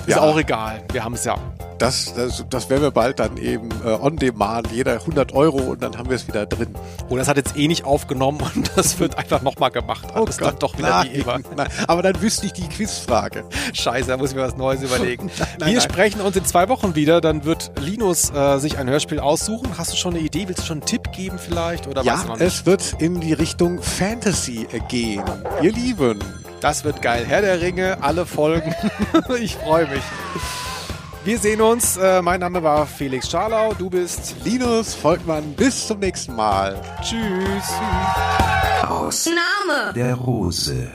Ist 0.06 0.16
Ja. 0.16 0.20
auch 0.22 0.38
egal. 0.38 0.82
Wir 0.92 1.04
haben 1.04 1.14
es 1.14 1.24
ja. 1.24 1.36
Das, 1.78 2.14
das, 2.14 2.44
das 2.48 2.70
werden 2.70 2.82
wir 2.82 2.90
bald 2.92 3.18
dann 3.18 3.36
eben 3.38 3.68
äh, 3.84 3.88
on 3.88 4.16
demand, 4.16 4.70
jeder 4.70 4.92
100 4.94 5.32
Euro 5.32 5.58
und 5.72 5.82
dann 5.82 5.98
haben 5.98 6.08
wir 6.10 6.14
es 6.16 6.28
wieder 6.28 6.46
drin. 6.46 6.74
Und 7.08 7.18
das 7.18 7.26
hat 7.26 7.36
jetzt 7.36 7.56
eh 7.56 7.66
nicht 7.66 7.84
aufgenommen 7.84 8.38
und 8.54 8.70
das 8.76 9.00
wird 9.00 9.18
einfach 9.18 9.42
nochmal 9.42 9.70
gemacht. 9.72 10.06
Alles 10.14 10.36
dann 10.36 10.58
doch 10.60 10.78
wieder 10.78 10.90
nein, 10.90 11.08
wie 11.12 11.18
immer. 11.20 11.40
nein. 11.56 11.68
Aber 11.88 12.02
dann 12.02 12.20
wüsste 12.22 12.46
ich 12.46 12.52
die 12.52 12.68
Quizfrage. 12.68 13.44
Scheiße, 13.72 14.08
da 14.08 14.16
muss 14.16 14.30
ich 14.30 14.36
mir 14.36 14.42
was 14.42 14.56
Neues 14.56 14.82
überlegen. 14.84 15.30
Nein, 15.58 15.72
Wir 15.72 15.80
sprechen 15.80 16.20
uns 16.20 16.36
in 16.36 16.44
zwei 16.44 16.68
Wochen 16.68 16.94
wieder. 16.94 17.20
Dann 17.20 17.44
wird 17.44 17.72
Linus 17.80 18.30
äh, 18.30 18.58
sich 18.58 18.78
ein 18.78 18.88
Hörspiel 18.88 19.18
aussuchen. 19.18 19.76
Hast 19.76 19.92
du 19.92 19.96
schon 19.96 20.14
eine 20.14 20.22
Idee? 20.22 20.46
Willst 20.46 20.62
du 20.62 20.66
schon 20.66 20.78
einen 20.78 20.86
Tipp 20.86 21.10
geben 21.12 21.38
vielleicht? 21.38 21.88
Oder 21.88 22.02
Ja, 22.04 22.22
es 22.38 22.64
wird 22.64 22.94
in 22.98 23.20
die 23.20 23.32
Richtung 23.32 23.82
Fantasy 23.82 24.68
gehen. 24.88 25.22
Ihr 25.62 25.72
Lieben. 25.72 26.20
Das 26.62 26.84
wird 26.84 27.02
geil. 27.02 27.24
Herr 27.26 27.42
der 27.42 27.60
Ringe, 27.60 27.98
alle 28.02 28.24
Folgen. 28.24 28.72
ich 29.40 29.56
freue 29.56 29.88
mich. 29.88 30.02
Wir 31.24 31.36
sehen 31.38 31.60
uns. 31.60 31.96
Äh, 31.96 32.22
mein 32.22 32.38
Name 32.38 32.62
war 32.62 32.86
Felix 32.86 33.28
Scharlau. 33.28 33.74
Du 33.74 33.90
bist 33.90 34.36
Linus 34.44 34.94
Volkmann. 34.94 35.54
Bis 35.54 35.88
zum 35.88 35.98
nächsten 35.98 36.36
Mal. 36.36 36.80
Tschüss. 37.02 37.68
Aus 38.88 39.26
Name. 39.26 39.92
der 39.92 40.14
Rose. 40.14 40.88